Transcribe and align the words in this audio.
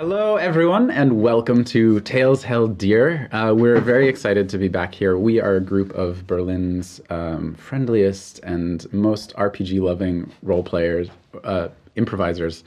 Hello, 0.00 0.36
everyone, 0.36 0.90
and 0.90 1.20
welcome 1.20 1.62
to 1.62 2.00
Tales 2.00 2.42
Held 2.42 2.78
Dear. 2.78 3.28
Uh, 3.32 3.52
we're 3.54 3.82
very 3.82 4.08
excited 4.08 4.48
to 4.48 4.56
be 4.56 4.66
back 4.66 4.94
here. 4.94 5.18
We 5.18 5.42
are 5.42 5.56
a 5.56 5.60
group 5.60 5.92
of 5.92 6.26
Berlin's 6.26 7.02
um, 7.10 7.54
friendliest 7.56 8.38
and 8.38 8.90
most 8.94 9.36
RPG 9.36 9.78
loving 9.82 10.32
role 10.42 10.62
players, 10.62 11.10
uh, 11.44 11.68
improvisers. 11.96 12.64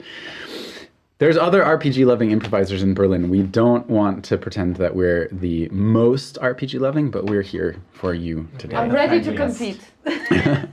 There's 1.18 1.36
other 1.36 1.64
RPG 1.64 2.06
loving 2.06 2.30
improvisers 2.30 2.84
in 2.84 2.94
Berlin. 2.94 3.28
We 3.28 3.42
don't 3.42 3.90
want 3.90 4.24
to 4.26 4.38
pretend 4.38 4.76
that 4.76 4.94
we're 4.94 5.26
the 5.32 5.68
most 5.70 6.38
RPG 6.40 6.78
loving, 6.78 7.10
but 7.10 7.26
we're 7.26 7.42
here 7.42 7.74
for 7.94 8.14
you 8.14 8.46
today. 8.58 8.76
I'm 8.76 8.92
ready 8.92 9.20
to 9.20 9.34
compete. 9.34 9.80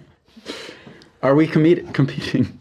Are 1.24 1.34
we 1.34 1.48
com- 1.48 1.92
competing? 1.94 2.61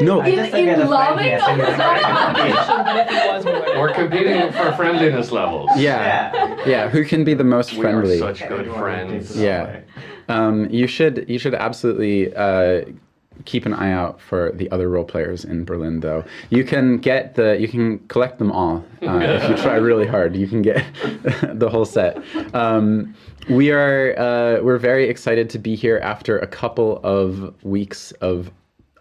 No. 0.00 0.20
In- 0.22 0.34
just 0.36 0.54
in 0.54 0.68
at 0.68 0.78
a 0.80 0.84
loving 0.84 1.16
friendly, 1.18 1.34
I 1.34 1.46
think 1.46 1.58
or 1.58 1.64
it's 1.64 1.76
very 1.76 2.00
competition. 2.00 2.84
but 2.84 2.96
if 2.96 3.10
it 3.10 3.32
was, 3.32 3.44
we 3.44 3.52
would. 3.52 3.78
We're 3.78 3.94
competing 3.94 4.52
for 4.52 4.72
friendliness 4.72 5.30
levels. 5.32 5.70
Yeah. 5.76 6.32
Yeah. 6.34 6.64
Yeah. 6.66 6.88
Who 6.88 7.04
can 7.04 7.24
be 7.24 7.34
the 7.34 7.44
most 7.44 7.72
We 7.74 7.80
friendly? 7.80 8.16
are 8.20 8.34
such 8.34 8.48
good 8.48 8.70
friends. 8.72 9.36
Yeah. 9.36 9.80
Um, 10.28 10.68
you 10.70 10.86
should 10.86 11.24
you 11.28 11.38
should 11.38 11.54
absolutely 11.54 12.34
uh, 12.34 12.82
keep 13.44 13.64
an 13.66 13.72
eye 13.72 13.92
out 13.92 14.20
for 14.20 14.52
the 14.52 14.70
other 14.70 14.88
role 14.88 15.04
players 15.04 15.44
in 15.44 15.64
Berlin. 15.64 16.00
Though 16.00 16.24
you 16.50 16.64
can 16.64 16.98
get 16.98 17.34
the 17.34 17.58
you 17.58 17.66
can 17.68 17.98
collect 18.08 18.38
them 18.38 18.52
all 18.52 18.84
uh, 19.02 19.18
if 19.22 19.48
you 19.48 19.56
try 19.56 19.76
really 19.76 20.06
hard. 20.06 20.36
You 20.36 20.46
can 20.46 20.60
get 20.62 20.84
the 21.54 21.68
whole 21.70 21.84
set. 21.86 22.22
Um, 22.54 23.14
we 23.48 23.70
are 23.72 24.14
uh, 24.18 24.62
we're 24.62 24.78
very 24.78 25.08
excited 25.08 25.48
to 25.50 25.58
be 25.58 25.74
here 25.74 25.98
after 26.02 26.38
a 26.38 26.46
couple 26.46 27.00
of 27.02 27.54
weeks 27.64 28.12
of 28.20 28.50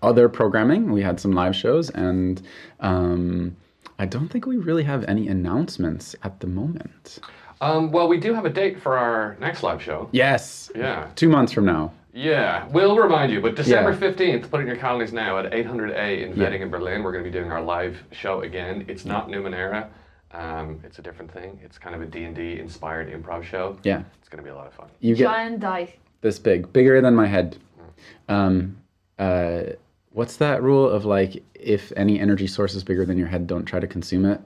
other 0.01 0.29
programming. 0.29 0.91
We 0.91 1.01
had 1.01 1.19
some 1.19 1.31
live 1.31 1.55
shows 1.55 1.89
and. 1.91 2.41
Um, 2.79 3.55
I 3.99 4.05
don't 4.05 4.27
think 4.29 4.45
we 4.45 4.57
really 4.57 4.83
have 4.83 5.03
any 5.05 5.27
announcements 5.27 6.15
at 6.21 6.39
the 6.39 6.45
moment. 6.45 7.17
Um, 7.61 7.91
well, 7.91 8.07
we 8.07 8.19
do 8.19 8.31
have 8.35 8.45
a 8.45 8.49
date 8.49 8.79
for 8.79 8.95
our 8.95 9.35
next 9.39 9.63
live 9.63 9.81
show. 9.81 10.07
Yes. 10.11 10.69
Yeah. 10.75 11.07
Two 11.15 11.29
months 11.29 11.51
from 11.51 11.65
now. 11.65 11.91
Yeah, 12.13 12.67
we'll 12.67 12.95
remind 12.95 13.31
you, 13.31 13.41
but 13.41 13.55
December 13.55 13.91
Yeah. 13.93 13.97
15th, 13.97 14.51
put 14.51 14.59
it 14.59 14.61
in 14.61 14.67
your 14.67 14.75
calendars 14.75 15.13
now 15.13 15.39
at 15.39 15.51
800A 15.51 16.21
in 16.21 16.35
Yeah. 16.35 16.43
Wedding 16.43 16.61
in 16.61 16.69
Berlin. 16.69 17.01
We're 17.01 17.11
going 17.11 17.23
to 17.23 17.29
be 17.31 17.35
doing 17.35 17.51
our 17.51 17.59
live 17.61 17.97
show 18.11 18.41
again. 18.41 18.85
It's 18.87 19.03
not 19.03 19.29
Numenera. 19.29 19.87
Um, 20.31 20.79
it's 20.83 20.99
a 20.99 21.01
different 21.01 21.31
thing. 21.31 21.59
It's 21.63 21.79
kind 21.79 21.95
of 21.95 22.01
a 22.03 22.05
D&D 22.05 22.59
inspired 22.59 23.11
improv 23.11 23.43
show. 23.43 23.79
Yeah. 23.81 24.03
It's 24.19 24.29
going 24.29 24.43
to 24.43 24.43
be 24.43 24.51
a 24.51 24.55
lot 24.55 24.67
of 24.67 24.73
fun. 24.73 24.89
You 24.99 25.15
get 25.15 25.23
Giant 25.23 25.59
dice. 25.59 25.89
this 26.21 26.37
big, 26.37 26.71
bigger 26.71 27.01
than 27.01 27.15
my 27.15 27.25
head. 27.25 27.57
Um, 28.29 28.77
uh, 29.17 29.63
what's 30.17 30.37
that 30.37 30.63
rule 30.63 30.89
of 30.89 31.05
like 31.05 31.43
if 31.53 31.93
any 31.95 32.19
energy 32.19 32.47
source 32.47 32.73
is 32.73 32.83
bigger 32.83 33.05
than 33.05 33.19
your 33.19 33.27
head, 33.27 33.45
don't 33.45 33.65
try 33.65 33.79
to 33.79 33.85
consume 33.85 34.25
it? 34.25 34.41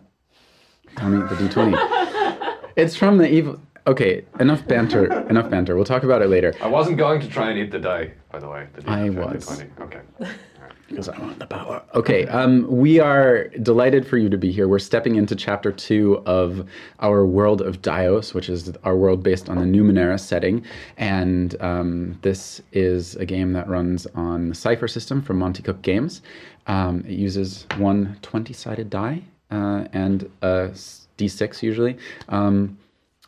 Tell 0.98 1.08
me 1.08 1.20
the 1.20 1.36
d20. 1.36 2.58
it's 2.76 2.96
from 2.98 3.18
the 3.18 3.32
evil. 3.32 3.58
Okay, 3.88 4.26
enough 4.42 4.68
banter. 4.68 5.28
enough 5.30 5.50
banter. 5.50 5.76
We'll 5.76 5.86
talk 5.86 6.04
about 6.04 6.22
it 6.22 6.28
later 6.28 6.54
I 6.62 6.68
wasn't 6.68 6.98
going 6.98 7.22
to 7.22 7.28
try 7.28 7.50
and 7.50 7.58
eat 7.58 7.72
the 7.72 7.80
die, 7.80 8.12
by 8.32 8.40
the 8.40 8.50
way. 8.50 8.68
The 8.74 8.82
D- 8.82 8.88
I 8.90 9.10
the 9.10 9.22
was. 9.22 9.48
20. 9.48 9.72
Okay. 9.82 10.02
because 10.92 11.10
I 11.10 11.18
want 11.20 11.40
the 11.40 11.48
power. 11.48 11.82
Okay, 11.96 12.28
um, 12.28 12.68
we 12.70 13.00
are 13.00 13.48
delighted 13.64 14.08
for 14.08 14.18
you 14.18 14.30
to 14.30 14.38
be 14.38 14.52
here. 14.52 14.68
We're 14.68 14.80
stepping 14.80 15.16
into 15.16 15.36
chapter 15.36 15.72
two 15.72 16.22
of 16.26 16.68
our 17.00 17.26
world 17.26 17.62
of 17.62 17.82
Dios, 17.82 18.34
which 18.34 18.50
is 18.50 18.72
our 18.84 18.96
world 18.96 19.24
based 19.24 19.50
on 19.50 19.58
the 19.58 19.66
Numenera 19.66 20.20
setting. 20.20 20.64
And 20.98 21.60
um, 21.62 22.20
this 22.22 22.62
is 22.72 23.16
a 23.16 23.26
game 23.26 23.54
that 23.54 23.68
runs 23.68 24.06
on 24.14 24.50
the 24.50 24.56
Cypher 24.56 24.88
system 24.88 25.22
from 25.22 25.40
Monte 25.40 25.64
Cook 25.64 25.82
Games. 25.82 26.22
Um, 26.68 27.00
it 27.08 27.14
uses 27.14 27.66
one 27.78 28.18
20 28.22 28.54
sided 28.54 28.90
die 28.90 29.24
uh, 29.50 29.86
and 29.94 30.30
a 30.44 30.70
s- 30.72 31.08
d6 31.18 31.64
usually. 31.64 31.98
Um, 32.30 32.78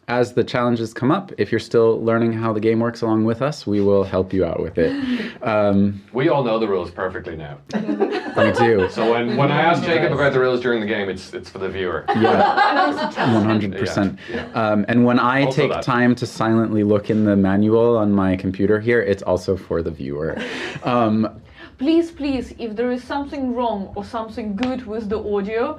as 0.07 0.33
the 0.33 0.43
challenges 0.43 0.93
come 0.93 1.11
up, 1.11 1.31
if 1.37 1.51
you're 1.51 1.59
still 1.59 2.03
learning 2.03 2.33
how 2.33 2.51
the 2.51 2.59
game 2.59 2.79
works 2.79 3.01
along 3.01 3.23
with 3.23 3.41
us, 3.41 3.65
we 3.65 3.79
will 3.81 4.03
help 4.03 4.33
you 4.33 4.43
out 4.45 4.61
with 4.61 4.77
it. 4.77 4.93
Um, 5.43 6.02
We 6.14 6.30
all 6.30 6.41
know 6.43 6.58
the 6.58 6.67
rules 6.69 6.89
perfectly 6.89 7.36
now. 7.36 7.58
we 7.73 8.52
do. 8.53 8.87
So 8.89 9.11
when, 9.11 9.36
when 9.36 9.52
I 9.52 9.61
ask 9.61 9.83
Jacob 9.83 10.13
about 10.13 10.31
the 10.31 10.39
rules 10.39 10.61
during 10.61 10.80
the 10.80 10.86
game, 10.87 11.09
it's 11.09 11.33
it's 11.33 11.49
for 11.49 11.59
the 11.59 11.67
viewer. 11.67 12.05
Yeah, 12.15 13.33
one 13.33 13.43
hundred 13.43 13.73
percent. 13.77 14.17
Yeah, 14.31 14.45
Um, 14.53 14.86
and 14.87 15.03
when 15.05 15.19
I 15.19 15.43
Also 15.43 15.61
take 15.63 15.71
that. 15.73 15.83
time 15.83 16.15
to 16.15 16.25
silently 16.25 16.83
look 16.83 17.09
in 17.09 17.25
the 17.25 17.36
manual 17.36 17.97
on 17.97 18.13
my 18.13 18.37
computer 18.37 18.80
here, 18.80 19.02
it's 19.02 19.21
also 19.23 19.58
for 19.58 19.81
the 19.81 19.92
viewer. 19.92 20.37
Um, 20.83 21.42
Please, 21.77 22.11
please, 22.11 22.53
if 22.59 22.75
there 22.77 22.92
is 22.92 23.03
something 23.03 23.53
wrong 23.55 23.92
or 23.95 24.05
something 24.05 24.55
good 24.55 24.86
with 24.86 25.09
the 25.09 25.19
audio, 25.19 25.77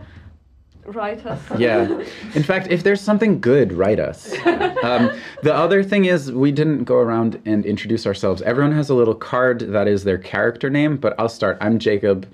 write 0.86 1.24
us. 1.26 1.40
yeah. 1.58 2.02
In 2.34 2.42
fact, 2.42 2.68
if 2.70 2.82
there's 2.82 3.00
something 3.00 3.40
good, 3.40 3.72
write 3.72 4.00
us. 4.00 4.34
Um, 4.84 5.18
the 5.42 5.54
other 5.54 5.82
thing 5.82 6.04
is, 6.04 6.30
we 6.30 6.52
didn't 6.52 6.84
go 6.84 6.96
around 6.96 7.40
and 7.46 7.64
introduce 7.64 8.06
ourselves. 8.06 8.42
Everyone 8.42 8.72
has 8.72 8.90
a 8.90 8.94
little 8.94 9.14
card 9.14 9.60
that 9.60 9.88
is 9.88 10.04
their 10.04 10.18
character 10.18 10.68
name, 10.68 10.98
but 10.98 11.14
I'll 11.18 11.30
start. 11.30 11.56
I'm 11.62 11.78
Jacob, 11.78 12.28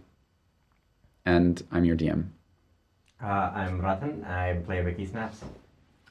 and 1.24 1.62
I'm 1.70 1.84
your 1.84 1.96
DM. 1.96 2.24
Uh, 3.22 3.52
I'm 3.54 3.80
Ratan. 3.80 4.24
I 4.24 4.54
play 4.66 4.82
Wiki 4.82 5.06
Snaps. 5.06 5.44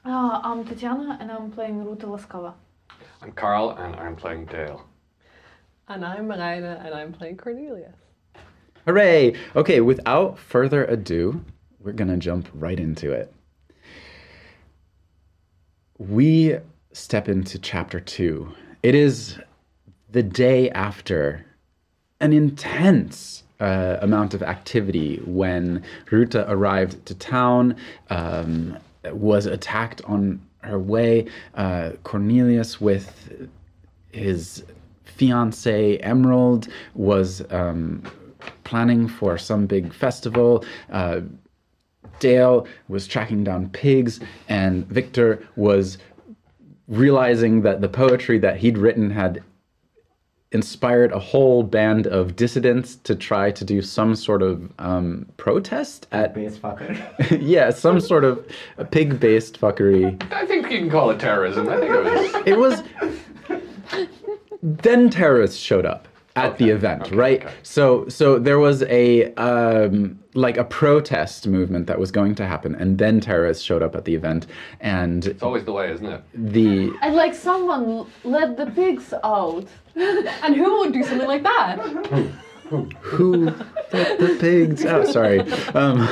Ah, 0.06 0.40
I'm 0.42 0.64
Tatiana 0.64 1.18
and 1.20 1.30
I'm 1.30 1.50
playing 1.50 1.84
Ruta 1.84 2.06
Laskava. 2.06 2.54
I'm 3.20 3.32
Carl, 3.32 3.76
and 3.78 3.94
I'm 3.96 4.16
playing 4.16 4.46
Dale. 4.46 4.82
And 5.88 6.04
I'm 6.04 6.26
Marijne, 6.26 6.84
and 6.84 6.94
I'm 6.94 7.12
playing 7.12 7.36
Cornelius. 7.36 7.96
Hooray! 8.86 9.34
Okay, 9.54 9.82
without 9.82 10.38
further 10.38 10.84
ado, 10.86 11.44
we're 11.82 11.92
gonna 11.92 12.16
jump 12.16 12.48
right 12.54 12.78
into 12.78 13.12
it. 13.12 13.32
We 15.98 16.58
step 16.92 17.28
into 17.28 17.58
chapter 17.58 18.00
two. 18.00 18.52
It 18.82 18.94
is 18.94 19.38
the 20.10 20.22
day 20.22 20.70
after 20.70 21.44
an 22.20 22.32
intense 22.32 23.44
uh, 23.60 23.98
amount 24.00 24.34
of 24.34 24.42
activity 24.42 25.20
when 25.24 25.82
Ruta 26.10 26.50
arrived 26.50 27.04
to 27.06 27.14
town, 27.14 27.76
um, 28.08 28.76
was 29.12 29.46
attacked 29.46 30.02
on 30.04 30.40
her 30.62 30.78
way. 30.78 31.26
Uh, 31.54 31.92
Cornelius, 32.02 32.80
with 32.80 33.48
his 34.12 34.64
fiance 35.04 35.98
Emerald, 35.98 36.68
was 36.94 37.42
um, 37.50 38.02
planning 38.64 39.06
for 39.06 39.36
some 39.36 39.66
big 39.66 39.92
festival. 39.92 40.64
Uh, 40.90 41.20
Dale 42.20 42.66
was 42.88 43.06
tracking 43.06 43.42
down 43.42 43.70
pigs, 43.70 44.20
and 44.48 44.86
Victor 44.86 45.46
was 45.56 45.98
realizing 46.86 47.62
that 47.62 47.80
the 47.80 47.88
poetry 47.88 48.38
that 48.38 48.58
he'd 48.58 48.78
written 48.78 49.10
had 49.10 49.42
inspired 50.52 51.12
a 51.12 51.18
whole 51.18 51.62
band 51.62 52.06
of 52.08 52.34
dissidents 52.34 52.96
to 52.96 53.14
try 53.14 53.52
to 53.52 53.64
do 53.64 53.80
some 53.80 54.16
sort 54.16 54.42
of 54.42 54.68
um, 54.80 55.26
protest 55.36 56.08
at 56.10 56.34
Base 56.34 56.58
fucker. 56.58 57.40
yeah 57.40 57.70
some 57.70 58.00
sort 58.00 58.24
of 58.24 58.44
pig-based 58.90 59.60
fuckery 59.60 60.20
I 60.32 60.44
think 60.46 60.68
you 60.70 60.78
can 60.78 60.90
call 60.90 61.10
it 61.10 61.20
terrorism. 61.20 61.68
I 61.68 61.78
think 61.78 61.92
it 61.92 62.58
was. 62.58 62.82
it 63.52 63.58
was 63.58 64.08
then 64.62 65.08
terrorists 65.08 65.56
showed 65.56 65.86
up 65.86 66.08
at 66.46 66.58
the 66.58 66.68
event 66.70 67.02
okay, 67.02 67.16
right 67.16 67.44
okay. 67.44 67.54
so 67.62 68.08
so 68.08 68.38
there 68.38 68.58
was 68.58 68.82
a 68.84 69.32
um 69.34 70.18
like 70.34 70.56
a 70.56 70.64
protest 70.64 71.46
movement 71.46 71.86
that 71.86 71.98
was 71.98 72.10
going 72.12 72.34
to 72.36 72.46
happen 72.46 72.74
and 72.76 72.98
then 72.98 73.20
terrorists 73.20 73.64
showed 73.64 73.82
up 73.82 73.96
at 73.96 74.04
the 74.04 74.14
event 74.14 74.46
and 74.80 75.26
It's 75.26 75.42
always 75.42 75.64
the 75.64 75.72
way, 75.72 75.90
isn't 75.92 76.06
it? 76.06 76.22
the 76.34 76.92
And 77.02 77.16
like 77.16 77.34
someone 77.34 78.06
let 78.24 78.56
the 78.56 78.66
pigs 78.66 79.12
out. 79.24 79.66
And 80.44 80.54
who 80.54 80.78
would 80.80 80.92
do 80.92 81.02
something 81.02 81.26
like 81.26 81.42
that? 81.42 81.78
who 83.00 83.46
let 83.92 84.18
the 84.20 84.36
pigs 84.40 84.84
out 84.84 85.06
sorry 85.18 85.40
um, 85.74 86.06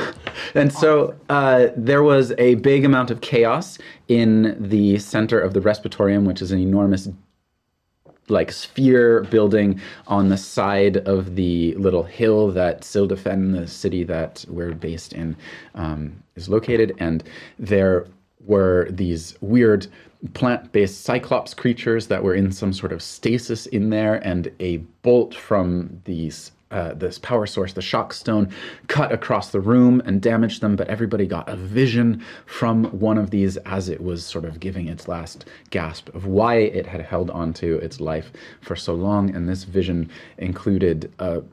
and 0.53 0.73
so 0.73 1.15
uh, 1.29 1.67
there 1.77 2.03
was 2.03 2.33
a 2.37 2.55
big 2.55 2.83
amount 2.83 3.09
of 3.11 3.21
chaos 3.21 3.77
in 4.09 4.57
the 4.59 4.97
center 4.99 5.39
of 5.39 5.53
the 5.53 5.61
respiratorium 5.61 6.25
which 6.25 6.41
is 6.41 6.51
an 6.51 6.59
enormous 6.59 7.07
like 8.29 8.51
sphere 8.51 9.23
building 9.25 9.79
on 10.07 10.29
the 10.29 10.37
side 10.37 10.97
of 10.97 11.35
the 11.35 11.73
little 11.75 12.03
hill 12.03 12.51
that 12.51 12.81
Sildefen, 12.81 13.59
the 13.59 13.67
city 13.67 14.03
that 14.03 14.45
we're 14.47 14.73
based 14.73 15.13
in, 15.13 15.35
um, 15.75 16.23
is 16.35 16.49
located. 16.49 16.95
And 16.99 17.23
there 17.57 18.07
were 18.45 18.87
these 18.91 19.35
weird 19.41 19.87
plant-based 20.33 21.01
cyclops 21.01 21.53
creatures 21.53 22.07
that 22.07 22.23
were 22.23 22.35
in 22.35 22.51
some 22.51 22.73
sort 22.73 22.91
of 22.91 23.01
stasis 23.01 23.67
in 23.67 23.89
there, 23.89 24.15
and 24.27 24.51
a 24.59 24.77
bolt 25.01 25.33
from 25.33 26.01
these 26.05 26.51
uh, 26.71 26.93
this 26.93 27.17
power 27.19 27.45
source, 27.45 27.73
the 27.73 27.81
shock 27.81 28.13
stone, 28.13 28.53
cut 28.87 29.11
across 29.11 29.51
the 29.51 29.59
room 29.59 30.01
and 30.05 30.21
damaged 30.21 30.61
them. 30.61 30.75
But 30.75 30.87
everybody 30.87 31.25
got 31.25 31.49
a 31.49 31.55
vision 31.55 32.23
from 32.45 32.85
one 32.85 33.17
of 33.17 33.31
these 33.31 33.57
as 33.57 33.89
it 33.89 34.01
was 34.01 34.25
sort 34.25 34.45
of 34.45 34.59
giving 34.59 34.87
its 34.87 35.07
last 35.07 35.45
gasp 35.69 36.13
of 36.15 36.25
why 36.25 36.55
it 36.55 36.85
had 36.85 37.01
held 37.01 37.29
on 37.31 37.53
to 37.53 37.77
its 37.77 37.99
life 37.99 38.31
for 38.61 38.75
so 38.75 38.93
long. 38.93 39.33
And 39.35 39.47
this 39.47 39.63
vision 39.63 40.09
included 40.37 41.11
a 41.19 41.43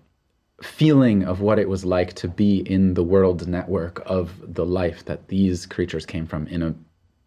feeling 0.63 1.23
of 1.23 1.41
what 1.41 1.59
it 1.59 1.69
was 1.69 1.85
like 1.85 2.15
to 2.15 2.29
be 2.29 2.61
in 2.61 2.95
the 2.95 3.05
world 3.05 3.47
network 3.47 4.03
of 4.07 4.33
the 4.55 4.65
life 4.65 5.05
that 5.05 5.29
these 5.29 5.67
creatures 5.67 6.07
came 6.07 6.27
from 6.27 6.47
in 6.47 6.63
a 6.63 6.75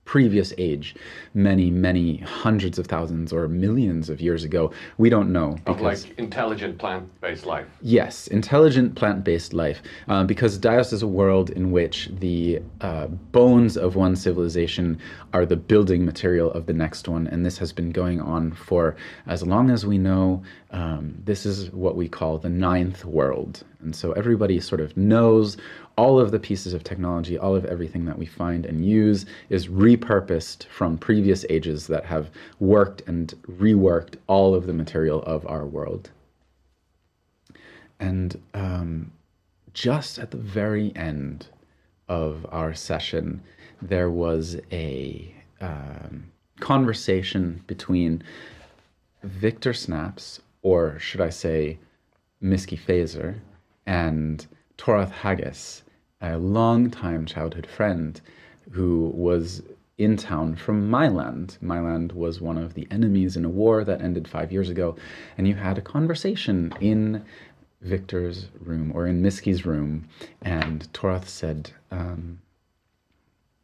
previous 0.09 0.51
age, 0.57 0.95
many, 1.35 1.69
many 1.69 2.17
hundreds 2.17 2.79
of 2.79 2.87
thousands 2.87 3.31
or 3.31 3.47
millions 3.47 4.09
of 4.09 4.19
years 4.19 4.43
ago. 4.43 4.71
We 4.97 5.07
don't 5.07 5.31
know 5.31 5.49
Of 5.67 5.77
because 5.77 6.07
like 6.07 6.17
intelligent 6.17 6.79
plant-based 6.79 7.45
life. 7.45 7.67
Yes, 7.83 8.25
intelligent 8.25 8.95
plant 8.95 9.23
based 9.23 9.53
life. 9.53 9.83
Uh, 10.07 10.23
because 10.23 10.57
Dios 10.57 10.91
is 10.93 11.03
a 11.03 11.07
world 11.07 11.51
in 11.51 11.69
which 11.69 12.09
the 12.19 12.59
uh, 12.81 13.05
bones 13.05 13.77
of 13.77 13.95
one 13.95 14.15
civilization 14.15 14.97
are 15.31 15.45
the 15.45 15.57
building 15.57 16.05
material 16.05 16.51
of 16.53 16.65
the 16.65 16.73
next 16.73 17.07
one. 17.07 17.27
And 17.27 17.45
this 17.45 17.59
has 17.59 17.71
been 17.71 17.91
going 17.91 18.19
on 18.19 18.51
for 18.51 18.95
as 19.27 19.43
long 19.43 19.69
as 19.69 19.85
we 19.85 19.99
know. 19.99 20.41
Um, 20.71 21.21
this 21.23 21.45
is 21.45 21.71
what 21.71 21.95
we 21.95 22.09
call 22.09 22.39
the 22.39 22.49
ninth 22.49 23.05
world. 23.05 23.63
And 23.81 23.95
so 23.95 24.11
everybody 24.13 24.59
sort 24.59 24.81
of 24.81 24.97
knows 24.97 25.57
all 25.99 26.17
of 26.17 26.31
the 26.31 26.39
pieces 26.39 26.73
of 26.73 26.81
technology, 26.81 27.37
all 27.37 27.57
of 27.57 27.65
everything 27.65 28.05
that 28.05 28.17
we 28.17 28.25
find 28.25 28.65
and 28.65 28.85
use 28.85 29.25
is 29.49 29.67
repurposed 29.67 30.65
from 30.67 30.97
previous 30.97 31.45
ages 31.49 31.87
that 31.87 32.05
have 32.05 32.29
worked 32.59 33.01
and 33.05 33.33
reworked 33.65 34.15
all 34.27 34.55
of 34.55 34.65
the 34.65 34.71
material 34.71 35.21
of 35.23 35.45
our 35.45 35.65
world. 35.65 36.09
And 37.99 38.41
um, 38.53 39.11
just 39.73 40.19
at 40.19 40.31
the 40.31 40.37
very 40.37 40.93
end 40.95 41.47
of 42.07 42.45
our 42.49 42.73
session, 42.73 43.41
there 43.81 44.09
was 44.09 44.55
a 44.71 45.35
um, 45.59 46.31
conversation 46.61 47.61
between 47.67 48.23
Victor 49.23 49.73
Snaps, 49.73 50.39
or 50.61 50.97
should 50.97 51.19
I 51.19 51.29
say, 51.29 51.77
Miski 52.41 52.79
Phaser, 52.79 53.39
and 53.85 54.47
Torath 54.77 55.11
Haggis, 55.11 55.83
a 56.21 56.37
longtime 56.37 57.25
childhood 57.25 57.65
friend 57.67 58.19
who 58.71 59.11
was 59.15 59.61
in 59.97 60.15
town 60.15 60.55
from 60.55 60.89
Myland. 60.89 61.61
My 61.61 61.79
land 61.79 62.13
was 62.13 62.39
one 62.39 62.57
of 62.57 62.73
the 62.73 62.87
enemies 62.89 63.35
in 63.35 63.45
a 63.45 63.49
war 63.49 63.83
that 63.83 64.01
ended 64.01 64.27
five 64.27 64.51
years 64.51 64.69
ago, 64.69 64.95
and 65.37 65.47
you 65.47 65.55
had 65.55 65.77
a 65.77 65.81
conversation 65.81 66.73
in 66.79 67.25
Victor's 67.81 68.47
room 68.59 68.91
or 68.93 69.07
in 69.07 69.21
Miski's 69.21 69.65
room, 69.65 70.07
and 70.41 70.91
Torath 70.93 71.27
said, 71.27 71.71
um, 71.91 72.39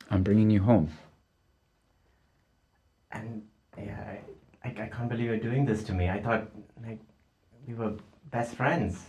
"I'm 0.09 0.23
bringing 0.23 0.49
you 0.49 0.61
home." 0.61 0.91
And 3.11 3.43
yeah, 3.77 4.17
I, 4.63 4.67
I 4.67 4.87
can't 4.87 5.09
believe 5.09 5.25
you're 5.25 5.37
doing 5.37 5.65
this 5.65 5.83
to 5.83 5.93
me. 5.93 6.09
I 6.09 6.21
thought 6.21 6.49
like 6.85 6.99
we 7.67 7.73
were 7.73 7.93
best 8.31 8.55
friends. 8.55 9.03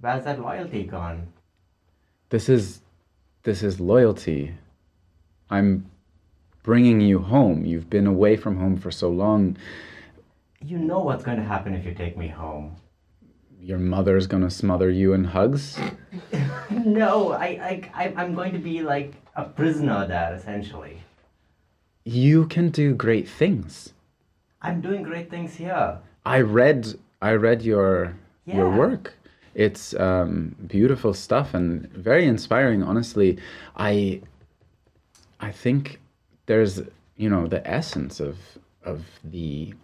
Where's 0.00 0.24
that 0.24 0.40
loyalty 0.40 0.84
gone? 0.84 1.28
This 2.34 2.48
is, 2.48 2.80
this 3.44 3.62
is 3.62 3.78
loyalty. 3.78 4.56
I'm 5.50 5.88
bringing 6.64 7.00
you 7.00 7.20
home. 7.20 7.64
You've 7.64 7.88
been 7.88 8.08
away 8.08 8.36
from 8.36 8.56
home 8.56 8.76
for 8.76 8.90
so 8.90 9.08
long. 9.08 9.56
You 10.60 10.78
know 10.78 10.98
what's 10.98 11.22
going 11.22 11.36
to 11.36 11.44
happen 11.44 11.74
if 11.74 11.86
you 11.86 11.94
take 11.94 12.16
me 12.16 12.26
home. 12.26 12.74
Your 13.60 13.78
mother's 13.78 14.26
gonna 14.26 14.50
smother 14.50 14.90
you 14.90 15.12
in 15.12 15.22
hugs. 15.22 15.78
No, 16.70 17.30
I, 17.30 17.46
I, 17.46 17.90
I 17.94 18.14
I'm 18.16 18.34
going 18.34 18.52
to 18.52 18.58
be 18.58 18.82
like 18.82 19.14
a 19.36 19.44
prisoner 19.44 20.04
there 20.08 20.34
essentially. 20.34 21.02
You 22.04 22.46
can 22.46 22.70
do 22.70 22.94
great 22.94 23.28
things. 23.28 23.92
I'm 24.60 24.80
doing 24.80 25.04
great 25.04 25.30
things 25.30 25.54
here. 25.54 25.98
I 26.26 26.40
read 26.40 26.98
I 27.22 27.34
read 27.34 27.62
your 27.62 28.16
your 28.44 28.70
work. 28.76 29.14
It's 29.54 29.94
um, 29.94 30.56
beautiful 30.66 31.14
stuff 31.14 31.54
and 31.54 31.90
very 31.92 32.26
inspiring. 32.26 32.82
Honestly, 32.82 33.38
I 33.76 34.20
I 35.40 35.50
think 35.52 36.00
there's 36.46 36.82
you 37.16 37.28
know 37.28 37.46
the 37.46 37.66
essence 37.68 38.20
of 38.20 38.38
of 38.84 39.04
the 39.22 39.74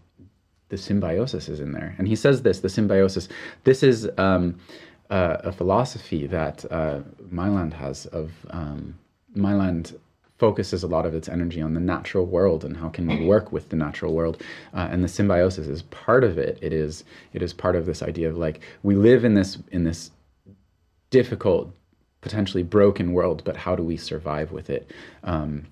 the 0.69 0.77
symbiosis 0.77 1.49
is 1.49 1.61
in 1.61 1.73
there, 1.73 1.95
and 1.99 2.09
he 2.09 2.17
says 2.17 2.43
this: 2.43 2.61
the 2.61 2.69
symbiosis. 2.69 3.29
This 3.65 3.83
is 3.83 4.09
um, 4.19 4.59
uh, 5.11 5.37
a 5.45 5.53
philosophy 5.53 6.27
that 6.27 6.65
uh, 6.71 7.01
Myland 7.33 7.73
has 7.75 8.07
of 8.07 8.33
um, 8.51 8.99
Myland 9.37 9.97
focuses 10.41 10.83
a 10.83 10.87
lot 10.87 11.05
of 11.05 11.15
its 11.15 11.29
energy 11.29 11.61
on 11.61 11.75
the 11.75 11.81
natural 11.81 12.25
world 12.25 12.65
and 12.65 12.75
how 12.79 12.89
can 12.89 13.07
we 13.07 13.27
work 13.27 13.53
with 13.53 13.69
the 13.69 13.77
natural 13.77 14.15
world 14.15 14.43
uh, 14.73 14.89
and 14.91 15.05
the 15.05 15.09
symbiosis 15.09 15.67
is 15.67 15.83
part 15.83 16.25
of 16.25 16.39
it. 16.39 16.59
It 16.63 16.73
is 16.73 17.05
it 17.35 17.43
is 17.43 17.53
part 17.53 17.77
of 17.77 17.85
this 17.85 18.03
idea 18.03 18.31
of 18.31 18.39
like 18.39 18.61
we 18.83 18.95
live 18.95 19.23
in 19.23 19.35
this 19.35 19.59
in 19.71 19.85
this 19.85 20.11
difficult 21.11 21.71
potentially 22.23 22.63
broken 22.63 23.13
world 23.13 23.43
but 23.45 23.55
how 23.55 23.77
do 23.77 23.83
we 23.83 23.99
survive 23.99 24.51
with 24.51 24.71
it 24.71 24.91
um, 25.25 25.67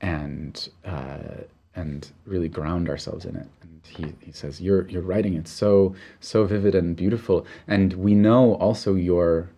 and 0.00 0.70
uh, 0.86 1.44
and 1.74 2.10
really 2.24 2.48
ground 2.48 2.88
ourselves 2.88 3.26
in 3.26 3.36
it? 3.36 3.48
And 3.60 3.82
he, 3.86 4.06
he 4.24 4.32
says 4.32 4.58
your 4.58 4.88
your 4.88 5.02
writing 5.02 5.34
it's 5.34 5.50
so 5.50 5.94
so 6.20 6.46
vivid 6.46 6.74
and 6.74 6.96
beautiful. 6.96 7.46
And 7.68 7.92
we 7.92 8.14
know 8.14 8.54
also 8.54 8.94
your 8.94 9.50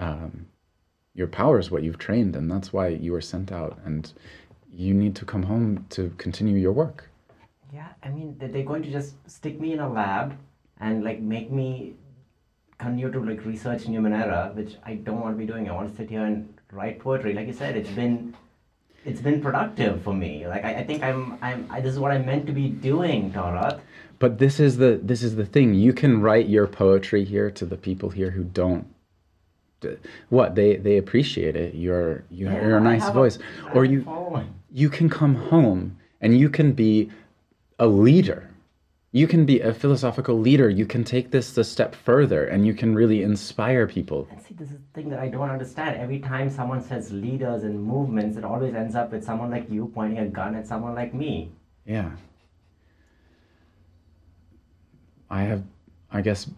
um, 0.00 0.46
your 1.14 1.26
power 1.28 1.58
is 1.58 1.70
what 1.70 1.82
you've 1.82 1.98
trained 1.98 2.34
and 2.36 2.50
that's 2.50 2.72
why 2.72 2.88
you 2.88 3.12
were 3.12 3.20
sent 3.20 3.52
out 3.52 3.78
and 3.84 4.12
you 4.72 4.92
need 4.92 5.14
to 5.16 5.24
come 5.24 5.44
home 5.44 5.86
to 5.90 6.12
continue 6.18 6.56
your 6.56 6.72
work 6.72 7.08
Yeah, 7.72 7.88
I 8.02 8.08
mean 8.10 8.36
they- 8.38 8.48
they're 8.52 8.64
going 8.72 8.82
to 8.82 8.90
just 8.90 9.14
stick 9.30 9.60
me 9.60 9.72
in 9.72 9.80
a 9.80 9.88
lab 9.88 10.36
and 10.80 11.04
like 11.04 11.20
make 11.20 11.50
me 11.50 11.94
continue 12.78 13.10
to 13.10 13.20
like 13.20 13.44
research 13.44 13.84
Numenera, 13.84 14.54
which 14.54 14.76
I 14.84 14.94
don't 14.94 15.20
want 15.20 15.34
to 15.34 15.38
be 15.38 15.46
doing. 15.46 15.68
I 15.68 15.72
want 15.72 15.90
to 15.90 15.96
sit 15.96 16.10
here 16.10 16.24
and 16.24 16.52
write 16.72 16.98
poetry. 16.98 17.32
Like 17.32 17.46
you 17.46 17.52
said, 17.52 17.76
it's 17.76 17.90
been 17.90 18.34
it's 19.04 19.20
been 19.20 19.40
productive 19.40 20.02
for 20.02 20.12
me. 20.14 20.46
Like 20.46 20.64
I, 20.64 20.74
I 20.80 20.84
think 20.84 21.02
I'm 21.02 21.38
I'm 21.42 21.66
I, 21.70 21.80
this 21.80 21.92
is 21.92 21.98
what 21.98 22.10
I'm 22.12 22.26
meant 22.26 22.46
to 22.46 22.52
be 22.52 22.68
doing, 22.68 23.30
Tarath. 23.32 23.80
but 24.18 24.38
this 24.38 24.58
is 24.60 24.76
the 24.76 25.00
this 25.02 25.22
is 25.22 25.36
the 25.36 25.46
thing 25.46 25.74
you 25.74 25.92
can 25.92 26.20
write 26.20 26.48
your 26.48 26.66
poetry 26.66 27.24
here 27.24 27.50
to 27.50 27.64
the 27.64 27.76
people 27.76 28.10
here 28.10 28.30
who 28.30 28.44
don't 28.44 28.86
what 30.28 30.54
they 30.54 30.76
they 30.76 30.96
appreciate 30.98 31.56
it 31.56 31.74
you're 31.74 32.24
you 32.30 32.46
Yeah, 32.46 32.60
you're 32.66 32.76
a 32.78 32.80
nice 32.80 33.08
a- 33.08 33.12
voice 33.12 33.38
I 33.66 33.72
or 33.76 33.84
you 33.84 34.02
following. 34.04 34.48
you 34.72 34.88
can 34.88 35.08
come 35.08 35.34
home 35.34 35.96
and 36.20 36.38
you 36.38 36.48
can 36.48 36.72
be 36.72 37.10
a 37.78 37.86
leader 37.86 38.50
you 39.12 39.26
can 39.28 39.44
be 39.46 39.60
a 39.60 39.72
philosophical 39.72 40.36
leader 40.48 40.68
you 40.80 40.86
can 40.86 41.04
take 41.04 41.30
this 41.30 41.56
a 41.56 41.62
step 41.64 41.94
further 41.94 42.44
and 42.52 42.66
you 42.66 42.74
can 42.74 42.94
really 43.00 43.22
inspire 43.22 43.86
people 43.86 44.26
And 44.32 44.40
see, 44.42 44.54
this 44.54 44.70
is 44.70 44.78
the 44.86 44.92
thing 45.00 45.08
that 45.10 45.20
I 45.20 45.28
don't 45.28 45.50
understand. 45.56 45.96
Every 46.06 46.18
time 46.18 46.50
someone 46.50 46.82
says 46.82 47.12
leaders 47.12 47.62
and 47.62 47.74
movements, 47.94 48.36
it 48.36 48.44
always 48.44 48.74
ends 48.74 48.94
up 49.00 49.12
with 49.12 49.22
someone 49.24 49.50
like 49.56 49.70
you 49.70 49.82
pointing 49.94 50.18
a 50.18 50.26
gun 50.26 50.56
at 50.56 50.66
someone 50.66 50.94
like 51.00 51.12
me. 51.14 51.52
Yeah. 51.86 52.10
I 55.30 55.42
have, 55.42 55.62
I 56.10 56.20
guess, 56.20 56.48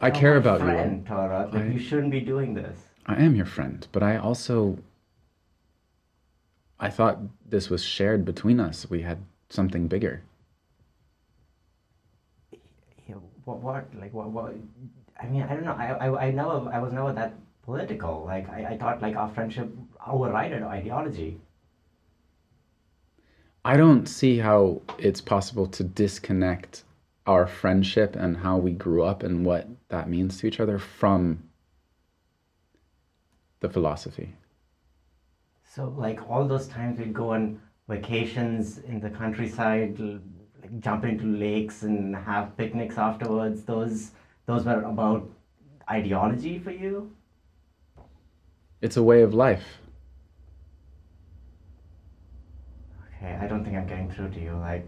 I 0.00 0.10
care 0.10 0.36
about 0.36 0.60
you. 0.60 0.66
friend, 0.66 1.06
Tarath. 1.06 1.52
Like, 1.52 1.62
I- 1.62 1.66
you 1.66 1.78
shouldn't 1.78 2.10
be 2.10 2.20
doing 2.20 2.54
this. 2.54 2.78
I 3.06 3.16
am 3.22 3.34
your 3.34 3.46
friend, 3.46 3.86
but 3.92 4.02
I 4.02 4.16
also, 4.16 4.78
I 6.78 6.90
thought 6.90 7.18
this 7.48 7.68
was 7.68 7.82
shared 7.84 8.24
between 8.24 8.60
us. 8.60 8.88
We 8.88 9.02
had 9.02 9.18
something 9.48 9.88
bigger. 9.88 10.22
Yeah, 13.08 13.16
what, 13.44 13.58
what, 13.58 13.86
like, 13.98 14.12
what, 14.14 14.30
what? 14.30 14.54
I 15.20 15.26
mean, 15.26 15.42
I 15.42 15.54
don't 15.54 15.64
know. 15.64 15.72
I, 15.72 16.06
I, 16.06 16.26
I 16.26 16.30
never, 16.30 16.70
I 16.72 16.78
was 16.78 16.92
never 16.92 17.12
that 17.12 17.34
political. 17.62 18.24
Like, 18.26 18.48
I, 18.48 18.64
I 18.72 18.78
thought 18.78 19.02
like 19.02 19.16
our 19.16 19.28
friendship 19.30 19.68
overrided 20.06 20.62
ideology. 20.62 21.40
I 23.64 23.76
don't 23.76 24.06
see 24.06 24.38
how 24.38 24.80
it's 24.98 25.20
possible 25.20 25.66
to 25.66 25.84
disconnect 25.84 26.84
our 27.30 27.46
friendship 27.46 28.16
and 28.16 28.38
how 28.38 28.56
we 28.56 28.72
grew 28.72 29.04
up 29.04 29.22
and 29.22 29.46
what 29.46 29.68
that 29.88 30.08
means 30.08 30.38
to 30.38 30.48
each 30.48 30.58
other 30.58 30.78
from 30.80 31.44
the 33.60 33.68
philosophy. 33.68 34.34
So, 35.62 35.94
like, 35.96 36.28
all 36.28 36.48
those 36.48 36.66
times 36.66 36.98
we'd 36.98 37.14
go 37.14 37.30
on 37.34 37.60
vacations 37.88 38.78
in 38.78 38.98
the 38.98 39.10
countryside, 39.10 39.96
like, 40.00 40.80
jump 40.80 41.04
into 41.04 41.24
lakes 41.24 41.82
and 41.84 42.16
have 42.16 42.56
picnics 42.56 42.98
afterwards. 42.98 43.62
Those, 43.62 44.10
those 44.46 44.64
were 44.64 44.82
about 44.82 45.30
ideology 45.88 46.58
for 46.58 46.72
you. 46.72 47.12
It's 48.82 48.96
a 48.96 49.04
way 49.04 49.22
of 49.22 49.34
life. 49.34 49.78
Okay, 53.06 53.38
I 53.40 53.46
don't 53.46 53.62
think 53.64 53.76
I'm 53.76 53.86
getting 53.86 54.10
through 54.10 54.30
to 54.30 54.40
you. 54.40 54.56
Like, 54.56 54.84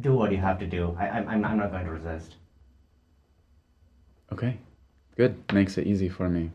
do 0.00 0.14
what 0.14 0.32
you 0.32 0.38
have 0.38 0.58
to 0.58 0.66
do. 0.66 0.96
I, 0.98 1.08
I'm, 1.08 1.44
I'm, 1.44 1.58
not 1.58 1.70
going 1.70 1.84
to 1.84 1.90
resist. 1.90 2.36
Okay, 4.32 4.58
good. 5.16 5.36
Makes 5.52 5.78
it 5.78 5.86
easy 5.86 6.08
for 6.08 6.28
me. 6.28 6.50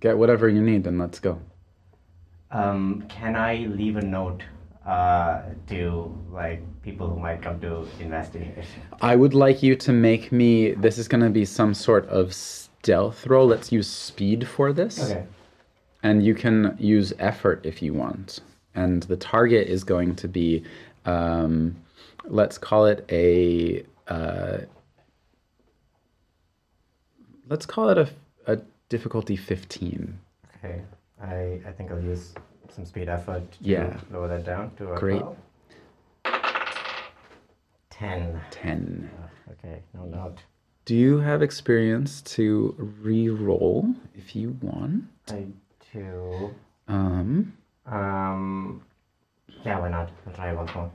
Get 0.00 0.18
whatever 0.18 0.48
you 0.48 0.60
need 0.60 0.86
and 0.86 0.98
let's 0.98 1.18
go. 1.18 1.40
Um, 2.50 3.04
can 3.08 3.36
I 3.36 3.66
leave 3.66 3.96
a 3.96 4.02
note 4.02 4.42
uh, 4.86 5.42
to 5.68 6.16
like 6.30 6.62
people 6.82 7.08
who 7.08 7.18
might 7.18 7.42
come 7.42 7.60
to 7.60 7.88
investigate? 8.00 8.64
I 9.00 9.16
would 9.16 9.34
like 9.34 9.62
you 9.62 9.76
to 9.76 9.92
make 9.92 10.30
me. 10.30 10.72
This 10.72 10.98
is 10.98 11.08
going 11.08 11.22
to 11.22 11.30
be 11.30 11.44
some 11.44 11.74
sort 11.74 12.06
of 12.08 12.34
stealth 12.34 13.26
roll. 13.26 13.46
Let's 13.46 13.72
use 13.72 13.88
speed 13.88 14.46
for 14.46 14.72
this. 14.72 15.10
Okay. 15.10 15.24
And 16.02 16.24
you 16.24 16.34
can 16.34 16.76
use 16.78 17.14
effort 17.18 17.64
if 17.64 17.80
you 17.80 17.94
want. 17.94 18.40
And 18.74 19.02
the 19.04 19.16
target 19.16 19.68
is 19.68 19.84
going 19.84 20.16
to 20.16 20.28
be, 20.28 20.64
um, 21.06 21.74
let's 22.26 22.58
call 22.58 22.86
it 22.86 23.04
a, 23.10 23.84
uh, 24.08 24.58
let's 27.48 27.66
call 27.66 27.90
it 27.90 27.98
a, 27.98 28.08
a 28.52 28.60
difficulty 28.88 29.36
15. 29.36 30.18
Okay. 30.58 30.82
I, 31.22 31.60
I 31.66 31.72
think 31.72 31.90
I'll 31.90 32.00
use 32.02 32.34
some 32.74 32.84
speed 32.84 33.08
effort 33.08 33.50
to 33.52 33.58
Yeah. 33.60 33.98
lower 34.10 34.28
that 34.28 34.44
down 34.44 34.70
to 34.76 34.92
a 34.92 34.98
Great. 34.98 35.20
12. 35.20 35.36
10. 37.90 38.40
10. 38.50 39.10
Okay, 39.52 39.82
no 39.94 40.06
doubt. 40.06 40.42
Do 40.84 40.94
you 40.96 41.18
have 41.18 41.42
experience 41.42 42.20
to 42.22 42.74
re-roll 43.00 43.94
if 44.14 44.34
you 44.36 44.56
want? 44.60 45.04
I 45.28 45.46
do. 45.92 46.54
Um, 46.88 47.52
Um, 47.86 48.82
yeah, 49.64 49.78
why 49.78 49.88
not? 49.90 50.10
I'll 50.26 50.32
try 50.34 50.52
once 50.52 50.74
more. 50.74 50.90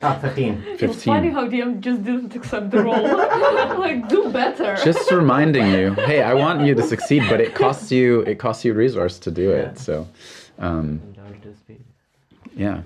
Oh, 0.00 0.18
15. 0.20 0.64
It's 0.78 1.04
funny 1.04 1.30
how 1.30 1.48
DM 1.48 1.80
just 1.80 2.04
didn't 2.04 2.34
accept 2.36 2.70
the 2.70 2.84
role. 2.84 3.16
like, 3.78 4.08
do 4.08 4.30
better. 4.30 4.76
Just 4.84 5.10
reminding 5.10 5.72
you, 5.72 5.94
hey, 5.94 6.22
I 6.22 6.34
want 6.34 6.64
you 6.64 6.74
to 6.76 6.82
succeed, 6.82 7.24
but 7.28 7.40
it 7.40 7.54
costs 7.54 7.90
you 7.90 8.20
it 8.20 8.38
costs 8.38 8.64
you 8.64 8.74
resource 8.74 9.18
to 9.20 9.30
do 9.30 9.50
it. 9.50 9.78
So, 9.78 10.06
um, 10.60 11.00
I'm 11.02 11.12
down 11.12 11.32
to 11.32 11.38
do 11.48 11.54
speed. 11.54 11.84
yeah. 12.56 12.82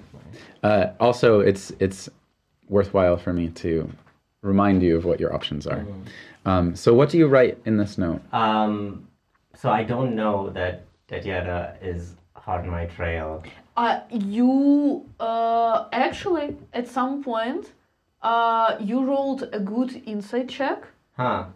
Uh, 0.62 0.92
also, 1.00 1.40
it's 1.40 1.70
it's 1.80 2.08
worthwhile 2.68 3.18
for 3.18 3.32
me 3.34 3.48
to 3.48 3.90
remind 4.40 4.82
you 4.82 4.96
of 4.96 5.04
what 5.04 5.20
your 5.20 5.34
options 5.34 5.66
are. 5.66 5.84
Um, 6.46 6.74
so, 6.74 6.94
what 6.94 7.10
do 7.10 7.18
you 7.18 7.26
write 7.26 7.58
in 7.66 7.76
this 7.76 7.98
note? 7.98 8.22
Um, 8.32 9.06
so 9.54 9.70
I 9.70 9.84
don't 9.84 10.16
know 10.16 10.50
that 10.50 10.86
that 11.08 11.26
Yada 11.26 11.76
is 11.82 12.14
hot 12.34 12.60
on 12.60 12.70
my 12.70 12.86
trail. 12.86 13.42
Uh, 13.76 14.00
you 14.10 15.08
uh, 15.18 15.86
actually 15.92 16.56
at 16.74 16.86
some 16.86 17.22
point 17.24 17.72
uh, 18.22 18.76
you 18.78 19.02
rolled 19.04 19.48
a 19.52 19.58
good 19.58 20.02
insight 20.06 20.48
check. 20.48 20.84
Huh. 21.16 21.46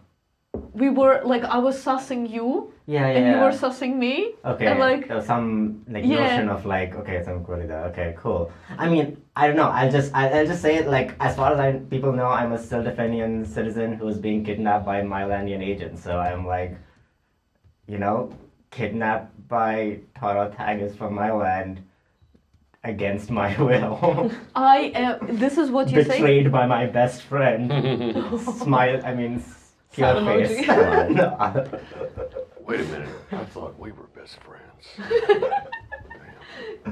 We 0.72 0.88
were 0.88 1.20
like 1.24 1.44
I 1.44 1.58
was 1.58 1.76
sussing 1.82 2.30
you 2.30 2.72
Yeah, 2.86 3.00
yeah. 3.08 3.18
and 3.18 3.24
you 3.34 3.42
were 3.42 3.50
sussing 3.50 3.96
me. 3.96 4.32
Okay. 4.44 4.66
And 4.66 4.80
like 4.80 5.08
there 5.08 5.16
was 5.18 5.26
some 5.26 5.84
like 5.88 6.04
Yeah. 6.04 6.20
notion 6.20 6.48
of 6.48 6.64
like 6.64 6.94
okay, 6.96 7.22
some 7.22 7.44
there. 7.46 7.84
Okay, 7.90 8.14
cool. 8.18 8.50
I 8.78 8.88
mean, 8.88 9.18
I 9.36 9.46
don't 9.46 9.56
know. 9.56 9.68
I'll 9.68 9.92
just 9.92 10.14
I'll, 10.14 10.32
I'll 10.34 10.46
just 10.46 10.62
say 10.62 10.76
it 10.76 10.86
like 10.86 11.14
as 11.20 11.36
far 11.36 11.52
as 11.52 11.60
I 11.60 11.72
people 11.72 12.12
know, 12.12 12.28
I'm 12.28 12.52
a 12.52 12.58
Sildefenian 12.58 13.46
citizen 13.46 13.92
who's 13.92 14.16
being 14.18 14.42
kidnapped 14.42 14.86
by 14.86 15.02
Mylandian 15.02 15.62
agents. 15.62 16.02
So 16.02 16.18
I'm 16.18 16.46
like, 16.46 16.78
you 17.86 17.98
know, 17.98 18.32
kidnapped 18.70 19.32
by 19.48 20.00
Torotagus 20.18 20.96
from 20.96 21.14
Myland 21.14 21.78
against 22.84 23.30
my 23.30 23.56
will. 23.60 24.30
I 24.54 24.92
am. 24.94 25.36
This 25.36 25.58
is 25.58 25.70
what 25.70 25.90
you 25.90 26.02
say. 26.02 26.18
Betrayed 26.18 26.52
by 26.52 26.66
my 26.66 26.86
best 26.86 27.22
friend. 27.22 27.70
Smile. 28.40 29.00
I 29.04 29.14
mean, 29.14 29.42
pure 29.92 30.14
Sad 30.14 30.24
face. 30.26 30.68
Wait 32.66 32.80
a 32.80 32.84
minute. 32.84 33.08
I 33.32 33.44
thought 33.44 33.78
we 33.78 33.92
were 33.92 34.08
best 34.14 34.38
friends. 34.42 34.84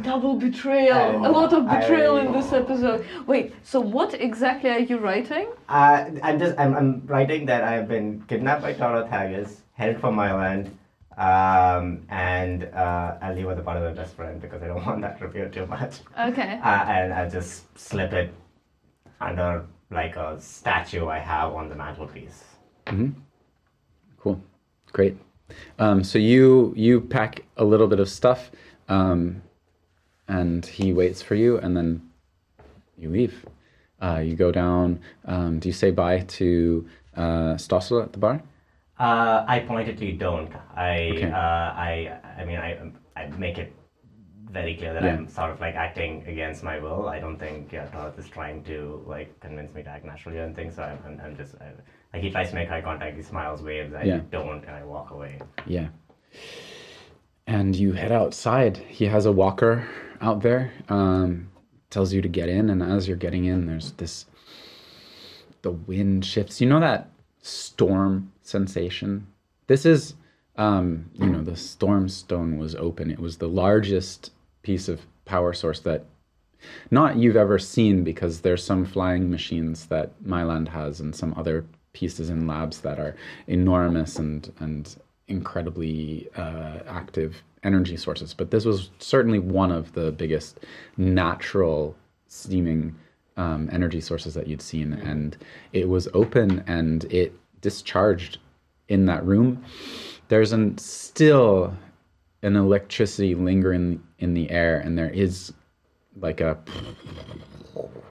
Double 0.03 0.35
betrayal. 0.37 1.25
A 1.27 1.31
lot 1.31 1.53
of 1.53 1.69
betrayal 1.69 2.17
I- 2.17 2.25
in 2.25 2.33
this 2.33 2.53
episode. 2.53 3.07
Wait. 3.27 3.55
So 3.63 3.81
what 3.81 4.15
exactly 4.15 4.71
are 4.71 4.81
you 4.81 4.99
writing? 4.99 5.49
Uh, 5.69 6.07
I'm 6.23 6.39
just 6.39 6.59
I'm, 6.59 6.75
I'm 6.75 7.07
writing 7.07 7.47
that 7.47 7.63
I've 7.65 7.89
been 7.89 8.23
kidnapped 8.29 8.63
by 8.63 8.75
Torotagus, 8.75 9.57
held 9.75 10.01
from 10.01 10.17
Myland, 10.17 10.71
um, 11.17 12.05
and 12.09 12.65
uh, 12.65 13.17
I'll 13.21 13.35
leave 13.35 13.47
with 13.47 13.57
the 13.57 13.63
part 13.63 13.77
of 13.77 13.83
my 13.85 13.93
best 13.93 14.15
friend 14.15 14.41
because 14.41 14.63
I 14.63 14.69
don't 14.69 14.85
want 14.87 15.01
that 15.03 15.21
revealed 15.21 15.53
too 15.53 15.67
much. 15.67 16.01
Okay. 16.19 16.61
Uh, 16.63 16.85
and 16.87 17.13
I'll 17.13 17.31
just 17.31 17.79
slip 17.79 18.13
it 18.13 18.33
under 19.21 19.67
like 19.91 20.17
a 20.17 20.41
statue 20.41 21.07
I 21.09 21.19
have 21.19 21.55
on 21.55 21.69
the 21.69 21.75
mantelpiece. 21.75 22.45
Hmm. 22.89 23.11
Cool, 24.19 24.41
great. 24.93 25.17
Um, 25.79 26.03
so 26.03 26.19
you 26.19 26.73
you 26.77 27.01
pack 27.01 27.45
a 27.57 27.65
little 27.65 27.87
bit 27.87 28.01
of 28.01 28.09
stuff, 28.09 28.51
um, 28.89 29.43
and 30.29 30.65
he 30.65 30.93
waits 30.93 31.23
for 31.23 31.35
you, 31.35 31.59
and 31.59 31.77
then 31.77 32.11
you 32.97 33.11
leave. 33.11 33.45
Uh, 34.03 34.19
you 34.19 34.35
go 34.35 34.51
down. 34.51 35.01
Um, 35.25 35.59
do 35.59 35.69
you 35.69 35.73
say 35.73 35.91
bye 35.91 36.21
to 36.21 36.89
uh, 37.17 37.55
Stossel 37.57 38.03
at 38.03 38.13
the 38.13 38.19
bar? 38.19 38.43
Uh, 38.99 39.45
I 39.49 39.61
pointedly 39.61 40.13
don't. 40.13 40.53
I 40.77 41.11
Okay. 41.17 41.31
uh, 41.31 41.37
I 41.37 42.19
I 42.39 42.45
mean 42.45 42.59
I 42.59 42.79
I 43.17 43.27
make 43.37 43.59
it 43.59 43.73
very 44.51 44.77
clear 44.77 44.93
that 44.95 45.03
Yeah. 45.03 45.15
I'm 45.15 45.29
sort 45.29 45.51
of 45.51 45.61
like 45.61 45.75
acting 45.75 46.25
against 46.29 46.63
my 46.63 46.79
will. 46.79 47.09
I 47.09 47.19
don't 47.19 47.39
think 47.39 47.73
yeah, 47.73 47.87
Dorothy 47.87 48.23
is 48.23 48.29
trying 48.29 48.63
to 48.65 49.03
like 49.07 49.41
convince 49.41 49.75
me 49.75 49.83
to 49.83 49.91
act 49.91 50.05
naturally 50.05 50.39
and 50.39 50.55
things. 50.55 50.77
So 50.77 50.83
I'm, 50.83 50.99
I'm, 51.05 51.21
I'm 51.25 51.37
just 51.37 51.55
I, 51.61 51.73
like 52.13 52.23
he 52.23 52.31
tries 52.31 52.51
to 52.51 52.55
make 52.55 52.71
eye 52.71 52.81
contact, 52.83 53.17
he 53.17 53.23
smiles, 53.23 53.63
waves. 53.63 53.93
I 53.95 54.05
Yeah. 54.05 54.21
don't, 54.31 54.63
and 54.65 54.71
I 54.77 54.85
walk 54.85 55.11
away. 55.11 55.41
Yeah. 55.67 55.89
And 57.47 57.75
you 57.75 57.93
head 57.93 58.13
outside. 58.13 58.77
He 58.77 59.07
has 59.07 59.27
a 59.27 59.33
walker 59.33 59.89
out 60.21 60.41
there. 60.43 60.73
Um, 60.89 61.51
tells 61.91 62.13
you 62.13 62.23
to 62.23 62.29
get 62.29 62.49
in, 62.49 62.71
and 62.71 62.83
as 62.83 63.07
you're 63.09 63.17
getting 63.17 63.45
in, 63.45 63.67
there's 63.67 63.93
this. 63.93 64.27
The 65.63 65.71
wind 65.73 66.25
shifts. 66.25 66.61
You 66.61 66.69
know 66.69 66.81
that 66.81 67.11
storm 67.43 68.31
sensation. 68.45 69.27
This 69.67 69.85
is, 69.85 70.15
um, 70.57 71.11
you 71.15 71.27
know, 71.27 71.43
the 71.43 71.57
storm 71.57 72.09
stone 72.09 72.59
was 72.59 72.75
open. 72.77 73.11
It 73.11 73.19
was 73.19 73.39
the 73.39 73.49
largest 73.49 74.31
piece 74.63 74.89
of 74.89 75.01
power 75.25 75.53
source 75.53 75.81
that 75.81 76.05
not 76.91 77.17
you've 77.17 77.37
ever 77.37 77.59
seen 77.59 78.05
because 78.05 78.41
there's 78.41 78.65
some 78.65 78.85
flying 78.85 79.31
machines 79.31 79.87
that 79.87 80.23
Myland 80.23 80.69
has 80.69 81.01
and 81.01 81.15
some 81.15 81.35
other 81.37 81.65
pieces 81.93 82.31
in 82.31 82.47
labs 82.47 82.81
that 82.81 82.99
are 82.99 83.17
enormous 83.47 84.19
and 84.19 84.53
and 84.61 84.97
incredibly 85.29 86.29
uh, 86.37 86.81
active 86.87 87.43
energy 87.63 87.97
sources. 87.97 88.35
But 88.35 88.51
this 88.51 88.65
was 88.65 88.91
certainly 88.99 89.39
one 89.39 89.73
of 89.73 89.93
the 89.93 90.13
biggest 90.13 90.61
natural 90.97 91.97
steaming 92.27 92.95
um, 93.37 93.69
energy 93.73 94.01
sources 94.01 94.35
that 94.35 94.47
you'd 94.47 94.63
seen, 94.63 94.93
and 94.93 95.37
it 95.73 95.89
was 95.89 96.09
open 96.13 96.63
and 96.67 97.05
it 97.05 97.35
discharged 97.65 98.37
in 98.89 99.07
that 99.07 99.25
room. 99.25 99.65
There's 100.29 100.53
an 100.53 100.77
still 100.77 101.75
an 102.43 102.57
electricity 102.57 103.35
lingering 103.35 104.03
in 104.19 104.35
the 104.35 104.51
air, 104.51 104.79
and 104.81 104.99
there 104.99 105.09
is 105.09 105.55
like 106.21 106.43
a 106.43 106.59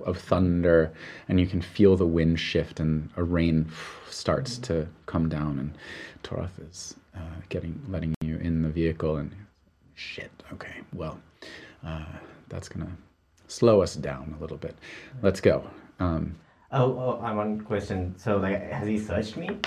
of 0.05 0.17
thunder, 0.17 0.91
and 1.29 1.39
you 1.39 1.45
can 1.45 1.61
feel 1.61 1.95
the 1.95 2.07
wind 2.17 2.39
shift, 2.39 2.79
and 2.79 3.11
a 3.15 3.23
rain 3.23 3.71
starts 4.09 4.57
to 4.57 4.87
come 5.05 5.29
down, 5.29 5.59
and 5.59 5.77
Toroth 6.23 6.59
is 6.67 6.95
uh, 7.15 7.37
getting 7.49 7.79
letting 7.87 8.15
you 8.21 8.37
in 8.37 8.63
the 8.63 8.69
vehicle, 8.69 9.17
and 9.17 9.31
shit. 9.93 10.31
Okay, 10.53 10.81
well, 10.93 11.19
uh, 11.85 12.05
that's 12.49 12.67
gonna 12.67 12.97
slow 13.47 13.83
us 13.83 13.95
down 13.95 14.33
a 14.35 14.41
little 14.41 14.57
bit. 14.57 14.75
Let's 15.21 15.41
go. 15.41 15.63
Um, 15.99 16.35
Oh, 16.73 16.91
oh, 16.97 17.19
I 17.23 17.31
one 17.33 17.61
question. 17.61 18.15
So 18.17 18.37
like, 18.37 18.71
has 18.71 18.87
he 18.87 18.97
searched 18.97 19.37
me? 19.37 19.57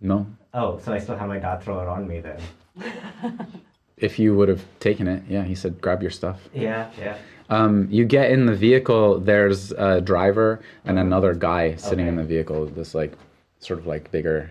no, 0.00 0.26
Oh, 0.52 0.78
so 0.80 0.92
I 0.92 0.98
still 0.98 1.16
have 1.16 1.28
my 1.28 1.38
dart 1.38 1.62
thrower 1.62 1.88
on 1.88 2.06
me 2.08 2.20
then. 2.20 2.40
if 3.96 4.18
you 4.18 4.34
would 4.34 4.48
have 4.48 4.62
taken 4.80 5.06
it, 5.06 5.22
yeah. 5.28 5.44
He 5.44 5.54
said, 5.54 5.80
grab 5.80 6.02
your 6.02 6.10
stuff. 6.10 6.40
Yeah, 6.52 6.90
yeah. 6.98 7.16
Um, 7.48 7.86
you 7.90 8.04
get 8.04 8.30
in 8.32 8.44
the 8.46 8.54
vehicle. 8.54 9.20
There's 9.20 9.70
a 9.72 10.00
driver 10.00 10.60
and 10.84 10.98
another 10.98 11.32
guy 11.34 11.76
sitting 11.76 12.06
in 12.08 12.16
the 12.16 12.24
vehicle. 12.24 12.66
This 12.66 12.94
like, 12.94 13.12
sort 13.60 13.78
of 13.78 13.86
like 13.86 14.10
bigger 14.10 14.50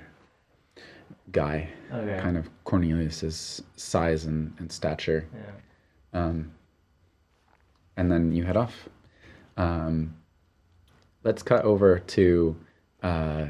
guy, 1.32 1.68
Okay. 1.94 2.20
kind 2.22 2.38
of 2.38 2.50
Cornelius's 2.64 3.62
size 3.76 4.26
and, 4.26 4.54
and 4.60 4.72
stature. 4.72 5.28
Yeah. 5.34 6.20
Um, 6.22 6.52
and 7.98 8.12
then 8.12 8.32
you 8.32 8.44
head 8.46 8.58
off. 8.58 8.88
Um, 9.58 10.16
let's 11.24 11.44
cut 11.44 11.64
over 11.64 12.00
to 12.00 12.56
uh, 13.04 13.46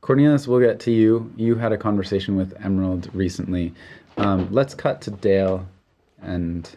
Cornelius. 0.00 0.46
We'll 0.48 0.60
get 0.60 0.80
to 0.80 0.90
you. 0.90 1.32
You 1.36 1.54
had 1.54 1.72
a 1.72 1.78
conversation 1.78 2.36
with 2.36 2.54
Emerald 2.64 3.10
recently. 3.14 3.74
Um, 4.16 4.48
let's 4.50 4.74
cut 4.74 5.00
to 5.02 5.10
Dale 5.10 5.66
and 6.22 6.68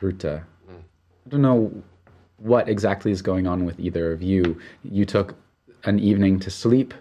Ruta. 0.00 0.44
I 0.68 1.28
don't 1.28 1.42
know 1.42 1.72
what 2.38 2.68
exactly 2.68 3.12
is 3.12 3.22
going 3.22 3.46
on 3.46 3.64
with 3.64 3.78
either 3.78 4.12
of 4.12 4.22
you. 4.22 4.58
You 4.82 5.04
took 5.04 5.34
an 5.84 5.98
evening 5.98 6.40
to 6.40 6.50
sleep, 6.50 6.94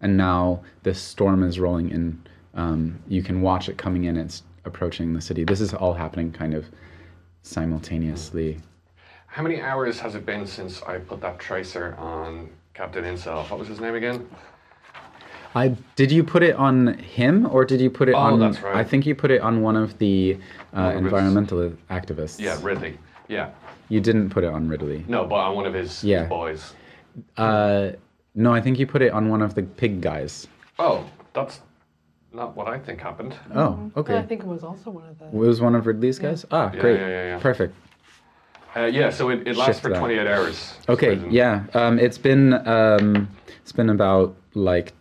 and 0.00 0.16
now 0.16 0.62
this 0.82 1.00
storm 1.00 1.42
is 1.42 1.58
rolling 1.58 1.90
in. 1.90 2.22
Um, 2.54 3.00
you 3.08 3.22
can 3.22 3.42
watch 3.42 3.68
it 3.68 3.76
coming 3.78 4.04
in. 4.04 4.16
It's 4.16 4.42
approaching 4.64 5.12
the 5.12 5.20
city. 5.20 5.44
This 5.44 5.60
is 5.60 5.74
all 5.74 5.94
happening 5.94 6.30
kind 6.30 6.54
of 6.54 6.66
simultaneously. 7.42 8.60
How 9.34 9.42
many 9.42 9.60
hours 9.60 9.98
has 9.98 10.14
it 10.14 10.24
been 10.24 10.46
since 10.46 10.80
I 10.84 10.98
put 10.98 11.20
that 11.22 11.40
tracer 11.40 11.96
on 11.98 12.48
Captain 12.72 13.02
Incel? 13.02 13.50
What 13.50 13.58
was 13.58 13.66
his 13.66 13.80
name 13.80 13.96
again? 13.96 14.28
I 15.56 15.74
did 15.96 16.12
you 16.12 16.22
put 16.22 16.44
it 16.44 16.54
on 16.54 16.94
him 16.98 17.46
or 17.50 17.64
did 17.64 17.80
you 17.80 17.90
put 17.90 18.08
it 18.08 18.12
Oh, 18.14 18.18
on? 18.18 18.38
that's 18.38 18.60
right. 18.62 18.76
I 18.76 18.84
think 18.84 19.06
you 19.06 19.16
put 19.16 19.32
it 19.32 19.40
on 19.40 19.60
one 19.60 19.74
of 19.74 19.98
the 19.98 20.38
uh, 20.72 20.76
of 20.78 20.92
his- 20.94 21.02
environmental 21.02 21.72
activists. 21.90 22.38
Yeah, 22.38 22.56
Ridley. 22.62 22.96
Yeah. 23.26 23.50
You 23.88 24.00
didn't 24.00 24.30
put 24.30 24.44
it 24.44 24.52
on 24.52 24.68
Ridley. 24.68 25.04
No, 25.08 25.24
but 25.24 25.34
on 25.34 25.56
one 25.56 25.66
of 25.66 25.74
his, 25.74 25.90
his 26.00 26.04
Yeah. 26.04 26.26
boys. 26.26 26.72
Uh, 27.36 27.90
no, 28.36 28.52
I 28.54 28.60
think 28.60 28.78
you 28.78 28.86
put 28.86 29.02
it 29.02 29.12
on 29.12 29.28
one 29.30 29.42
of 29.42 29.56
the 29.56 29.64
pig 29.64 30.00
guys. 30.00 30.46
Oh, 30.78 31.04
that's 31.32 31.60
not 32.32 32.54
what 32.56 32.68
I 32.68 32.78
think 32.78 33.00
happened. 33.00 33.34
Oh, 33.52 33.90
okay. 33.96 34.16
I 34.16 34.22
think 34.22 34.42
it 34.42 34.46
was 34.46 34.62
also 34.62 34.90
one 34.90 35.08
of 35.08 35.18
the. 35.18 35.26
It 35.26 35.34
was 35.34 35.60
one 35.60 35.74
of 35.74 35.86
Ridley's 35.88 36.20
guys. 36.20 36.44
Ah, 36.52 36.70
Yeah, 36.72 36.80
great. 36.80 37.00
yeah, 37.00 37.08
yeah, 37.08 37.24
yeah. 37.30 37.38
Perfect. 37.40 37.74
Uh, 38.76 38.86
yeah, 38.86 39.10
so 39.10 39.30
it, 39.30 39.46
it 39.46 39.56
lasts 39.56 39.80
for 39.80 39.90
that. 39.90 39.98
28 39.98 40.26
hours. 40.26 40.74
Okay, 40.88 41.20
yeah. 41.30 41.64
Um, 41.74 41.98
it's 41.98 42.18
been 42.18 42.54
um, 42.66 43.28
it's 43.62 43.72
been 43.72 43.90
about 43.90 44.34
like 44.54 44.92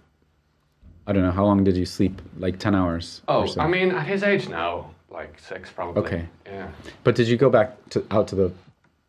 I 1.08 1.14
don't 1.14 1.24
know 1.24 1.32
how 1.32 1.46
long 1.46 1.64
did 1.64 1.76
you 1.76 1.86
sleep? 1.86 2.22
Like 2.38 2.60
ten 2.60 2.76
hours. 2.76 3.22
or 3.28 3.44
Oh, 3.44 3.46
so. 3.46 3.62
I 3.62 3.68
mean, 3.68 3.92
at 3.92 4.06
his 4.06 4.24
age 4.24 4.48
now, 4.48 4.92
like 5.10 5.40
six 5.40 5.70
probably. 5.70 6.04
Okay. 6.04 6.26
Yeah. 6.46 6.70
But 7.04 7.16
did 7.16 7.28
you 7.28 7.38
go 7.38 7.50
back 7.50 7.76
to 7.90 8.06
out 8.12 8.28
to 8.30 8.36
the 8.36 8.54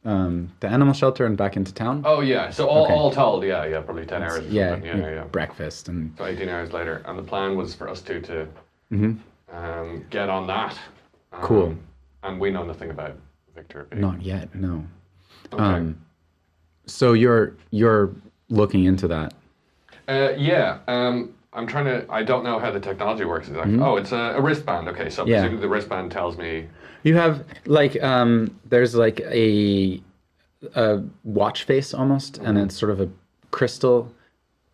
um, 0.04 0.52
the 0.60 0.68
animal 0.68 0.94
shelter 0.94 1.24
and 1.26 1.36
back 1.36 1.56
into 1.56 1.72
town? 1.72 2.02
Oh, 2.04 2.20
yeah. 2.20 2.50
So 2.50 2.68
all, 2.68 2.84
Okay. 2.84 2.92
all 2.92 3.10
told, 3.10 3.42
yeah, 3.44 3.64
yeah, 3.64 3.80
probably 3.80 4.04
10 4.04 4.22
hours. 4.22 4.46
yeah. 4.48 4.76
Yeah, 4.76 4.96
yeah, 4.96 5.14
yeah. 5.14 5.24
breakfast 5.24 5.88
and 5.88 6.14
So 6.18 6.26
18 6.26 6.48
hours 6.48 6.72
later. 6.72 7.02
And 7.06 7.18
the 7.18 7.22
plan 7.22 7.56
was 7.56 7.74
for 7.74 7.88
us 7.88 8.02
two 8.02 8.20
to 8.20 8.46
mm-hmm. 8.92 9.14
um, 9.56 10.04
get 10.10 10.28
on 10.28 10.46
that. 10.46 10.78
Um, 11.32 11.42
Cool. 11.42 11.76
And 12.22 12.38
we 12.38 12.50
know 12.50 12.64
nothing 12.64 12.90
about 12.90 13.16
Victor. 13.54 13.86
not 13.92 14.22
yet. 14.22 14.54
No. 14.54 14.84
Okay. 15.52 15.62
Um, 15.62 16.00
so 16.86 17.12
you're 17.12 17.56
you're 17.70 18.10
looking 18.48 18.84
into 18.84 19.08
that. 19.08 19.34
Uh, 20.08 20.32
yeah, 20.36 20.78
um, 20.88 21.34
I'm 21.52 21.66
trying 21.66 21.84
to. 21.86 22.06
I 22.10 22.22
don't 22.22 22.44
know 22.44 22.58
how 22.58 22.70
the 22.70 22.80
technology 22.80 23.24
works 23.24 23.48
exactly. 23.48 23.78
Oh, 23.80 23.96
it's 23.96 24.12
a, 24.12 24.34
a 24.36 24.40
wristband. 24.40 24.88
Okay, 24.88 25.08
so 25.08 25.22
Mm-hmm. 25.24 25.54
Yeah. 25.54 25.60
the 25.60 25.68
wristband 25.68 26.12
tells 26.12 26.36
me. 26.36 26.66
You 27.04 27.16
have 27.16 27.44
like 27.66 28.02
um, 28.02 28.58
there's 28.66 28.94
like 28.94 29.20
a 29.20 30.00
a 30.74 31.02
watch 31.24 31.64
face 31.64 31.94
almost, 31.94 32.38
and 32.38 32.58
it's 32.58 32.76
sort 32.76 32.90
of 32.90 33.00
a 33.00 33.08
crystal 33.50 34.12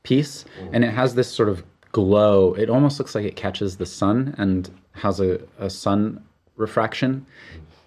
piece, 0.04 0.44
and 0.72 0.84
it 0.84 0.90
has 0.92 1.14
this 1.14 1.30
sort 1.30 1.48
of 1.48 1.62
glow. 1.92 2.54
It 2.54 2.70
almost 2.70 2.98
looks 2.98 3.14
like 3.14 3.24
it 3.24 3.36
catches 3.36 3.76
the 3.76 3.86
sun 3.86 4.34
and 4.38 4.70
has 4.92 5.20
a, 5.20 5.40
a 5.58 5.68
sun 5.68 6.22
refraction 6.56 7.26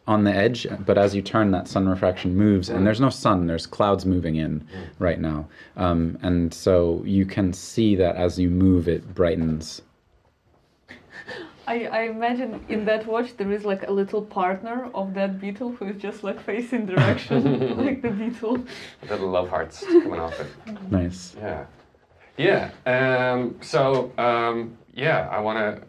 on 0.07 0.24
the 0.24 0.33
edge. 0.33 0.67
But 0.86 0.98
as 0.98 1.15
you 1.15 1.22
turn, 1.22 1.51
that 1.51 1.67
sun 1.67 1.88
refraction 1.88 2.36
moves, 2.36 2.69
and 2.69 2.86
there's 2.86 3.00
no 3.00 3.10
sun. 3.10 3.48
There's 3.48 3.65
clouds 3.65 4.05
moving 4.05 4.36
in 4.36 4.67
right 5.00 5.19
now, 5.19 5.48
um, 5.77 6.17
and 6.22 6.53
so 6.53 7.01
you 7.05 7.25
can 7.25 7.53
see 7.53 7.95
that 7.95 8.15
as 8.15 8.38
you 8.38 8.50
move, 8.50 8.88
it 8.88 9.13
brightens. 9.13 9.81
I, 11.65 11.86
I 11.86 12.01
imagine 12.03 12.63
in 12.67 12.86
that 12.86 13.07
watch 13.07 13.38
there 13.38 13.51
is 13.51 13.63
like 13.63 13.88
a 13.88 13.91
little 13.91 14.22
partner 14.22 14.89
of 14.93 15.13
that 15.13 15.39
beetle 15.39 15.72
who 15.72 15.86
is 15.88 16.01
just 16.01 16.24
like 16.24 16.41
facing 16.41 16.86
direction, 16.86 17.77
like 17.86 18.01
the 18.01 18.10
beetle. 18.10 18.65
Little 19.10 19.29
love 19.29 19.50
hearts 19.50 19.83
coming 19.86 20.19
off 20.19 20.38
it. 20.39 20.48
Nice. 20.91 21.36
Yeah, 21.38 21.65
yeah. 22.38 22.72
Um, 22.86 23.55
so 23.62 24.12
um, 24.17 24.77
yeah, 24.93 25.29
I 25.31 25.39
want 25.39 25.57
to. 25.60 25.88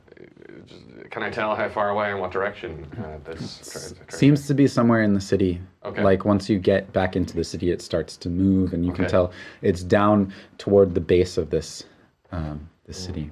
Can 1.14 1.22
I 1.22 1.30
tell 1.30 1.54
how 1.54 1.68
far 1.68 1.90
away 1.90 2.10
and 2.10 2.18
what 2.18 2.32
direction 2.32 2.88
uh, 2.98 3.18
this 3.22 3.60
tra- 3.70 4.06
tra- 4.08 4.18
Seems 4.18 4.48
to 4.48 4.54
be 4.54 4.66
somewhere 4.66 5.00
in 5.00 5.14
the 5.14 5.20
city. 5.20 5.60
Okay. 5.84 6.02
Like 6.02 6.24
once 6.24 6.50
you 6.50 6.58
get 6.58 6.92
back 6.92 7.14
into 7.14 7.36
the 7.36 7.44
city, 7.44 7.70
it 7.70 7.80
starts 7.80 8.16
to 8.16 8.28
move, 8.28 8.72
and 8.72 8.84
you 8.84 8.92
can 8.92 9.06
tell 9.06 9.30
it's 9.62 9.84
down 9.84 10.34
toward 10.58 10.92
the 10.92 11.00
base 11.00 11.38
of 11.38 11.50
this 11.50 11.84
um, 12.32 12.68
this 12.88 12.98
city. 12.98 13.30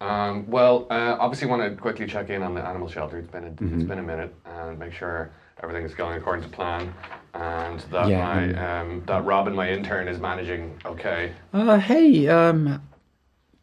Um, 0.00 0.50
well, 0.50 0.86
uh, 0.88 1.18
obviously, 1.20 1.48
want 1.48 1.60
to 1.62 1.78
quickly 1.78 2.06
check 2.06 2.30
in 2.30 2.42
on 2.42 2.54
the 2.54 2.66
animal 2.66 2.88
shelter. 2.88 3.18
It's 3.18 3.28
been 3.28 3.44
a, 3.44 3.50
Mm-hmm. 3.50 3.74
it's 3.80 3.84
been 3.84 3.98
a 3.98 4.02
minute, 4.02 4.34
and 4.46 4.78
make 4.78 4.94
sure 4.94 5.30
everything's 5.62 5.92
going 5.92 6.16
according 6.16 6.44
to 6.44 6.48
plan, 6.48 6.94
and 7.34 7.78
that 7.92 8.08
Yeah, 8.08 8.24
my 8.24 8.80
um, 8.80 9.02
that 9.04 9.22
Robin, 9.26 9.54
my 9.54 9.68
intern, 9.70 10.08
is 10.08 10.18
managing 10.18 10.80
okay. 10.86 11.34
Uh, 11.52 11.76
hey, 11.78 12.26
um, 12.28 12.80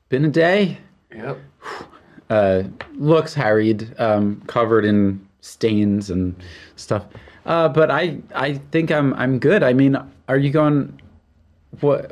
been 0.07 0.23
a 0.25 0.29
day. 0.29 0.77
Yep. 1.11 1.39
Uh, 2.29 2.63
looks 2.95 3.33
harried, 3.33 3.93
um, 3.99 4.41
covered 4.47 4.85
in 4.85 5.25
stains 5.41 6.09
and 6.11 6.35
stuff. 6.75 7.05
Uh, 7.45 7.67
but 7.69 7.89
I 7.89 8.19
I 8.35 8.55
think 8.71 8.91
I'm 8.91 9.13
I'm 9.15 9.39
good. 9.39 9.63
I 9.63 9.73
mean, 9.73 9.97
are 10.27 10.37
you 10.37 10.51
going? 10.51 11.01
What? 11.79 12.11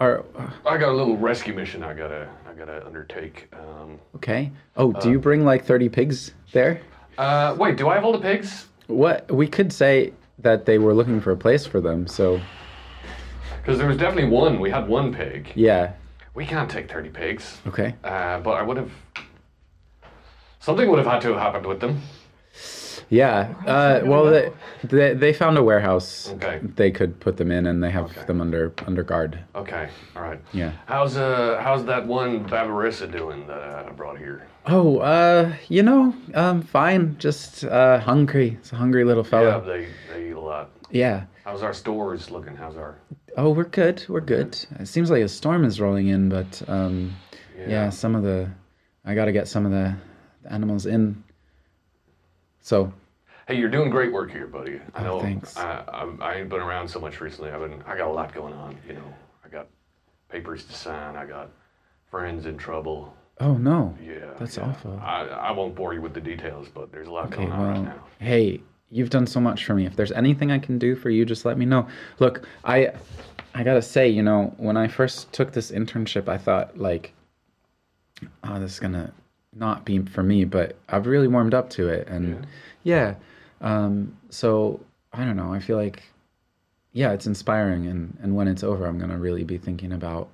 Are 0.00 0.24
I 0.66 0.76
got 0.78 0.88
a 0.88 0.92
little 0.96 1.16
rescue 1.16 1.54
mission. 1.54 1.82
I 1.84 1.94
gotta 1.94 2.28
I 2.48 2.54
gotta 2.54 2.84
undertake. 2.86 3.48
Um, 3.52 3.98
okay. 4.16 4.50
Oh, 4.76 4.92
do 4.92 5.10
you 5.10 5.18
bring 5.18 5.44
like 5.44 5.64
thirty 5.64 5.88
pigs 5.88 6.32
there? 6.52 6.80
uh, 7.18 7.54
wait, 7.58 7.76
do 7.76 7.88
I 7.88 7.94
have 7.94 8.04
all 8.04 8.12
the 8.12 8.18
pigs? 8.18 8.66
What 8.86 9.30
we 9.30 9.46
could 9.46 9.72
say 9.72 10.12
that 10.38 10.64
they 10.64 10.78
were 10.78 10.94
looking 10.94 11.20
for 11.20 11.30
a 11.32 11.36
place 11.36 11.66
for 11.66 11.80
them. 11.80 12.06
So 12.08 12.40
Because 13.62 13.78
there 13.78 13.86
was 13.86 13.98
definitely 13.98 14.30
one. 14.30 14.58
We 14.58 14.70
had 14.70 14.88
one 14.88 15.12
pig. 15.14 15.52
yeah. 15.54 15.92
We 16.34 16.46
can't 16.46 16.70
take 16.70 16.90
thirty 16.90 17.08
pigs. 17.10 17.58
Okay. 17.66 17.94
Uh, 18.04 18.38
but 18.40 18.52
I 18.52 18.62
would 18.62 18.76
have. 18.76 18.90
Something 20.60 20.88
would 20.90 20.98
have 20.98 21.06
had 21.08 21.20
to 21.22 21.28
have 21.32 21.38
happened 21.40 21.66
with 21.66 21.80
them. 21.80 22.00
Yeah. 23.08 23.52
Uh, 23.66 24.02
well, 24.04 24.26
they, 24.26 24.52
they 24.84 25.14
they 25.14 25.32
found 25.32 25.58
a 25.58 25.62
warehouse. 25.62 26.30
Okay. 26.34 26.60
They 26.62 26.92
could 26.92 27.18
put 27.18 27.36
them 27.36 27.50
in, 27.50 27.66
and 27.66 27.82
they 27.82 27.90
have 27.90 28.10
Okay. 28.16 28.24
them 28.26 28.40
under 28.40 28.72
under 28.86 29.02
guard. 29.02 29.38
Okay. 29.56 29.88
All 30.14 30.22
right. 30.22 30.40
Yeah. 30.52 30.72
How's 30.86 31.16
uh 31.16 31.60
how's 31.62 31.84
that 31.86 32.06
one 32.06 32.44
Babarissa 32.48 33.10
doing 33.10 33.46
that 33.48 33.58
uh, 33.58 33.88
I 33.88 33.92
brought 33.92 34.18
here? 34.18 34.46
Oh, 34.66 34.98
uh, 34.98 35.52
you 35.68 35.82
know, 35.82 36.14
um, 36.34 36.62
fine. 36.62 37.16
Just 37.18 37.64
uh, 37.64 37.98
hungry. 37.98 38.56
It's 38.60 38.72
a 38.72 38.76
hungry 38.76 39.04
little 39.04 39.24
Yeah, 39.24 39.30
fellow. 39.30 39.60
they 39.66 39.88
they 40.12 40.28
eat 40.28 40.32
a 40.36 40.40
lot. 40.40 40.70
Yeah. 40.90 41.24
How's 41.44 41.62
our 41.62 41.72
stores 41.74 42.30
looking? 42.30 42.54
How's 42.54 42.76
our 42.76 42.96
Oh, 43.40 43.48
we're 43.48 43.64
good. 43.64 44.04
We're 44.06 44.20
good. 44.20 44.54
It 44.78 44.86
seems 44.86 45.10
like 45.10 45.22
a 45.22 45.28
storm 45.28 45.64
is 45.64 45.80
rolling 45.80 46.08
in, 46.08 46.28
but 46.28 46.62
um, 46.68 47.16
yeah. 47.56 47.88
some 47.88 48.14
of 48.14 48.22
the 48.22 48.50
I 49.06 49.14
got 49.14 49.24
to 49.24 49.32
get 49.32 49.48
some 49.48 49.64
of 49.64 49.72
the 49.72 49.96
animals 50.50 50.84
in. 50.84 51.24
So 52.60 52.92
Hey, 53.48 53.56
you're 53.56 53.70
doing 53.70 53.88
great 53.88 54.12
work 54.12 54.30
here, 54.30 54.46
buddy. 54.46 54.78
I 54.94 55.00
Oh, 55.00 55.04
know. 55.04 55.20
thanks. 55.22 55.56
I, 55.56 55.82
I'm, 55.90 56.20
I 56.22 56.34
ain't 56.34 56.50
been 56.50 56.60
around 56.60 56.86
so 56.88 57.00
much 57.00 57.22
recently. 57.22 57.50
I've 57.50 57.60
been. 57.60 57.82
I 57.86 57.96
got 57.96 58.08
a 58.08 58.12
lot 58.12 58.34
going 58.34 58.52
on. 58.52 58.76
You 58.86 58.92
know, 58.92 59.14
I 59.42 59.48
got 59.48 59.68
papers 60.28 60.66
to 60.66 60.74
sign. 60.74 61.16
I 61.16 61.24
got 61.24 61.50
friends 62.10 62.44
in 62.44 62.58
trouble. 62.58 63.16
Oh 63.40 63.54
no. 63.54 63.96
Yeah. 64.04 64.34
That's 64.38 64.58
yeah. 64.58 64.64
awful. 64.64 65.00
I, 65.02 65.22
I 65.22 65.50
won't 65.52 65.74
bore 65.74 65.94
you 65.94 66.02
with 66.02 66.12
the 66.12 66.20
details, 66.20 66.68
but 66.68 66.92
there's 66.92 67.08
a 67.08 67.10
lot 67.10 67.28
Okay, 67.28 67.36
going 67.36 67.52
on 67.52 67.68
right 67.68 67.84
now. 67.84 68.04
hey, 68.18 68.60
you've 68.90 69.08
done 69.10 69.26
so 69.26 69.40
much 69.40 69.64
for 69.64 69.74
me. 69.74 69.86
If 69.86 69.96
there's 69.96 70.12
anything 70.12 70.50
I 70.50 70.58
can 70.58 70.78
do 70.78 70.94
for 70.94 71.08
you, 71.08 71.24
just 71.24 71.46
let 71.46 71.56
me 71.56 71.64
know. 71.64 71.88
Look, 72.18 72.46
I 72.64 72.92
I 73.54 73.62
got 73.62 73.74
to 73.74 73.82
say, 73.82 74.08
you 74.08 74.22
know, 74.22 74.54
when 74.58 74.76
I 74.76 74.88
first 74.88 75.32
took 75.32 75.52
this 75.52 75.70
internship, 75.70 76.28
I 76.28 76.38
thought 76.38 76.78
like 76.78 77.12
oh, 78.44 78.60
this 78.60 78.74
is 78.74 78.80
to 78.92 79.12
not 79.54 79.84
be 79.84 80.00
for 80.00 80.22
me, 80.22 80.44
but 80.44 80.76
I've 80.88 81.06
really 81.06 81.28
warmed 81.28 81.54
up 81.54 81.70
to 81.70 81.88
it 81.88 82.08
and 82.08 82.46
yeah. 82.82 83.14
Um 83.60 84.16
so 84.30 84.80
I 85.12 85.24
don't 85.24 85.36
know. 85.36 85.52
I 85.52 85.60
feel 85.60 85.76
like 85.76 86.02
yeah, 86.92 87.12
it's 87.12 87.26
inspiring 87.26 87.86
and 87.86 88.16
and 88.22 88.34
when 88.34 88.48
it's 88.48 88.62
over, 88.62 88.86
I'm 88.86 88.98
to 89.10 89.18
really 89.18 89.44
be 89.44 89.58
thinking 89.58 89.92
about 89.92 90.28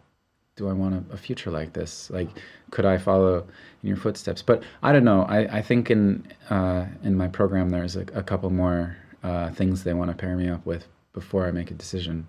do 0.56 0.68
I 0.68 0.72
want 0.72 0.94
a, 0.94 1.14
a 1.14 1.16
future 1.18 1.50
like 1.50 1.74
this? 1.74 2.10
Like, 2.10 2.28
could 2.70 2.86
I 2.86 2.96
follow 2.96 3.46
in 3.82 3.88
your 3.88 3.96
footsteps? 3.98 4.40
But 4.40 4.62
I 4.82 4.90
don't 4.92 5.04
know. 5.04 5.22
I, 5.22 5.58
I 5.58 5.62
think 5.62 5.90
in 5.90 6.26
uh, 6.50 6.86
in 7.04 7.14
my 7.14 7.28
program 7.28 7.70
there's 7.70 7.96
a, 7.96 8.06
a 8.14 8.22
couple 8.22 8.50
more 8.50 8.96
uh, 9.22 9.50
things 9.50 9.84
they 9.84 9.94
want 9.94 10.10
to 10.10 10.16
pair 10.16 10.36
me 10.36 10.48
up 10.48 10.64
with 10.66 10.86
before 11.12 11.46
I 11.46 11.50
make 11.50 11.70
a 11.70 11.74
decision. 11.74 12.26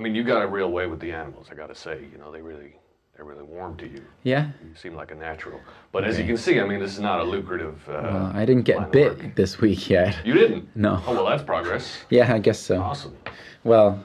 I 0.00 0.02
mean, 0.02 0.14
you 0.14 0.24
got 0.24 0.40
a 0.40 0.46
real 0.46 0.70
way 0.70 0.86
with 0.86 0.98
the 0.98 1.12
animals. 1.12 1.48
I 1.52 1.54
got 1.54 1.66
to 1.68 1.74
say, 1.74 2.00
you 2.10 2.16
know, 2.16 2.32
they 2.32 2.40
really 2.40 2.74
they're 3.14 3.26
really 3.26 3.42
warm 3.42 3.76
to 3.76 3.86
you. 3.86 4.02
Yeah. 4.22 4.46
You 4.64 4.74
seem 4.74 4.94
like 4.94 5.10
a 5.10 5.14
natural. 5.14 5.60
But 5.92 6.04
as 6.04 6.18
you 6.18 6.24
can 6.24 6.38
see, 6.38 6.58
I 6.58 6.64
mean, 6.64 6.80
this 6.80 6.94
is 6.94 7.00
not 7.00 7.20
a 7.20 7.22
lucrative. 7.22 7.86
Uh, 7.86 8.00
Well, 8.02 8.32
I 8.34 8.46
didn't 8.46 8.62
get 8.62 8.90
bit 8.92 9.18
work. 9.18 9.34
this 9.34 9.60
week 9.60 9.90
yet. 9.90 10.16
You 10.24 10.32
didn't. 10.32 10.74
No. 10.74 11.02
Oh 11.06 11.12
well, 11.12 11.26
that's 11.26 11.42
progress. 11.42 11.98
Yeah, 12.08 12.32
I 12.32 12.38
guess 12.38 12.58
so. 12.58 12.80
Awesome. 12.80 13.14
Well, 13.62 14.02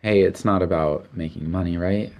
hey, 0.00 0.22
it's 0.22 0.42
not 0.42 0.62
about 0.62 1.14
making 1.14 1.50
money, 1.50 1.76
right? 1.76 2.14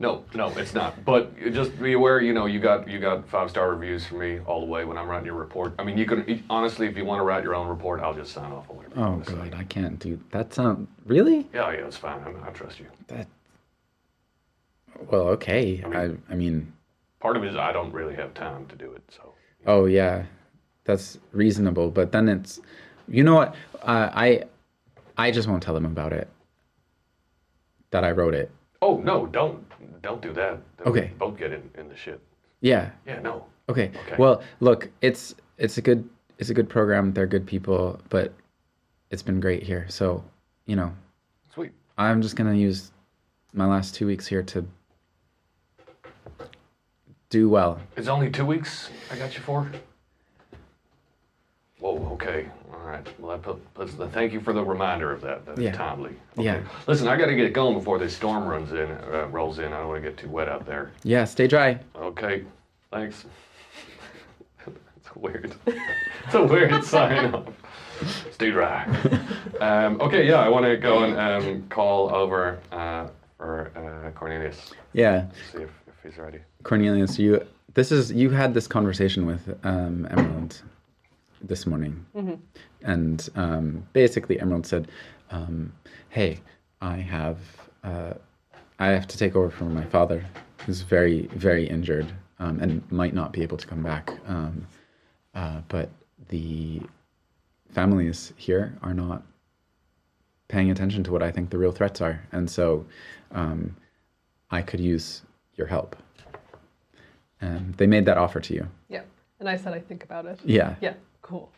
No, 0.00 0.24
no, 0.34 0.48
it's 0.56 0.72
not. 0.72 1.04
But 1.04 1.38
just 1.52 1.78
be 1.80 1.92
aware, 1.92 2.22
you 2.22 2.32
know, 2.32 2.46
you 2.46 2.58
got 2.58 2.88
you 2.88 2.98
got 2.98 3.28
five 3.28 3.50
star 3.50 3.70
reviews 3.70 4.06
from 4.06 4.20
me 4.20 4.40
all 4.40 4.60
the 4.60 4.66
way 4.66 4.86
when 4.86 4.96
I'm 4.96 5.06
writing 5.06 5.26
your 5.26 5.34
report. 5.34 5.74
I 5.78 5.84
mean, 5.84 5.98
you 5.98 6.06
can 6.06 6.42
honestly, 6.48 6.86
if 6.86 6.96
you 6.96 7.04
want 7.04 7.20
to 7.20 7.24
write 7.24 7.44
your 7.44 7.54
own 7.54 7.68
report, 7.68 8.00
I'll 8.00 8.14
just 8.14 8.32
sign 8.32 8.50
off 8.50 8.70
on 8.70 8.78
whatever. 8.78 8.94
Oh 8.96 9.10
want 9.10 9.24
to 9.26 9.30
say. 9.30 9.36
god, 9.36 9.54
I 9.54 9.64
can't 9.64 9.98
do 9.98 10.18
that. 10.30 10.54
Sound 10.54 10.88
really? 11.04 11.46
Yeah, 11.52 11.70
yeah, 11.70 11.86
it's 11.86 11.98
fine. 11.98 12.22
I, 12.22 12.48
I 12.48 12.50
trust 12.50 12.80
you. 12.80 12.86
That. 13.08 13.28
Well, 15.10 15.28
okay. 15.28 15.84
I 15.84 16.12
I 16.30 16.34
mean, 16.34 16.72
Part 17.20 17.36
of 17.36 17.44
it 17.44 17.48
is 17.48 17.56
I 17.56 17.70
don't 17.70 17.92
really 17.92 18.14
have 18.16 18.32
time 18.32 18.66
to 18.68 18.76
do 18.76 18.92
it, 18.92 19.02
so. 19.10 19.34
Oh 19.66 19.84
yeah, 19.84 20.24
that's 20.84 21.18
reasonable. 21.32 21.90
But 21.90 22.10
then 22.12 22.30
it's, 22.30 22.58
you 23.06 23.22
know 23.22 23.34
what? 23.34 23.54
Uh, 23.82 24.08
I, 24.12 24.44
I 25.18 25.30
just 25.30 25.46
won't 25.46 25.62
tell 25.62 25.74
them 25.74 25.84
about 25.84 26.14
it. 26.14 26.28
That 27.90 28.04
I 28.04 28.12
wrote 28.12 28.34
it. 28.34 28.50
Oh 28.80 28.96
no, 28.96 29.26
don't 29.26 29.69
don't 30.02 30.22
do 30.22 30.32
that. 30.32 30.60
Then 30.78 30.86
Okay. 30.86 31.10
Both 31.18 31.38
get 31.38 31.52
in, 31.52 31.70
in 31.76 31.88
the 31.88 31.96
shit. 31.96 32.20
Yeah. 32.60 32.90
Yeah, 33.06 33.20
no. 33.20 33.44
Okay. 33.68 33.90
Okay. 34.06 34.16
Well, 34.18 34.42
look, 34.60 34.90
it's 35.00 35.34
it's 35.58 35.78
a 35.78 35.82
good 35.82 36.08
it's 36.38 36.50
a 36.50 36.54
good 36.54 36.68
program. 36.68 37.12
They're 37.12 37.26
good 37.26 37.46
people, 37.46 38.00
but 38.08 38.32
it's 39.10 39.22
been 39.22 39.40
great 39.40 39.62
here. 39.62 39.86
So, 39.88 40.24
you 40.66 40.76
know, 40.76 40.92
Sweet. 41.52 41.72
I'm 41.98 42.22
just 42.22 42.36
gonna 42.36 42.54
use 42.54 42.92
my 43.52 43.66
last 43.66 43.94
two 43.94 44.06
weeks 44.06 44.26
here 44.26 44.42
to 44.44 44.64
do 47.28 47.48
well. 47.48 47.80
It's 47.96 48.08
only 48.08 48.30
two 48.30 48.46
weeks 48.46 48.90
I 49.10 49.16
got 49.16 49.34
you 49.34 49.40
for? 49.40 49.70
Whoa, 51.80 51.96
okay. 52.12 52.46
All 52.72 52.80
right. 52.86 53.06
Well, 53.18 53.36
that 53.36 53.42
put, 53.74 53.96
the, 53.96 54.06
thank 54.08 54.32
you 54.32 54.40
for 54.40 54.52
the 54.52 54.62
reminder 54.62 55.10
of 55.12 55.22
that. 55.22 55.46
That 55.46 55.58
is 55.58 55.64
Yeah. 55.64 55.72
timely. 55.72 56.10
Okay. 56.36 56.44
Yeah. 56.44 56.60
Listen, 56.86 57.08
I 57.08 57.16
got 57.16 57.26
to 57.26 57.34
get 57.34 57.52
going 57.54 57.76
before 57.76 57.98
this 57.98 58.14
storm 58.14 58.46
runs 58.46 58.72
in, 58.72 58.90
uh, 58.90 59.28
rolls 59.30 59.58
in. 59.58 59.72
I 59.72 59.78
don't 59.78 59.88
want 59.88 60.02
to 60.02 60.08
get 60.10 60.18
too 60.18 60.28
wet 60.28 60.48
out 60.48 60.66
there. 60.66 60.92
Yeah. 61.02 61.24
Stay 61.24 61.46
dry. 61.46 61.78
Okay. 61.96 62.44
Thanks. 62.92 63.24
it's 64.66 65.16
weird. 65.16 65.54
it's 65.66 66.34
a 66.34 66.44
weird 66.44 66.84
sign 66.84 67.34
off. 67.34 67.48
Stay 68.30 68.50
dry. 68.50 68.84
Um, 69.60 70.00
okay, 70.00 70.26
yeah, 70.26 70.36
I 70.40 70.48
want 70.48 70.64
to 70.64 70.76
go 70.76 71.04
and 71.04 71.18
um, 71.18 71.68
call 71.68 72.14
over 72.14 72.58
uh, 72.72 73.08
for 73.36 73.70
uh, 73.76 74.10
Cornelius. 74.18 74.72
Yeah. 74.92 75.26
See 75.52 75.62
if, 75.62 75.70
if 75.86 75.94
he's 76.02 76.18
ready. 76.18 76.38
Cornelius, 76.62 77.18
you 77.18 77.46
this 77.74 77.92
is 77.92 78.10
you 78.10 78.30
had 78.30 78.54
this 78.54 78.66
conversation 78.66 79.26
with 79.26 79.54
um, 79.64 80.06
Emerald 80.10 80.62
this 81.42 81.66
morning, 81.66 82.04
and 82.82 83.28
um, 83.34 83.86
basically 83.92 84.40
Emerald 84.40 84.66
said, 84.66 84.88
um, 85.30 85.72
"Hey, 86.08 86.40
I 86.80 86.96
have 86.96 87.38
uh, 87.84 88.14
I 88.78 88.88
have 88.88 89.06
to 89.08 89.18
take 89.18 89.36
over 89.36 89.50
from 89.50 89.74
my 89.74 89.84
father, 89.84 90.24
who's 90.66 90.82
very 90.82 91.26
very 91.34 91.66
injured 91.66 92.12
um, 92.38 92.60
and 92.60 92.82
might 92.90 93.14
not 93.14 93.32
be 93.32 93.42
able 93.42 93.56
to 93.56 93.66
come 93.66 93.82
back. 93.82 94.12
Um, 94.26 94.66
uh, 95.34 95.60
but 95.68 95.90
the 96.28 96.82
families 97.70 98.32
here 98.36 98.76
are 98.82 98.94
not 98.94 99.22
paying 100.48 100.70
attention 100.70 101.04
to 101.04 101.12
what 101.12 101.22
I 101.22 101.30
think 101.30 101.50
the 101.50 101.58
real 101.58 101.72
threats 101.72 102.00
are, 102.00 102.20
and 102.32 102.50
so 102.50 102.84
um, 103.32 103.76
I 104.50 104.62
could 104.62 104.80
use 104.80 105.22
your 105.56 105.66
help." 105.66 105.96
And 107.42 107.74
they 107.76 107.86
made 107.86 108.04
that 108.04 108.18
offer 108.18 108.38
to 108.40 108.54
you. 108.54 108.68
Yeah. 108.90 109.00
And 109.38 109.48
I 109.48 109.56
said 109.56 109.72
I 109.72 109.78
think 109.80 110.04
about 110.04 110.26
it. 110.26 110.38
Yeah. 110.44 110.74
Yeah, 110.82 110.92
cool. 111.22 111.50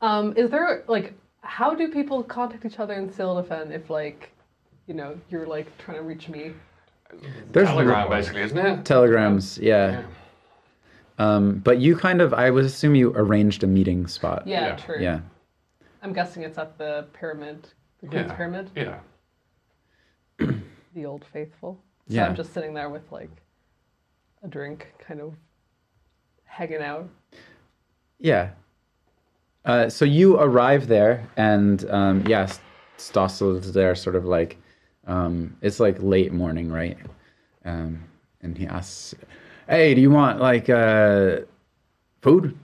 Um, 0.00 0.36
is 0.36 0.50
there 0.50 0.84
like 0.88 1.14
how 1.42 1.74
do 1.74 1.88
people 1.88 2.22
contact 2.22 2.64
each 2.64 2.78
other 2.78 2.94
in 2.94 3.08
Sildafen 3.10 3.70
if 3.70 3.90
like, 3.90 4.30
you 4.86 4.94
know, 4.94 5.18
you're 5.30 5.46
like 5.46 5.66
trying 5.78 5.96
to 5.96 6.02
reach 6.02 6.28
me? 6.28 6.52
There's 7.52 7.68
Telegram, 7.68 8.08
basically, 8.10 8.42
isn't 8.42 8.58
it? 8.58 8.84
telegrams, 8.84 9.56
yeah. 9.58 10.02
Um, 11.18 11.58
but 11.60 11.78
you 11.78 11.96
kind 11.96 12.20
of, 12.20 12.32
I 12.34 12.50
would 12.50 12.64
assume 12.64 12.94
you 12.94 13.12
arranged 13.16 13.64
a 13.64 13.66
meeting 13.66 14.06
spot. 14.06 14.46
Yeah, 14.46 14.66
Yeah. 14.68 14.76
true. 14.76 14.96
Yeah. 15.00 15.20
I'm 16.02 16.12
guessing 16.12 16.42
it's 16.44 16.58
at 16.58 16.76
the 16.78 17.06
pyramid, 17.14 17.66
the 18.02 18.08
Queen's 18.08 18.28
Yeah. 18.28 18.34
Pyramid, 18.36 18.70
Yeah. 18.76 18.98
the 20.94 21.04
Old 21.06 21.24
Faithful. 21.32 21.80
So 22.08 22.14
Yeah. 22.14 22.26
I'm 22.26 22.36
just 22.36 22.52
sitting 22.52 22.74
there 22.74 22.88
with 22.90 23.10
like 23.10 23.30
a 24.42 24.48
drink, 24.48 24.92
kind 25.00 25.20
of 25.20 25.34
hanging 26.44 26.82
out. 26.82 27.08
Yeah. 28.18 28.50
Uh, 29.64 29.88
so 29.88 30.04
you 30.04 30.38
arrive 30.38 30.86
there, 30.88 31.28
and 31.36 31.88
um, 31.90 32.26
yes, 32.26 32.60
Stossel 32.96 33.58
is 33.58 33.72
there, 33.72 33.94
sort 33.94 34.16
of 34.16 34.24
like, 34.24 34.56
um, 35.06 35.56
it's 35.60 35.78
like 35.78 35.96
late 36.00 36.32
morning, 36.32 36.70
right? 36.70 36.96
Um, 37.64 38.02
and 38.42 38.56
he 38.56 38.66
asks, 38.66 39.14
"Hey, 39.68 39.94
do 39.94 40.00
you 40.00 40.10
want 40.10 40.40
like 40.40 40.70
uh, 40.70 41.40
food?" 42.22 42.56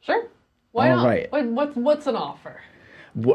Sure. 0.00 0.26
Why 0.72 0.90
All 0.90 0.96
not? 0.96 1.06
right. 1.06 1.32
What, 1.32 1.46
what's 1.46 1.76
what's 1.76 2.06
an 2.06 2.16
offer? 2.16 2.60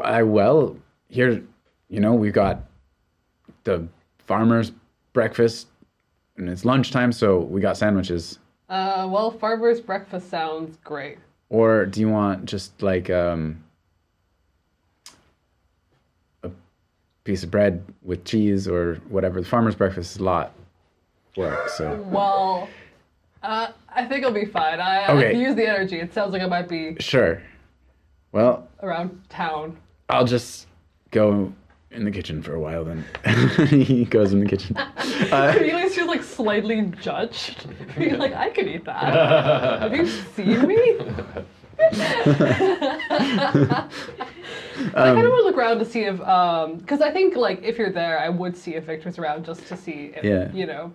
I, 0.02 0.22
well, 0.22 0.76
here, 1.08 1.42
you 1.88 2.00
know, 2.00 2.14
we've 2.14 2.32
got 2.32 2.64
the 3.64 3.86
farmer's 4.18 4.72
breakfast, 5.12 5.68
and 6.36 6.48
it's 6.48 6.64
lunchtime, 6.64 7.12
so 7.12 7.40
we 7.40 7.60
got 7.60 7.76
sandwiches. 7.76 8.38
Uh, 8.72 9.06
well, 9.06 9.30
farmer's 9.30 9.82
breakfast 9.82 10.30
sounds 10.30 10.78
great. 10.82 11.18
Or 11.50 11.84
do 11.84 12.00
you 12.00 12.08
want 12.08 12.46
just 12.46 12.82
like 12.82 13.10
um, 13.10 13.62
a 16.42 16.50
piece 17.24 17.42
of 17.42 17.50
bread 17.50 17.84
with 18.00 18.24
cheese 18.24 18.66
or 18.66 18.94
whatever? 19.10 19.42
The 19.42 19.46
farmer's 19.46 19.74
breakfast 19.74 20.12
is 20.12 20.20
a 20.22 20.24
lot 20.24 20.54
work, 21.36 21.68
so 21.68 22.02
Well, 22.06 22.66
uh, 23.42 23.72
I 23.94 24.06
think 24.06 24.24
it'll 24.24 24.32
be 24.32 24.46
fine. 24.46 24.80
I, 24.80 25.18
I 25.18 25.22
can 25.32 25.38
use 25.38 25.54
the 25.54 25.68
energy. 25.68 26.00
It 26.00 26.14
sounds 26.14 26.32
like 26.32 26.40
I 26.40 26.46
might 26.46 26.68
be 26.68 26.96
sure. 26.98 27.42
Well, 28.32 28.66
around 28.82 29.20
town. 29.28 29.76
I'll 30.08 30.24
just 30.24 30.66
go 31.10 31.52
in 31.90 32.06
the 32.06 32.10
kitchen 32.10 32.42
for 32.42 32.54
a 32.54 32.60
while 32.60 32.86
then. 32.86 33.04
he 33.68 34.06
goes 34.06 34.32
in 34.32 34.40
the 34.40 34.46
kitchen. 34.46 34.78
Uh, 35.30 35.52
feels 35.52 36.08
like 36.08 36.21
slightly 36.42 36.82
judged. 37.00 37.66
He's 37.96 38.12
like, 38.12 38.34
I 38.34 38.50
could 38.50 38.66
eat 38.66 38.84
that. 38.84 39.02
Have 39.82 39.94
you 39.94 40.06
seen 40.06 40.66
me? 40.66 40.98
I 43.54 43.88
kind 44.94 45.18
of 45.20 45.30
want 45.30 45.40
to 45.40 45.44
look 45.44 45.56
around 45.56 45.78
to 45.78 45.84
see 45.84 46.02
if, 46.02 46.16
because 46.18 47.00
I 47.00 47.10
think 47.12 47.36
like 47.36 47.62
if 47.62 47.78
you're 47.78 47.92
there, 47.92 48.18
I 48.18 48.28
would 48.28 48.56
see 48.56 48.74
if 48.74 48.84
Victor's 48.84 49.18
around 49.18 49.44
just 49.44 49.66
to 49.68 49.76
see 49.76 50.12
if, 50.16 50.24
Yeah. 50.24 50.50
you 50.52 50.66
know, 50.66 50.92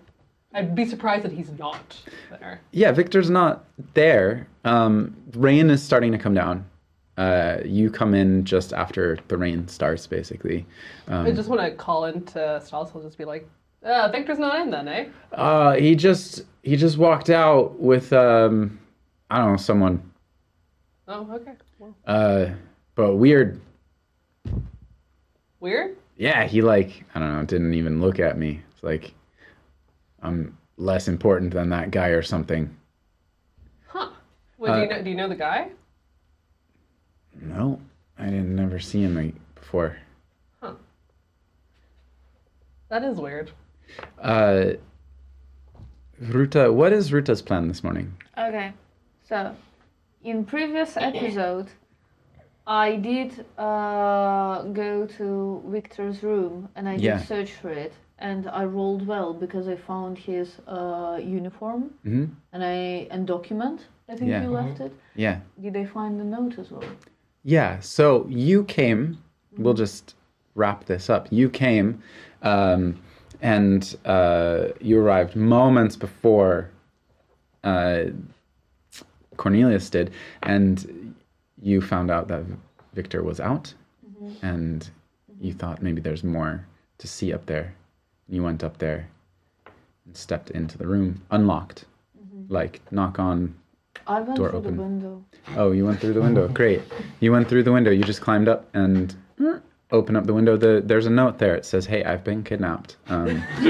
I'd 0.54 0.74
be 0.74 0.84
surprised 0.86 1.24
that 1.24 1.32
he's 1.32 1.50
not 1.58 1.96
there. 2.30 2.60
yeah, 2.72 2.90
Victor's 2.92 3.30
not 3.30 3.64
there. 3.94 4.46
Um, 4.64 5.14
rain 5.34 5.70
is 5.70 5.82
starting 5.82 6.12
to 6.12 6.18
come 6.18 6.34
down. 6.34 6.64
Uh, 7.18 7.58
you 7.64 7.90
come 7.90 8.14
in 8.14 8.44
just 8.44 8.72
after 8.72 9.18
the 9.28 9.36
rain 9.36 9.66
starts, 9.68 10.06
basically. 10.06 10.64
Um, 11.08 11.26
I 11.26 11.32
just 11.32 11.48
want 11.48 11.60
to 11.60 11.72
call 11.72 12.04
into 12.04 12.38
Stossel, 12.64 13.02
just 13.02 13.18
be 13.18 13.24
like, 13.24 13.48
uh, 13.84 14.08
Victor's 14.10 14.38
not 14.38 14.60
in 14.60 14.70
then, 14.70 14.88
eh? 14.88 15.08
Uh, 15.32 15.74
he 15.74 15.94
just 15.94 16.42
he 16.62 16.76
just 16.76 16.98
walked 16.98 17.30
out 17.30 17.78
with 17.78 18.12
um, 18.12 18.78
I 19.30 19.38
don't 19.38 19.52
know 19.52 19.56
someone. 19.56 20.02
Oh, 21.06 21.26
okay. 21.32 21.52
Well, 21.78 21.94
Uh, 22.06 22.46
but 22.94 23.14
weird. 23.16 23.60
weird. 25.60 25.96
Yeah, 26.16 26.44
he 26.44 26.62
like 26.62 27.04
I 27.14 27.20
don't 27.20 27.32
know, 27.36 27.44
didn't 27.44 27.74
even 27.74 28.00
look 28.00 28.18
at 28.20 28.36
me. 28.38 28.62
It's 28.72 28.82
like 28.82 29.14
I'm 30.22 30.56
less 30.76 31.08
important 31.08 31.52
than 31.52 31.70
that 31.70 31.90
guy 31.90 32.08
or 32.08 32.22
something. 32.22 32.74
Huh. 33.86 34.10
Well, 34.58 34.74
do, 34.74 34.80
you 34.82 34.86
Uh, 34.92 34.96
know, 34.96 35.02
do 35.04 35.10
you 35.10 35.16
know 35.16 35.28
the 35.28 35.36
guy? 35.36 35.68
No, 37.40 37.80
I 38.18 38.24
didn't 38.24 38.54
never 38.56 38.80
see 38.80 39.02
him 39.02 39.14
like, 39.14 39.34
before. 39.54 39.96
Huh. 40.60 40.72
That 42.88 43.04
is 43.04 43.16
weird. 43.18 43.52
Uh, 44.20 44.72
Ruta, 46.20 46.72
what 46.72 46.92
is 46.92 47.12
Ruta's 47.12 47.42
plan 47.42 47.68
this 47.68 47.84
morning? 47.84 48.16
Okay, 48.36 48.72
so 49.28 49.54
in 50.24 50.44
previous 50.44 50.96
episode, 50.96 51.68
I 52.66 52.96
did 52.96 53.46
uh, 53.56 54.62
go 54.64 55.06
to 55.18 55.62
Victor's 55.66 56.22
room 56.22 56.68
and 56.76 56.88
I 56.88 56.94
did 56.96 57.02
Yeah. 57.04 57.18
search 57.18 57.52
for 57.52 57.70
it, 57.70 57.92
and 58.18 58.48
I 58.48 58.64
rolled 58.64 59.06
well 59.06 59.32
because 59.32 59.68
I 59.68 59.76
found 59.76 60.18
his 60.18 60.58
uh, 60.66 61.18
uniform 61.22 61.90
hmm 62.02 62.24
and 62.52 62.64
I 62.64 63.06
and 63.10 63.26
document. 63.26 63.86
I 64.08 64.16
think 64.16 64.30
Yeah. 64.30 64.42
you 64.42 64.50
left 64.50 64.80
it. 64.80 64.92
Yeah, 65.14 65.40
Did 65.60 65.76
I 65.76 65.84
find 65.84 66.18
the 66.18 66.24
note 66.24 66.58
as 66.58 66.70
well? 66.70 66.84
yeah. 67.44 67.80
So 67.80 68.26
you 68.28 68.64
came. 68.64 69.18
We'll 69.56 69.74
just 69.74 70.14
wrap 70.54 70.84
this 70.84 71.10
up. 71.10 71.28
You 71.30 71.48
came, 71.50 72.02
um, 72.42 73.00
and 73.42 73.96
uh, 74.04 74.68
you 74.80 75.00
arrived 75.00 75.36
moments 75.36 75.96
before 75.96 76.70
uh, 77.64 78.04
Cornelius 79.36 79.90
did, 79.90 80.10
and 80.42 81.14
you 81.62 81.80
found 81.80 82.10
out 82.10 82.28
that 82.28 82.44
Victor 82.94 83.22
was 83.22 83.40
out, 83.40 83.72
and 84.42 84.88
you 85.40 85.52
thought 85.52 85.82
maybe 85.82 86.00
there's 86.00 86.24
more 86.24 86.66
to 86.98 87.06
see 87.06 87.32
up 87.32 87.46
there. 87.46 87.74
You 88.28 88.42
went 88.42 88.62
up 88.64 88.78
there 88.78 89.08
and 90.06 90.16
stepped 90.16 90.50
into 90.50 90.76
the 90.78 90.86
room, 90.86 91.22
unlocked, 91.30 91.84
like 92.48 92.80
knock 92.90 93.18
on. 93.18 93.54
I 94.06 94.20
went 94.20 94.36
Door 94.36 94.50
through 94.50 94.58
open. 94.58 94.76
the 94.76 94.82
window. 94.82 95.24
Oh, 95.56 95.72
you 95.72 95.84
went 95.84 96.00
through 96.00 96.14
the 96.14 96.20
window. 96.22 96.48
Great. 96.48 96.82
You 97.20 97.30
went 97.30 97.48
through 97.48 97.62
the 97.62 97.72
window. 97.72 97.90
You 97.90 98.02
just 98.04 98.20
climbed 98.22 98.48
up 98.48 98.66
and 98.74 99.14
open 99.90 100.16
up 100.16 100.26
the 100.26 100.34
window. 100.34 100.56
The, 100.56 100.82
there's 100.84 101.06
a 101.06 101.10
note 101.10 101.38
there. 101.38 101.54
It 101.54 101.64
says, 101.64 101.86
"Hey, 101.86 102.04
I've 102.04 102.24
been 102.24 102.42
kidnapped." 102.44 102.96
Um, 103.08 103.42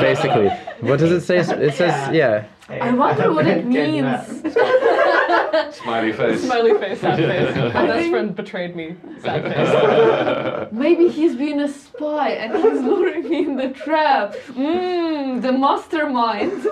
basically, 0.00 0.48
what 0.80 0.98
does 0.98 1.12
it 1.12 1.20
say? 1.22 1.38
It 1.38 1.74
says, 1.74 2.14
"Yeah." 2.14 2.46
I 2.68 2.92
wonder 2.92 3.32
what 3.32 3.46
it 3.48 3.66
means. 3.66 4.06
Smiley 5.76 6.12
face. 6.12 6.44
Smiley 6.44 6.78
face, 6.78 7.00
sad 7.00 7.16
face. 7.18 7.74
My 7.74 7.82
I 7.82 7.86
best 7.86 8.10
friend 8.10 8.36
betrayed 8.36 8.76
me. 8.76 8.94
Sad 9.20 9.42
face. 9.42 10.72
Maybe 10.72 11.08
he's 11.08 11.34
been 11.34 11.58
a 11.60 11.68
spy 11.68 12.30
and 12.30 12.54
he's 12.56 12.80
luring 12.80 13.28
me 13.28 13.38
in 13.44 13.56
the 13.56 13.70
trap. 13.70 14.34
Mmm, 14.50 15.42
the 15.42 15.50
mastermind. 15.52 16.62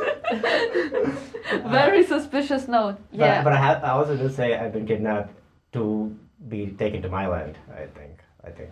Very 1.69 2.05
suspicious 2.05 2.69
note. 2.69 2.99
Yeah. 3.11 3.43
but 3.43 3.53
I, 3.53 3.57
ha- 3.57 3.81
I 3.83 3.91
also 3.91 4.17
do 4.17 4.29
say 4.29 4.55
I've 4.57 4.73
been 4.73 4.87
kidnapped 4.87 5.35
to 5.73 6.17
be 6.49 6.69
taken 6.69 7.03
to 7.03 7.09
Myland. 7.09 7.57
I 7.75 7.87
think. 7.87 8.21
I 8.45 8.51
think. 8.51 8.71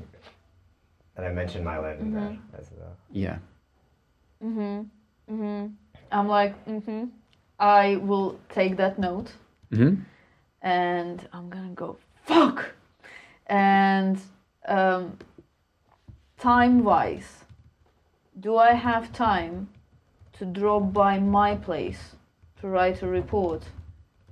And 1.16 1.26
I 1.26 1.30
mentioned 1.30 1.64
Myland 1.66 2.00
in 2.00 2.12
there 2.12 2.38
as 2.58 2.70
well. 2.78 2.96
Yeah. 3.10 3.38
Mhm. 4.42 4.88
Mhm. 5.28 5.74
I'm 6.12 6.28
like, 6.28 6.64
mhm. 6.66 7.10
I 7.58 7.96
will 7.96 8.38
take 8.48 8.76
that 8.76 8.98
note 8.98 9.32
hmm 9.70 9.94
and 10.62 11.28
I'm 11.32 11.48
gonna 11.48 11.74
go 11.74 11.96
fuck. 12.24 12.74
And 13.46 14.20
um, 14.66 15.18
time 16.38 16.82
wise, 16.84 17.44
do 18.40 18.56
I 18.56 18.72
have 18.72 19.12
time 19.12 19.68
to 20.38 20.44
drop 20.44 20.92
by 20.92 21.18
my 21.18 21.54
place 21.54 22.16
to 22.60 22.68
write 22.68 23.02
a 23.02 23.06
report? 23.06 23.62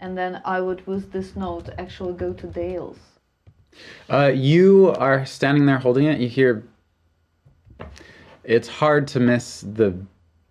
And 0.01 0.19
then 0.19 0.43
I 0.45 0.61
would, 0.61 0.87
with 0.87 1.13
this 1.13 1.37
note, 1.37 1.71
actually 1.79 2.15
go 2.15 2.33
to 2.33 2.47
Dale's. 2.47 2.99
Uh, 4.11 4.33
you 4.35 4.95
are 4.99 5.25
standing 5.25 5.67
there 5.67 5.79
holding 5.79 6.07
it. 6.07 6.21
You 6.21 6.29
hear. 6.29 6.65
It's 8.45 8.69
hard 8.69 9.09
to 9.09 9.21
miss 9.21 9.63
the 9.63 9.97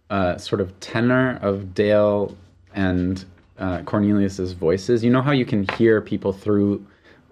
uh, 0.10 0.38
sort 0.38 0.62
of 0.62 0.78
tenor 0.80 1.40
of 1.42 1.74
Dale 1.74 2.36
and 2.74 3.24
uh, 3.60 3.82
Cornelius's 3.84 4.54
voices. 4.54 5.04
You 5.04 5.12
know 5.12 5.22
how 5.22 5.32
you 5.32 5.46
can 5.46 5.68
hear 5.78 6.02
people 6.02 6.34
through 6.34 6.86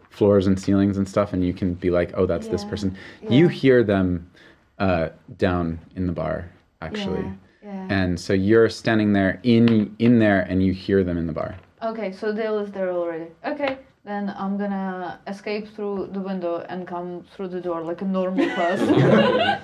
floors 0.09 0.47
and 0.47 0.59
ceilings 0.59 0.97
and 0.97 1.07
stuff, 1.07 1.33
and 1.33 1.43
you 1.45 1.53
can 1.53 1.73
be 1.73 1.89
like, 1.89 2.11
"Oh, 2.15 2.25
that's 2.25 2.47
this 2.47 2.63
Yeah, 2.63 2.69
person." 2.69 2.97
You 3.29 3.47
hear 3.47 3.83
them 3.83 4.29
uh, 4.77 5.09
down 5.37 5.79
in 5.95 6.05
the 6.05 6.13
bar, 6.13 6.49
actually, 6.81 7.31
Yeah. 7.63 7.87
and 7.89 8.19
so 8.19 8.33
you're 8.33 8.69
standing 8.69 9.13
there 9.13 9.39
in 9.43 9.95
in 9.99 10.19
there, 10.19 10.41
and 10.41 10.63
you 10.63 10.73
hear 10.73 11.03
them 11.03 11.17
in 11.17 11.27
the 11.27 11.33
bar. 11.33 11.55
Okay, 11.81 12.11
so 12.11 12.33
Dale 12.33 12.59
is 12.59 12.71
there 12.71 12.91
already. 12.91 13.25
Okay, 13.45 13.77
then 14.03 14.33
I'm 14.37 14.57
gonna 14.57 15.19
escape 15.27 15.67
through 15.75 16.09
the 16.13 16.19
window 16.19 16.65
and 16.69 16.87
come 16.87 17.23
through 17.35 17.49
the 17.49 17.61
door 17.61 17.81
like 17.83 18.01
a 18.01 18.05
normal 18.05 18.49
person. 18.55 18.95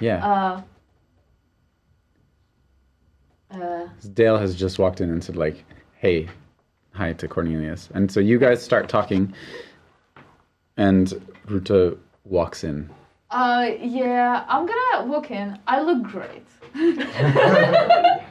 Yeah. 0.00 0.26
uh, 0.26 0.62
uh, 3.54 3.88
Dale 4.14 4.38
has 4.38 4.54
just 4.56 4.78
walked 4.78 5.00
in 5.02 5.10
and 5.10 5.22
said 5.22 5.36
like, 5.36 5.62
"Hey, 5.96 6.28
hi" 6.94 7.12
to 7.12 7.28
Cornelius, 7.28 7.90
and 7.92 8.10
so 8.10 8.18
you 8.20 8.38
guys 8.38 8.62
start 8.62 8.88
talking, 8.88 9.34
and 10.78 11.12
Ruta 11.46 11.98
walks 12.24 12.64
in. 12.64 12.88
uh, 13.30 13.70
yeah, 13.78 14.44
I'm 14.48 14.64
gonna 14.66 15.06
walk 15.06 15.30
in. 15.30 15.58
I 15.66 15.82
look 15.82 16.02
great. 16.04 16.46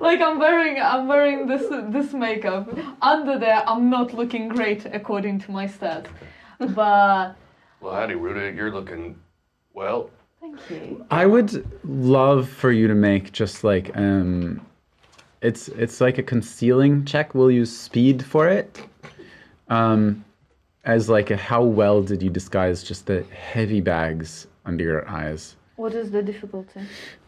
like 0.00 0.20
I'm 0.20 0.38
wearing, 0.38 0.80
I'm 0.80 1.08
wearing 1.08 1.46
this 1.46 1.66
this 1.92 2.12
makeup. 2.12 2.68
Under 3.02 3.38
there, 3.38 3.62
I'm 3.66 3.90
not 3.90 4.14
looking 4.14 4.48
great 4.48 4.86
according 4.86 5.40
to 5.40 5.50
my 5.50 5.66
stats. 5.66 6.08
But 6.58 7.36
well, 7.80 7.94
howdy, 7.94 8.14
Ruta. 8.14 8.54
You're 8.54 8.72
looking 8.72 9.18
well. 9.74 10.10
thank 10.40 10.58
you. 10.70 11.06
I 11.10 11.26
would 11.26 11.66
love 11.84 12.48
for 12.48 12.72
you 12.72 12.88
to 12.88 12.94
make 12.94 13.32
just 13.32 13.64
like 13.64 13.96
um, 13.96 14.60
it's 15.42 15.68
it's 15.68 16.00
like 16.00 16.18
a 16.18 16.22
concealing 16.22 17.04
check. 17.04 17.34
We'll 17.34 17.50
use 17.50 17.76
speed 17.76 18.24
for 18.24 18.48
it. 18.48 18.80
Um, 19.68 20.24
as 20.84 21.08
like 21.08 21.30
a 21.30 21.36
how 21.36 21.62
well 21.62 22.02
did 22.02 22.22
you 22.22 22.30
disguise 22.30 22.82
just 22.82 23.06
the 23.06 23.22
heavy 23.24 23.80
bags 23.80 24.46
under 24.64 24.84
your 24.84 25.08
eyes? 25.08 25.56
What 25.78 25.94
is 25.94 26.10
the 26.10 26.22
difficulty? 26.22 26.80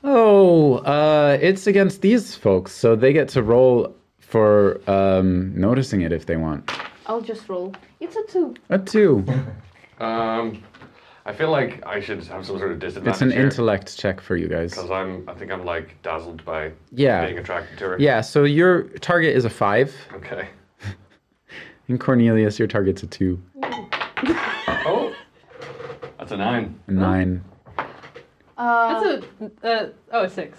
Oh, 0.03 0.79
uh, 0.79 1.39
it's 1.41 1.69
against 1.69 2.03
these 2.03 2.35
folks, 2.35 2.73
so 2.73 2.97
they 2.97 3.13
get 3.13 3.29
to 3.29 3.45
roll 3.45 3.95
for 4.19 4.81
um, 4.91 5.55
noticing 5.59 6.01
it 6.01 6.11
if 6.13 6.27
they 6.27 6.37
want. 6.37 6.69
I'll 7.07 7.21
just 7.21 7.49
roll. 7.49 7.73
It's 8.01 8.17
a 8.17 8.25
two. 8.25 8.55
A 8.69 8.79
two. 8.79 9.25
Um, 10.01 10.63
I 11.27 11.33
feel 11.35 11.51
like 11.51 11.85
I 11.87 12.01
should 12.01 12.25
have 12.25 12.47
some 12.47 12.57
sort 12.59 12.73
of 12.73 12.79
disadvantage 12.79 13.13
It's 13.13 13.21
an 13.21 13.31
here. 13.33 13.43
intellect 13.43 13.99
check 13.99 14.19
for 14.19 14.35
you 14.35 14.49
guys. 14.49 14.71
Because 14.71 14.91
I'm, 14.91 15.29
I 15.29 15.35
think 15.35 15.53
I'm 15.53 15.63
like 15.67 16.01
dazzled 16.03 16.43
by 16.47 16.73
Yeah. 16.91 17.27
being 17.27 17.37
attracted 17.39 17.77
to 17.81 17.85
her. 17.85 17.97
Yeah, 18.01 18.23
so 18.23 18.45
your 18.45 18.85
target 19.01 19.37
is 19.37 19.45
a 19.45 19.51
five. 19.51 19.95
Okay. 20.15 20.49
In 21.89 21.99
Cornelius, 21.99 22.59
your 22.59 22.67
target's 22.67 23.03
a 23.03 23.07
two, 23.09 23.39
Oh, 23.63 25.15
that's 26.19 26.33
a 26.33 26.39
nine. 26.39 26.81
a 26.87 26.93
nine. 26.93 27.45
Uh, 28.61 29.01
That's 29.01 29.25
a 29.63 29.67
uh, 29.67 29.89
oh 30.13 30.25
a 30.25 30.29
six. 30.29 30.59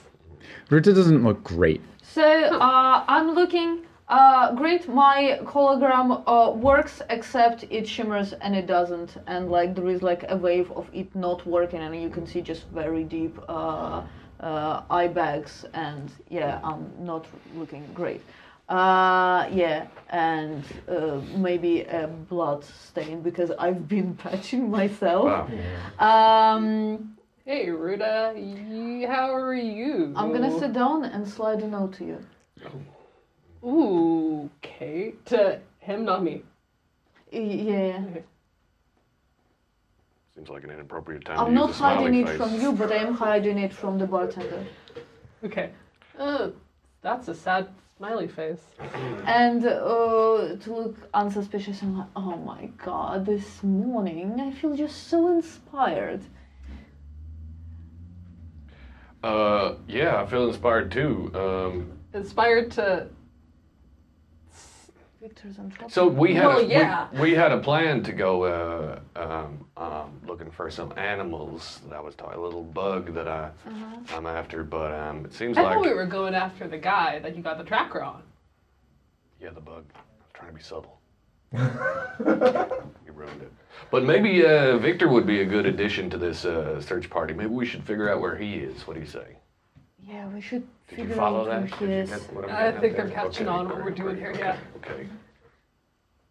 Ruta 0.72 0.92
doesn't 0.92 1.24
look 1.24 1.44
great. 1.44 1.82
So 2.02 2.24
uh, 2.24 3.06
I'm 3.08 3.32
looking. 3.36 3.86
Uh, 4.10 4.54
great, 4.56 4.90
my 4.90 5.40
hologram 5.44 6.22
uh, 6.28 6.52
works 6.52 7.02
except 7.10 7.64
it 7.70 7.88
shimmers 7.88 8.34
and 8.34 8.54
it 8.54 8.66
doesn't, 8.68 9.16
and 9.28 9.50
like 9.50 9.74
there 9.74 9.88
is 9.88 10.02
like 10.02 10.26
a 10.30 10.36
wave 10.36 10.70
of 10.72 10.90
it 10.92 11.16
not 11.16 11.46
working, 11.46 11.80
and 11.80 11.96
you 12.02 12.10
can 12.10 12.26
see 12.28 12.42
just 12.42 12.68
very 12.74 13.04
deep 13.06 13.40
uh, 13.48 14.02
uh, 14.42 14.82
eye 14.90 15.08
bags, 15.08 15.64
and 15.74 16.12
yeah, 16.30 16.60
I'm 16.64 16.92
not 17.00 17.26
looking 17.56 17.88
great. 17.94 18.22
Uh, 18.68 19.48
yeah, 19.52 19.88
and 20.10 20.64
uh, 20.90 21.22
maybe 21.38 21.84
a 21.84 22.08
blood 22.08 22.66
stain 22.66 23.22
because 23.22 23.52
I've 23.52 23.88
been 23.88 24.16
patching 24.24 24.70
myself. 24.70 25.50
Wow. 26.00 26.56
Um, 26.56 27.16
Hey 27.52 27.70
Ruta, 27.70 28.32
y- 28.34 29.06
how 29.10 29.36
are 29.36 29.54
you? 29.54 30.14
I'm 30.16 30.32
gonna 30.32 30.58
sit 30.58 30.72
down 30.72 31.04
and 31.04 31.28
slide 31.28 31.62
a 31.62 31.68
note 31.68 31.92
to 31.98 32.06
you. 32.06 32.20
Ooh, 33.62 34.50
okay. 34.64 35.16
To 35.26 35.60
him, 35.80 36.06
not 36.06 36.24
me. 36.24 36.44
Y- 37.34 37.40
Yeah. 37.72 38.06
Seems 40.34 40.48
like 40.48 40.64
an 40.64 40.70
inappropriate 40.72 41.26
time 41.26 41.40
I'm 41.42 41.48
to 41.48 41.52
not 41.52 41.68
use 41.68 41.76
a 41.76 41.80
smiley 41.80 42.04
hiding 42.06 42.20
it 42.22 42.28
face. 42.28 42.38
from 42.38 42.62
you, 42.62 42.72
but 42.72 42.90
I 42.90 43.00
am 43.08 43.14
hiding 43.16 43.58
it 43.58 43.74
from 43.74 43.98
the 43.98 44.08
bartender. 44.08 44.64
Okay. 45.44 45.72
Uh, 46.18 46.52
that's 47.02 47.28
a 47.28 47.36
sad 47.36 47.68
smiley 47.98 48.30
face. 48.30 48.64
And 49.42 49.66
uh, 49.66 50.56
to 50.64 50.68
look 50.74 50.96
unsuspicious, 51.14 51.82
I'm 51.82 51.98
like, 51.98 52.08
oh 52.16 52.38
my 52.38 52.68
god, 52.78 53.26
this 53.26 53.62
morning 53.62 54.40
I 54.40 54.52
feel 54.52 54.74
just 54.74 55.10
so 55.10 55.28
inspired. 55.28 56.22
Uh, 59.24 59.76
yeah, 59.88 60.22
I 60.22 60.26
feel 60.26 60.48
inspired 60.48 60.92
too. 60.92 61.32
Um, 61.36 61.92
Inspired 62.14 62.72
to. 62.72 63.08
Victor's 65.22 65.60
on 65.60 65.70
trouble. 65.70 65.90
so 65.92 66.08
we 66.08 66.34
had 66.34 66.48
Well, 66.48 66.58
a, 66.58 66.66
yeah. 66.66 67.08
we, 67.22 67.36
had 67.36 67.52
a 67.52 67.60
plan 67.60 68.02
to 68.02 68.12
go 68.12 68.44
uh, 68.44 69.00
um, 69.16 69.64
um, 69.78 70.20
looking 70.26 70.50
for 70.50 70.72
some 70.72 70.92
animals. 70.98 71.82
That 71.92 72.04
was 72.04 72.16
talking. 72.16 72.40
a 72.40 72.42
little 72.42 72.64
bug 72.64 73.14
that 73.14 73.28
I 73.28 73.52
I'm 74.16 74.26
after, 74.26 74.64
but 74.64 74.92
um, 74.92 75.24
it 75.26 75.34
seems 75.34 75.60
I 75.60 75.62
like 75.62 75.74
thought 75.76 75.86
we 75.86 75.94
were 75.94 76.08
going 76.08 76.34
after 76.34 76.68
the 76.68 76.80
guy 76.80 77.20
that 77.20 77.36
you 77.38 77.44
got 77.44 77.60
the 77.60 77.64
tracker 77.64 78.02
on. 78.02 78.24
yeah, 79.40 79.52
the 79.52 79.62
bug. 79.62 79.84
I 79.94 80.00
was 80.00 80.32
trying 80.34 80.50
to 80.50 80.56
be 80.58 80.64
subtle. 80.64 81.00
you 83.06 83.12
ruined 83.14 83.44
it. 83.44 83.52
But 83.90 84.04
maybe 84.04 84.46
uh, 84.46 84.78
Victor 84.78 85.08
would 85.10 85.26
be 85.26 85.42
a 85.42 85.46
good 85.46 85.66
addition 85.66 86.10
to 86.12 86.18
this 86.18 86.46
uh, 86.46 86.80
search 86.82 87.10
party. 87.10 87.34
Maybe 87.34 87.50
we 87.50 87.66
should 87.66 87.84
figure 87.84 88.10
out 88.10 88.22
where 88.22 88.36
he 88.38 88.56
is. 88.56 88.88
What 88.88 88.94
do 88.96 89.00
you 89.00 89.06
say? 89.08 89.38
yeah, 90.08 90.28
we 90.30 90.42
should 90.42 90.68
Did 90.90 90.98
you 91.00 91.04
figure 91.06 91.16
follow 91.16 91.50
out 91.50 91.62
that? 91.62 91.70
who 91.72 91.86
Did 91.88 91.90
he 91.90 91.96
you 91.96 92.02
is. 92.02 92.10
get 92.10 92.34
what 92.34 92.46
I'm 92.46 92.50
I 92.50 92.54
getting 92.54 92.76
at 92.76 92.82
think 92.82 92.96
they're 92.98 93.06
there? 93.08 93.16
catching 93.16 93.48
Okay, 93.48 93.58
on 93.58 93.66
what 93.68 93.76
great, 93.76 93.86
we're 93.86 93.92
doing 93.92 94.16
great, 94.20 94.36
here, 94.38 94.46
yeah. 94.46 94.58
Okay. 94.78 95.08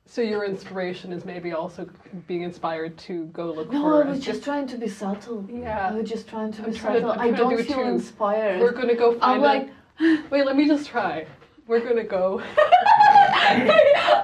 So 0.06 0.22
your 0.22 0.44
inspiration 0.44 1.12
is 1.12 1.24
maybe 1.24 1.52
also 1.52 1.88
being 2.26 2.42
inspired 2.42 2.98
to 2.98 3.26
go 3.26 3.46
look 3.52 3.68
for. 3.68 3.72
No, 3.74 3.82
for. 3.82 4.02
I 4.04 4.06
a 4.08 4.10
was 4.10 4.20
just 4.20 4.42
trying 4.42 4.66
to 4.68 4.76
be 4.76 4.88
subtle. 4.88 5.46
Yeah. 5.48 5.56
I 5.56 5.60
Yeah. 5.62 5.92
was 5.94 6.10
just 6.10 6.28
trying 6.28 6.52
to 6.52 6.64
I'm 6.64 6.72
be 6.72 6.76
trying 6.78 6.94
to- 6.94 7.00
subtle. 7.02 7.12
I'm 7.12 7.18
I 7.20 7.22
trying 7.30 7.32
to 7.34 7.38
don't 7.38 7.50
do 7.50 7.58
it 7.58 7.66
feel 7.68 7.76
too. 7.76 7.82
inspired. 7.84 8.60
We're 8.60 8.72
gonna 8.72 8.96
go 8.96 9.12
I'm 9.14 9.20
find 9.20 9.42
like, 9.42 9.68
a. 10.00 10.22
Wait, 10.30 10.44
let 10.44 10.56
me 10.56 10.66
just 10.66 10.88
try. 10.88 11.26
We're 11.68 11.80
gonna 11.80 12.02
go. 12.04 12.42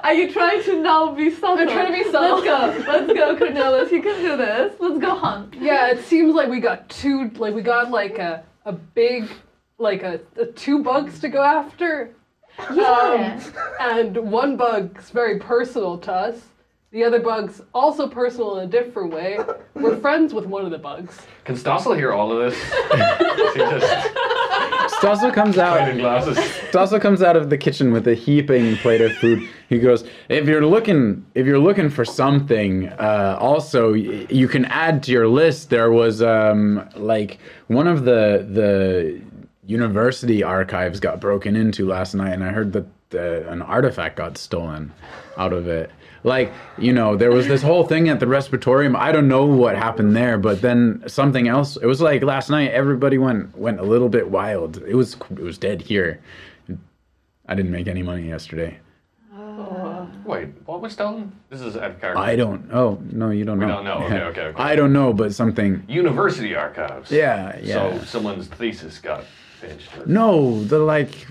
are 0.04 0.14
you 0.14 0.32
trying 0.32 0.62
to 0.64 0.82
now 0.82 1.12
be 1.12 1.30
subtle? 1.30 1.58
I'm 1.58 1.68
trying 1.68 1.86
to 1.86 2.04
be 2.04 2.10
subtle. 2.10 2.40
Let's 2.42 2.84
go. 2.84 2.92
Let's 2.92 3.12
go, 3.12 3.36
Cornelius. 3.36 3.90
You 3.90 4.02
can 4.02 4.22
do 4.22 4.36
this. 4.36 4.74
Let's 4.78 4.98
go 4.98 5.16
hunt. 5.16 5.54
Yeah, 5.58 5.88
it 5.88 6.04
seems 6.04 6.34
like 6.34 6.48
we 6.48 6.60
got 6.60 6.88
two. 6.88 7.30
Like 7.30 7.54
we 7.54 7.62
got 7.62 7.90
like 7.90 8.18
a 8.18 8.44
a 8.64 8.72
big, 8.72 9.28
like 9.78 10.02
a, 10.02 10.20
a 10.36 10.46
two 10.46 10.82
bugs 10.82 11.18
to 11.20 11.28
go 11.28 11.42
after. 11.42 12.14
Yeah. 12.72 13.40
Um, 13.40 13.52
and 13.80 14.16
one 14.30 14.56
bug's 14.56 15.10
very 15.10 15.38
personal 15.38 15.98
to 15.98 16.12
us. 16.12 16.40
The 16.96 17.04
other 17.04 17.20
bug's 17.20 17.60
also 17.74 18.08
personal 18.08 18.56
in 18.58 18.68
a 18.68 18.70
different 18.70 19.12
way. 19.12 19.38
We're 19.74 19.96
friends 20.00 20.32
with 20.32 20.46
one 20.46 20.64
of 20.64 20.70
the 20.70 20.78
bugs. 20.78 21.20
Can 21.44 21.54
Stossel 21.54 21.94
hear 21.94 22.10
all 22.10 22.32
of 22.32 22.38
this? 22.38 22.54
Is 22.62 23.52
he 23.52 23.58
just 23.60 24.14
Stossel 24.94 25.30
comes 25.30 25.58
out. 25.58 25.78
Wine 25.78 25.98
glasses. 25.98 26.38
Stossel 26.70 26.98
comes 26.98 27.20
out 27.20 27.36
of 27.36 27.50
the 27.50 27.58
kitchen 27.58 27.92
with 27.92 28.08
a 28.08 28.14
heaping 28.14 28.76
plate 28.78 29.02
of 29.02 29.14
food. 29.18 29.46
He 29.68 29.78
goes, 29.78 30.08
"If 30.30 30.46
you're 30.48 30.64
looking, 30.64 31.26
if 31.34 31.44
you're 31.44 31.58
looking 31.58 31.90
for 31.90 32.06
something, 32.06 32.88
uh, 32.88 33.36
also 33.38 33.92
y- 33.92 34.26
you 34.30 34.48
can 34.48 34.64
add 34.64 35.02
to 35.02 35.12
your 35.12 35.28
list. 35.28 35.68
There 35.68 35.90
was 35.90 36.22
um, 36.22 36.88
like 36.96 37.40
one 37.66 37.88
of 37.88 38.06
the 38.06 38.46
the 38.50 39.20
university 39.66 40.42
archives 40.42 40.98
got 40.98 41.20
broken 41.20 41.56
into 41.56 41.86
last 41.86 42.14
night, 42.14 42.32
and 42.32 42.42
I 42.42 42.52
heard 42.52 42.72
that 42.72 42.86
uh, 43.14 43.50
an 43.52 43.60
artifact 43.60 44.16
got 44.16 44.38
stolen 44.38 44.94
out 45.36 45.52
of 45.52 45.66
it. 45.66 45.90
Like 46.26 46.52
you 46.76 46.92
know, 46.92 47.16
there 47.16 47.30
was 47.30 47.46
this 47.46 47.62
whole 47.62 47.86
thing 47.86 48.08
at 48.08 48.18
the 48.18 48.26
respiratorium. 48.26 48.96
I 48.96 49.12
don't 49.12 49.28
know 49.28 49.46
what 49.46 49.76
happened 49.76 50.16
there, 50.16 50.36
but 50.38 50.60
then 50.60 51.04
something 51.06 51.46
else. 51.46 51.76
It 51.76 51.86
was 51.86 52.00
like 52.00 52.24
last 52.24 52.50
night. 52.50 52.72
Everybody 52.72 53.16
went 53.16 53.56
went 53.56 53.78
a 53.78 53.84
little 53.84 54.08
bit 54.08 54.28
wild. 54.28 54.78
It 54.78 54.96
was 54.96 55.14
it 55.30 55.38
was 55.38 55.56
dead 55.56 55.80
here. 55.80 56.20
I 57.48 57.54
didn't 57.54 57.70
make 57.70 57.86
any 57.86 58.02
money 58.02 58.28
yesterday. 58.28 58.78
Oh. 59.32 60.08
Wait, 60.24 60.48
what 60.64 60.80
was 60.80 60.94
stolen? 60.94 61.30
This 61.48 61.60
is 61.60 61.76
out 61.76 61.92
of. 62.02 62.16
I 62.16 62.34
don't. 62.34 62.68
Oh 62.72 62.98
no, 63.12 63.30
you 63.30 63.44
don't 63.44 63.60
know. 63.60 63.68
don't 63.68 63.84
know. 63.84 64.02
Okay, 64.06 64.20
okay, 64.20 64.40
okay. 64.46 64.62
I 64.62 64.74
don't 64.74 64.92
know, 64.92 65.12
but 65.12 65.32
something. 65.32 65.84
University 65.86 66.56
archives. 66.56 67.12
Yeah, 67.12 67.56
yeah. 67.62 67.98
So 68.00 68.04
someone's 68.04 68.48
thesis 68.48 68.98
got 68.98 69.24
pinched. 69.60 69.96
Or, 69.96 70.06
No, 70.06 70.64
the 70.64 70.80
like. 70.80 71.28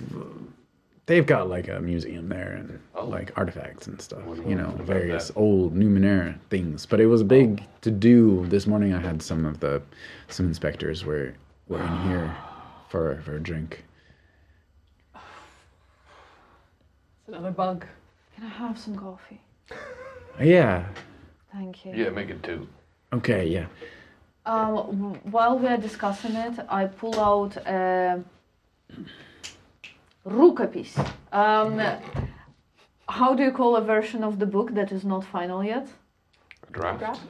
They've 1.08 1.26
got 1.26 1.50
like 1.50 1.68
a 1.68 1.80
museum 1.80 2.30
there 2.30 2.54
and 2.54 2.80
Oh. 2.96 3.06
like 3.06 3.32
artifacts 3.38 3.86
and 3.88 4.02
stuff. 4.02 4.24
Wouldn't 4.26 4.48
You 4.48 4.56
know 4.56 4.72
know, 4.72 4.84
various 4.84 5.28
that. 5.28 5.38
old 5.38 5.76
Numenera 5.76 6.40
things. 6.50 6.86
But 6.88 7.00
it 7.00 7.06
was 7.06 7.22
a 7.22 7.26
big 7.26 7.64
to 7.82 7.92
do 7.92 8.46
this 8.48 8.66
morning. 8.66 8.94
I 8.94 9.00
had 9.00 9.22
some 9.22 9.46
of 9.46 9.60
the 9.60 9.82
some 10.30 10.48
inspectors 10.48 11.06
were 11.06 11.34
were 11.68 11.82
in 11.82 12.02
here 12.08 12.36
for 12.90 13.22
for 13.24 13.36
a 13.36 13.40
drink. 13.40 13.84
It's 17.28 17.30
another 17.30 17.52
bug. 17.52 17.86
Can 18.36 18.46
I 18.46 18.50
have 18.50 18.78
some 18.78 18.96
coffee? 18.96 19.42
Yeah. 20.40 20.86
Thank 21.54 21.86
you. 21.86 21.94
yeah, 21.96 22.10
make 22.10 22.30
it 22.30 22.44
two. 22.44 22.68
Okay. 23.14 23.48
Yeah. 23.48 23.68
Um, 24.46 25.14
while 25.32 25.58
we 25.58 25.66
are 25.68 25.78
discussing 25.78 26.36
it, 26.36 26.60
I 26.68 26.88
pull 26.88 27.18
out 27.22 27.56
a 27.66 28.22
rukopis. 30.26 30.98
Um, 31.32 31.82
how 33.08 33.36
do 33.36 33.44
you 33.44 33.52
call 33.52 33.76
a 33.76 33.82
version 33.82 34.24
of 34.24 34.40
the 34.40 34.46
book 34.46 34.74
that 34.74 34.92
is 34.92 35.04
not 35.06 35.24
final 35.24 35.64
yet? 35.64 35.88
Draft. 36.72 37.00
Draft? 37.00 37.22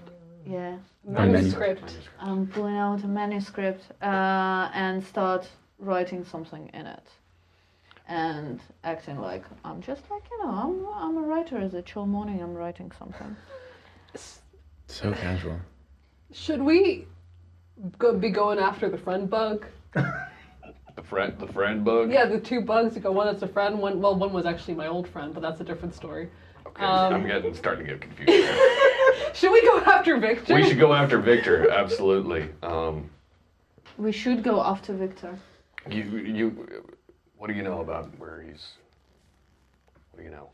Yeah. 0.45 0.77
Manuscript. 1.03 1.97
I'm 2.19 2.47
pulling 2.47 2.77
out 2.77 3.03
a 3.03 3.07
manuscript 3.07 3.83
uh, 4.01 4.69
and 4.73 5.03
start 5.03 5.47
writing 5.79 6.23
something 6.23 6.69
in 6.73 6.87
it. 6.87 7.07
And 8.07 8.59
acting 8.83 9.19
like 9.19 9.43
I'm 9.63 9.81
just 9.81 10.03
like, 10.09 10.23
you 10.31 10.43
know, 10.43 10.51
I'm, 10.51 10.87
I'm 10.93 11.17
a 11.17 11.27
writer. 11.27 11.59
It's 11.59 11.73
a 11.73 11.81
chill 11.81 12.05
morning, 12.05 12.41
I'm 12.41 12.53
writing 12.53 12.91
something. 12.97 13.35
So 14.87 15.11
casual. 15.13 15.59
Should 16.31 16.61
we 16.61 17.07
go, 17.97 18.13
be 18.15 18.29
going 18.29 18.59
after 18.59 18.89
the 18.89 18.97
friend 18.97 19.29
bug? 19.29 19.65
The 20.95 21.03
friend, 21.03 21.33
the 21.37 21.47
friend 21.47 21.83
bug. 21.83 22.11
Yeah, 22.11 22.25
the 22.25 22.39
two 22.39 22.61
bugs. 22.61 22.95
You 22.95 23.01
go 23.01 23.11
one 23.11 23.27
that's 23.27 23.43
a 23.43 23.47
friend. 23.47 23.79
One 23.79 24.01
well, 24.01 24.15
one 24.15 24.31
was 24.31 24.45
actually 24.45 24.75
my 24.75 24.87
old 24.87 25.07
friend, 25.07 25.33
but 25.33 25.41
that's 25.41 25.59
a 25.59 25.63
different 25.63 25.93
story. 25.93 26.29
Okay, 26.67 26.83
Um, 26.83 27.13
I'm 27.13 27.27
getting 27.27 27.53
starting 27.53 27.85
to 27.85 27.91
get 27.93 28.01
confused. 28.01 28.49
Should 29.33 29.51
we 29.51 29.61
go 29.63 29.79
after 29.81 30.17
Victor? 30.17 30.55
we 30.55 30.63
should 30.63 30.79
go 30.79 30.93
after 30.93 31.19
Victor. 31.19 31.69
Absolutely. 31.69 32.49
Um, 32.63 33.09
We 33.97 34.11
should 34.11 34.43
go 34.43 34.61
after 34.61 34.93
Victor. 34.93 35.37
you, 35.89 36.03
you, 36.03 36.85
what 37.37 37.47
do 37.47 37.53
you 37.53 37.63
know 37.63 37.81
about 37.81 38.17
where 38.17 38.41
he's? 38.41 38.73
What 40.11 40.19
do 40.19 40.25
you 40.25 40.31
know? 40.31 40.49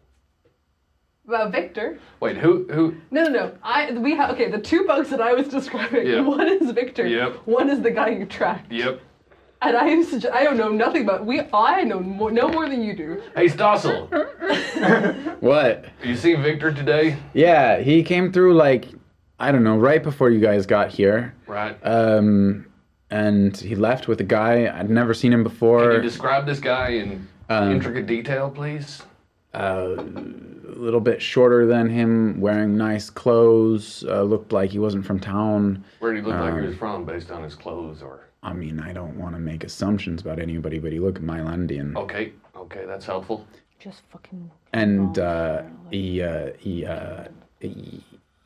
About 1.28 1.52
Victor? 1.52 2.00
Wait, 2.20 2.38
who, 2.38 2.68
who? 2.72 2.96
No, 3.12 3.24
no, 3.24 3.30
no. 3.30 3.58
I 3.64 3.92
we 3.92 4.16
have 4.16 4.32
okay. 4.32 4.50
The 4.50 4.60
two 4.60 4.86
bugs 4.86 5.10
that 5.12 5.22
I 5.22 5.34
was 5.34 5.48
describing. 5.48 6.08
Yeah. 6.08 6.22
One 6.38 6.48
is 6.50 6.72
Victor. 6.72 7.08
Yep. 7.08 7.46
One 7.46 7.70
is 7.70 7.80
the 7.82 7.92
guy 7.92 8.10
you 8.10 8.26
tracked. 8.26 8.72
Yep. 8.72 9.00
And 9.64 9.78
I 9.78 9.86
am 9.90 10.04
sugge- 10.06 10.32
I 10.32 10.44
don't 10.44 10.58
know 10.58 10.70
nothing 10.70 11.04
about 11.04 11.26
we. 11.26 11.42
I 11.54 11.84
know 11.84 12.00
more, 12.00 12.32
no 12.32 12.48
more 12.50 12.68
than 12.68 12.82
you 12.82 12.96
do. 12.96 13.22
Hey, 13.36 13.46
Stossel, 13.48 14.10
What? 15.42 15.86
you 16.04 16.16
seen 16.16 16.42
Victor 16.42 16.72
today? 16.72 17.18
Yeah, 17.34 17.80
he 17.80 18.02
came 18.04 18.32
through 18.32 18.56
like 18.56 18.88
I 19.40 19.52
don't 19.52 19.64
know, 19.64 19.78
right 19.78 20.02
before 20.04 20.30
you 20.30 20.40
guys 20.40 20.66
got 20.66 20.90
here. 20.90 21.34
Right. 21.48 21.76
Um, 21.84 22.68
and 23.10 23.56
he 23.58 23.76
left 23.76 24.08
with 24.08 24.20
a 24.22 24.24
guy 24.24 24.72
I'd 24.80 24.90
never 24.90 25.14
seen 25.14 25.34
him 25.34 25.44
before. 25.44 25.82
Can 25.84 25.92
you 25.94 26.02
describe 26.02 26.46
this 26.46 26.60
guy 26.60 26.90
in 26.90 27.28
Um, 27.50 27.72
intricate 27.72 28.06
detail, 28.08 28.50
please? 28.50 29.02
uh, 29.54 29.96
a 29.98 30.74
little 30.80 31.02
bit 31.02 31.22
shorter 31.22 31.66
than 31.68 31.90
him, 31.90 32.40
wearing 32.40 32.78
nice 32.78 33.10
clothes. 33.10 34.04
Uh, 34.08 34.22
looked 34.24 34.52
like 34.54 34.70
he 34.72 34.80
wasn't 34.80 35.06
from 35.06 35.20
town. 35.20 35.84
Where 36.00 36.14
did 36.14 36.24
he 36.24 36.32
look 36.32 36.40
like 36.40 36.54
um, 36.54 36.62
he 36.62 36.68
was 36.68 36.78
from, 36.78 37.04
based 37.06 37.30
on 37.32 37.44
his 37.44 37.54
clothes, 37.56 38.02
or? 38.02 38.28
I 38.44 38.54
mean, 38.54 38.80
I 38.80 38.92
don't 38.92 39.18
want 39.18 39.36
to 39.36 39.40
make 39.40 39.64
assumptions 39.64 40.22
about 40.22 40.40
anybody, 40.40 40.80
but 40.80 40.92
he 40.92 41.00
looked 41.00 41.18
at 41.20 41.24
Mylandian. 41.24 41.96
Okay, 41.96 42.34
okay, 42.56 42.86
that's 42.86 43.06
helpful. 43.06 43.46
Just 43.80 44.02
fucking. 44.10 44.50
and 44.74 45.18
uh, 45.20 45.64
he, 45.92 46.22
uh, 46.22 46.52
he, 46.60 46.86
uh, 46.86 47.26
he, 47.60 48.04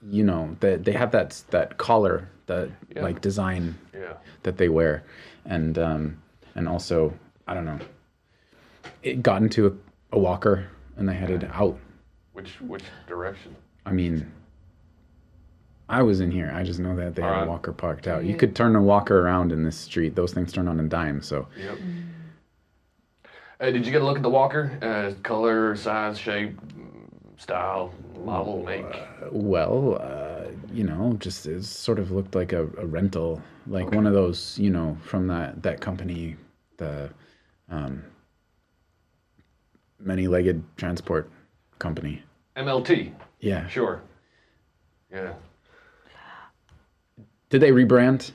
you 0.09 0.23
know, 0.23 0.55
they, 0.59 0.75
they 0.77 0.91
have 0.93 1.11
that 1.11 1.41
that 1.51 1.77
collar, 1.77 2.29
that 2.47 2.69
Yeah. 2.93 3.03
like 3.03 3.21
design 3.21 3.75
Yeah. 3.93 4.13
that 4.43 4.57
they 4.57 4.69
wear, 4.69 5.03
and 5.45 5.77
um, 5.77 6.21
and 6.55 6.67
also 6.67 7.13
I 7.47 7.53
don't 7.53 7.65
know. 7.65 7.79
It 9.03 9.21
got 9.23 9.41
into 9.41 9.67
a, 9.67 9.71
a 10.15 10.19
walker 10.19 10.67
and 10.97 11.07
they 11.07 11.13
headed 11.15 11.49
out. 11.53 11.77
Which 12.33 12.59
which 12.61 12.83
direction? 13.07 13.55
I 13.85 13.91
mean, 13.91 14.31
I 15.87 16.01
was 16.01 16.19
in 16.19 16.31
here. 16.31 16.51
I 16.53 16.63
just 16.63 16.79
know 16.79 16.95
that 16.95 17.15
they 17.15 17.21
had 17.21 17.29
Alright. 17.29 17.47
a 17.47 17.49
walker 17.49 17.71
parked 17.71 18.07
out. 18.07 18.25
You 18.25 18.35
could 18.35 18.55
turn 18.55 18.75
a 18.75 18.81
walker 18.81 19.19
around 19.21 19.51
in 19.51 19.63
this 19.63 19.77
street. 19.77 20.15
Those 20.15 20.33
things 20.33 20.51
turn 20.51 20.67
on 20.67 20.79
a 20.79 20.83
dime. 20.83 21.21
So 21.21 21.47
Yep. 21.59 21.77
Uh, 23.59 23.71
did 23.71 23.85
you 23.85 23.91
get 23.91 24.01
a 24.01 24.05
look 24.05 24.17
at 24.17 24.23
the 24.23 24.29
walker? 24.29 24.77
Uh, 24.81 25.13
color, 25.23 25.75
size, 25.77 26.17
shape, 26.17 26.59
style, 27.37 27.93
model, 28.25 28.63
make. 28.63 28.85
well, 29.31 29.97
uh, 30.01 30.49
you 30.73 30.83
know, 30.83 31.15
just 31.19 31.45
it 31.45 31.63
sort 31.63 31.99
of 31.99 32.11
looked 32.11 32.35
like 32.35 32.51
a, 32.51 32.63
a 32.77 32.85
rental, 32.85 33.41
like 33.67 33.91
one 33.91 34.05
of 34.05 34.13
those, 34.13 34.57
you 34.59 34.69
know, 34.69 34.97
from 35.03 35.27
that 35.27 35.63
that 35.63 35.79
company, 35.79 36.35
the 36.77 37.09
um, 37.69 38.03
many-legged 39.99 40.61
transport 40.75 41.29
company. 41.79 42.23
MLT. 42.57 43.13
Yeah. 43.39 43.67
Sure. 43.67 44.01
Yeah. 45.11 45.33
Did 47.55 47.61
they 47.61 47.71
rebrand? 47.71 48.31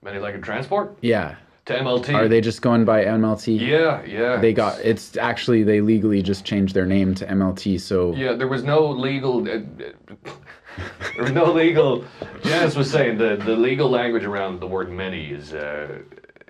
Many 0.00 0.20
legged 0.20 0.44
transport 0.44 0.96
Yeah. 1.00 1.34
to 1.64 1.74
MLT. 1.76 2.14
Are 2.14 2.28
they 2.28 2.40
just 2.40 2.62
going 2.62 2.84
by 2.84 3.04
MLT? 3.04 3.58
Yeah, 3.58 4.00
yeah. 4.04 4.36
They 4.36 4.52
got 4.52 4.78
it's 4.78 5.16
actually 5.16 5.64
they 5.64 5.80
legally 5.80 6.22
just 6.22 6.44
changed 6.44 6.72
their 6.72 6.86
name 6.86 7.16
to 7.16 7.26
MLT. 7.26 7.80
So 7.80 8.14
Yeah, 8.14 8.34
there 8.34 8.46
was 8.46 8.62
no 8.62 8.86
legal. 8.86 9.40
Uh, 9.40 9.58
there 11.16 11.24
was 11.24 11.32
no 11.32 11.50
legal. 11.52 12.04
Janice 12.44 12.76
was 12.76 12.88
saying 12.88 13.18
the 13.18 13.34
the 13.44 13.56
legal 13.56 13.90
language 13.90 14.22
around 14.22 14.60
the 14.60 14.68
word 14.68 14.88
many 14.92 15.26
is 15.30 15.52
uh, 15.52 15.98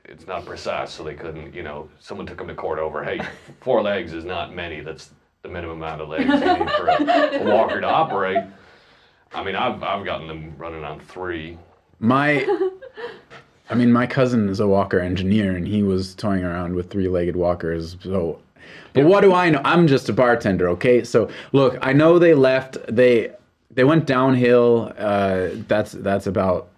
it's 0.05 0.27
not 0.27 0.45
precise, 0.45 0.91
so 0.93 1.03
they 1.03 1.15
couldn't. 1.15 1.55
You 1.55 1.63
know, 1.63 1.89
someone 2.01 2.27
took 2.27 2.37
them 2.37 2.49
to 2.49 2.55
court 2.55 2.79
over. 2.79 3.03
Hey, 3.03 3.19
four 3.63 3.81
legs 3.81 4.13
is 4.13 4.27
not 4.27 4.55
many. 4.55 4.83
That's 4.83 5.09
the 5.41 5.49
minimum 5.49 5.79
amount 5.79 6.03
of 6.03 6.11
legs 6.11 6.27
you 6.27 6.35
need 6.39 6.71
for 6.73 6.89
a, 6.89 7.41
a 7.41 7.45
walker 7.51 7.81
to 7.81 7.87
operate. 7.87 8.45
I 9.33 9.43
mean, 9.45 9.55
I've 9.57 9.83
I've 9.83 10.05
gotten 10.05 10.29
them 10.29 10.55
running 10.57 10.85
on 10.85 11.01
three. 11.01 11.59
my 11.99 12.47
I 13.69 13.75
mean 13.75 13.93
my 13.93 14.07
cousin 14.07 14.49
is 14.49 14.61
a 14.61 14.67
walker 14.67 15.01
engineer 15.01 15.57
and 15.57 15.67
he 15.67 15.83
was 15.83 16.15
toying 16.15 16.45
around 16.45 16.75
with 16.75 16.91
three-legged 16.91 17.35
walkers. 17.37 17.97
So 18.03 18.41
but 18.93 19.05
what 19.05 19.21
do 19.23 19.33
I 19.35 19.51
know? 19.51 19.61
I'm 19.65 19.87
just 19.87 20.09
a 20.09 20.13
bartender, 20.13 20.69
okay? 20.71 21.05
So 21.05 21.29
look, 21.53 21.77
I 21.83 21.93
know 21.93 22.19
they 22.19 22.35
left 22.35 22.79
they 22.89 23.33
they 23.71 23.85
went 23.85 24.07
downhill. 24.07 24.93
Uh 24.97 25.49
that's 25.69 25.93
that's 25.93 26.27
about 26.27 26.69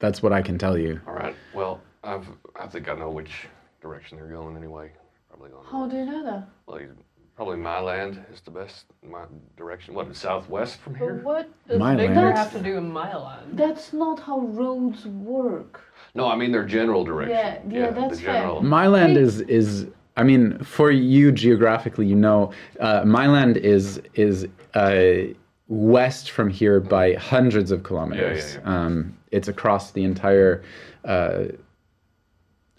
that's 0.00 0.22
what 0.22 0.32
I 0.32 0.42
can 0.42 0.58
tell 0.58 0.76
you. 0.78 1.00
All 1.06 1.14
right. 1.14 1.34
Well, 1.54 1.80
I've 2.04 2.26
I 2.56 2.66
think 2.66 2.88
I 2.88 2.94
know 2.94 3.10
which 3.10 3.46
direction 3.80 4.18
they're 4.18 4.26
going 4.28 4.56
anyway. 4.56 4.90
Probably 5.28 5.50
going. 5.50 5.64
How 5.70 5.86
do 5.86 5.96
you 5.96 6.04
know 6.04 6.24
that? 6.24 6.48
Well, 6.66 6.80
you- 6.80 6.96
probably 7.38 7.56
Myland 7.56 8.20
is 8.34 8.40
the 8.40 8.50
best 8.50 8.86
my 9.08 9.22
direction. 9.56 9.94
What 9.94 10.14
southwest 10.16 10.80
from 10.80 10.96
here? 10.96 11.10
But 11.10 11.14
here? 11.14 11.22
what 11.24 11.68
does 11.68 11.78
My 11.78 11.94
Victor 11.94 12.14
land. 12.16 12.36
have 12.36 12.50
to 12.52 12.58
do 12.58 12.76
in 12.76 12.90
my 12.90 13.14
land? 13.16 13.56
That's 13.56 13.92
not 13.92 14.18
how 14.18 14.40
roads 14.40 15.06
work. 15.06 15.80
No, 16.16 16.26
I 16.26 16.34
mean 16.34 16.50
their 16.50 16.64
general 16.64 17.04
direction. 17.04 17.70
Yeah, 17.70 17.82
yeah, 17.82 17.90
that's 17.90 18.16
the 18.18 18.24
fair. 18.24 18.34
general. 18.40 18.60
Myland 18.60 19.16
is 19.16 19.40
is 19.42 19.86
I 20.16 20.24
mean 20.24 20.58
for 20.64 20.90
you 20.90 21.30
geographically, 21.30 22.06
you 22.08 22.16
know, 22.16 22.50
uh, 22.80 23.02
Myland 23.02 23.56
is 23.56 24.02
is 24.14 24.48
uh, 24.74 25.32
west 25.68 26.32
from 26.32 26.50
here 26.50 26.80
by 26.80 27.12
hundreds 27.14 27.70
of 27.70 27.84
kilometers. 27.84 28.54
yeah, 28.56 28.62
Um, 28.64 29.16
it's 29.30 29.46
across 29.46 29.92
the 29.92 30.02
entire 30.02 30.64
uh, 31.04 31.44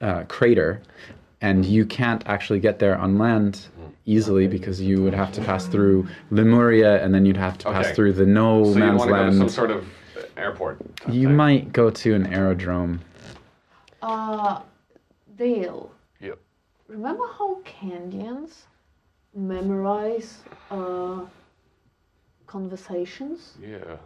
uh, 0.02 0.24
crater, 0.28 0.82
and 1.40 1.66
you 1.66 1.86
can't 1.86 2.24
actually 2.28 2.60
get 2.60 2.80
there 2.80 2.98
on 2.98 3.18
land 3.18 3.70
easily 4.10 4.48
because 4.48 4.82
you 4.82 5.02
would 5.04 5.14
have 5.14 5.32
to 5.34 5.42
pass 5.42 5.68
through 5.68 6.08
Lemuria, 6.32 7.04
and 7.04 7.14
then 7.14 7.26
you'd 7.26 7.38
have 7.38 7.58
to 7.60 7.66
pass 7.72 7.86
Okay. 7.86 7.96
through 7.96 8.14
the 8.14 8.26
no 8.26 8.64
So 8.64 8.70
you 8.72 8.76
man's 8.80 8.98
want 9.00 9.10
to 9.10 9.16
go 9.16 9.26
to 9.30 9.38
some 9.38 9.50
sort 9.50 9.72
of 9.72 9.86
airport? 10.36 10.80
You 11.08 11.28
thing. 11.28 11.36
might 11.36 11.72
go 11.72 11.90
to 11.90 12.14
an 12.16 12.34
aerodrome. 12.34 13.00
Uh, 14.02 14.62
Dale, 15.38 15.92
Yep. 16.22 16.38
remember 16.88 17.24
how 17.38 17.62
Cadians 17.64 18.64
memorize 19.36 20.30
uh, 20.72 21.22
conversations? 22.48 23.58
Yeah. 23.62 23.98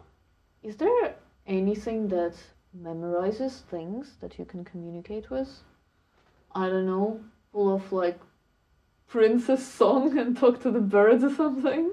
Is 0.64 0.76
there 0.78 1.16
anything 1.48 2.08
that 2.10 2.34
memorizes 2.88 3.62
things 3.72 4.16
that 4.22 4.38
you 4.38 4.46
can 4.46 4.64
communicate 4.66 5.30
with? 5.30 5.50
I 6.56 6.70
don't 6.70 6.86
know, 6.86 7.20
full 7.52 7.74
of 7.76 7.92
like 7.92 8.20
princess 9.14 9.64
song 9.64 10.18
and 10.18 10.36
talk 10.36 10.60
to 10.60 10.72
the 10.72 10.80
birds 10.80 11.24
or 11.24 11.32
something? 11.36 11.92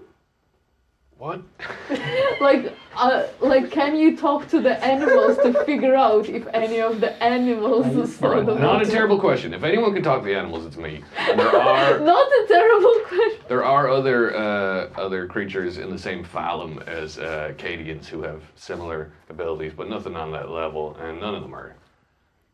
What? 1.18 1.42
like, 2.40 2.74
uh, 2.96 3.26
like, 3.40 3.70
can 3.70 3.94
you 3.94 4.16
talk 4.16 4.48
to 4.48 4.58
the 4.62 4.82
animals 4.82 5.36
to 5.42 5.52
figure 5.64 5.94
out 5.94 6.30
if 6.30 6.46
any 6.54 6.80
of 6.80 6.98
the 7.02 7.12
animals 7.22 7.84
Are 7.88 7.92
you- 7.92 8.06
sort 8.06 8.38
Alright, 8.38 8.48
of 8.48 8.58
not 8.58 8.80
a 8.80 8.90
terrible 8.90 9.20
question. 9.20 9.52
If 9.52 9.64
anyone 9.64 9.92
can 9.92 10.02
talk 10.02 10.22
to 10.22 10.28
the 10.30 10.34
animals, 10.34 10.64
it's 10.64 10.78
me. 10.78 11.04
And 11.18 11.38
there 11.38 11.54
are 11.54 11.98
Not 12.14 12.26
a 12.26 12.44
terrible 12.48 12.94
question. 13.06 13.44
there 13.48 13.64
are 13.66 13.90
other 13.90 14.34
uh, 14.34 14.88
other 14.96 15.26
creatures 15.26 15.76
in 15.76 15.90
the 15.90 15.98
same 15.98 16.24
phylum 16.24 16.80
as 16.88 17.18
uh, 17.18 17.52
Cadians 17.58 18.06
who 18.06 18.22
have 18.22 18.40
similar 18.56 19.12
abilities, 19.28 19.74
but 19.76 19.90
nothing 19.90 20.16
on 20.16 20.32
that 20.32 20.48
level, 20.50 20.96
and 20.98 21.20
none 21.20 21.34
of 21.34 21.42
them 21.42 21.54
are 21.54 21.76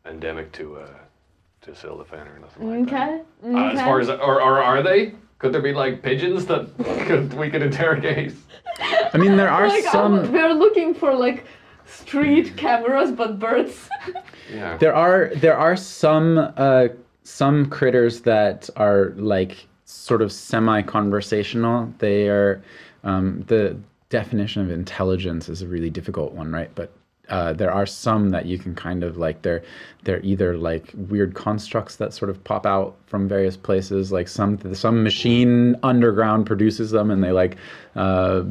endemic 0.05 0.51
to 0.59 0.75
uh, 0.75 0.87
to 1.67 1.73
Sildafen 1.73 2.35
or 2.35 2.39
nothing 2.39 2.81
like 2.81 2.89
that. 2.89 3.25
Okay. 3.43 3.55
Uh, 3.55 3.69
as 3.73 3.79
far 3.79 3.99
as 3.99 4.09
or, 4.09 4.41
or 4.41 4.63
are 4.63 4.81
they? 4.81 5.13
Could 5.39 5.53
there 5.53 5.61
be 5.61 5.73
like 5.73 6.01
pigeons 6.01 6.45
that 6.47 6.67
could, 7.07 7.33
we 7.35 7.49
could 7.49 7.61
interrogate? 7.61 8.33
I 9.13 9.17
mean, 9.17 9.37
there 9.37 9.49
are 9.49 9.67
like 9.67 9.83
some. 9.83 10.15
um, 10.19 10.31
we're 10.31 10.53
looking 10.53 10.93
for 10.93 11.13
like 11.13 11.45
street 11.85 12.57
cameras, 12.57 13.11
but 13.11 13.37
birds. 13.39 13.89
Yeah. 14.51 14.77
There 14.77 14.95
are 14.95 15.31
there 15.35 15.57
are 15.57 15.75
some 15.75 16.37
uh, 16.57 16.87
some 17.23 17.69
critters 17.69 18.21
that 18.21 18.69
are 18.75 19.13
like 19.17 19.67
sort 19.85 20.21
of 20.21 20.31
semi-conversational. 20.31 21.93
They 21.99 22.29
are 22.29 22.61
um, 23.03 23.43
the 23.47 23.77
definition 24.09 24.61
of 24.61 24.71
intelligence 24.71 25.49
is 25.49 25.61
a 25.61 25.67
really 25.67 25.89
difficult 25.89 26.31
one, 26.31 26.51
right? 26.51 26.71
But 26.75 26.91
uh, 27.29 27.53
there 27.53 27.71
are 27.71 27.85
some 27.85 28.29
that 28.29 28.45
you 28.45 28.57
can 28.57 28.73
kind 28.75 29.03
of 29.03 29.17
like 29.17 29.41
they're 29.41 29.63
they're 30.03 30.21
either 30.21 30.57
like 30.57 30.93
weird 30.95 31.35
constructs 31.35 31.97
that 31.97 32.13
sort 32.13 32.29
of 32.29 32.41
pop 32.43 32.65
out 32.65 32.95
from 33.05 33.27
various 33.27 33.57
places. 33.57 34.11
Like 34.11 34.27
some 34.27 34.73
some 34.73 35.03
machine 35.03 35.75
underground 35.83 36.45
produces 36.45 36.91
them, 36.91 37.11
and 37.11 37.23
they 37.23 37.31
like. 37.31 37.57
Uh, 37.95 38.43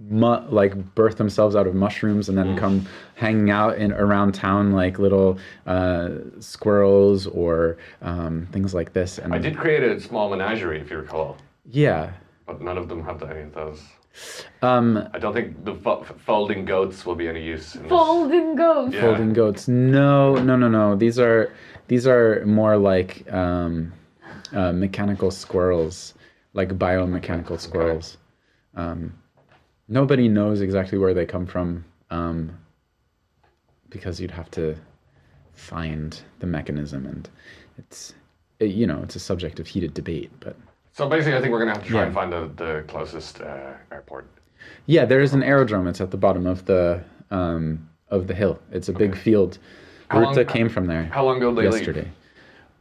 mu- 0.00 0.40
like 0.48 0.94
birth 0.94 1.16
themselves 1.16 1.56
out 1.56 1.66
of 1.66 1.74
mushrooms 1.74 2.28
and 2.28 2.38
then 2.38 2.56
come 2.56 2.86
hanging 3.14 3.50
out 3.50 3.76
in 3.78 3.92
around 3.92 4.32
town 4.32 4.72
like 4.72 4.98
little 4.98 5.38
uh, 5.66 6.10
squirrels 6.40 7.26
or 7.26 7.76
um, 8.02 8.46
things 8.52 8.74
like 8.74 8.92
this. 8.92 9.18
And 9.18 9.34
I 9.34 9.38
did 9.38 9.56
create 9.56 9.82
a 9.82 10.00
small 10.00 10.30
menagerie, 10.30 10.80
if 10.80 10.90
you 10.90 10.98
recall, 10.98 11.36
yeah. 11.64 12.12
but 12.46 12.60
none 12.60 12.78
of 12.78 12.88
them 12.88 13.04
have 13.04 13.22
any 13.22 13.42
of 13.42 13.54
those. 13.54 13.82
Um, 14.62 15.08
I 15.12 15.18
don't 15.18 15.32
think 15.32 15.64
the 15.64 15.74
fo- 15.74 16.02
folding 16.02 16.64
goats 16.64 17.06
will 17.06 17.14
be 17.14 17.28
any 17.28 17.44
use. 17.44 17.74
In 17.74 17.82
this. 17.82 17.90
Folding 17.90 18.56
ghosts. 18.56 18.94
Yeah. 18.94 19.00
folding 19.02 19.32
goats. 19.32 19.68
No, 19.68 20.34
no, 20.34 20.56
no, 20.56 20.68
no. 20.68 20.96
These 20.96 21.18
are 21.18 21.52
these 21.86 22.06
are 22.06 22.44
more 22.44 22.76
like 22.76 23.30
um, 23.32 23.92
uh, 24.52 24.72
mechanical 24.72 25.30
squirrels, 25.30 26.14
like 26.54 26.76
biomechanical 26.78 27.60
squirrels. 27.60 28.16
Um, 28.74 29.14
nobody 29.88 30.28
knows 30.28 30.60
exactly 30.60 30.98
where 30.98 31.14
they 31.14 31.26
come 31.26 31.46
from 31.46 31.84
um, 32.10 32.58
because 33.90 34.20
you'd 34.20 34.30
have 34.30 34.50
to 34.52 34.76
find 35.52 36.20
the 36.40 36.46
mechanism, 36.46 37.06
and 37.06 37.28
it's 37.78 38.14
it, 38.58 38.70
you 38.70 38.86
know 38.86 39.00
it's 39.02 39.16
a 39.16 39.20
subject 39.20 39.60
of 39.60 39.66
heated 39.66 39.94
debate. 39.94 40.30
But 40.40 40.56
So 40.98 41.08
basically, 41.08 41.36
I 41.38 41.40
think 41.40 41.52
we're 41.52 41.60
gonna 41.60 41.74
have 41.74 41.84
to 41.84 41.88
try 41.88 42.00
Yeah. 42.00 42.06
and 42.06 42.14
find 42.14 42.32
the, 42.32 42.50
the 42.56 42.84
closest 42.88 43.40
uh, 43.40 43.74
airport. 43.92 44.26
yeah, 44.86 45.04
there 45.04 45.20
is 45.20 45.32
an 45.32 45.44
aerodrome. 45.44 45.86
It's 45.86 46.00
at 46.00 46.10
the 46.10 46.16
bottom 46.16 46.44
of 46.44 46.64
the 46.64 47.04
um, 47.30 47.88
of 48.10 48.26
the 48.26 48.34
hill. 48.34 48.58
It's 48.72 48.88
a 48.88 48.92
big 48.92 49.16
field. 49.16 49.58
How 50.08 50.18
long- 50.20 50.34
Ruta 50.34 50.44
came 50.52 50.68
from 50.68 50.86
there. 50.88 51.04
How 51.04 51.24
long 51.24 51.36
ago 51.36 51.54
did 51.54 51.58
they 51.70 51.76
yesterday. 51.76 52.00
leave? 52.00 52.12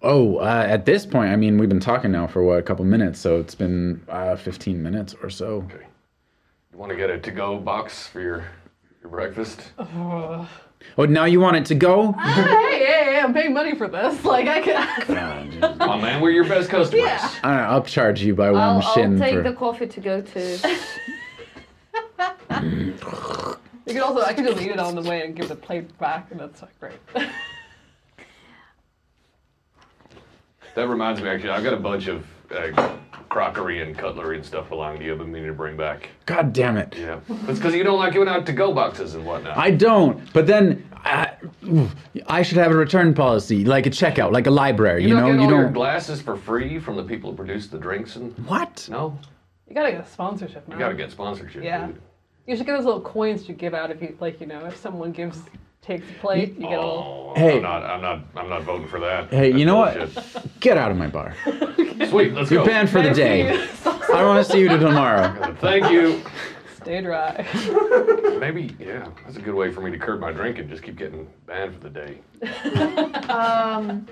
Oh, 0.02 0.38
uh, 0.38 0.66
at 0.68 0.86
this 0.88 1.06
point, 1.06 1.30
I 1.32 1.36
mean, 1.36 1.60
we've 1.60 1.70
been 1.70 1.80
talking 1.80 2.12
now 2.12 2.26
for 2.26 2.42
what 2.42 2.58
a 2.58 2.64
couple 2.64 2.86
minutes, 2.86 3.20
so 3.20 3.40
it's 3.40 3.54
been 3.54 4.02
uh, 4.10 4.36
15 4.36 4.82
minutes 4.82 5.14
or 5.22 5.30
so. 5.30 5.64
Okay. 5.72 5.86
You 6.72 6.78
want 6.80 6.90
to 6.90 6.96
get 6.96 7.12
a 7.12 7.20
to-go 7.20 7.60
box 7.60 8.08
for 8.08 8.20
your 8.22 8.46
your 9.02 9.12
breakfast? 9.12 9.62
Ugh. 9.78 10.48
Oh, 10.98 11.06
now 11.06 11.26
you 11.26 11.40
want 11.40 11.58
it 11.58 11.66
to 11.68 11.76
go? 11.76 12.12
hey, 12.14 12.32
hey, 12.42 13.04
hey, 13.06 13.20
I'm 13.20 13.34
paying 13.34 13.54
money 13.54 13.76
for 13.76 13.88
this. 13.88 14.24
Like 14.24 14.48
I 14.48 14.62
can. 14.62 15.62
Come 15.62 15.90
on, 15.90 16.02
man, 16.02 16.22
we're 16.22 16.32
your 16.32 16.46
best 16.48 16.70
customers. 16.70 17.06
Yeah. 17.06 17.30
I 17.44 17.48
don't 17.50 17.58
know, 17.58 17.64
I'll 17.64 17.84
charge 17.84 18.22
you 18.22 18.36
by 18.36 18.52
one 18.52 18.62
I'll, 18.62 18.82
shin 18.82 19.14
I'll 19.14 19.20
take 19.28 19.36
for. 19.36 19.44
the 19.44 19.54
coffee 19.54 19.88
to 19.88 20.00
go 20.00 20.22
to. 20.22 20.78
You 23.86 23.94
could 23.94 24.02
also 24.02 24.22
I 24.22 24.34
could 24.34 24.46
just 24.46 24.62
eat 24.62 24.72
it 24.72 24.80
on 24.80 24.96
the 24.96 25.02
way 25.02 25.24
and 25.24 25.34
give 25.36 25.48
the 25.48 25.56
plate 25.56 25.98
back, 25.98 26.30
and 26.32 26.40
that's 26.40 26.62
like 26.62 26.78
great. 26.80 27.00
That 30.76 30.88
reminds 30.90 31.22
me, 31.22 31.30
actually, 31.30 31.52
I've 31.52 31.64
got 31.64 31.74
a 31.74 31.78
bunch 31.78 32.08
of 32.08 32.26
uh, 32.52 32.98
crockery 33.30 33.82
and 33.82 33.98
cutlery 33.98 34.38
and 34.38 34.46
stuff 34.46 34.72
along 34.72 35.02
you. 35.02 35.12
I've 35.12 35.18
been 35.20 35.32
meaning 35.32 35.48
to 35.50 35.54
bring 35.54 35.76
back. 35.78 36.10
God 36.26 36.54
damn 36.54 36.78
it. 36.78 36.96
Yeah, 36.98 37.20
It's 37.48 37.60
because 37.60 37.74
you 37.76 37.84
don't 37.84 38.00
like 38.00 38.14
giving 38.14 38.28
out 38.28 38.46
to-go 38.46 38.74
boxes 38.74 39.16
and 39.16 39.26
whatnot. 39.26 39.58
I 39.58 39.72
don't, 39.72 40.32
but 40.34 40.48
then 40.48 40.88
I, 40.96 41.34
I 42.28 42.42
should 42.42 42.58
have 42.58 42.72
a 42.72 42.76
return 42.76 43.14
policy, 43.14 43.66
like 43.66 43.86
a 43.86 43.90
checkout, 43.90 44.32
like 44.32 44.48
a 44.48 44.52
library, 44.52 45.04
you, 45.04 45.10
know, 45.10 45.28
you, 45.28 45.34
don't 45.34 45.38
know? 45.38 45.42
get 45.42 45.46
all 45.46 45.52
your 45.60 45.64
don't. 45.66 45.74
glasses 45.74 46.22
for 46.22 46.36
free 46.36 46.80
from 46.80 46.96
the 46.96 47.04
people 47.04 47.32
who 47.32 47.36
produce 47.38 47.68
the 47.68 47.78
drinks 47.78 48.16
and 48.16 48.34
What? 48.48 48.88
no, 48.90 49.18
you 49.68 49.76
gotta 49.76 49.92
get 49.92 50.02
a 50.06 50.10
sponsorship. 50.10 50.64
you 50.70 50.78
got 50.78 50.90
to 50.90 50.96
get 50.96 51.12
sponsorship. 51.12 51.64
Yeah. 51.64 51.88
dude. 51.88 52.02
You 52.46 52.56
should 52.56 52.66
get 52.66 52.78
those 52.78 52.86
little 52.86 53.02
coins 53.02 53.50
you 53.50 53.54
give 53.56 53.74
out 53.74 53.92
if 53.92 54.02
you 54.02 54.16
like, 54.22 54.40
you 54.40 54.48
know, 54.48 54.66
if 54.66 54.78
someone 54.78 55.12
gives 55.12 55.42
takes 55.82 56.10
a 56.10 56.14
plate, 56.16 56.56
you 56.56 56.68
get 56.68 56.80
a 56.80 56.82
little. 56.82 57.34
Hey. 57.36 57.58
I'm 57.58 57.62
not. 57.64 57.84
I'm 57.84 58.02
not. 58.02 58.20
I'm 58.36 58.50
not 58.50 58.64
voting 58.64 58.88
for 58.88 59.00
that. 59.00 59.30
Hey, 59.30 59.48
you 59.48 59.54
That's 59.54 59.66
know 59.66 59.76
what? 59.78 60.14
bullshit. 60.14 60.60
Get 60.60 60.78
out 60.78 60.92
of 60.92 60.98
my 60.98 61.08
bar. 61.08 61.36
Sweet, 62.10 62.34
let's 62.34 62.52
You're 62.52 62.64
go. 62.64 62.66
banned 62.66 62.90
for 62.90 63.02
the 63.02 63.14
day. 63.14 63.68
I 64.14 64.24
want 64.24 64.46
to 64.46 64.52
see 64.52 64.60
you 64.60 64.70
tomorrow. 64.70 65.56
Thank 65.60 65.92
you. 65.92 66.24
Stay 66.82 67.02
dry. 67.02 67.46
Maybe, 68.40 68.74
yeah, 68.80 69.10
that's 69.26 69.36
a 69.36 69.42
good 69.42 69.56
way 69.56 69.72
for 69.72 69.82
me 69.82 69.92
to 69.92 69.98
curb 69.98 70.22
my 70.22 70.32
drinking. 70.32 70.70
Just 70.70 70.84
keep 70.84 70.96
getting 70.96 71.28
banned 71.46 71.74
for 71.76 71.90
the 71.90 71.90
day. 71.90 72.20
Um, 73.30 74.08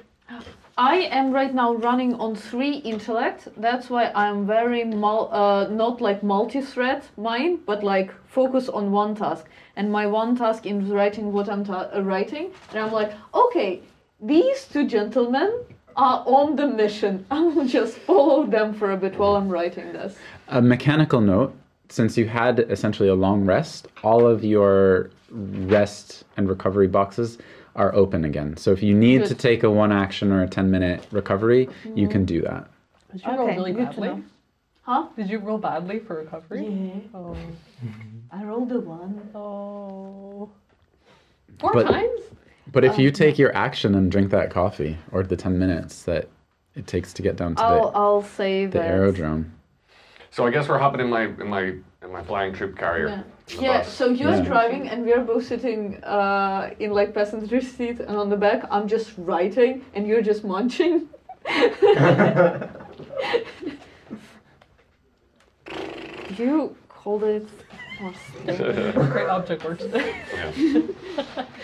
I 0.77 1.07
am 1.09 1.31
right 1.31 1.53
now 1.53 1.73
running 1.73 2.15
on 2.15 2.35
three 2.35 2.79
intellect. 2.79 3.47
That's 3.55 3.89
why 3.89 4.11
I'm 4.13 4.45
very 4.45 4.83
mul- 4.83 5.29
uh, 5.31 5.67
not 5.69 6.01
like 6.01 6.21
multi-thread 6.21 7.03
mind, 7.15 7.59
but 7.65 7.81
like 7.81 8.11
focus 8.27 8.67
on 8.67 8.91
one 8.91 9.15
task. 9.15 9.45
And 9.77 9.89
my 9.89 10.05
one 10.05 10.35
task 10.35 10.65
is 10.65 10.83
writing 10.89 11.31
what 11.31 11.47
I'm 11.47 11.63
ta- 11.63 11.89
uh, 11.95 12.01
writing, 12.01 12.51
and 12.71 12.79
I'm 12.79 12.91
like, 12.91 13.13
okay, 13.33 13.83
these 14.19 14.65
two 14.65 14.85
gentlemen 14.85 15.61
are 15.95 16.23
on 16.25 16.57
the 16.57 16.67
mission. 16.67 17.25
I 17.31 17.41
will 17.41 17.65
just 17.67 17.97
follow 17.99 18.45
them 18.45 18.73
for 18.73 18.91
a 18.91 18.97
bit 18.97 19.17
while 19.17 19.37
I'm 19.37 19.47
writing 19.47 19.93
this. 19.93 20.17
A 20.49 20.61
mechanical 20.61 21.21
note 21.21 21.55
since 21.87 22.17
you 22.17 22.27
had 22.27 22.59
essentially 22.59 23.07
a 23.07 23.15
long 23.15 23.45
rest, 23.45 23.87
all 24.03 24.27
of 24.27 24.43
your 24.43 25.11
rest 25.31 26.25
and 26.35 26.49
recovery 26.49 26.87
boxes 26.87 27.37
are 27.75 27.93
open 27.93 28.23
again. 28.25 28.55
So 28.57 28.71
if 28.71 28.81
you 28.81 28.93
need 28.95 29.25
to 29.25 29.35
take 29.35 29.63
a 29.63 29.69
one 29.69 29.91
action 29.91 30.31
or 30.31 30.41
a 30.43 30.47
10 30.47 30.71
minute 30.71 31.05
recovery, 31.11 31.69
you 31.93 32.07
can 32.07 32.25
do 32.25 32.41
that. 32.41 32.67
Did 33.11 33.23
you 33.25 33.31
roll 33.37 33.47
really 33.47 33.73
good 33.73 33.89
badly? 33.89 34.23
Huh? 34.83 35.07
Did 35.15 35.29
you 35.29 35.39
roll 35.39 35.57
badly 35.57 35.99
for 35.99 36.17
recovery? 36.17 36.65
Yeah, 36.67 36.99
Oh. 37.19 37.35
I 38.31 38.43
rolled 38.43 38.71
a 38.71 38.79
one. 38.79 39.29
Oh. 39.35 40.49
Four 41.59 41.73
But- 41.73 41.87
times? 41.87 42.21
But 42.71 42.83
if 42.83 42.93
Um, 42.95 43.01
you 43.01 43.11
take 43.11 43.37
your 43.37 43.55
action 43.55 43.93
and 43.95 44.11
drink 44.11 44.31
that 44.31 44.49
coffee 44.49 44.97
or 45.11 45.23
the 45.23 45.35
10 45.37 45.57
minutes 45.59 46.03
that 46.03 46.27
it 46.75 46.87
takes 46.87 47.13
to 47.13 47.21
get 47.21 47.35
down 47.37 47.55
to 47.55 47.63
I'll 47.63 47.91
the, 47.91 47.97
I'll 47.97 48.21
save 48.23 48.71
the 48.71 48.79
it. 48.81 48.85
aerodrome. 48.85 49.51
So 50.31 50.45
I 50.45 50.51
guess 50.51 50.67
we're 50.67 50.79
hopping 50.79 50.99
in 50.99 51.09
my 51.09 51.23
in 51.25 51.47
my 51.47 51.61
in 52.03 52.11
my 52.11 52.21
flying 52.23 52.51
troop 52.53 52.77
carrier. 52.77 53.07
Yeah. 53.07 53.23
The 53.47 53.61
Yeah, 53.61 53.77
bus. 53.79 53.93
so 53.93 54.09
you're 54.09 54.31
Yeah. 54.31 54.41
driving 54.41 54.87
and 54.89 55.05
we're 55.05 55.23
both 55.23 55.45
sitting 55.45 56.03
uh, 56.03 56.71
in 56.79 56.91
like 56.91 57.13
passenger 57.13 57.61
seat 57.61 57.99
and 57.99 58.17
on 58.17 58.29
the 58.29 58.37
back 58.37 58.65
I'm 58.71 58.87
just 58.87 59.13
writing 59.17 59.85
and 59.93 60.07
you're 60.07 60.21
just 60.23 60.43
munching. 60.43 61.07
you 66.37 66.75
called 66.89 67.23
it 67.23 67.47
Great 68.45 69.29
object 69.29 69.63
work 69.63 69.79
today. 69.79 70.15
Yeah. 70.33 70.51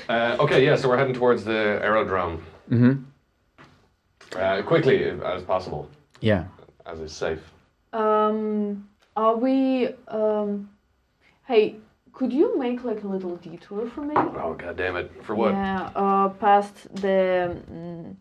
uh, 0.08 0.38
okay, 0.40 0.64
yeah. 0.64 0.78
So 0.78 0.88
we're 0.88 0.98
heading 0.98 1.14
towards 1.14 1.44
the 1.44 1.78
aerodrome. 1.84 2.42
Mm-hmm. 2.70 3.04
Uh, 4.40 4.62
quickly 4.62 5.04
as 5.26 5.44
possible, 5.44 5.90
Yeah. 6.22 6.46
as 6.86 7.02
is 7.02 7.12
safe. 7.12 7.42
Um, 7.92 8.88
are 9.18 9.36
we? 9.36 9.90
Um, 10.08 10.70
hey, 11.48 11.78
could 12.14 12.34
you 12.34 12.58
make 12.58 12.84
like 12.84 13.04
a 13.04 13.08
little 13.08 13.36
detour 13.38 13.90
for 13.90 14.02
me? 14.02 14.14
Oh 14.16 14.54
god 14.58 14.78
damn 14.78 14.96
it! 14.96 15.12
For 15.24 15.36
what? 15.36 15.54
Yeah, 15.54 15.90
uh, 15.96 16.30
past 16.30 16.94
the. 16.96 17.58
Mm, 17.72 18.16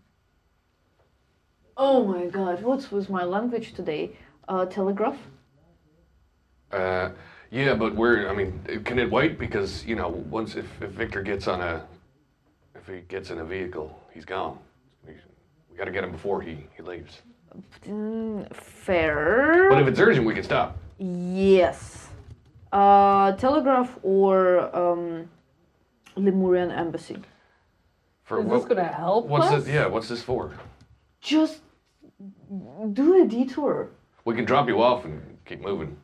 oh 1.77 2.05
my 2.05 2.27
god, 2.27 2.62
what 2.62 2.91
was 2.93 3.09
my 3.09 3.25
language 3.25 3.75
today? 3.75 4.12
Uh, 4.49 4.66
telegraph. 4.66 5.18
Uh, 6.73 7.11
yeah, 7.51 7.75
but 7.75 7.95
we're. 7.95 8.29
I 8.29 8.35
mean, 8.35 8.61
can 8.85 8.99
it 8.99 9.11
wait? 9.11 9.39
Because 9.39 9.85
you 9.85 9.97
know, 9.97 10.09
once 10.09 10.55
if, 10.57 10.66
if 10.81 10.91
Victor 10.91 11.23
gets 11.23 11.49
on 11.49 11.61
a, 11.61 11.85
if 12.75 12.87
he 12.87 13.01
gets 13.09 13.31
in 13.31 13.39
a 13.39 13.45
vehicle, 13.45 14.01
he's 14.12 14.25
gone. 14.25 14.59
We, 15.07 15.14
we 15.71 15.77
got 15.77 15.87
to 15.87 15.91
get 15.91 16.05
him 16.05 16.12
before 16.12 16.41
he 16.41 16.59
he 16.77 16.83
leaves. 16.83 17.23
Mm, 17.85 18.55
fair. 18.55 19.66
But 19.68 19.83
if 19.83 19.89
it's 19.89 19.99
urgent, 19.99 20.25
we 20.25 20.35
can 20.35 20.45
stop. 20.45 20.79
Yes. 20.99 22.09
Uh, 22.73 23.33
telegraph 23.33 23.99
or 24.03 24.75
um, 24.77 25.29
Lemurian 26.16 26.71
embassy. 26.71 27.16
For 28.25 28.39
Is 28.41 28.45
what- 28.47 28.57
this 28.59 28.64
gonna 28.68 28.85
help 28.87 29.27
What's 29.27 29.47
us? 29.47 29.64
this? 29.64 29.75
Yeah, 29.75 29.87
what's 29.87 30.09
this 30.09 30.23
for? 30.23 30.53
Just 31.21 31.62
do 32.93 33.23
a 33.23 33.27
detour. 33.27 33.89
We 34.25 34.35
can 34.37 34.45
drop 34.45 34.68
you 34.68 34.81
off 34.81 35.05
and 35.05 35.21
keep 35.45 35.61
moving. 35.62 35.97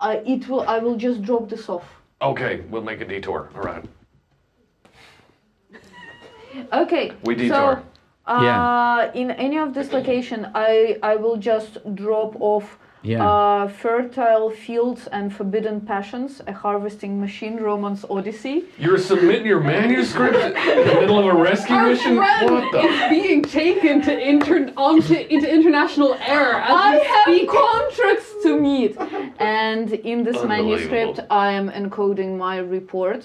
I 0.00 0.16
it 0.26 0.48
will. 0.48 0.62
I 0.62 0.78
will 0.78 0.96
just 0.96 1.22
drop 1.22 1.48
this 1.48 1.68
off. 1.68 1.84
Okay, 2.22 2.62
we'll 2.70 2.82
make 2.82 3.00
a 3.00 3.04
detour. 3.04 3.50
All 3.54 3.62
right. 3.62 3.84
Okay. 6.72 7.12
We 7.22 7.34
detour. 7.36 7.82
So, 8.26 8.32
uh, 8.32 8.42
Yeah. 8.42 9.12
in 9.12 9.30
any 9.30 9.58
of 9.58 9.74
this 9.74 9.92
location, 9.92 10.50
I 10.54 10.98
I 11.02 11.14
will 11.16 11.36
just 11.36 11.78
drop 11.94 12.34
off. 12.40 12.78
Yeah. 13.08 13.26
Uh, 13.26 13.68
fertile 13.68 14.50
fields 14.50 15.06
and 15.16 15.34
forbidden 15.34 15.80
passions, 15.80 16.42
a 16.46 16.52
harvesting 16.52 17.18
machine, 17.20 17.56
romance 17.56 18.04
odyssey. 18.10 18.56
You're 18.78 18.98
submitting 18.98 19.46
your 19.46 19.60
manuscript 19.60 20.36
in 20.36 20.52
the 20.88 20.94
middle 21.00 21.18
of 21.18 21.26
a 21.26 21.34
rescue 21.50 21.74
Our 21.74 21.88
mission? 21.88 22.16
friend 22.16 22.50
What 22.50 22.72
the? 22.72 22.80
is 22.80 23.08
being 23.16 23.42
taken 23.42 24.02
to 24.02 24.12
inter- 24.32 24.72
onto 24.76 25.14
into 25.14 25.48
international 25.58 26.12
air 26.34 26.52
as 26.52 26.70
I 26.70 26.92
have 27.14 27.24
speak. 27.34 27.48
contracts 27.48 28.30
to 28.44 28.50
meet, 28.60 28.92
and 29.38 29.86
in 30.12 30.18
this 30.24 30.40
manuscript, 30.44 31.20
I 31.30 31.52
am 31.52 31.70
encoding 31.70 32.36
my 32.36 32.56
report 32.58 33.20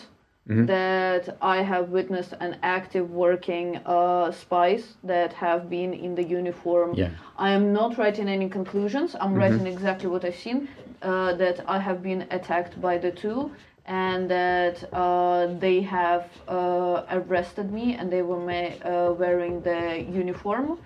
that 0.45 1.37
I 1.41 1.61
have 1.61 1.89
witnessed 1.89 2.33
an 2.39 2.57
active 2.63 3.09
working 3.11 3.77
uh, 3.85 4.31
spies 4.31 4.95
that 5.03 5.31
have 5.33 5.69
been 5.69 5.93
in 5.93 6.15
the 6.15 6.23
uniform. 6.23 6.93
Yeah. 6.95 7.09
I 7.37 7.51
am 7.51 7.71
not 7.71 7.97
writing 7.97 8.27
any 8.27 8.49
conclusions. 8.49 9.15
I'm 9.19 9.33
writing 9.35 9.65
exactly 9.67 10.09
what 10.09 10.25
I've 10.25 10.35
seen. 10.35 10.67
Uh, 11.01 11.33
that 11.33 11.63
I 11.67 11.79
have 11.79 12.01
been 12.01 12.25
attacked 12.31 12.79
by 12.81 12.97
the 12.97 13.11
two, 13.11 13.51
and 13.85 14.29
that 14.29 14.77
uh, 14.93 15.47
they 15.59 15.81
have 15.81 16.25
uh, 16.47 17.03
arrested 17.11 17.73
me, 17.73 17.95
and 17.95 18.09
they 18.11 18.21
were 18.21 18.39
ma- 18.39 18.75
uh, 18.89 19.13
wearing 19.13 19.61
the 19.61 20.05
uniform, 20.09 20.79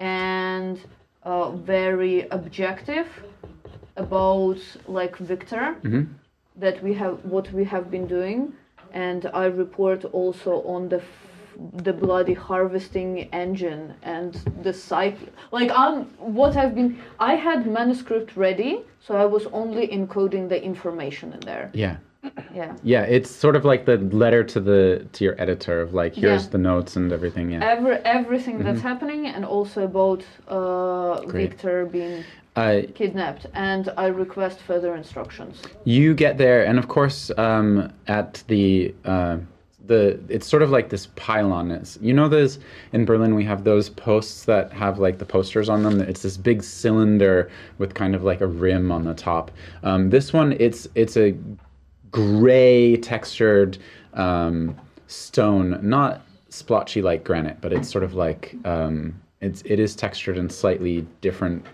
and 0.00 0.80
uh, 1.22 1.50
very 1.52 2.26
objective 2.30 3.06
about 3.96 4.58
like 4.88 5.16
Victor 5.16 5.76
that 6.56 6.82
we 6.82 6.92
have 6.94 7.24
what 7.24 7.52
we 7.52 7.64
have 7.64 7.90
been 7.90 8.06
doing 8.06 8.52
and 8.92 9.30
i 9.34 9.46
report 9.46 10.04
also 10.12 10.62
on 10.62 10.88
the 10.88 10.96
f- 10.96 11.28
the 11.84 11.92
bloody 11.92 12.32
harvesting 12.34 13.28
engine 13.32 13.92
and 14.02 14.34
the 14.62 14.72
cycle 14.72 15.28
like 15.50 15.70
i'm 15.70 16.04
what 16.40 16.56
i've 16.56 16.74
been 16.74 16.98
i 17.20 17.34
had 17.34 17.66
manuscript 17.66 18.36
ready 18.36 18.80
so 19.00 19.16
i 19.16 19.24
was 19.24 19.46
only 19.52 19.86
encoding 19.88 20.48
the 20.48 20.62
information 20.62 21.32
in 21.32 21.40
there 21.40 21.70
Yeah. 21.74 21.96
yeah 22.54 22.72
Yeah. 22.84 23.02
It's 23.16 23.30
sort 23.44 23.56
of 23.56 23.64
like 23.64 23.84
the 23.84 23.96
letter 24.22 24.42
to 24.54 24.60
the 24.60 24.80
to 25.14 25.24
your 25.26 25.36
editor 25.44 25.76
of 25.84 25.92
like 25.92 26.12
here's 26.14 26.44
Yeah. 26.44 26.50
the 26.54 26.58
notes 26.70 26.96
and 26.96 27.12
everything. 27.12 27.46
Yeah. 27.52 27.72
Every, 27.74 27.96
everything 28.18 28.56
that's 28.66 28.80
happening 28.90 29.26
and 29.34 29.44
also 29.44 29.78
about 29.92 30.22
uh, 30.48 31.20
Great. 31.26 31.50
victor 31.50 31.76
being 31.86 32.24
Uh, 32.54 32.82
kidnapped 32.94 33.46
and 33.54 33.88
i 33.96 34.06
request 34.06 34.60
further 34.60 34.94
instructions 34.94 35.62
you 35.84 36.14
get 36.14 36.38
there, 36.38 36.64
and 36.64 36.78
of 36.78 36.88
course, 36.88 37.30
um, 37.38 37.92
at 38.06 38.42
the 38.48 38.94
uh, 39.04 39.38
the 39.86 40.20
it's 40.28 40.46
sort 40.46 40.62
of 40.62 40.70
like 40.70 40.88
this 40.90 41.08
pylon. 41.16 41.70
It's, 41.70 41.98
you 42.00 42.12
know, 42.12 42.28
those 42.28 42.58
in 42.92 43.04
Berlin 43.04 43.34
we 43.34 43.44
have 43.44 43.64
those 43.64 43.88
posts 43.88 44.44
that 44.44 44.72
have 44.72 44.98
like 44.98 45.18
the 45.18 45.24
posters 45.24 45.68
on 45.68 45.82
them. 45.82 46.00
It's 46.00 46.22
this 46.22 46.36
big 46.36 46.62
cylinder 46.62 47.50
with 47.78 47.94
kind 47.94 48.14
of 48.14 48.22
like 48.22 48.40
a 48.40 48.46
rim 48.46 48.92
on 48.92 49.04
the 49.04 49.14
top. 49.14 49.50
Um, 49.82 50.10
this 50.10 50.32
one, 50.32 50.52
it's 50.60 50.86
it's 50.94 51.16
a 51.16 51.34
gray 52.10 52.96
textured 52.96 53.78
um, 54.14 54.78
stone, 55.06 55.78
not 55.82 56.22
splotchy 56.48 57.02
like 57.02 57.24
granite, 57.24 57.60
but 57.60 57.72
it's 57.72 57.90
sort 57.90 58.04
of 58.04 58.14
like 58.14 58.54
um, 58.64 59.20
it's 59.40 59.62
it 59.62 59.80
is 59.80 59.96
textured 59.96 60.36
in 60.36 60.48
slightly 60.48 61.06
different 61.20 61.66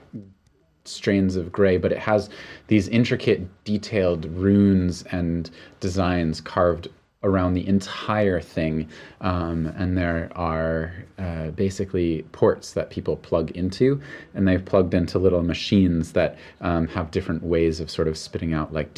strains 0.88 1.36
of 1.36 1.52
gray, 1.52 1.76
but 1.76 1.92
it 1.92 1.98
has 1.98 2.30
these 2.68 2.88
intricate, 2.88 3.46
detailed 3.64 4.24
runes 4.26 5.02
and 5.10 5.50
designs 5.80 6.40
carved 6.40 6.88
around 7.24 7.54
the 7.54 7.66
entire 7.66 8.40
thing. 8.40 8.88
Um, 9.20 9.66
and 9.76 9.98
there 9.98 10.30
are 10.34 10.92
uh, 11.18 11.48
basically 11.50 12.22
ports 12.32 12.72
that 12.72 12.90
people 12.90 13.16
plug 13.16 13.50
into, 13.52 14.00
and 14.34 14.46
they've 14.46 14.64
plugged 14.64 14.94
into 14.94 15.18
little 15.18 15.42
machines 15.42 16.12
that 16.12 16.38
um, 16.60 16.86
have 16.88 17.10
different 17.10 17.42
ways 17.42 17.80
of 17.80 17.90
sort 17.90 18.08
of 18.08 18.16
spitting 18.16 18.52
out 18.52 18.72
like 18.72 18.94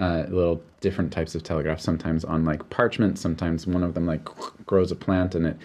uh, 0.00 0.24
little 0.28 0.62
different 0.80 1.12
types 1.12 1.34
of 1.34 1.42
telegraphs. 1.42 1.84
Sometimes 1.84 2.24
on 2.24 2.44
like 2.44 2.68
parchment. 2.70 3.18
Sometimes 3.18 3.66
one 3.66 3.84
of 3.84 3.94
them 3.94 4.06
like 4.06 4.24
grows 4.66 4.90
a 4.90 4.96
plant 4.96 5.34
and 5.34 5.46
it 5.46 5.56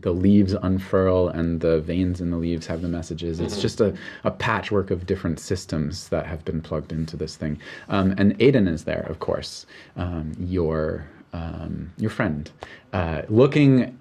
the 0.00 0.12
leaves 0.12 0.54
unfurl 0.62 1.28
and 1.28 1.60
the 1.60 1.80
veins 1.80 2.20
in 2.20 2.30
the 2.30 2.36
leaves 2.36 2.66
have 2.66 2.82
the 2.82 2.88
messages. 2.88 3.40
It's 3.40 3.60
just 3.60 3.80
a, 3.80 3.96
a 4.24 4.30
patchwork 4.30 4.90
of 4.90 5.06
different 5.06 5.40
systems 5.40 6.08
that 6.10 6.24
have 6.26 6.44
been 6.44 6.60
plugged 6.60 6.92
into 6.92 7.16
this 7.16 7.36
thing. 7.36 7.60
Um, 7.88 8.14
and 8.16 8.38
Aiden 8.38 8.68
is 8.68 8.84
there, 8.84 9.04
of 9.08 9.18
course, 9.18 9.66
um, 9.96 10.32
your 10.38 11.06
um, 11.32 11.92
your 11.98 12.10
friend, 12.10 12.50
uh, 12.92 13.22
looking 13.28 13.98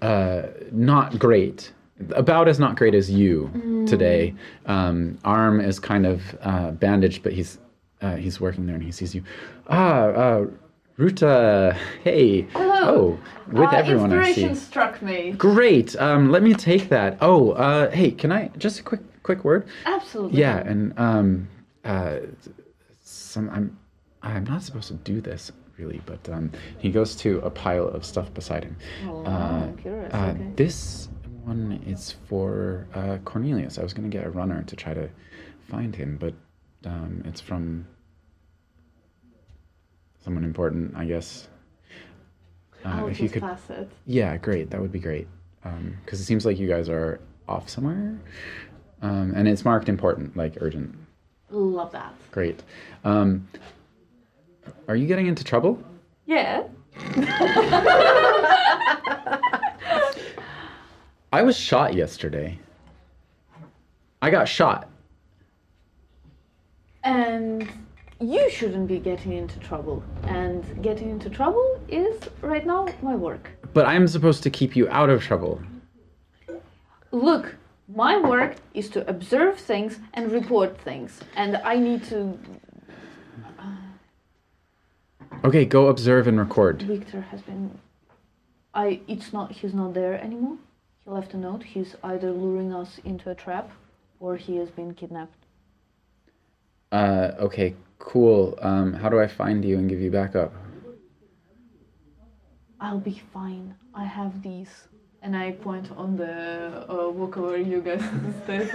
uh, 0.00 0.42
not 0.70 1.18
great. 1.18 1.72
About 2.10 2.48
as 2.48 2.58
not 2.58 2.76
great 2.76 2.94
as 2.94 3.10
you 3.10 3.84
today. 3.86 4.34
Um, 4.66 5.18
arm 5.24 5.60
is 5.60 5.78
kind 5.78 6.04
of 6.04 6.36
uh, 6.42 6.72
bandaged, 6.72 7.22
but 7.22 7.32
he's 7.32 7.58
uh, 8.02 8.16
he's 8.16 8.40
working 8.40 8.66
there 8.66 8.74
and 8.74 8.84
he 8.84 8.92
sees 8.92 9.14
you. 9.14 9.22
Ah, 9.68 10.02
uh, 10.06 10.46
Ruta, 10.96 11.76
hey. 12.04 12.42
Hello. 12.52 12.70
Oh, 12.84 13.18
with 13.50 13.70
Uh, 13.72 13.76
everyone 13.76 14.12
I 14.12 14.32
see. 14.32 14.42
inspiration 14.44 14.54
struck 14.56 15.00
me 15.02 15.32
Great. 15.32 15.96
Um, 16.00 16.30
let 16.30 16.42
me 16.42 16.52
take 16.54 16.88
that. 16.90 17.16
Oh, 17.20 17.52
uh, 17.52 17.90
hey, 17.90 18.10
can 18.10 18.30
I 18.32 18.48
just 18.58 18.80
a 18.80 18.82
quick 18.82 19.00
quick 19.22 19.44
word? 19.44 19.66
absolutely 19.86 20.40
Yeah, 20.40 20.58
and 20.58 20.92
um, 20.98 21.48
uh, 21.84 22.16
some 23.02 23.48
I'm 23.50 23.78
I'm 24.22 24.44
not 24.44 24.62
supposed 24.62 24.88
to 24.88 24.94
do 24.94 25.20
this 25.20 25.50
really, 25.78 26.00
but 26.06 26.28
um, 26.28 26.50
he 26.78 26.90
goes 26.90 27.16
to 27.16 27.38
a 27.40 27.50
pile 27.50 27.88
of 27.88 28.04
stuff 28.04 28.32
beside 28.34 28.64
him. 28.64 28.76
Oh, 29.08 29.24
Uh, 29.24 29.28
I'm 29.28 29.76
curious. 29.76 30.12
uh, 30.14 30.34
okay. 30.34 30.50
This 30.56 31.08
one 31.44 31.80
is 31.86 32.14
for 32.28 32.86
uh, 32.94 33.18
Cornelius. 33.24 33.78
I 33.78 33.82
was 33.82 33.92
gonna 33.94 34.08
get 34.08 34.26
a 34.26 34.30
runner 34.30 34.62
to 34.64 34.76
try 34.76 34.92
to 34.94 35.08
find 35.68 35.96
him, 35.96 36.16
but 36.20 36.34
um, 36.84 37.22
it's 37.24 37.40
from 37.40 37.86
someone 40.24 40.44
important, 40.44 40.94
I 40.96 41.04
guess. 41.04 41.48
Uh, 42.84 42.88
I'll 42.88 43.08
if 43.08 43.20
you 43.20 43.28
could 43.28 43.42
pass 43.42 43.70
it. 43.70 43.88
yeah, 44.06 44.36
great. 44.36 44.70
That 44.70 44.80
would 44.80 44.92
be 44.92 44.98
great. 44.98 45.28
Because 46.04 46.20
it 46.20 46.24
seems 46.24 46.44
like 46.44 46.58
you 46.58 46.66
guys 46.66 46.88
are 46.88 47.20
off 47.48 47.68
somewhere. 47.68 48.18
Um, 49.00 49.32
and 49.36 49.46
it's 49.46 49.64
marked 49.64 49.88
important, 49.88 50.36
like 50.36 50.54
urgent. 50.60 50.96
Love 51.50 51.92
that. 51.92 52.14
Great. 52.30 52.62
Um, 53.04 53.46
are 54.88 54.96
you 54.96 55.06
getting 55.06 55.26
into 55.26 55.44
trouble? 55.44 55.82
Yeah. 56.26 56.64
I 61.32 61.42
was 61.42 61.56
shot 61.56 61.94
yesterday. 61.94 62.58
I 64.20 64.30
got 64.30 64.46
shot. 64.48 64.88
And 67.04 67.68
you 68.20 68.50
shouldn't 68.50 68.88
be 68.88 68.98
getting 68.98 69.32
into 69.32 69.58
trouble. 69.58 70.02
And 70.24 70.82
getting 70.82 71.10
into 71.10 71.28
trouble 71.30 71.80
is 71.88 72.20
right 72.40 72.64
now 72.66 72.86
my 73.02 73.14
work. 73.14 73.50
But 73.72 73.86
I'm 73.86 74.06
supposed 74.06 74.42
to 74.44 74.50
keep 74.50 74.76
you 74.76 74.88
out 74.88 75.10
of 75.10 75.22
trouble. 75.22 75.60
Look, 77.10 77.56
my 77.88 78.18
work 78.18 78.56
is 78.74 78.88
to 78.90 79.08
observe 79.08 79.58
things 79.58 79.98
and 80.14 80.30
report 80.30 80.80
things. 80.80 81.20
And 81.36 81.56
I 81.58 81.76
need 81.76 82.04
to. 82.04 82.38
Uh, 83.58 83.76
okay, 85.44 85.64
go 85.64 85.88
observe 85.88 86.26
and 86.26 86.38
record. 86.38 86.82
Victor 86.82 87.20
has 87.20 87.42
been 87.42 87.78
I 88.74 89.00
it's 89.06 89.32
not 89.32 89.52
he's 89.52 89.74
not 89.74 89.94
there 89.94 90.20
anymore. 90.20 90.56
He 91.04 91.10
left 91.10 91.34
a 91.34 91.36
note. 91.36 91.62
He's 91.62 91.94
either 92.02 92.30
luring 92.30 92.72
us 92.72 92.98
into 93.04 93.30
a 93.30 93.34
trap 93.34 93.70
or 94.20 94.36
he 94.36 94.56
has 94.56 94.70
been 94.70 94.94
kidnapped. 94.94 95.41
Uh, 96.92 97.32
okay, 97.40 97.74
cool. 97.98 98.58
Um, 98.60 98.92
how 98.92 99.08
do 99.08 99.18
I 99.18 99.26
find 99.26 99.64
you 99.64 99.78
and 99.78 99.88
give 99.88 100.00
you 100.00 100.10
backup? 100.10 100.52
I'll 102.80 103.00
be 103.00 103.22
fine. 103.32 103.74
I 103.94 104.04
have 104.04 104.42
these. 104.42 104.68
And 105.22 105.36
I 105.36 105.52
point 105.52 105.88
on 105.96 106.16
the 106.16 106.84
uh, 106.90 107.08
walk 107.08 107.36
where 107.36 107.56
you 107.56 107.80
guys 107.80 108.02
stood. 108.44 108.70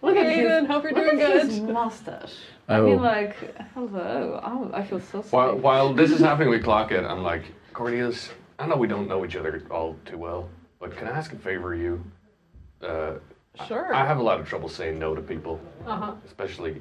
Look 0.00 0.16
at 0.16 0.26
Hey, 0.26 0.36
his, 0.42 0.48
Aiden, 0.48 0.66
hope 0.68 0.84
you're 0.84 0.92
look 0.92 1.10
doing 1.10 1.20
at 1.20 1.42
his 1.46 1.58
good. 1.58 1.70
mustache. 1.70 2.34
I 2.68 2.76
Oh. 2.76 2.86
mean, 2.86 3.02
like, 3.02 3.34
hello. 3.74 4.40
I'm- 4.42 4.70
I 4.72 4.84
feel 4.84 5.00
so 5.00 5.22
While, 5.22 5.54
safe. 5.54 5.62
while 5.62 5.92
this 5.92 6.10
is 6.12 6.20
happening 6.20 6.50
with 6.50 6.62
Clockett, 6.62 7.04
I'm 7.04 7.24
like, 7.24 7.42
Cornelius, 7.72 8.30
I 8.60 8.66
know 8.66 8.76
we 8.76 8.86
don't 8.86 9.08
know 9.08 9.24
each 9.24 9.34
other 9.34 9.60
all 9.72 9.96
too 10.06 10.18
well, 10.18 10.48
but 10.78 10.96
can 10.96 11.08
I 11.08 11.10
ask 11.10 11.32
a 11.32 11.36
favor 11.36 11.74
of 11.74 11.80
you? 11.80 12.02
Uh, 12.82 13.14
Sure. 13.66 13.92
I 13.92 14.06
have 14.06 14.18
a 14.18 14.22
lot 14.22 14.38
of 14.38 14.48
trouble 14.48 14.68
saying 14.68 15.00
no 15.00 15.16
to 15.16 15.20
people, 15.20 15.58
Uh-huh. 15.84 16.12
especially 16.24 16.80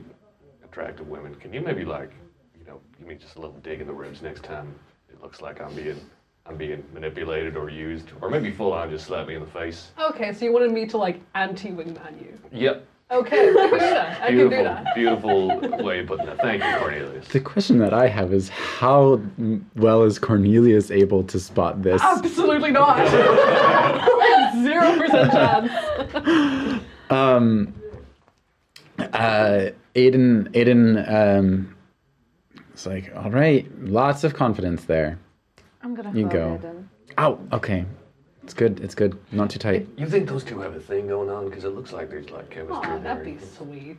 attractive 0.78 1.08
women. 1.08 1.34
Can 1.36 1.52
you 1.54 1.62
maybe 1.62 1.86
like, 1.86 2.12
you 2.58 2.64
know, 2.68 2.80
give 3.00 3.08
me 3.08 3.16
just 3.16 3.36
a 3.36 3.42
little 3.42 3.58
dig 3.58 3.82
in 3.82 3.88
the 3.88 3.94
ribs 3.94 4.22
next 4.22 4.44
time 4.44 4.76
it 5.10 5.20
looks 5.24 5.42
like 5.42 5.60
I'm 5.60 5.74
being 5.74 6.00
I'm 6.46 6.56
being 6.56 6.82
manipulated 6.94 7.58
or 7.58 7.70
used, 7.70 8.12
or 8.22 8.30
maybe 8.30 8.52
full 8.52 8.72
on 8.72 8.90
just 8.90 9.06
slap 9.08 9.28
me 9.28 9.36
in 9.36 9.42
the 9.42 9.48
face. 9.48 9.90
Okay, 10.00 10.32
so 10.32 10.46
you 10.46 10.54
wanted 10.54 10.72
me 10.72 10.86
to 10.86 10.98
like 10.98 11.20
anti-wingman 11.36 12.22
you. 12.22 12.40
Yep. 12.54 12.86
Okay, 13.12 13.50
I 13.50 13.54
can 13.54 13.70
do 13.72 13.80
that. 13.80 14.22
I 14.22 14.28
can 14.28 14.38
do 14.38 14.50
Beautiful, 14.96 15.48
that. 15.48 15.56
beautiful 15.60 15.84
way 15.84 16.00
of 16.00 16.08
putting 16.08 16.26
that. 16.28 16.38
Thank 16.38 16.64
you, 16.64 16.72
Cornelius. 16.78 17.28
The 17.28 17.40
question 17.42 17.80
that 17.80 17.94
I 17.94 18.08
have 18.08 18.32
is 18.34 18.48
how 18.48 19.20
well 19.76 20.04
is 20.04 20.20
Cornelius 20.20 20.90
able 20.92 21.24
to 21.24 21.40
spot 21.40 21.82
this? 21.82 22.02
Absolutely 22.02 22.72
not. 22.72 22.98
Zero 24.64 24.98
percent 24.98 25.32
chance. 25.32 26.84
Um, 27.10 27.74
uh, 29.00 29.70
Aiden, 29.98 30.48
Aiden, 30.54 31.12
um, 31.12 31.76
it's 32.72 32.86
like, 32.86 33.12
all 33.16 33.32
right, 33.32 33.66
lots 33.82 34.24
of 34.24 34.36
confidence 34.36 34.86
there. 34.86 35.18
I'm 35.82 35.96
gonna 35.96 36.14
You 36.14 36.28
go. 36.28 36.60
Aiden. 36.62 36.84
Ow, 37.18 37.40
okay. 37.52 37.84
It's 38.44 38.54
good, 38.54 38.80
it's 38.80 38.94
good. 38.94 39.18
Not 39.32 39.50
too 39.50 39.58
tight. 39.60 39.88
You 39.98 40.08
think 40.08 40.30
those 40.30 40.44
two 40.44 40.60
have 40.60 40.76
a 40.76 40.80
thing 40.80 41.08
going 41.08 41.30
on? 41.32 41.46
Because 41.50 41.64
it 41.64 41.70
looks 41.74 41.92
like 41.92 42.12
there's 42.12 42.30
like 42.30 42.50
chemistry 42.52 42.76
Aw, 42.92 42.96
in 42.96 43.04
that'd 43.04 43.26
be 43.26 43.38
sweet. 43.58 43.98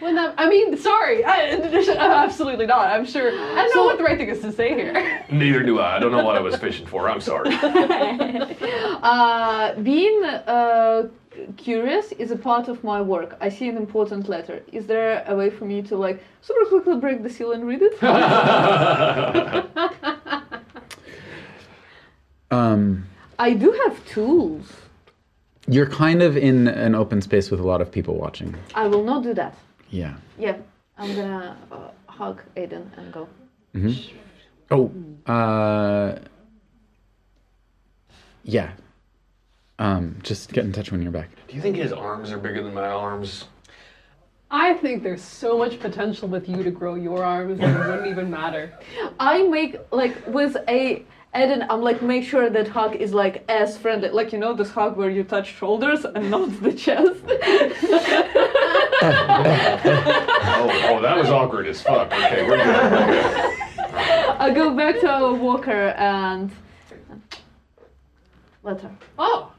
Wouldn't 0.00 0.16
that, 0.16 0.34
I 0.38 0.48
mean, 0.48 0.76
sorry, 0.78 1.24
I, 1.24 1.50
absolutely 1.98 2.66
not. 2.66 2.86
I'm 2.86 3.04
sure. 3.04 3.28
I 3.30 3.66
don't 3.66 3.76
know 3.76 3.84
what 3.84 3.98
the 3.98 4.04
right 4.04 4.16
thing 4.16 4.28
is 4.28 4.40
to 4.40 4.52
say 4.52 4.74
here. 4.74 5.24
Neither 5.30 5.62
do 5.64 5.80
I. 5.80 5.96
I 5.96 5.98
don't 5.98 6.12
know 6.12 6.24
what 6.24 6.36
I 6.36 6.40
was 6.40 6.56
fishing 6.56 6.86
for. 6.86 7.10
I'm 7.10 7.20
sorry. 7.20 7.50
Uh, 9.02 9.74
being 9.82 10.22
uh, 10.24 11.08
curious 11.56 12.12
is 12.12 12.30
a 12.30 12.36
part 12.36 12.68
of 12.68 12.84
my 12.84 13.00
work. 13.00 13.36
I 13.40 13.48
see 13.48 13.68
an 13.68 13.76
important 13.76 14.28
letter. 14.28 14.62
Is 14.72 14.86
there 14.86 15.24
a 15.26 15.34
way 15.34 15.50
for 15.50 15.64
me 15.64 15.82
to 15.82 15.96
like 15.96 16.22
super 16.40 16.68
quickly 16.68 16.96
break 16.96 17.22
the 17.22 17.30
seal 17.30 17.52
and 17.52 17.66
read 17.66 17.80
it? 17.82 17.98
Um, 22.50 23.06
I 23.38 23.54
do 23.54 23.72
have 23.86 24.04
tools. 24.06 24.70
you're 25.66 25.86
kind 25.88 26.22
of 26.22 26.36
in 26.36 26.68
an 26.68 26.94
open 26.94 27.22
space 27.22 27.50
with 27.50 27.60
a 27.60 27.62
lot 27.62 27.80
of 27.80 27.90
people 27.90 28.16
watching. 28.16 28.54
I 28.74 28.86
will 28.88 29.04
not 29.04 29.22
do 29.22 29.32
that. 29.34 29.56
Yeah. 29.90 30.16
Yeah, 30.38 30.56
I'm 30.98 31.14
gonna 31.16 31.56
uh, 31.70 31.90
hug 32.12 32.42
Aiden 32.56 32.84
and 32.98 33.12
go. 33.12 33.28
Oh, 34.70 34.92
uh, 35.32 36.18
yeah. 38.44 38.72
Um, 39.82 40.16
just 40.22 40.52
get 40.52 40.64
in 40.64 40.72
touch 40.72 40.92
when 40.92 41.02
you're 41.02 41.10
back. 41.10 41.28
Do 41.48 41.56
you 41.56 41.60
think 41.60 41.74
his 41.74 41.92
arms 41.92 42.30
are 42.30 42.38
bigger 42.38 42.62
than 42.62 42.72
my 42.72 42.86
arms? 42.86 43.46
I 44.48 44.74
think 44.74 45.02
there's 45.02 45.22
so 45.22 45.58
much 45.58 45.80
potential 45.80 46.28
with 46.28 46.48
you 46.48 46.62
to 46.62 46.70
grow 46.70 46.94
your 46.94 47.24
arms 47.24 47.58
that 47.58 47.74
it 47.74 47.88
wouldn't 47.88 48.06
even 48.06 48.30
matter. 48.30 48.72
I 49.18 49.42
make 49.42 49.78
like 49.90 50.24
with 50.28 50.56
a 50.68 51.04
Aiden, 51.34 51.66
I'm 51.68 51.82
like 51.82 52.00
make 52.00 52.22
sure 52.22 52.48
that 52.48 52.68
hug 52.68 52.94
is 52.94 53.12
like 53.12 53.42
as 53.48 53.76
friendly, 53.76 54.10
like 54.10 54.32
you 54.32 54.38
know 54.38 54.54
this 54.54 54.70
hug 54.70 54.96
where 54.96 55.10
you 55.10 55.24
touch 55.24 55.48
shoulders 55.48 56.04
and 56.04 56.30
not 56.30 56.62
the 56.62 56.72
chest. 56.72 57.20
Oh, 60.54 60.70
oh, 60.90 61.02
that 61.02 61.16
was 61.16 61.28
awkward 61.28 61.66
as 61.66 61.82
fuck. 61.82 62.12
Okay, 62.12 62.46
we're 62.46 62.58
good. 62.58 62.66
We're. 62.66 63.56
I 64.38 64.52
go 64.54 64.76
back 64.76 65.00
to 65.00 65.10
our 65.10 65.34
walker 65.34 65.88
and 65.88 66.52
letter. 68.62 68.92
Oh, 69.18 69.50
oh, 69.50 69.51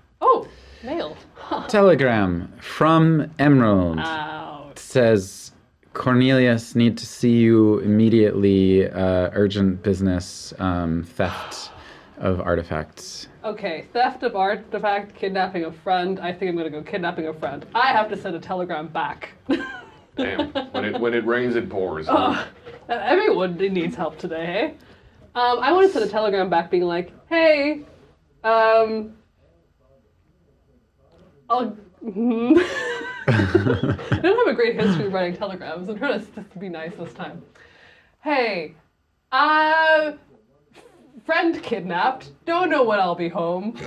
nailed. 0.83 1.17
Telegram 1.67 2.51
from 2.59 3.31
Emerald 3.39 3.99
Ouch. 3.99 4.77
says 4.77 5.51
Cornelius 5.93 6.75
need 6.75 6.97
to 6.97 7.05
see 7.05 7.31
you 7.37 7.79
immediately. 7.79 8.89
Uh, 8.89 9.29
urgent 9.33 9.83
business. 9.83 10.53
Um, 10.59 11.03
theft 11.03 11.71
of 12.17 12.39
artifacts. 12.41 13.27
Okay, 13.43 13.85
theft 13.91 14.23
of 14.23 14.35
artifact, 14.35 15.15
kidnapping 15.15 15.65
a 15.65 15.71
friend. 15.71 16.19
I 16.19 16.31
think 16.31 16.49
I'm 16.49 16.57
gonna 16.57 16.69
go 16.69 16.81
kidnapping 16.81 17.27
a 17.27 17.33
friend. 17.33 17.65
I 17.75 17.87
have 17.87 18.09
to 18.09 18.17
send 18.17 18.35
a 18.35 18.39
telegram 18.39 18.87
back. 18.87 19.33
Damn. 20.15 20.51
When 20.71 20.85
it 20.85 20.99
when 20.99 21.13
it 21.13 21.25
rains, 21.25 21.55
it 21.55 21.69
pours. 21.69 22.07
Uh, 22.07 22.45
Everyone 22.89 23.55
needs 23.57 23.95
help 23.95 24.17
today, 24.17 24.45
hey? 24.45 24.65
Um, 25.35 25.59
I 25.59 25.71
want 25.71 25.87
to 25.87 25.93
send 25.93 26.05
a 26.05 26.11
telegram 26.11 26.49
back 26.49 26.69
being 26.69 26.83
like, 26.83 27.11
hey, 27.29 27.81
um, 28.43 29.13
I'll. 31.53 31.77
I 33.25 34.19
don't 34.21 34.37
have 34.37 34.47
a 34.47 34.53
great 34.53 34.79
history 34.79 35.05
of 35.05 35.13
writing 35.13 35.37
telegrams. 35.37 35.87
I'm 35.87 35.97
trying 35.97 36.19
to 36.19 36.25
just 36.25 36.51
to 36.51 36.59
be 36.59 36.67
nice 36.67 36.93
this 36.95 37.13
time. 37.13 37.43
Hey, 38.21 38.75
uh, 39.31 40.13
friend 41.25 41.61
kidnapped. 41.61 42.31
Don't 42.45 42.69
know 42.69 42.83
when 42.83 42.99
I'll 42.99 43.15
be 43.15 43.29
home. 43.29 43.77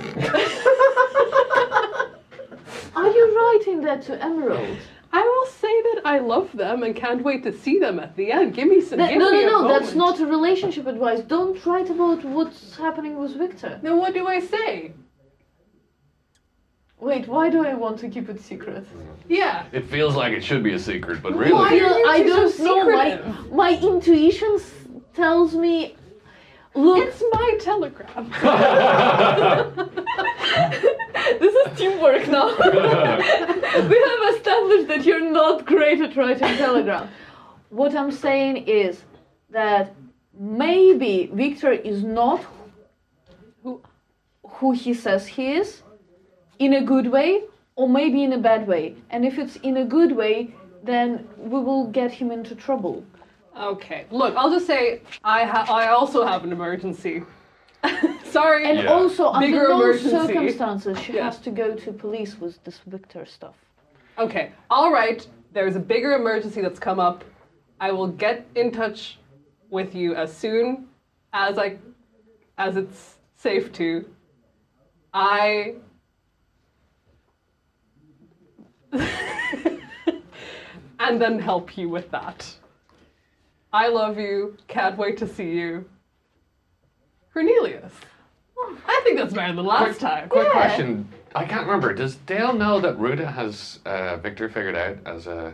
Are 2.95 3.11
you 3.11 3.37
writing 3.37 3.81
that 3.81 4.01
to 4.03 4.23
Emerald? 4.23 4.77
I 5.11 5.21
will 5.21 5.45
say 5.51 5.81
that 5.83 6.01
I 6.05 6.19
love 6.19 6.51
them 6.53 6.83
and 6.83 6.95
can't 6.95 7.23
wait 7.23 7.43
to 7.43 7.51
see 7.51 7.79
them 7.79 7.99
at 7.99 8.15
the 8.15 8.31
end. 8.31 8.53
Give 8.55 8.67
me 8.67 8.81
some. 8.81 8.99
That- 8.99 9.09
give 9.09 9.19
no, 9.19 9.31
me 9.31 9.45
no, 9.45 9.61
no, 9.61 9.67
that's 9.67 9.93
not 9.93 10.19
a 10.19 10.25
relationship 10.25 10.87
advice. 10.87 11.21
Don't 11.21 11.63
write 11.65 11.89
about 11.89 12.23
what's 12.23 12.77
happening 12.77 13.17
with 13.19 13.35
Victor. 13.35 13.79
Then 13.83 13.97
what 13.97 14.13
do 14.13 14.25
I 14.27 14.39
say? 14.39 14.93
Wait, 16.99 17.27
why 17.27 17.49
do 17.49 17.63
I 17.65 17.75
want 17.75 17.99
to 17.99 18.09
keep 18.09 18.27
it 18.27 18.41
secret? 18.41 18.83
Mm. 18.85 19.05
Yeah. 19.29 19.65
It 19.71 19.85
feels 19.85 20.15
like 20.15 20.33
it 20.33 20.43
should 20.43 20.63
be 20.63 20.73
a 20.73 20.79
secret, 20.79 21.21
but 21.21 21.35
really, 21.35 21.53
Why 21.53 21.67
are 21.69 21.75
you 21.75 22.05
I 22.09 22.17
two 22.23 22.27
don't 22.29 22.51
so 22.53 22.63
know. 22.63 22.89
My, 22.91 23.11
secretive? 23.11 23.51
my 23.51 23.77
intuition 23.77 24.51
s- 24.55 24.71
tells 25.13 25.53
me. 25.53 25.95
Look, 26.73 27.07
It's 27.07 27.23
my 27.31 27.57
telegram. 27.59 28.29
this 31.39 31.55
is 31.55 31.77
teamwork 31.77 32.27
now. 32.27 32.47
we 33.91 33.97
have 34.09 34.35
established 34.35 34.87
that 34.87 35.01
you're 35.03 35.31
not 35.31 35.65
great 35.65 35.99
at 36.01 36.15
writing 36.15 36.55
telegram. 36.57 37.09
What 37.69 37.95
I'm 37.95 38.11
saying 38.11 38.57
is 38.67 39.01
that 39.49 39.95
maybe 40.39 41.31
Victor 41.33 41.71
is 41.71 42.03
not 42.03 42.45
who, 43.63 43.81
who 44.47 44.71
he 44.73 44.93
says 44.93 45.25
he 45.25 45.53
is, 45.53 45.81
in 46.59 46.73
a 46.73 46.81
good 46.83 47.07
way, 47.07 47.43
or 47.75 47.87
maybe 47.87 48.23
in 48.23 48.33
a 48.33 48.37
bad 48.37 48.67
way. 48.67 48.95
And 49.09 49.25
if 49.25 49.37
it's 49.37 49.55
in 49.57 49.77
a 49.77 49.85
good 49.85 50.11
way, 50.15 50.53
then 50.83 51.27
we 51.37 51.59
will 51.59 51.87
get 51.87 52.11
him 52.11 52.31
into 52.31 52.55
trouble. 52.55 53.03
okay. 53.57 54.05
Look, 54.11 54.35
I'll 54.35 54.51
just 54.51 54.67
say 54.67 55.01
I 55.23 55.43
ha- 55.43 55.65
I 55.69 55.87
also 55.87 56.23
have 56.25 56.43
an 56.43 56.51
emergency. 56.51 57.23
Sorry. 58.23 58.69
And 58.69 58.79
Yeah. 58.79 58.93
also, 58.93 59.27
under 59.29 59.47
Bigger 59.47 59.67
no 59.69 59.81
emergency. 59.81 60.09
circumstances, 60.09 60.99
she 60.99 61.13
Yeah. 61.13 61.25
has 61.25 61.39
to 61.39 61.49
go 61.51 61.75
to 61.75 61.91
police 61.91 62.39
with 62.39 62.63
this 62.63 62.79
Victor 62.85 63.25
stuff. 63.25 63.55
Okay. 64.19 64.51
All 64.69 64.91
right. 64.91 65.25
There's 65.53 65.75
a 65.75 65.79
bigger 65.79 66.11
emergency 66.13 66.61
that's 66.61 66.79
come 66.79 66.99
up. 66.99 67.23
I 67.79 67.91
will 67.91 68.07
get 68.07 68.45
in 68.55 68.71
touch 68.71 69.17
with 69.69 69.95
you 69.95 70.13
as 70.15 70.35
soon 70.35 70.87
as 71.33 71.57
I 71.57 71.77
as 72.57 72.77
it's 72.77 73.17
safe 73.35 73.71
to. 73.73 74.05
I 75.13 75.75
and 80.99 81.21
then 81.21 81.39
help 81.39 81.77
you 81.77 81.89
with 81.89 82.09
that. 82.11 82.53
I 83.73 83.87
love 83.89 84.17
you. 84.17 84.57
Can't 84.67 84.97
wait 84.97 85.17
to 85.17 85.27
see 85.27 85.51
you. 85.51 85.85
Cornelius. 87.33 87.93
I 88.87 89.01
think 89.03 89.17
that's 89.17 89.33
better 89.33 89.53
than 89.53 89.65
last 89.65 89.99
time. 89.99 90.29
quick 90.29 90.47
Yeah. 90.47 90.51
question. 90.53 91.07
I 91.35 91.45
can't 91.45 91.65
remember. 91.67 91.93
Does 91.93 92.15
Dale 92.15 92.53
know 92.53 92.79
that 92.79 92.97
Ruta 92.97 93.27
has 93.27 93.79
uh, 93.85 94.17
Victor 94.17 94.49
figured 94.49 94.75
out 94.75 94.97
as 95.05 95.27
a 95.27 95.53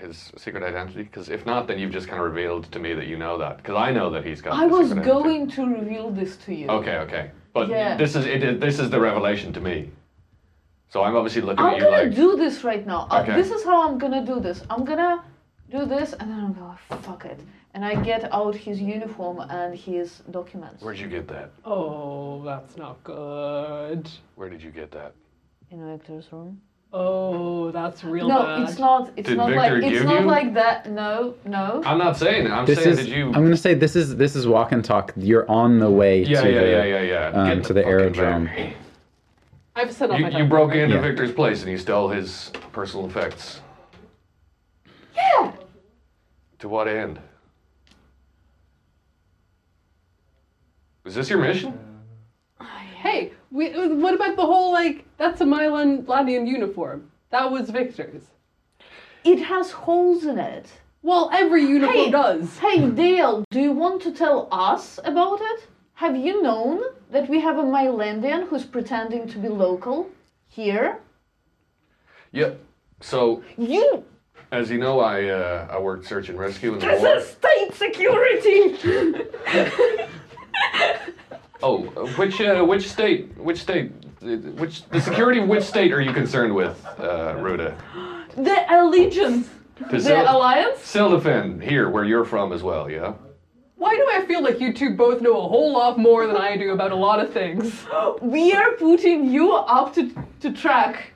his 0.00 0.32
secret 0.38 0.62
identity? 0.62 1.02
Because 1.02 1.28
if 1.28 1.44
not, 1.44 1.66
then 1.66 1.78
you've 1.78 1.92
just 1.92 2.08
kind 2.08 2.18
of 2.22 2.26
revealed 2.26 2.70
to 2.72 2.78
me 2.78 2.94
that 2.94 3.06
you 3.06 3.18
know 3.18 3.36
that. 3.38 3.58
Because 3.58 3.76
I 3.76 3.92
know 3.92 4.08
that 4.10 4.24
he's 4.24 4.40
got. 4.40 4.54
I 4.54 4.64
was 4.66 4.88
secret 4.88 5.02
identity. 5.06 5.22
going 5.22 5.50
to 5.50 5.66
reveal 5.80 6.10
this 6.10 6.36
to 6.38 6.54
you. 6.54 6.68
Okay, 6.68 6.96
okay. 6.98 7.30
But 7.52 7.68
Yeah. 7.68 7.96
this 7.98 8.16
is 8.16 8.24
it, 8.24 8.58
this 8.60 8.78
is 8.78 8.88
the 8.88 8.98
revelation 9.00 9.52
to 9.52 9.60
me. 9.60 9.90
So 10.92 11.02
I'm 11.02 11.16
obviously 11.16 11.40
looking 11.40 11.64
I'm 11.64 11.70
at 11.74 11.76
you 11.78 11.84
gonna 11.84 12.02
like 12.02 12.14
do 12.14 12.36
this 12.36 12.64
right 12.64 12.86
now. 12.86 13.06
Uh, 13.10 13.22
Okay. 13.22 13.34
this 13.34 13.50
is 13.50 13.64
how 13.64 13.88
I'm 13.88 13.96
gonna 13.98 14.24
do 14.32 14.40
this. 14.40 14.62
I'm 14.68 14.84
gonna 14.84 15.24
do 15.70 15.86
this 15.86 16.12
and 16.12 16.30
then 16.30 16.38
I'm 16.46 16.52
gonna 16.52 16.76
fuck 17.00 17.24
it. 17.24 17.40
And 17.74 17.82
I 17.82 17.94
get 18.10 18.30
out 18.30 18.54
his 18.54 18.78
uniform 18.78 19.40
and 19.48 19.74
his 19.74 20.18
documents 20.30 20.82
Where'd 20.82 20.98
you 20.98 21.08
get 21.08 21.26
that? 21.28 21.48
Oh, 21.64 22.42
that's 22.44 22.76
not 22.76 23.02
good. 23.04 24.02
Where 24.34 24.50
did 24.50 24.62
you 24.62 24.70
get 24.70 24.90
that? 24.92 25.12
in 25.70 25.78
Victor's 25.90 26.30
room. 26.30 26.60
Oh, 26.92 27.70
that's 27.70 28.04
real 28.04 28.28
no, 28.28 28.42
bad. 28.42 28.68
it's 28.68 28.78
not. 28.78 29.10
It's 29.16 29.26
Did 29.30 29.38
not 29.38 29.46
Victor 29.48 29.60
like 29.62 29.82
it's 29.84 29.92
give 30.00 30.04
not 30.04 30.20
you- 30.20 30.26
like 30.26 30.52
that. 30.52 30.90
No, 30.90 31.34
no. 31.46 31.80
I'm 31.86 31.96
not 31.96 32.18
saying 32.18 32.44
it. 32.44 32.50
I'm 32.50 32.66
This 32.66 32.80
saying 32.80 32.90
is. 32.90 32.96
did 32.98 33.08
you 33.08 33.28
I'm 33.28 33.42
gonna 33.46 33.56
say 33.56 33.72
this 33.72 33.96
is 33.96 34.14
this 34.16 34.36
is 34.36 34.46
walk 34.46 34.72
and 34.72 34.84
talk. 34.84 35.14
You're 35.16 35.50
on 35.50 35.78
the 35.78 35.90
way 35.90 36.22
Yeah, 36.24 36.42
to 36.42 36.52
yeah, 36.52 36.60
the 36.60 36.70
yeah, 36.70 36.84
yeah, 36.84 37.00
yeah. 37.32 37.40
um, 37.40 37.48
Get 37.48 37.64
to 37.68 37.72
the 37.72 37.80
fucking 37.80 37.90
aerodrome. 37.90 38.44
back. 38.44 38.74
I've 39.74 39.92
sent 39.92 40.12
off 40.12 40.18
You, 40.18 40.24
my 40.30 40.38
you 40.38 40.44
broke 40.44 40.74
into 40.74 40.96
Yeah. 40.96 41.00
Victor's 41.00 41.32
place 41.32 41.62
and 41.62 41.70
you 41.70 41.78
stole 41.78 42.08
his 42.08 42.50
personal 42.72 43.06
effects. 43.06 43.60
Yeah. 45.16 45.52
To 46.58 46.68
what 46.68 46.88
end? 46.88 47.18
Is 51.04 51.14
this 51.14 51.28
your 51.30 51.40
mission? 51.40 51.78
Hey, 52.60 53.32
we, 53.50 53.70
what 53.94 54.14
about 54.14 54.36
the 54.36 54.46
whole 54.46 54.70
like? 54.72 55.04
That's 55.16 55.40
a 55.40 55.44
Mylandian 55.44 56.46
uniform. 56.46 57.10
That 57.30 57.50
was 57.50 57.70
Victor's. 57.70 58.22
It 59.24 59.40
has 59.40 59.72
holes 59.72 60.24
in 60.24 60.38
it. 60.38 60.66
Well, 61.02 61.28
every 61.32 61.62
uniform 61.64 61.96
Hey. 61.96 62.10
does. 62.12 62.58
Hey 62.58 62.88
Dale, 62.90 63.44
do 63.50 63.60
you 63.60 63.72
want 63.72 64.02
to 64.02 64.12
tell 64.12 64.46
us 64.52 65.00
about 65.04 65.40
it? 65.40 65.66
Have 65.94 66.16
you 66.16 66.42
known 66.42 66.82
that 67.10 67.28
we 67.28 67.40
have 67.40 67.58
a 67.58 67.62
Mylandian 67.62 68.48
who's 68.48 68.64
pretending 68.64 69.28
to 69.28 69.38
be 69.38 69.48
local 69.48 70.08
here? 70.48 70.98
Yep. 72.32 72.60
So, 73.00 73.42
You. 73.58 74.04
as 74.50 74.70
you 74.70 74.78
know, 74.78 75.00
I 75.00 75.28
uh, 75.28 75.68
I 75.70 75.78
worked 75.78 76.06
search 76.06 76.28
and 76.28 76.38
rescue 76.38 76.72
in 76.74 76.78
the 76.78 76.86
This 76.86 77.02
war. 77.02 77.16
is 77.16 77.26
state 77.28 77.74
security. 77.74 78.76
Oh, 81.64 81.86
uh, 81.96 82.06
which 82.18 82.40
uh, 82.40 82.64
which 82.64 82.88
state? 82.90 83.38
Which 83.38 83.60
state? 83.60 83.92
uh, 84.20 84.26
Which 84.58 84.84
the 84.88 85.00
security 85.00 85.38
of 85.38 85.48
which 85.48 85.62
state 85.62 85.92
are 85.92 86.00
you 86.00 86.12
concerned 86.12 86.52
with, 86.56 86.84
uh, 86.98 87.36
Ruta? 87.38 87.76
the 88.36 88.64
allegiance. 88.68 89.48
To 89.76 89.84
The 89.84 90.00
Sil- 90.02 90.26
alliance. 90.26 90.78
Sildafen, 90.80 91.62
here, 91.62 91.88
where 91.88 92.02
you're 92.04 92.24
from 92.24 92.52
as 92.52 92.64
well, 92.64 92.90
yeah. 92.90 93.12
Why 93.82 93.96
do 93.96 94.08
I 94.12 94.24
feel 94.26 94.44
like 94.44 94.60
you 94.60 94.72
two 94.72 94.90
both 94.94 95.20
know 95.20 95.36
a 95.38 95.48
whole 95.48 95.72
lot 95.72 95.98
more 95.98 96.28
than 96.28 96.36
I 96.36 96.56
do 96.56 96.70
about 96.70 96.92
a 96.92 96.94
lot 96.94 97.18
of 97.18 97.32
things? 97.32 97.84
We 98.22 98.52
are 98.52 98.72
putting 98.76 99.28
you 99.28 99.54
up 99.54 99.92
to 99.94 100.02
to 100.38 100.52
track. 100.52 101.12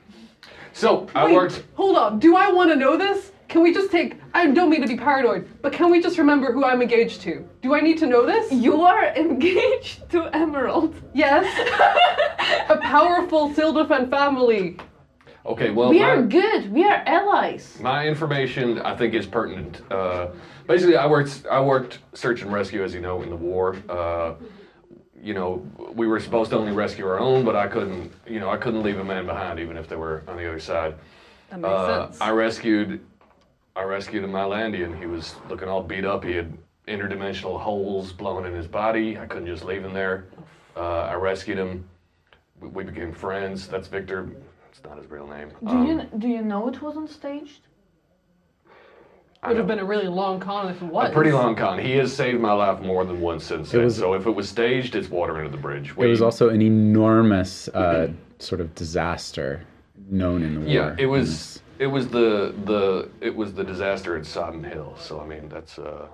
So 0.73 1.07
I 1.15 1.27
Wait, 1.27 1.35
worked. 1.35 1.63
Hold 1.75 1.95
on. 1.95 2.19
Do 2.19 2.35
I 2.35 2.51
want 2.51 2.69
to 2.71 2.75
know 2.75 2.97
this? 2.97 3.31
Can 3.47 3.63
we 3.63 3.73
just 3.73 3.89
take? 3.89 4.19
I 4.33 4.47
don't 4.47 4.69
mean 4.69 4.81
to 4.81 4.87
be 4.87 4.97
paranoid, 4.97 5.47
but 5.61 5.71
can 5.71 5.89
we 5.89 6.01
just 6.01 6.17
remember 6.17 6.51
who 6.51 6.65
I'm 6.65 6.81
engaged 6.81 7.21
to? 7.21 7.47
Do 7.61 7.73
I 7.73 7.79
need 7.79 7.97
to 7.99 8.05
know 8.05 8.25
this? 8.25 8.51
You 8.51 8.81
are 8.81 9.05
engaged 9.25 10.09
to 10.09 10.25
Emerald. 10.35 10.93
Yes. 11.13 11.45
a 12.75 12.77
powerful 12.95 13.49
Sildafen 13.53 14.09
family. 14.09 14.75
Okay, 15.47 15.69
well, 15.71 15.89
We 15.89 15.99
my, 15.99 16.09
are 16.09 16.21
good. 16.23 16.71
We 16.71 16.83
are 16.83 17.01
allies. 17.05 17.77
my 17.81 18.05
information 18.05 18.79
I 18.79 18.95
think 18.97 19.13
is 19.13 19.25
pertinent. 19.25 19.81
Uh, 19.89 20.27
basically, 20.67 20.97
I 20.97 21.07
worked 21.07 21.45
I 21.49 21.61
worked 21.61 21.99
search 22.13 22.41
and 22.41 22.51
rescue, 22.51 22.83
as 22.83 22.93
you 22.93 22.99
know, 22.99 23.21
in 23.21 23.29
the 23.29 23.35
war. 23.35 23.77
Uh, 23.87 24.33
you 25.21 25.33
know, 25.33 25.65
we 25.93 26.05
were 26.05 26.19
supposed 26.19 26.51
to 26.51 26.57
only 26.57 26.73
rescue 26.73 27.07
our 27.07 27.19
own, 27.19 27.45
but 27.45 27.55
I 27.55 27.67
couldn't. 27.67 28.11
You 28.27 28.41
know, 28.41 28.49
I 28.49 28.57
couldn't 28.57 28.83
leave 28.83 28.99
a 28.99 29.03
man 29.05 29.25
behind, 29.25 29.59
even 29.59 29.77
if 29.77 29.87
they 29.87 29.95
were 29.95 30.23
on 30.27 30.35
the 30.35 30.45
other 30.47 30.59
side. 30.59 30.95
That 31.49 31.61
makes 31.61 31.73
Uh, 31.73 32.05
sense. 32.07 32.21
I 32.21 32.31
rescued, 32.31 32.99
I 33.75 33.83
rescued 33.83 34.25
a 34.25 34.27
Mylandian. 34.27 34.99
He 34.99 35.05
was 35.05 35.35
looking 35.49 35.69
all 35.69 35.81
beat 35.81 36.03
up. 36.03 36.25
He 36.25 36.33
had 36.33 36.57
interdimensional 36.89 37.57
holes 37.59 38.11
blown 38.11 38.45
in 38.45 38.53
his 38.53 38.67
body. 38.67 39.17
I 39.17 39.25
couldn't 39.25 39.47
just 39.47 39.63
leave 39.63 39.83
him 39.83 39.93
there. 39.93 40.25
Uh, 40.75 41.03
I 41.03 41.13
rescued 41.13 41.57
him. 41.57 41.87
We, 42.59 42.67
we 42.67 42.83
became 42.83 43.13
friends. 43.13 43.67
That's 43.69 43.87
Victor. 43.87 44.29
It's 44.77 44.85
not 44.85 44.97
his 44.99 45.09
real 45.09 45.25
name. 45.27 45.49
Do 45.63 45.69
Um, 45.71 45.87
you 45.87 46.01
do 46.19 46.27
you 46.27 46.41
know 46.43 46.67
it 46.67 46.79
wasn't 46.83 47.09
staged? 47.09 47.61
I 49.41 49.49
Would 49.49 49.57
have 49.57 49.65
know. 49.67 49.75
been 49.75 49.83
a 49.83 49.87
really 49.87 50.07
long 50.07 50.39
con 50.39 50.69
if 50.69 50.81
it 50.81 50.85
was. 50.85 51.09
a 51.09 51.13
pretty 51.13 51.31
long 51.31 51.55
con. 51.55 51.79
He 51.79 51.93
has 51.93 52.13
saved 52.13 52.39
my 52.39 52.53
life 52.53 52.79
more 52.81 53.03
than 53.05 53.19
once 53.21 53.43
since 53.45 53.71
then. 53.71 53.83
was- 53.85 53.95
so 53.97 54.13
if 54.13 54.27
it 54.27 54.31
was 54.31 54.47
staged, 54.49 54.95
it's 54.95 55.09
water 55.09 55.37
under 55.37 55.49
the 55.49 55.57
bridge. 55.57 55.91
It 55.97 56.05
was 56.07 56.21
also 56.21 56.49
an 56.49 56.61
enormous 56.61 57.67
uh, 57.69 58.09
sort 58.39 58.61
of 58.61 58.73
disaster 58.75 59.61
known 60.09 60.43
in 60.43 60.53
the 60.55 60.59
war. 60.61 60.69
Yeah, 60.69 60.95
it 60.99 61.07
was. 61.07 61.61
It 61.79 61.87
was 61.87 62.07
the 62.09 62.53
the 62.65 63.09
it 63.21 63.35
was 63.35 63.53
the 63.53 63.63
disaster 63.63 64.15
at 64.15 64.25
Sodden 64.27 64.63
Hill. 64.63 64.95
So 64.99 65.19
I 65.21 65.25
mean, 65.25 65.47
that's 65.49 65.79
uh, 65.79 66.07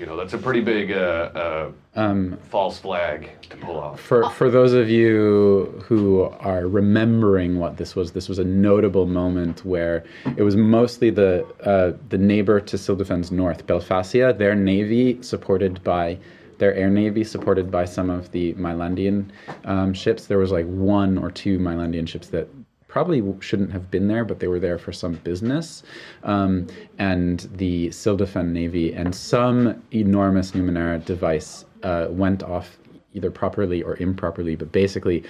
you 0.00 0.06
know, 0.06 0.16
that's 0.16 0.32
a 0.32 0.38
pretty 0.38 0.62
big 0.62 0.92
uh, 0.92 1.30
uh, 1.34 1.72
Um, 1.94 2.38
false 2.48 2.78
flag 2.78 3.30
to 3.50 3.56
pull 3.58 3.78
off. 3.78 4.00
For 4.00 4.28
for 4.30 4.50
those 4.50 4.72
of 4.72 4.88
you 4.88 5.84
who 5.86 6.22
are 6.40 6.66
remembering 6.66 7.58
what 7.58 7.76
this 7.76 7.94
was, 7.94 8.12
this 8.12 8.28
was 8.28 8.38
a 8.38 8.44
notable 8.44 9.06
moment 9.06 9.64
where 9.64 10.04
it 10.36 10.42
was 10.42 10.56
mostly 10.56 11.10
the 11.10 11.44
uh, 11.62 11.92
the 12.08 12.18
neighbor 12.18 12.60
to 12.60 12.78
Sildefen's 12.78 13.30
north, 13.30 13.66
Belfacia, 13.66 14.36
their 14.36 14.54
navy 14.54 15.22
supported 15.22 15.84
by 15.84 16.18
their 16.58 16.74
air 16.74 16.90
navy 16.90 17.24
supported 17.24 17.70
by 17.70 17.84
some 17.84 18.10
of 18.10 18.30
the 18.32 18.54
Mylandian 18.54 19.30
um, 19.64 19.94
ships. 19.94 20.26
There 20.26 20.38
was 20.38 20.50
like 20.50 20.66
one 20.66 21.18
or 21.18 21.30
two 21.30 21.58
Mylandian 21.58 22.06
ships 22.08 22.28
that 22.28 22.48
probably 22.90 23.22
shouldn't 23.40 23.70
have 23.70 23.88
been 23.90 24.08
there, 24.08 24.24
but 24.24 24.40
they 24.40 24.48
were 24.48 24.58
there 24.58 24.76
for 24.76 24.92
some 24.92 25.14
business. 25.22 25.84
Um, 26.24 26.66
and 26.98 27.48
the 27.54 27.88
Sildefen 27.90 28.48
Navy 28.50 28.92
and 28.92 29.14
some 29.14 29.80
enormous 29.92 30.50
Numenera 30.50 31.02
device 31.04 31.64
uh, 31.84 32.08
went 32.10 32.42
off 32.42 32.78
either 33.14 33.30
properly 33.30 33.80
or 33.82 33.96
improperly, 33.96 34.56
but 34.56 34.72
basically 34.72 35.22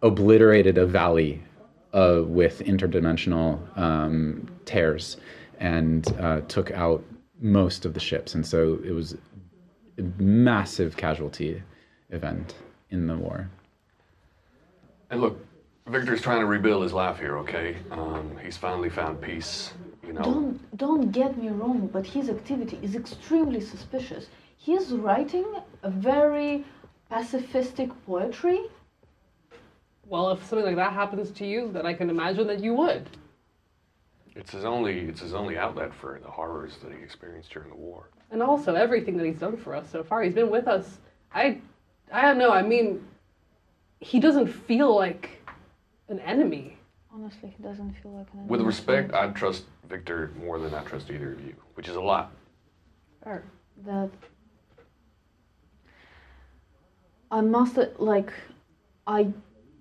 obliterated 0.00 0.78
a 0.78 0.86
valley 0.86 1.42
uh, 1.92 2.22
with 2.24 2.60
interdimensional 2.60 3.60
um, 3.78 4.48
tears 4.64 5.18
and 5.60 6.16
uh, 6.18 6.40
took 6.48 6.70
out 6.70 7.04
most 7.40 7.84
of 7.84 7.92
the 7.92 8.00
ships. 8.00 8.34
And 8.34 8.44
so 8.44 8.78
it 8.82 8.92
was 8.92 9.16
a 9.98 10.02
massive 10.18 10.96
casualty 10.96 11.62
event 12.10 12.54
in 12.90 13.06
the 13.06 13.16
war. 13.16 13.50
And 15.10 15.20
look, 15.20 15.38
Victor's 15.86 16.20
trying 16.20 16.40
to 16.40 16.46
rebuild 16.46 16.82
his 16.82 16.92
life 16.92 17.18
here. 17.18 17.38
Okay, 17.38 17.76
um, 17.90 18.36
he's 18.42 18.56
finally 18.56 18.90
found 18.90 19.20
peace. 19.20 19.72
You 20.04 20.12
know, 20.14 20.22
Don't 20.22 20.76
don't 20.76 21.10
get 21.12 21.36
me 21.36 21.48
wrong, 21.48 21.88
but 21.92 22.06
his 22.06 22.28
activity 22.28 22.78
is 22.82 22.94
extremely 22.96 23.60
suspicious. 23.60 24.28
He's 24.56 24.92
writing 24.92 25.46
a 25.82 25.90
very 25.90 26.64
pacifistic 27.10 27.92
poetry. 28.06 28.60
Well, 30.06 30.30
if 30.30 30.44
something 30.44 30.66
like 30.66 30.76
that 30.76 30.92
happens 30.92 31.30
to 31.32 31.46
you, 31.46 31.70
then 31.72 31.86
I 31.86 31.94
can 31.94 32.10
imagine 32.10 32.46
that 32.48 32.60
you 32.60 32.74
would. 32.74 33.08
it's 34.34 34.52
his 34.52 34.64
only 34.64 35.00
it's 35.00 35.20
his 35.20 35.34
only 35.34 35.56
outlet 35.56 35.94
for 35.94 36.20
the 36.22 36.30
horrors 36.30 36.76
that 36.82 36.92
he 36.92 36.98
experienced 37.02 37.50
during 37.52 37.70
the 37.70 37.76
war. 37.76 38.08
And 38.30 38.42
also 38.42 38.74
everything 38.74 39.16
that 39.18 39.26
he's 39.26 39.38
done 39.38 39.56
for 39.56 39.74
us 39.74 39.88
so 39.90 40.02
far. 40.02 40.22
He's 40.22 40.34
been 40.34 40.50
with 40.50 40.66
us. 40.66 40.98
I, 41.32 41.58
I 42.12 42.22
don't 42.22 42.38
know. 42.38 42.50
I 42.50 42.62
mean, 42.62 43.06
he 44.00 44.18
doesn't 44.18 44.48
feel 44.48 44.94
like 44.94 45.35
an 46.08 46.20
enemy. 46.20 46.78
Honestly, 47.12 47.54
he 47.56 47.62
doesn't 47.62 47.92
feel 48.02 48.12
like 48.12 48.26
an 48.32 48.40
enemy. 48.40 48.50
With 48.50 48.60
respect, 48.62 49.14
I 49.14 49.28
trust 49.28 49.64
Victor 49.88 50.32
more 50.38 50.58
than 50.58 50.74
I 50.74 50.82
trust 50.82 51.10
either 51.10 51.32
of 51.32 51.40
you, 51.40 51.54
which 51.74 51.88
is 51.88 51.96
a 51.96 52.00
lot. 52.00 52.32
Or, 53.24 53.44
that 53.84 54.10
I 57.30 57.40
must 57.40 57.76
like 57.98 58.32
I 59.06 59.32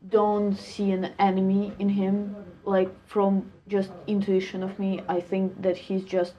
don't 0.10 0.56
see 0.56 0.92
an 0.92 1.12
enemy 1.20 1.74
in 1.80 1.90
him 1.90 2.36
like 2.64 2.90
from 3.08 3.52
just 3.68 3.92
intuition 4.08 4.64
of 4.64 4.78
me 4.80 5.02
I 5.08 5.22
think 5.22 5.62
that 5.62 5.78
he's 5.78 6.04
just 6.04 6.34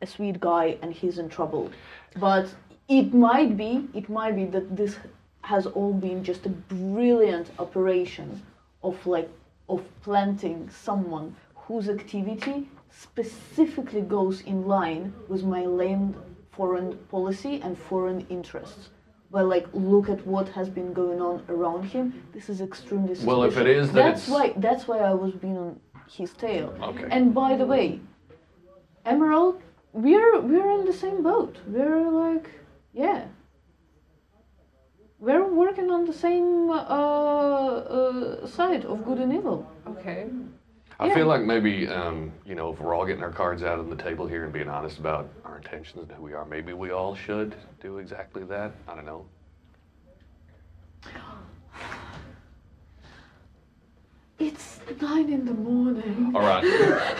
a 0.00 0.06
sweet 0.06 0.40
guy 0.40 0.78
and 0.82 0.92
he's 0.92 1.18
in 1.18 1.28
trouble 1.28 1.70
but 2.16 2.54
it 2.88 3.12
might 3.14 3.56
be 3.56 3.88
it 3.94 4.08
might 4.08 4.36
be 4.36 4.44
that 4.46 4.76
this 4.76 4.96
has 5.42 5.66
all 5.66 5.92
been 5.92 6.24
just 6.24 6.46
a 6.46 6.50
brilliant 6.50 7.50
operation 7.58 8.42
of 8.82 9.06
like 9.06 9.30
of 9.68 9.82
planting 10.02 10.68
someone 10.70 11.34
whose 11.54 11.88
activity 11.88 12.68
specifically 12.90 14.00
goes 14.00 14.40
in 14.42 14.66
line 14.66 15.12
with 15.28 15.42
Myland 15.44 16.14
foreign 16.50 16.96
policy 17.10 17.60
and 17.62 17.76
foreign 17.76 18.26
interests. 18.28 18.88
But 19.30 19.44
like, 19.46 19.66
look 19.74 20.08
at 20.08 20.26
what 20.26 20.48
has 20.48 20.70
been 20.70 20.92
going 20.94 21.20
on 21.20 21.44
around 21.50 21.84
him. 21.84 22.22
This 22.32 22.48
is 22.48 22.62
extremely 22.62 23.14
suspicious. 23.14 23.26
Well, 23.26 23.42
if 23.44 23.58
it 23.58 23.66
is, 23.66 23.92
that's 23.92 24.22
it's- 24.22 24.28
why 24.34 24.54
that's 24.56 24.88
why 24.88 24.98
I 25.00 25.12
was 25.12 25.32
being 25.34 25.58
on 25.58 25.80
his 26.10 26.32
tail. 26.32 26.74
Okay. 26.82 27.06
And 27.10 27.34
by 27.34 27.56
the 27.56 27.66
way, 27.66 28.00
Emerald, 29.04 29.60
we're 29.92 30.40
we're 30.40 30.70
in 30.78 30.86
the 30.86 30.92
same 30.92 31.22
boat. 31.22 31.58
We're 31.66 32.10
like, 32.10 32.50
yeah. 32.92 33.26
We're 35.20 35.46
working 35.46 35.90
on 35.90 36.04
the 36.04 36.12
same 36.12 36.70
uh, 36.70 36.74
uh, 36.74 38.46
side 38.46 38.84
of 38.84 39.04
good 39.04 39.18
and 39.18 39.32
evil. 39.32 39.68
Okay. 39.86 40.28
I 41.00 41.06
Yeah. 41.06 41.14
feel 41.14 41.26
like 41.26 41.42
maybe, 41.42 41.86
um, 41.88 42.32
you 42.44 42.54
know, 42.54 42.72
if 42.72 42.80
we're 42.80 42.94
all 42.94 43.06
getting 43.06 43.22
our 43.22 43.30
cards 43.30 43.62
out 43.62 43.78
on 43.78 43.88
the 43.88 43.96
table 43.96 44.26
here 44.26 44.44
and 44.44 44.52
being 44.52 44.68
honest 44.68 44.98
about 44.98 45.28
our 45.44 45.56
intentions 45.56 46.08
and 46.08 46.12
who 46.12 46.22
we 46.22 46.34
are, 46.34 46.44
maybe 46.44 46.72
we 46.72 46.90
all 46.90 47.14
should 47.14 47.54
do 47.80 47.98
exactly 47.98 48.44
that. 48.44 48.72
I 48.88 48.94
don't 48.94 49.06
know. 49.06 49.26
It's 54.38 54.78
nine 55.00 55.32
in 55.32 55.44
the 55.44 55.52
morning. 55.52 56.32
All 56.34 56.42
right. 56.42 56.62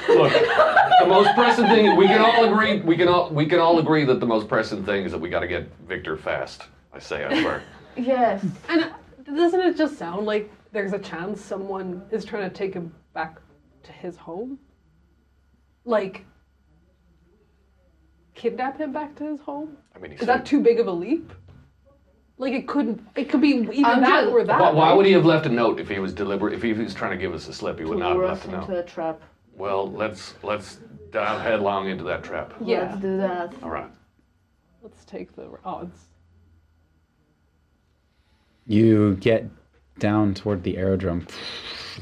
Look, 0.09 0.33
the 0.33 1.07
most 1.09 1.35
pressing 1.35 1.67
thing 1.67 1.97
we 1.97 2.07
can 2.07 2.21
all 2.21 2.45
agree 2.45 2.81
we 2.81 2.97
can 2.97 3.09
all 3.09 3.31
we 3.31 3.47
can 3.47 3.59
all 3.59 3.79
agree 3.81 4.05
that 4.05 4.21
the 4.21 4.27
most 4.27 4.49
pressing 4.49 4.85
thing 4.85 5.05
is 5.05 5.11
that 5.13 5.19
we 5.21 5.29
got 5.29 5.41
to 5.41 5.49
get 5.49 5.69
Victor 5.89 6.17
fast. 6.17 6.63
I 6.93 7.01
say, 7.01 7.25
I 7.25 7.41
swear. 7.41 7.63
Yes. 7.99 8.45
And 8.69 8.93
doesn't 9.25 9.61
it 9.61 9.77
just 9.77 9.99
sound 9.99 10.27
like 10.27 10.51
there's 10.73 10.93
a 10.93 10.99
chance 10.99 11.41
someone 11.41 12.03
is 12.11 12.25
trying 12.25 12.49
to 12.49 12.55
take 12.55 12.75
him 12.75 12.95
back 13.15 13.39
to 13.85 13.93
his 13.93 14.17
home? 14.17 14.59
Like, 15.85 16.25
kidnap 18.35 18.79
him 18.79 18.93
back 18.93 19.15
to 19.17 19.25
his 19.25 19.41
home? 19.41 19.77
I 19.95 19.99
mean, 19.99 20.13
Is 20.13 20.21
said, 20.21 20.29
that 20.29 20.47
too 20.47 20.61
big 20.61 20.81
of 20.81 20.87
a 20.87 20.93
leap? 20.93 21.33
Like, 22.41 22.53
it 22.53 22.69
couldn't. 22.69 23.05
It 23.17 23.29
could 23.29 23.41
be 23.41 23.49
even 23.49 23.85
I'm 23.85 24.01
that 24.03 24.23
just- 24.25 24.33
or 24.33 24.45
that. 24.45 24.61
why, 24.61 24.71
why 24.71 24.93
would 24.93 25.07
he 25.07 25.13
have 25.13 25.25
left 25.25 25.47
a 25.47 25.49
note 25.49 25.81
if 25.81 25.89
he 25.89 25.99
was 25.99 26.13
deliberate? 26.13 26.55
If 26.55 26.63
he 26.63 26.73
was 26.73 26.95
trying 26.95 27.11
to 27.11 27.17
give 27.17 27.35
us 27.35 27.49
a 27.49 27.53
slip, 27.53 27.79
he 27.81 27.85
would 27.85 27.99
not 27.99 28.11
have 28.11 28.17
lure 28.17 28.27
left 28.29 28.43
us 28.47 28.53
a 28.53 28.55
into 28.55 28.71
note. 28.73 28.79
a 28.79 28.83
trap. 28.85 29.21
Well, 29.55 29.91
let's 29.91 30.35
let's 30.45 30.79
dive 31.11 31.41
headlong 31.41 31.89
into 31.89 32.05
that 32.05 32.23
trap. 32.23 32.55
Yeah. 32.65 32.91
Let's 32.91 33.01
do 33.01 33.17
that. 33.17 33.55
All 33.63 33.71
right. 33.71 33.91
Let's 34.83 35.05
take 35.05 35.35
the 35.35 35.51
odds. 35.65 36.08
You 38.69 39.17
get 39.17 39.47
down 39.99 40.35
toward 40.35 40.63
the 40.63 40.77
aerodrome. 40.77 41.27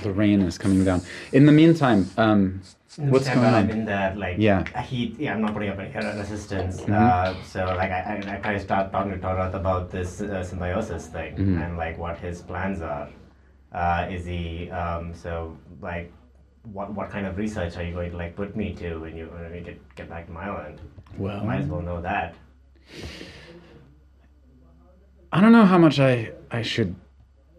The 0.02 0.12
rain 0.12 0.42
is 0.42 0.58
coming 0.58 0.84
down. 0.84 1.00
In 1.32 1.46
the 1.46 1.52
meantime, 1.52 2.10
um, 2.18 2.60
What's 2.98 3.26
going 3.28 3.40
on? 3.40 3.54
I'm 3.54 3.70
in 3.70 3.84
there, 3.84 4.14
like 4.16 4.36
Yeah. 4.38 4.64
he, 4.80 5.14
yeah, 5.18 5.34
I'm 5.34 5.42
not 5.42 5.52
putting 5.52 5.68
up 5.68 5.78
any 5.78 5.92
resistance. 6.18 6.80
Mm-hmm. 6.80 6.92
Uh, 6.94 7.34
so 7.44 7.64
like 7.76 7.90
I, 7.90 8.00
I, 8.26 8.34
I 8.34 8.36
kind 8.38 8.56
of 8.56 8.62
start 8.62 8.90
talking 8.90 9.12
to 9.12 9.18
Toroth 9.18 9.52
about 9.54 9.90
this 9.90 10.20
uh, 10.22 10.42
symbiosis 10.42 11.06
thing 11.06 11.34
Mm-hmm. 11.36 11.62
and 11.62 11.76
like 11.76 11.98
what 11.98 12.16
his 12.18 12.40
plans 12.42 12.80
are. 12.80 13.08
Uh, 13.72 14.08
is 14.10 14.24
he 14.24 14.70
um, 14.70 15.12
so 15.14 15.56
like 15.82 16.10
what 16.72 16.90
what 16.94 17.10
kind 17.10 17.26
of 17.26 17.36
research 17.36 17.76
are 17.76 17.82
you 17.84 17.92
going 17.92 18.10
to 18.10 18.16
like 18.16 18.34
put 18.34 18.56
me 18.56 18.72
to 18.74 18.96
when 18.96 19.14
you 19.14 19.26
when 19.26 19.52
we 19.52 19.60
get 19.60 19.78
get 19.94 20.08
back 20.08 20.26
to 20.26 20.32
my 20.32 20.46
island? 20.48 20.80
well, 21.18 21.44
Might 21.44 21.60
as 21.60 21.66
well 21.66 21.82
know 21.82 22.00
that. 22.00 22.34
I 25.32 25.40
don't 25.42 25.52
know 25.52 25.66
how 25.66 25.76
much 25.76 25.98
I 26.00 26.32
I 26.56 26.62
should 26.62 26.94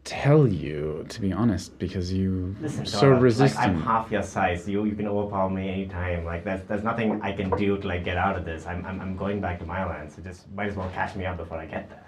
tell 0.03 0.47
you, 0.47 1.05
to 1.09 1.21
be 1.21 1.31
honest, 1.31 1.77
because 1.77 2.11
you 2.11 2.55
Listen, 2.61 2.85
so 2.85 3.11
Toroth, 3.11 3.21
resistant. 3.21 3.65
Like, 3.65 3.75
I'm 3.75 3.81
half 3.81 4.11
your 4.11 4.23
size. 4.23 4.67
You 4.67 4.85
you 4.85 4.95
can 4.95 5.07
overpower 5.07 5.49
me 5.49 5.69
anytime. 5.69 6.25
Like 6.25 6.43
there's 6.43 6.63
there's 6.67 6.83
nothing 6.83 7.21
I 7.21 7.31
can 7.33 7.49
do 7.51 7.77
to 7.77 7.87
like 7.87 8.03
get 8.03 8.17
out 8.17 8.35
of 8.35 8.43
this. 8.43 8.65
I'm 8.65 8.83
I'm, 8.85 8.99
I'm 8.99 9.15
going 9.15 9.39
back 9.39 9.59
to 9.59 9.65
Myland. 9.65 10.15
So 10.15 10.21
just 10.23 10.51
might 10.51 10.69
as 10.69 10.75
well 10.75 10.89
catch 10.95 11.15
me 11.15 11.25
up 11.25 11.37
before 11.37 11.59
I 11.59 11.67
get 11.67 11.89
there. 11.89 12.07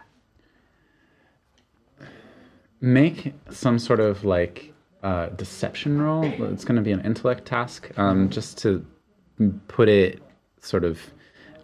Make 2.81 3.33
some 3.51 3.77
sort 3.77 3.99
of 3.99 4.23
like 4.23 4.73
uh, 5.03 5.27
deception 5.43 6.01
roll. 6.01 6.23
It's 6.51 6.65
going 6.65 6.77
to 6.77 6.81
be 6.81 6.91
an 6.91 7.01
intellect 7.01 7.45
task, 7.45 7.91
um, 7.97 8.29
just 8.29 8.57
to 8.59 8.83
put 9.67 9.89
it 9.89 10.21
sort 10.61 10.83
of 10.83 10.99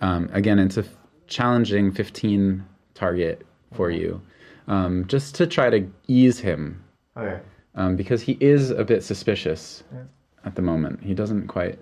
um, 0.02 0.30
again 0.34 0.60
it's 0.60 0.78
a 0.78 0.82
f- 0.82 0.96
challenging 1.28 1.92
15 1.92 2.64
target 2.94 3.46
for 3.74 3.90
you, 3.90 4.22
um, 4.68 5.06
just 5.08 5.36
to 5.36 5.48
try 5.48 5.70
to 5.70 5.88
ease 6.08 6.40
him 6.40 6.84
Okay. 7.18 7.40
um, 7.76 7.96
because 7.96 8.22
he 8.22 8.38
is 8.40 8.72
a 8.72 8.84
bit 8.84 9.04
suspicious 9.04 9.84
at 10.44 10.56
the 10.56 10.62
moment. 10.62 11.02
He 11.04 11.14
doesn't 11.14 11.48
quite 11.48 11.80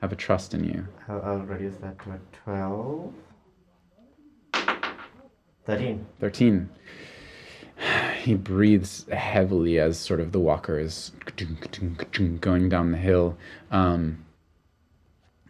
have 0.00 0.12
a 0.12 0.16
trust 0.16 0.54
in 0.54 0.64
you. 0.64 0.86
I'll, 1.08 1.22
I'll 1.22 1.38
reduce 1.38 1.76
that 1.78 1.98
to 2.04 2.10
a 2.12 2.18
12. 2.44 3.12
13. 5.66 6.06
13. 6.20 6.68
He 8.20 8.34
breathes 8.34 9.06
heavily 9.10 9.78
as 9.78 9.98
sort 9.98 10.20
of 10.20 10.32
the 10.32 10.38
walker 10.40 10.78
is 10.78 11.12
going 12.40 12.68
down 12.68 12.92
the 12.92 12.98
hill. 12.98 13.38
Um, 13.70 14.26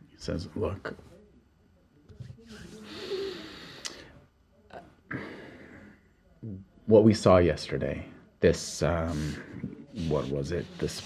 he 0.09 0.17
says, 0.17 0.49
Look, 0.55 0.95
what 6.91 7.05
we 7.05 7.15
saw 7.15 7.39
yesterday, 7.39 8.05
this, 8.41 8.83
um, 8.83 9.37
what 10.09 10.29
was 10.29 10.53
it? 10.53 10.67
This 10.79 11.03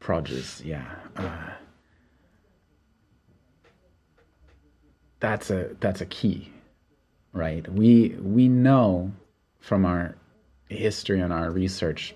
produce, 0.00 0.60
yeah. 0.62 0.86
Uh, 1.16 1.50
that's 5.20 5.50
a 5.50 5.76
that's 5.80 6.00
a 6.00 6.06
key 6.06 6.50
right? 7.32 7.70
We 7.72 8.16
we 8.20 8.48
know 8.48 9.12
from 9.60 9.84
our 9.84 10.16
history 10.68 11.20
and 11.20 11.32
our 11.32 11.50
research, 11.50 12.14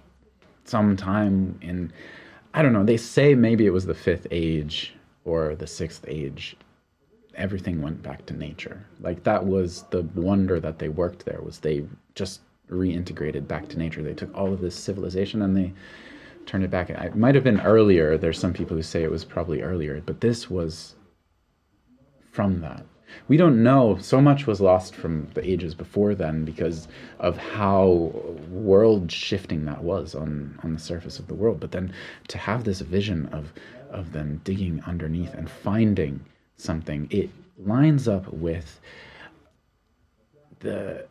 sometime 0.64 1.58
in, 1.60 1.92
I 2.54 2.62
don't 2.62 2.72
know. 2.72 2.84
They 2.84 2.96
say 2.96 3.34
maybe 3.34 3.66
it 3.66 3.70
was 3.70 3.86
the 3.86 3.94
fifth 3.94 4.26
age 4.30 4.94
or 5.24 5.54
the 5.54 5.66
sixth 5.66 6.04
age. 6.08 6.56
Everything 7.36 7.82
went 7.82 8.02
back 8.02 8.26
to 8.26 8.34
nature. 8.34 8.84
Like 9.00 9.24
that 9.24 9.44
was 9.44 9.84
the 9.90 10.02
wonder 10.14 10.60
that 10.60 10.78
they 10.78 10.88
worked 10.88 11.24
there. 11.24 11.40
Was 11.42 11.58
they 11.58 11.84
just 12.14 12.40
reintegrated 12.70 13.46
back 13.48 13.68
to 13.68 13.78
nature? 13.78 14.02
They 14.02 14.14
took 14.14 14.36
all 14.36 14.52
of 14.52 14.60
this 14.60 14.76
civilization 14.76 15.42
and 15.42 15.56
they 15.56 15.72
turned 16.46 16.64
it 16.64 16.70
back. 16.70 16.90
It 16.90 17.16
might 17.16 17.34
have 17.34 17.44
been 17.44 17.60
earlier. 17.60 18.16
There's 18.16 18.38
some 18.38 18.52
people 18.52 18.76
who 18.76 18.82
say 18.82 19.02
it 19.02 19.10
was 19.10 19.24
probably 19.24 19.62
earlier, 19.62 20.02
but 20.04 20.20
this 20.20 20.50
was 20.50 20.94
from 22.30 22.60
that. 22.60 22.84
We 23.28 23.36
don't 23.36 23.62
know. 23.62 23.96
So 24.00 24.20
much 24.20 24.46
was 24.46 24.60
lost 24.60 24.94
from 24.94 25.28
the 25.34 25.48
ages 25.48 25.74
before 25.74 26.14
then 26.14 26.44
because 26.44 26.88
of 27.20 27.36
how 27.36 28.12
world 28.50 29.12
shifting 29.12 29.64
that 29.66 29.84
was 29.84 30.14
on, 30.14 30.58
on 30.64 30.74
the 30.74 30.80
surface 30.80 31.18
of 31.18 31.28
the 31.28 31.34
world. 31.34 31.60
But 31.60 31.70
then 31.70 31.92
to 32.28 32.38
have 32.38 32.64
this 32.64 32.80
vision 32.80 33.26
of 33.26 33.52
of 33.94 34.12
them 34.12 34.40
digging 34.44 34.82
underneath 34.86 35.32
and 35.34 35.48
finding 35.48 36.20
something, 36.56 37.06
it 37.10 37.30
lines 37.58 38.08
up 38.08 38.32
with 38.32 38.80
the 40.60 41.06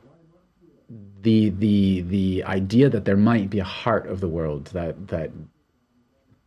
the 1.21 1.49
the 1.49 2.01
the 2.01 2.43
idea 2.43 2.89
that 2.89 3.05
there 3.05 3.17
might 3.17 3.49
be 3.49 3.59
a 3.59 3.63
heart 3.63 4.07
of 4.07 4.19
the 4.19 4.27
world 4.27 4.65
that 4.67 5.07
that 5.07 5.31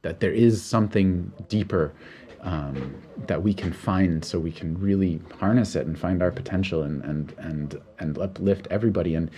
that 0.02 0.20
there 0.20 0.32
is 0.32 0.62
something 0.62 1.32
deeper 1.48 1.92
um, 2.42 2.94
that 3.26 3.42
we 3.42 3.52
can 3.52 3.72
find 3.72 4.24
so 4.24 4.38
we 4.38 4.52
can 4.52 4.78
really 4.78 5.20
harness 5.40 5.74
it 5.74 5.86
and 5.86 5.98
find 5.98 6.22
our 6.22 6.30
potential 6.30 6.82
and 6.82 7.02
and 7.04 7.34
and 7.38 7.80
and 7.98 8.18
uplift 8.18 8.68
everybody 8.70 9.14
and 9.14 9.30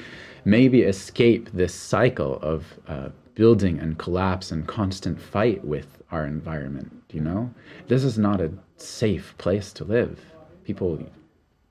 maybe 0.45 0.83
escape 0.83 1.49
this 1.53 1.75
cycle 1.75 2.39
of 2.43 2.65
uh, 2.89 3.09
building 3.35 3.79
and 3.79 3.99
collapse 3.99 4.51
and 4.51 4.67
constant 4.67 5.21
fight 5.21 5.65
with 5.65 6.03
our 6.11 6.27
environment 6.27 6.98
you 7.11 7.21
know 7.21 7.51
this 7.89 8.05
is 8.05 8.19
not 8.19 8.41
a 8.41 8.51
safe 8.77 9.35
place 9.39 9.73
to 9.73 9.85
live 9.85 10.19
people 10.65 10.99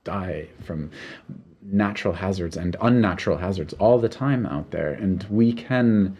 die 0.04 0.46
from 0.64 0.90
natural 1.62 2.14
hazards 2.14 2.56
and 2.56 2.76
unnatural 2.80 3.36
hazards 3.38 3.74
all 3.74 3.98
the 3.98 4.08
time 4.08 4.46
out 4.46 4.70
there 4.70 4.92
and 4.92 5.24
we 5.30 5.52
can 5.52 6.16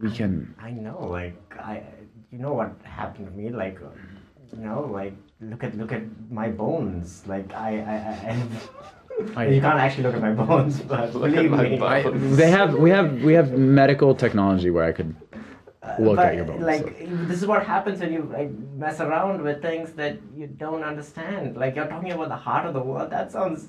we 0.00 0.10
can 0.10 0.54
I 0.58 0.70
know, 0.70 0.98
like, 1.06 1.36
I, 1.58 1.82
you 2.30 2.38
know 2.38 2.54
what 2.54 2.72
happened 2.84 3.26
to 3.26 3.32
me? 3.32 3.50
Like, 3.50 3.78
uh, 3.82 3.88
you 4.56 4.64
know, 4.64 4.80
like, 4.90 5.12
look 5.42 5.62
at, 5.62 5.76
look 5.76 5.92
at 5.92 6.02
my 6.30 6.48
bones. 6.48 7.22
Like, 7.26 7.52
I, 7.52 7.80
I, 7.80 7.94
I, 9.36 9.42
I- 9.42 9.46
you 9.48 9.60
can't 9.60 9.78
actually 9.78 10.04
look 10.04 10.14
at 10.14 10.22
my 10.22 10.32
bones, 10.32 10.80
but 10.80 11.14
Look 11.14 11.24
at 11.24 11.34
believe 11.34 11.50
my 11.50 11.64
me. 11.68 11.76
bones. 11.78 12.12
I, 12.32 12.36
they 12.36 12.50
have 12.50 12.74
we 12.74 12.88
have 12.90 13.22
we 13.22 13.34
have 13.34 13.52
medical 13.52 14.14
technology 14.14 14.70
where 14.70 14.84
I 14.84 14.92
could 14.92 15.14
Uh, 15.98 16.02
look 16.02 16.16
but, 16.16 16.26
at 16.26 16.34
your 16.34 16.44
bones. 16.44 16.62
Like 16.62 16.98
this 17.28 17.38
is 17.42 17.46
what 17.46 17.64
happens 17.64 18.00
when 18.00 18.12
you 18.12 18.22
like 18.32 18.50
mess 18.76 19.00
around 19.00 19.42
with 19.42 19.62
things 19.62 19.92
that 19.92 20.18
you 20.36 20.46
don't 20.46 20.82
understand. 20.82 21.56
Like 21.56 21.76
you're 21.76 21.86
talking 21.86 22.12
about 22.12 22.28
the 22.28 22.36
heart 22.36 22.66
of 22.66 22.74
the 22.74 22.82
world. 22.82 23.10
That 23.10 23.32
sounds 23.32 23.68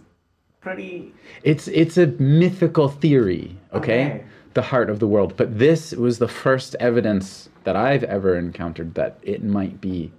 pretty. 0.59 1.13
It's 1.43 1.67
it's 1.67 1.97
a 1.97 2.07
mythical 2.07 2.87
theory, 2.89 3.57
okay? 3.73 4.05
Okay. 4.05 4.23
The 4.53 4.61
heart 4.61 4.89
of 4.89 4.99
the 4.99 5.07
world. 5.07 5.35
But 5.37 5.57
this 5.57 5.91
was 5.93 6.19
the 6.19 6.27
first 6.27 6.75
evidence 6.79 7.49
that 7.63 7.75
I've 7.75 8.03
ever 8.03 8.37
encountered 8.37 8.95
that 8.95 9.17
it 9.21 9.43
might 9.43 9.79
be 9.79 10.11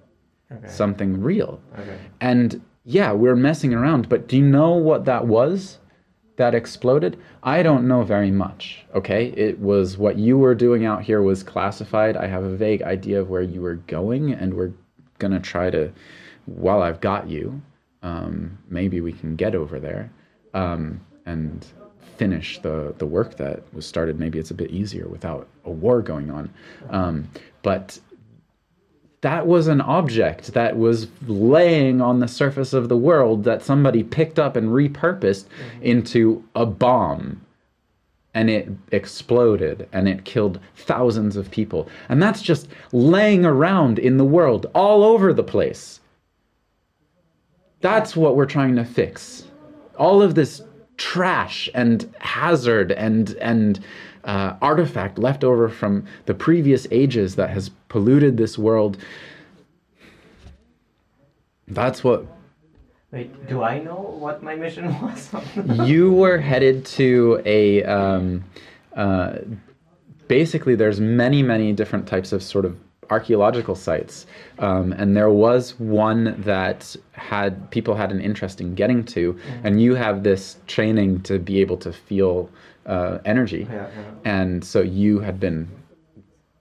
Okay. 0.51 0.69
something 0.69 1.21
real. 1.23 1.61
Okay. 1.79 1.97
And 2.21 2.61
yeah, 2.85 3.13
we're 3.13 3.37
messing 3.37 3.73
around, 3.73 4.09
but 4.09 4.27
do 4.29 4.37
you 4.37 4.45
know 4.45 4.73
what 4.73 5.05
that 5.07 5.27
was 5.27 5.79
that 6.37 6.55
exploded? 6.55 7.19
I 7.43 7.63
don't 7.63 7.87
know 7.87 8.03
very 8.03 8.31
much, 8.31 8.85
okay? 8.95 9.27
It 9.37 9.59
was 9.59 9.99
what 9.99 10.19
you 10.19 10.39
were 10.39 10.55
doing 10.55 10.85
out 10.85 11.03
here 11.03 11.23
was 11.23 11.43
classified. 11.43 12.17
I 12.17 12.27
have 12.27 12.45
a 12.45 12.57
vague 12.57 12.83
idea 12.83 13.21
of 13.21 13.29
where 13.29 13.43
you 13.43 13.61
were 13.61 13.77
going, 13.77 14.33
and 14.33 14.55
we're 14.55 14.73
gonna 15.19 15.41
try 15.41 15.71
to, 15.71 15.93
while 16.47 16.83
I've 16.83 17.01
got 17.01 17.29
you, 17.29 17.61
um, 18.03 18.59
maybe 18.69 19.01
we 19.01 19.13
can 19.13 19.37
get 19.37 19.55
over 19.55 19.79
there 19.79 20.11
um, 20.55 21.01
and 21.27 21.65
finish 22.17 22.59
the 22.61 22.95
the 22.99 23.07
work 23.07 23.37
that 23.37 23.63
was 23.73 23.87
started. 23.87 24.19
Maybe 24.19 24.39
it's 24.39 24.51
a 24.51 24.55
bit 24.55 24.71
easier 24.71 25.09
without 25.09 25.49
a 25.65 25.71
war 25.71 26.03
going 26.03 26.31
on. 26.31 26.53
Um, 26.91 27.29
but 27.63 27.99
that 29.23 29.47
was 29.47 29.69
an 29.69 29.81
object 29.81 30.53
that 30.53 30.77
was 30.77 31.07
laying 31.27 32.01
on 32.01 32.19
the 32.19 32.29
surface 32.29 32.73
of 32.73 32.89
the 32.89 32.97
world 32.97 33.45
that 33.45 33.63
somebody 33.63 34.03
picked 34.03 34.39
up 34.39 34.57
and 34.57 34.69
repurposed 34.69 35.45
mm-hmm. 35.47 35.83
into 35.83 36.45
a 36.55 36.67
bomb. 36.67 37.41
And 38.35 38.51
it 38.51 38.69
exploded 38.91 39.89
and 39.93 40.09
it 40.09 40.25
killed 40.25 40.59
thousands 40.75 41.37
of 41.37 41.51
people. 41.51 41.89
And 42.09 42.23
that's 42.23 42.43
just 42.43 42.67
laying 42.91 43.45
around 43.45 43.99
in 43.99 44.17
the 44.17 44.25
world 44.25 44.67
all 44.75 45.05
over 45.05 45.33
the 45.33 45.45
place. 45.45 46.01
That's 47.81 48.17
what 48.17 48.37
we're 48.37 48.47
trying 48.47 48.75
to 48.77 48.85
fix. 48.85 49.45
All 49.99 50.23
of 50.23 50.35
this 50.35 50.63
trash 50.97 51.69
and 51.75 52.13
hazard 52.21 52.93
and 52.93 53.31
and 53.41 53.81
uh, 54.25 54.55
artifact 54.63 55.19
left 55.19 55.45
over 55.45 55.69
from 55.69 56.07
the 56.27 56.35
previous 56.35 56.87
ages 56.91 57.37
that 57.37 57.51
has 57.51 57.71
polluted 57.89 58.37
this 58.37 58.59
world. 58.59 58.99
That's 61.69 62.05
what 62.05 62.27
Wait, 63.13 63.47
do 63.47 63.63
I 63.63 63.79
know 63.79 64.17
what 64.19 64.43
my 64.43 64.57
mission 64.57 64.87
was? 65.03 65.31
you 65.87 66.13
were 66.13 66.39
headed 66.39 66.87
to 66.87 67.43
a. 67.45 67.85
Um, 67.85 68.43
uh, 68.97 69.39
basically, 70.29 70.75
there's 70.75 70.99
many, 70.99 71.43
many 71.43 71.75
different 71.75 72.07
types 72.07 72.33
of 72.33 72.43
sort 72.43 72.65
of 72.65 72.79
archaeological 73.11 73.75
sites, 73.75 74.27
um, 74.61 74.93
and 74.93 75.15
there 75.15 75.29
was 75.29 75.79
one 75.79 76.41
that 76.41 76.97
had 77.13 77.71
people 77.71 77.95
had 77.95 78.11
an 78.11 78.21
interest 78.23 78.63
in 78.63 78.75
getting 78.75 79.05
to, 79.05 79.39
and 79.63 79.83
you 79.83 79.95
have 79.95 80.23
this 80.23 80.57
training 80.67 81.21
to 81.25 81.39
be 81.39 81.61
able 81.61 81.77
to 81.77 81.93
feel 81.93 82.49
uh, 82.87 83.19
energy, 83.25 83.67
Yeah, 83.71 83.89
yeah. 83.89 83.89
and 84.25 84.65
so 84.65 84.81
you 84.81 85.21
had 85.21 85.39
been 85.39 85.69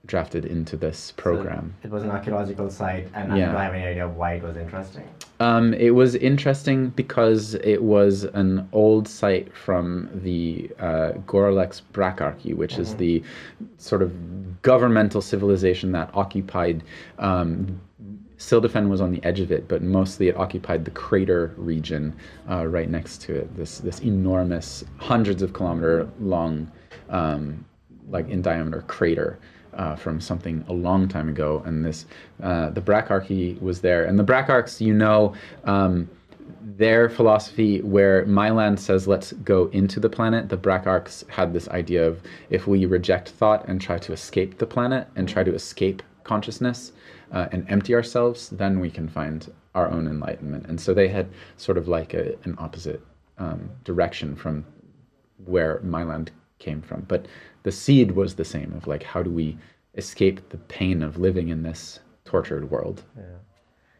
drafted 0.06 0.44
into 0.44 0.76
this 0.76 1.12
program. 1.12 1.74
It 1.82 1.90
was 1.90 2.02
an 2.02 2.10
archaeological 2.10 2.70
site, 2.70 3.08
and 3.14 3.32
I 3.32 3.38
don't 3.38 3.54
have 3.54 3.74
any 3.74 3.86
idea 3.86 4.08
why 4.08 4.34
it 4.34 4.42
was 4.42 4.56
interesting. 4.56 5.04
Um, 5.40 5.74
it 5.74 5.90
was 5.90 6.14
interesting 6.16 6.90
because 6.90 7.54
it 7.54 7.82
was 7.82 8.24
an 8.24 8.68
old 8.72 9.08
site 9.08 9.52
from 9.54 10.08
the 10.22 10.70
uh, 10.78 11.12
Gorlex 11.26 11.82
Bracarchy, 11.92 12.54
which 12.54 12.78
is 12.78 12.94
the 12.96 13.22
sort 13.78 14.02
of 14.02 14.62
governmental 14.62 15.20
civilization 15.20 15.92
that 15.92 16.10
occupied. 16.14 16.82
Um, 17.18 17.80
Sildefen 18.42 18.88
was 18.88 19.00
on 19.00 19.12
the 19.12 19.22
edge 19.24 19.38
of 19.38 19.52
it, 19.52 19.68
but 19.68 19.82
mostly 19.82 20.26
it 20.26 20.36
occupied 20.36 20.84
the 20.84 20.90
crater 20.90 21.54
region 21.56 22.12
uh, 22.50 22.66
right 22.66 22.90
next 22.90 23.22
to 23.22 23.34
it. 23.36 23.56
This 23.56 23.78
this 23.78 24.00
enormous, 24.00 24.84
hundreds 24.96 25.42
of 25.42 25.52
kilometer 25.52 26.08
long, 26.18 26.70
um, 27.08 27.64
like 28.10 28.28
in 28.28 28.42
diameter 28.42 28.82
crater 28.88 29.38
uh, 29.74 29.94
from 29.94 30.20
something 30.20 30.64
a 30.68 30.72
long 30.72 31.08
time 31.08 31.28
ago, 31.28 31.62
and 31.64 31.84
this 31.84 32.06
uh, 32.42 32.70
the 32.70 32.80
Bracarchy 32.80 33.58
was 33.60 33.80
there, 33.80 34.04
and 34.06 34.18
the 34.18 34.24
Bracarchs, 34.24 34.80
you 34.80 34.92
know. 34.92 35.34
Um, 35.64 36.10
their 36.76 37.08
philosophy, 37.08 37.80
where 37.82 38.24
Myland 38.26 38.78
says, 38.78 39.08
let's 39.08 39.32
go 39.32 39.66
into 39.68 39.98
the 40.00 40.08
planet, 40.08 40.48
the 40.48 40.56
Bracarchs 40.56 41.28
had 41.28 41.52
this 41.52 41.68
idea 41.68 42.06
of 42.06 42.20
if 42.50 42.66
we 42.66 42.86
reject 42.86 43.30
thought 43.30 43.66
and 43.68 43.80
try 43.80 43.98
to 43.98 44.12
escape 44.12 44.58
the 44.58 44.66
planet 44.66 45.08
and 45.16 45.28
try 45.28 45.42
to 45.44 45.54
escape 45.54 46.02
consciousness 46.24 46.92
uh, 47.32 47.48
and 47.52 47.66
empty 47.68 47.94
ourselves, 47.94 48.50
then 48.50 48.80
we 48.80 48.90
can 48.90 49.08
find 49.08 49.52
our 49.74 49.90
own 49.90 50.06
enlightenment. 50.06 50.66
And 50.66 50.80
so 50.80 50.94
they 50.94 51.08
had 51.08 51.28
sort 51.56 51.78
of 51.78 51.88
like 51.88 52.14
a, 52.14 52.36
an 52.44 52.54
opposite 52.58 53.00
um, 53.38 53.70
direction 53.84 54.36
from 54.36 54.64
where 55.44 55.78
Myland 55.80 56.28
came 56.58 56.82
from. 56.82 57.02
But 57.02 57.26
the 57.62 57.72
seed 57.72 58.12
was 58.12 58.34
the 58.34 58.44
same 58.44 58.72
of 58.74 58.86
like, 58.86 59.02
how 59.02 59.22
do 59.22 59.30
we 59.30 59.58
escape 59.94 60.48
the 60.50 60.58
pain 60.58 61.02
of 61.02 61.18
living 61.18 61.48
in 61.48 61.62
this 61.62 62.00
tortured 62.24 62.70
world? 62.70 63.02
Yeah. 63.16 63.24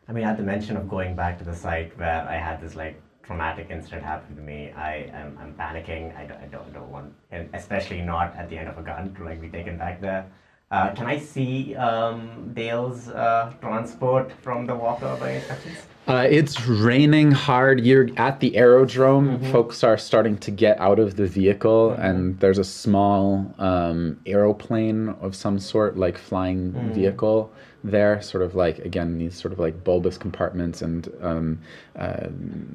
I 0.08 0.12
mean, 0.12 0.24
at 0.24 0.36
the 0.36 0.42
mention 0.42 0.76
of 0.76 0.88
going 0.88 1.14
back 1.14 1.38
to 1.38 1.44
the 1.44 1.54
site 1.54 1.96
where 1.98 2.26
I 2.28 2.36
had 2.36 2.60
this 2.60 2.74
like 2.74 3.00
traumatic 3.22 3.68
incident 3.70 4.02
happen 4.02 4.34
to 4.36 4.42
me, 4.42 4.72
I 4.72 5.10
am 5.12 5.38
I'm 5.40 5.54
panicking. 5.54 6.16
I 6.16 6.26
don't, 6.26 6.38
I 6.38 6.46
don't, 6.46 6.72
don't 6.72 6.90
want, 6.90 7.12
and 7.30 7.48
especially 7.54 8.02
not 8.02 8.34
at 8.36 8.50
the 8.50 8.58
end 8.58 8.68
of 8.68 8.78
a 8.78 8.82
gun 8.82 9.14
to 9.14 9.24
like 9.24 9.40
be 9.40 9.48
taken 9.48 9.78
back 9.78 10.00
there. 10.00 10.26
Uh, 10.72 10.90
can 10.94 11.06
I 11.06 11.18
see 11.18 11.76
um, 11.76 12.50
Dale's 12.54 13.10
uh, 13.10 13.52
transport 13.60 14.32
from 14.40 14.64
the 14.64 14.74
walker 14.74 15.14
by 15.20 15.32
any 15.32 15.44
chance? 15.46 15.60
Uh, 16.08 16.26
it's 16.28 16.66
raining 16.66 17.30
hard. 17.30 17.82
You're 17.82 18.08
at 18.16 18.40
the 18.40 18.56
aerodrome. 18.56 19.38
Folks 19.52 19.84
are 19.84 19.98
starting 19.98 20.38
to 20.38 20.50
get 20.50 20.80
out 20.80 20.98
of 20.98 21.16
the 21.16 21.26
vehicle, 21.26 21.90
and 21.92 22.40
there's 22.40 22.56
a 22.56 22.64
small 22.64 23.54
um, 23.58 24.18
aeroplane 24.24 25.10
of 25.20 25.36
some 25.36 25.58
sort, 25.58 25.98
like 25.98 26.16
flying 26.16 26.72
vehicle 26.94 27.52
there. 27.84 28.22
Sort 28.22 28.42
of 28.42 28.54
like 28.54 28.78
again 28.78 29.18
these 29.18 29.34
sort 29.36 29.52
of 29.52 29.58
like 29.58 29.84
bulbous 29.84 30.16
compartments 30.16 30.80
and 30.80 31.12
um, 31.20 31.60
uh, 31.96 32.28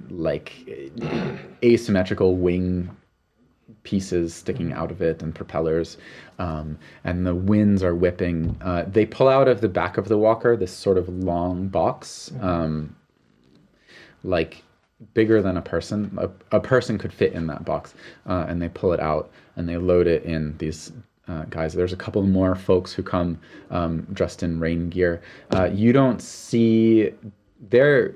like 0.09 0.53
asymmetrical 1.63 2.37
wing 2.37 2.95
pieces 3.83 4.33
sticking 4.33 4.71
out 4.73 4.91
of 4.91 5.01
it 5.01 5.21
and 5.21 5.33
propellers, 5.33 5.97
um, 6.39 6.77
and 7.03 7.25
the 7.25 7.35
winds 7.35 7.83
are 7.83 7.95
whipping. 7.95 8.55
Uh, 8.61 8.83
they 8.87 9.05
pull 9.05 9.27
out 9.27 9.47
of 9.47 9.61
the 9.61 9.69
back 9.69 9.97
of 9.97 10.07
the 10.07 10.17
walker 10.17 10.55
this 10.55 10.71
sort 10.71 10.97
of 10.97 11.09
long 11.09 11.67
box, 11.67 12.31
um, 12.41 12.95
like 14.23 14.63
bigger 15.13 15.41
than 15.41 15.57
a 15.57 15.61
person. 15.61 16.17
A, 16.17 16.57
a 16.57 16.59
person 16.59 16.97
could 16.97 17.13
fit 17.13 17.33
in 17.33 17.47
that 17.47 17.65
box, 17.65 17.93
uh, 18.25 18.45
and 18.47 18.61
they 18.61 18.69
pull 18.69 18.93
it 18.93 18.99
out 18.99 19.31
and 19.55 19.67
they 19.67 19.77
load 19.77 20.07
it 20.07 20.23
in 20.23 20.57
these. 20.57 20.91
Uh, 21.27 21.43
guys, 21.49 21.73
there's 21.73 21.91
a 21.91 21.97
couple 21.97 22.21
more 22.23 22.55
folks 22.55 22.93
who 22.93 23.03
come 23.03 23.37
um, 23.69 24.07
dressed 24.13 24.43
in 24.43 24.61
rain 24.61 24.89
gear. 24.89 25.21
Uh, 25.53 25.65
you 25.65 25.91
don't 25.91 26.21
see. 26.21 27.11
They're 27.69 28.15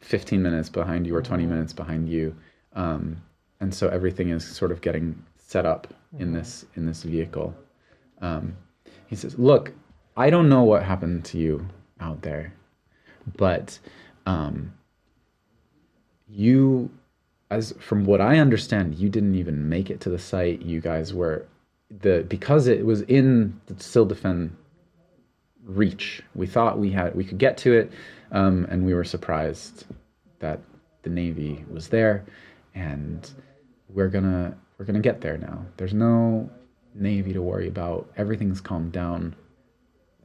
15 0.00 0.40
minutes 0.40 0.68
behind 0.68 1.06
you 1.06 1.14
or 1.14 1.20
20 1.20 1.46
minutes 1.46 1.72
behind 1.72 2.08
you 2.08 2.34
um, 2.74 3.20
and 3.60 3.74
so 3.74 3.88
everything 3.88 4.30
is 4.30 4.46
sort 4.46 4.72
of 4.72 4.80
getting 4.80 5.24
set 5.38 5.66
up 5.66 5.92
in 6.18 6.32
this 6.32 6.64
in 6.74 6.86
this 6.86 7.02
vehicle. 7.02 7.54
Um, 8.20 8.56
he 9.06 9.16
says 9.16 9.38
look 9.38 9.72
i 10.16 10.30
don't 10.30 10.48
know 10.48 10.62
what 10.62 10.82
happened 10.82 11.24
to 11.24 11.38
you 11.38 11.66
out 12.00 12.22
there 12.22 12.52
but 13.36 13.78
um, 14.26 14.72
you 16.28 16.90
as 17.50 17.72
from 17.78 18.04
what 18.04 18.20
i 18.20 18.38
understand 18.38 18.94
you 18.96 19.08
didn't 19.08 19.34
even 19.34 19.68
make 19.68 19.90
it 19.90 20.00
to 20.00 20.10
the 20.10 20.18
site. 20.18 20.62
You 20.62 20.80
guys 20.80 21.14
were 21.14 21.46
the 22.00 22.24
because 22.28 22.66
it 22.66 22.84
was 22.84 23.02
in 23.02 23.60
the 23.66 23.74
Sildefen 23.74 24.50
reach. 25.64 26.22
We 26.34 26.46
thought 26.46 26.78
we 26.78 26.90
had 26.90 27.14
we 27.14 27.24
could 27.24 27.38
get 27.38 27.56
to 27.58 27.72
it, 27.72 27.92
um, 28.32 28.66
and 28.68 28.84
we 28.84 28.94
were 28.94 29.04
surprised 29.04 29.86
that 30.40 30.60
the 31.02 31.10
Navy 31.10 31.64
was 31.70 31.88
there, 31.88 32.24
and 32.74 33.30
we're 33.88 34.08
gonna 34.08 34.56
we're 34.78 34.84
gonna 34.84 35.00
get 35.00 35.20
there 35.20 35.38
now. 35.38 35.66
There's 35.76 35.94
no 35.94 36.50
Navy 36.94 37.32
to 37.32 37.42
worry 37.42 37.68
about. 37.68 38.10
Everything's 38.16 38.60
calmed 38.60 38.92
down. 38.92 39.34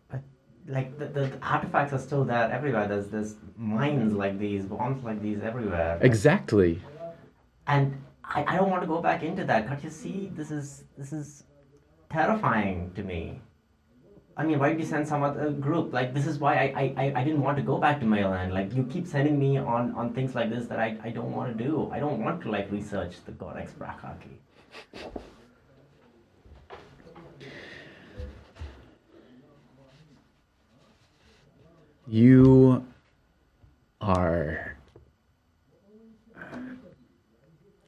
But 0.09 0.22
like 0.68 0.97
the, 0.97 1.05
the, 1.07 1.22
the 1.28 1.39
artifacts 1.41 1.93
are 1.93 1.99
still 1.99 2.24
there 2.26 2.49
everywhere. 2.51 2.88
There's 2.88 3.07
there's 3.07 3.36
mines 3.57 4.14
like 4.14 4.39
these, 4.39 4.66
bombs 4.66 5.03
like 5.03 5.22
these 5.22 5.41
everywhere. 5.41 5.99
Exactly. 6.01 6.82
and 7.68 8.01
I, 8.24 8.45
I 8.47 8.55
don't 8.57 8.70
want 8.70 8.82
to 8.84 8.88
go 8.88 9.01
back 9.01 9.24
into 9.24 9.43
that. 9.45 9.68
Can't 9.68 9.84
you 9.84 9.89
see? 9.89 10.32
This 10.34 10.51
is 10.51 10.84
this 10.97 11.14
is 11.14 11.43
terrifying 12.09 12.91
to 12.95 13.03
me. 13.03 13.41
I 14.38 14.45
mean, 14.45 14.59
why 14.59 14.69
did 14.69 14.79
you 14.79 14.86
send 14.86 15.07
some 15.07 15.23
other 15.23 15.51
group? 15.51 15.93
Like 15.93 16.13
this 16.13 16.25
is 16.25 16.39
why 16.39 16.55
I, 16.55 16.93
I, 16.97 17.13
I, 17.17 17.23
didn't 17.23 17.41
want 17.41 17.57
to 17.57 17.63
go 17.63 17.77
back 17.77 17.99
to 17.99 18.05
Myland. 18.05 18.53
Like 18.53 18.73
you 18.73 18.84
keep 18.84 19.05
sending 19.05 19.38
me 19.38 19.57
on, 19.57 19.93
on 19.93 20.13
things 20.13 20.36
like 20.36 20.49
this 20.49 20.67
that 20.67 20.79
I, 20.79 20.97
I 21.03 21.09
don't 21.09 21.34
want 21.34 21.55
to 21.57 21.63
do. 21.63 21.89
I 21.91 21.99
don't 21.99 22.23
want 22.23 22.41
to 22.43 22.51
like 22.51 22.71
research 22.71 23.15
the 23.25 23.34
Gorex 23.34 23.77
Bracarchy. 23.77 24.39
You 32.07 32.86
are. 33.99 34.77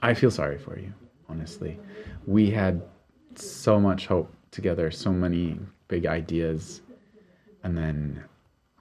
I 0.02 0.14
feel 0.14 0.32
sorry 0.32 0.58
for 0.58 0.78
you, 0.78 0.94
honestly. 1.30 1.80
We 2.28 2.52
had 2.52 2.82
so 3.36 3.80
much 3.80 4.08
hope 4.08 4.34
together, 4.52 4.92
so 4.92 5.12
many 5.12 5.58
big 5.94 6.08
ideas, 6.08 6.82
and 7.64 7.78
then 7.78 8.24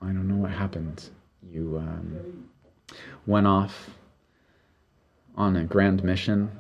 I 0.00 0.06
don't 0.06 0.26
know 0.26 0.40
what 0.44 0.50
happened. 0.50 1.10
You 1.54 1.76
um, 1.76 2.48
went 3.26 3.46
off 3.46 3.90
on 5.36 5.56
a 5.56 5.64
grand 5.64 6.02
mission, 6.02 6.50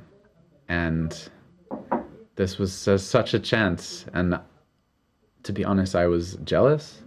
and 0.68 1.10
this 2.36 2.58
was 2.58 2.86
uh, 2.86 2.98
such 2.98 3.32
a 3.32 3.38
chance. 3.38 4.04
And 4.12 4.38
to 5.44 5.52
be 5.54 5.64
honest, 5.64 5.96
I 5.96 6.06
was 6.06 6.36
jealous 6.44 7.00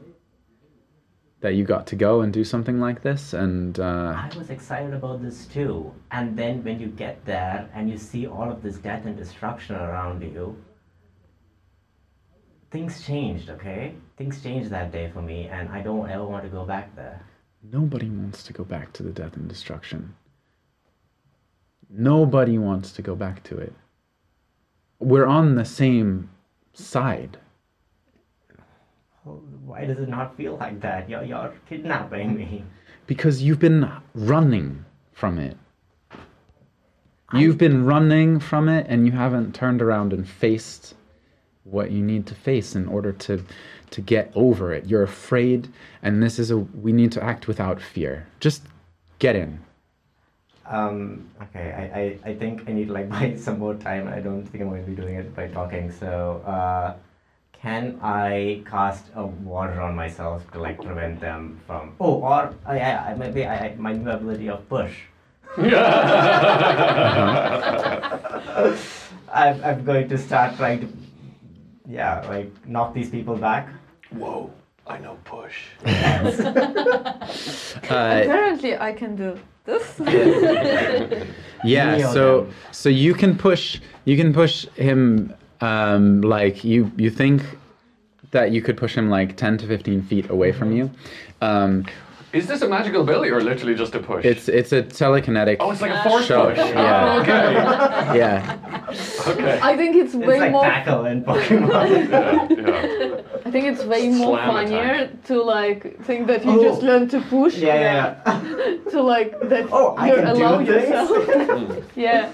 that 1.41 1.53
you 1.53 1.63
got 1.63 1.85
to 1.91 1.95
go 1.95 2.21
and 2.21 2.33
do 2.33 2.43
something 2.43 2.79
like 2.79 3.03
this, 3.03 3.33
and 3.33 3.79
uh, 3.79 4.25
I 4.25 4.35
was 4.35 4.49
excited 4.49 4.95
about 4.95 5.21
this 5.21 5.45
too. 5.45 5.93
And 6.09 6.35
then 6.35 6.63
when 6.63 6.79
you 6.79 6.87
get 6.87 7.23
there 7.25 7.69
and 7.75 7.91
you 7.91 7.99
see 7.99 8.25
all 8.25 8.49
of 8.49 8.63
this 8.63 8.77
death 8.77 9.05
and 9.05 9.15
destruction 9.15 9.75
around 9.75 10.23
you, 10.23 10.57
things 12.75 13.05
changed, 13.05 13.49
okay? 13.49 13.95
Things 14.17 14.43
changed 14.43 14.69
that 14.69 14.91
day 14.91 15.09
for 15.13 15.21
me, 15.21 15.47
and 15.47 15.69
I 15.69 15.81
don't 15.81 16.09
ever 16.09 16.25
want 16.25 16.43
to 16.43 16.49
go 16.49 16.65
back 16.65 16.93
there. 16.95 17.25
nobody 17.71 18.09
wants 18.09 18.43
to 18.43 18.51
go 18.51 18.65
back 18.65 18.91
to 18.93 19.01
the 19.01 19.11
death 19.11 19.37
and 19.37 19.47
destruction. 19.47 20.13
Nobody 21.89 22.57
wants 22.57 22.91
to 22.91 23.01
go 23.01 23.15
back 23.15 23.43
to 23.43 23.57
it. 23.57 23.73
We're 24.99 25.25
on 25.25 25.55
the 25.55 25.63
same 25.63 26.29
side. 26.73 27.37
Why 29.23 29.85
does 29.85 29.99
it 29.99 30.09
not 30.09 30.35
feel 30.35 30.57
like 30.57 30.81
that? 30.81 31.09
You're, 31.09 31.23
you're 31.23 31.53
kidnapping 31.69 32.35
me. 32.35 32.65
Because 33.07 33.41
you've 33.41 33.63
been 33.69 33.89
running 34.13 34.83
from 35.13 35.39
it. 35.39 35.57
You've 37.33 37.57
been 37.57 37.85
running 37.85 38.39
from 38.39 38.67
it 38.67 38.85
and 38.89 39.05
you 39.05 39.13
haven't 39.13 39.55
turned 39.55 39.81
around 39.81 40.11
and 40.13 40.27
faced 40.27 40.95
what 41.65 41.91
you 41.91 42.01
need 42.01 42.25
to 42.27 42.35
face 42.35 42.75
in 42.75 42.87
order 42.87 43.11
to 43.11 43.43
to 43.91 44.01
get 44.01 44.31
over 44.35 44.73
it. 44.73 44.85
You're 44.85 45.03
afraid 45.03 45.67
and 46.01 46.23
this 46.23 46.39
is 46.39 46.51
a 46.51 46.57
we 46.57 46.93
need 46.93 47.11
to 47.13 47.23
act 47.23 47.47
without 47.47 47.81
fear. 47.81 48.27
Just 48.39 48.63
get 49.19 49.35
in. 49.35 49.59
Um, 50.67 51.29
okay, 51.43 51.71
I, 51.71 51.99
I, 51.99 52.17
I 52.31 52.35
think 52.35 52.67
I 52.67 52.73
need 52.73 52.89
like 52.89 53.09
buy 53.09 53.35
some 53.35 53.59
more 53.59 53.75
time. 53.75 54.07
I 54.07 54.19
don't 54.19 54.45
think 54.45 54.63
I'm 54.63 54.69
going 54.69 54.83
to 54.83 54.89
be 54.89 54.95
doing 54.95 55.15
it 55.15 55.35
by 55.35 55.47
talking. 55.47 55.91
So, 55.91 56.41
uh, 56.45 56.95
can 57.53 57.99
I 58.01 58.63
cast 58.65 59.05
a 59.15 59.25
water 59.25 59.81
on 59.81 59.95
myself 59.95 60.49
to 60.51 60.59
like 60.59 60.81
prevent 60.81 61.19
them 61.19 61.59
from? 61.65 61.95
Oh, 61.99 62.21
or 62.21 62.53
I, 62.65 62.79
I, 62.79 63.11
I 63.11 63.13
maybe 63.15 63.45
I, 63.45 63.55
I 63.55 63.75
my 63.77 63.93
new 63.93 64.09
ability 64.09 64.49
of 64.49 64.67
push. 64.69 64.93
I'm, 69.35 69.61
I'm 69.63 69.83
going 69.83 70.07
to 70.09 70.17
start 70.17 70.55
trying 70.55 70.79
to, 70.79 70.87
yeah, 71.87 72.21
like 72.27 72.51
knock 72.67 72.93
these 72.93 73.09
people 73.09 73.35
back. 73.35 73.69
Whoa, 74.11 74.51
I 74.87 74.97
know 74.99 75.17
push. 75.23 75.57
Uh, 77.89 78.21
Apparently, 78.23 78.77
I 78.77 78.91
can 78.93 79.15
do 79.15 79.37
this. 79.65 79.99
Yeah, 81.63 81.95
Kneel 81.97 82.13
so 82.13 82.41
down. 82.41 82.53
so 82.71 82.89
you 82.89 83.13
can 83.15 83.35
push 83.37 83.79
you 84.05 84.15
can 84.17 84.33
push 84.33 84.67
him 84.75 85.33
um 85.61 86.21
like 86.21 86.63
you 86.63 86.91
you 86.97 87.09
think 87.09 87.41
that 88.31 88.51
you 88.51 88.61
could 88.61 88.77
push 88.77 88.95
him 88.95 89.09
like 89.09 89.35
10 89.37 89.57
to 89.59 89.67
15 89.67 90.03
feet 90.03 90.29
away 90.29 90.51
from 90.51 90.71
you. 90.71 90.91
Um 91.41 91.85
Is 92.35 92.47
this 92.47 92.61
a 92.61 92.67
magical 92.67 93.01
ability 93.01 93.29
or 93.31 93.39
literally 93.41 93.75
just 93.75 93.95
a 93.95 93.99
push? 93.99 94.25
it's 94.25 94.49
it's 94.49 94.71
a 94.73 94.83
telekinetic 94.83 95.57
oh, 95.61 95.71
it's 95.71 95.81
like 95.81 95.91
a 95.91 96.03
force 96.03 96.25
shove. 96.25 96.49
push. 96.55 96.57
Yeah. 96.57 97.13
Oh, 97.15 97.21
okay. 97.21 98.17
Yeah. 98.19 98.57
Okay. 99.31 99.59
I 99.61 99.75
think 99.77 99.95
it's 99.95 100.13
It's 100.13 100.25
way 100.29 100.39
like 100.39 100.51
more. 100.51 100.63
tackle 100.63 101.05
in 101.05 101.23
Pokemon. 101.29 101.89
yeah, 102.11 102.47
yeah. 102.51 103.47
I 103.47 103.51
think 103.51 103.65
it's 103.71 103.83
way 103.85 104.09
more 104.09 104.37
funnier 104.37 104.93
attack. 104.95 105.23
to 105.29 105.41
like 105.41 105.79
think 106.03 106.27
that 106.27 106.43
you 106.45 106.51
Oh. 106.59 106.63
just 106.69 106.81
learn 106.81 107.07
to 107.09 107.21
push. 107.21 107.55
yeah, 107.57 107.75
yeah, 107.79 108.21
yeah. 108.25 108.77
To 108.91 109.01
like 109.01 109.31
that 109.51 109.65
Oh, 109.71 109.95
you 110.05 110.15
can 110.15 110.35
do 110.35 110.43
allow 110.43 110.59
yourself. 110.59 111.09
yeah. 111.95 112.31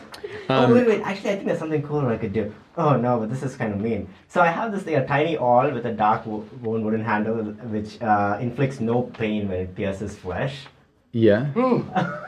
Oh 0.49 0.63
Um, 0.65 0.73
wait, 0.73 0.87
wait. 0.87 1.01
Actually, 1.01 1.31
I 1.31 1.35
think 1.35 1.47
there's 1.47 1.59
something 1.59 1.81
cooler 1.83 2.09
I 2.11 2.17
could 2.17 2.33
do. 2.33 2.53
Oh 2.77 2.95
no, 2.97 3.19
but 3.19 3.29
this 3.29 3.43
is 3.43 3.55
kind 3.55 3.73
of 3.73 3.79
mean. 3.79 4.07
So 4.27 4.41
I 4.41 4.47
have 4.47 4.71
this 4.71 4.83
thing, 4.83 4.95
a 4.95 5.05
tiny 5.05 5.37
awl 5.37 5.71
with 5.71 5.85
a 5.85 5.91
dark 5.91 6.25
wo- 6.25 6.45
bone 6.63 6.83
wooden 6.83 7.03
handle, 7.03 7.35
which 7.75 8.01
uh, 8.01 8.37
inflicts 8.41 8.79
no 8.79 9.03
pain 9.03 9.47
when 9.49 9.59
it 9.59 9.75
pierces 9.75 10.15
flesh. 10.17 10.65
Yeah. 11.11 11.47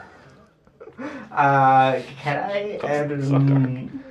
Uh, 1.32 2.00
can 2.22 2.38
I? 2.38 2.76
Um, 2.78 4.02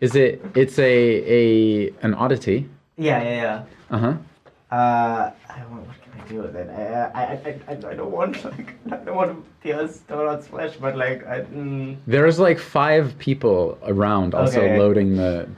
Is 0.00 0.14
it 0.16 0.42
it's 0.54 0.78
a 0.78 0.84
a 0.84 1.90
an 2.02 2.14
oddity. 2.14 2.68
yeah, 2.96 3.22
yeah, 3.22 3.34
yeah. 3.42 3.64
Uh-huh. 3.90 4.14
Uh, 4.74 5.30
I 6.32 6.34
I 6.34 6.38
do 6.38 6.42
with 6.42 6.56
it? 6.56 6.68
I, 6.70 7.10
I, 7.14 7.22
I, 7.22 7.60
I, 7.68 7.72
I 7.92 7.94
don't 7.94 8.10
want 8.10 8.44
like 8.58 8.74
I 8.90 8.96
don't 9.04 9.16
want 9.16 9.30
to 9.32 9.50
pierce 9.62 10.00
Torath's 10.08 10.46
flesh, 10.48 10.76
but 10.80 10.96
like 10.96 11.26
I. 11.26 11.40
Mm, 11.40 11.96
There's 12.06 12.38
like 12.38 12.58
five 12.58 13.16
people 13.18 13.78
around 13.84 14.34
also 14.34 14.60
Okay. 14.62 14.78
loading 14.78 15.16
the 15.16 15.48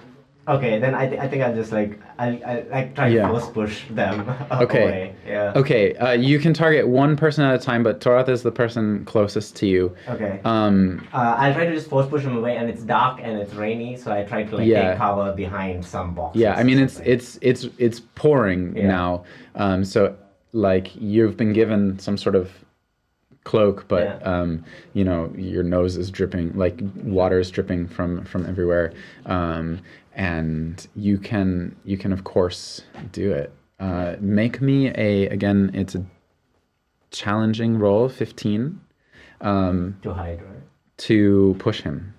okay, 0.46 0.78
then 0.78 0.94
I, 0.94 1.06
th- 1.08 1.18
I 1.18 1.26
think 1.26 1.42
I'll 1.42 1.54
just 1.54 1.72
like 1.72 1.98
I'll, 2.18 2.38
I'll 2.44 2.64
like 2.70 2.94
try 2.94 3.08
Yeah. 3.08 3.22
to 3.22 3.28
force 3.32 3.48
push 3.48 3.84
them 3.90 4.28
Okay. 4.52 4.82
away. 4.82 5.14
Yeah. 5.26 5.52
Okay, 5.56 5.94
uh, 5.96 6.12
you 6.12 6.38
can 6.38 6.52
target 6.52 6.86
one 6.86 7.16
person 7.16 7.44
at 7.44 7.54
a 7.54 7.58
time, 7.58 7.82
but 7.82 8.00
Torath 8.00 8.28
is 8.28 8.42
the 8.42 8.52
person 8.52 9.04
closest 9.06 9.56
to 9.56 9.66
you. 9.66 9.96
Okay. 10.06 10.40
Um, 10.44 11.06
Uh, 11.14 11.34
I'll 11.38 11.54
try 11.54 11.64
to 11.64 11.72
just 11.72 11.88
force 11.88 12.06
push 12.08 12.24
them 12.24 12.36
away, 12.36 12.56
and 12.58 12.68
it's 12.68 12.82
dark 12.82 13.20
and 13.22 13.38
it's 13.38 13.54
rainy, 13.54 13.96
so 13.96 14.12
I 14.12 14.22
try 14.24 14.42
to 14.42 14.56
like 14.56 14.66
Yeah. 14.66 14.90
take 14.90 14.98
cover 14.98 15.32
behind 15.32 15.82
some 15.84 16.14
boxes. 16.14 16.42
yeah, 16.42 16.54
I 16.56 16.62
mean 16.62 16.78
it's 16.78 17.00
it's 17.00 17.38
it's 17.40 17.66
it's 17.78 18.00
pouring 18.14 18.76
Yeah. 18.76 18.86
now. 18.88 19.24
Um, 19.54 19.82
so 19.82 20.14
like 20.54 20.94
you've 20.96 21.36
been 21.36 21.52
given 21.52 21.98
some 21.98 22.16
sort 22.16 22.34
of 22.36 22.50
cloak, 23.42 23.86
but 23.88 24.04
Yeah. 24.04 24.40
um, 24.40 24.64
you 24.94 25.04
know 25.04 25.30
your 25.36 25.62
nose 25.62 25.96
is 25.98 26.10
dripping, 26.10 26.56
like 26.56 26.80
water 27.02 27.38
is 27.40 27.50
dripping 27.50 27.88
from 27.88 28.24
from 28.24 28.46
everywhere, 28.46 28.92
um, 29.26 29.80
and 30.14 30.86
you 30.96 31.18
can 31.18 31.76
you 31.84 31.98
can 31.98 32.12
of 32.12 32.24
course 32.24 32.80
do 33.12 33.32
it. 33.32 33.52
Uh, 33.80 34.14
make 34.20 34.62
me 34.62 34.88
a 34.96 35.26
again. 35.26 35.70
It's 35.74 35.94
a 35.94 36.04
challenging 37.10 37.78
roll, 37.78 38.08
fifteen. 38.08 38.80
Um, 39.40 39.98
to 40.02 40.14
hide, 40.14 40.40
right? 40.40 40.62
to 40.96 41.56
push 41.58 41.82
him. 41.82 42.14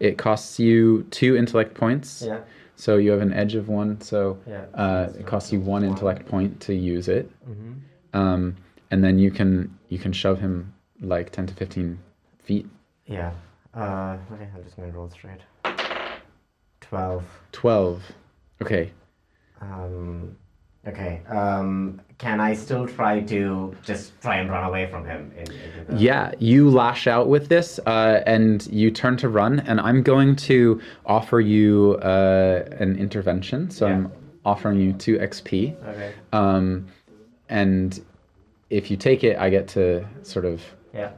It 0.00 0.18
costs 0.18 0.60
you 0.60 1.04
two 1.10 1.34
intellect 1.36 1.74
points. 1.74 2.22
Yeah. 2.24 2.40
So 2.78 2.96
you 2.96 3.10
have 3.10 3.20
an 3.20 3.32
edge 3.32 3.56
of 3.56 3.68
one. 3.68 4.00
So 4.00 4.38
Yeah. 4.46 4.66
uh, 4.72 5.08
it 5.18 5.26
costs 5.26 5.52
you 5.52 5.58
one 5.58 5.82
intellect 5.82 6.26
point 6.26 6.60
to 6.60 6.74
use 6.74 7.08
it. 7.08 7.28
Mm-hmm. 7.48 7.72
Um, 8.16 8.56
and 8.92 9.02
then 9.02 9.18
you 9.18 9.32
can 9.32 9.76
you 9.88 9.98
can 9.98 10.12
shove 10.12 10.38
him 10.38 10.72
like 11.00 11.30
ten 11.32 11.46
to 11.48 11.54
fifteen 11.54 11.98
feet. 12.38 12.66
Yeah. 13.06 13.32
Uh, 13.74 14.16
okay, 14.32 14.48
I'm 14.54 14.62
just 14.62 14.76
gonna 14.76 14.92
roll 14.92 15.10
straight. 15.10 15.40
Twelve. 16.80 17.24
Twelve. 17.50 18.02
Okay. 18.62 18.92
Um, 19.60 20.36
okay. 20.88 21.22
Um, 21.28 22.00
can 22.18 22.40
I 22.40 22.54
still 22.54 22.86
try 22.86 23.20
to 23.20 23.76
just 23.84 24.20
try 24.20 24.36
and 24.38 24.50
run 24.50 24.64
away 24.64 24.90
from 24.90 25.04
him? 25.04 25.32
In, 25.36 25.40
into 25.40 25.84
the... 25.86 25.96
Yeah, 25.96 26.32
you 26.40 26.68
lash 26.68 27.06
out 27.06 27.28
with 27.28 27.48
this, 27.48 27.78
uh, 27.86 28.22
and 28.26 28.66
you 28.66 28.90
turn 28.90 29.16
to 29.18 29.28
run. 29.28 29.60
And 29.60 29.80
I'm 29.80 30.02
going 30.02 30.34
to 30.36 30.80
offer 31.06 31.40
you 31.40 31.98
uh, 32.02 32.64
an 32.78 32.96
intervention. 32.98 33.70
So 33.70 33.86
I'm 33.86 34.12
offering 34.44 34.80
you 34.80 34.92
two 34.94 35.18
XP. 35.18 35.80
Okay. 35.84 36.12
Um, 36.32 36.88
and 37.48 38.04
if 38.70 38.90
you 38.90 38.96
take 38.96 39.24
it, 39.24 39.38
I 39.38 39.50
get 39.50 39.68
to 39.68 40.06
sort 40.22 40.44
of 40.44 40.62
Yeah. 40.92 41.12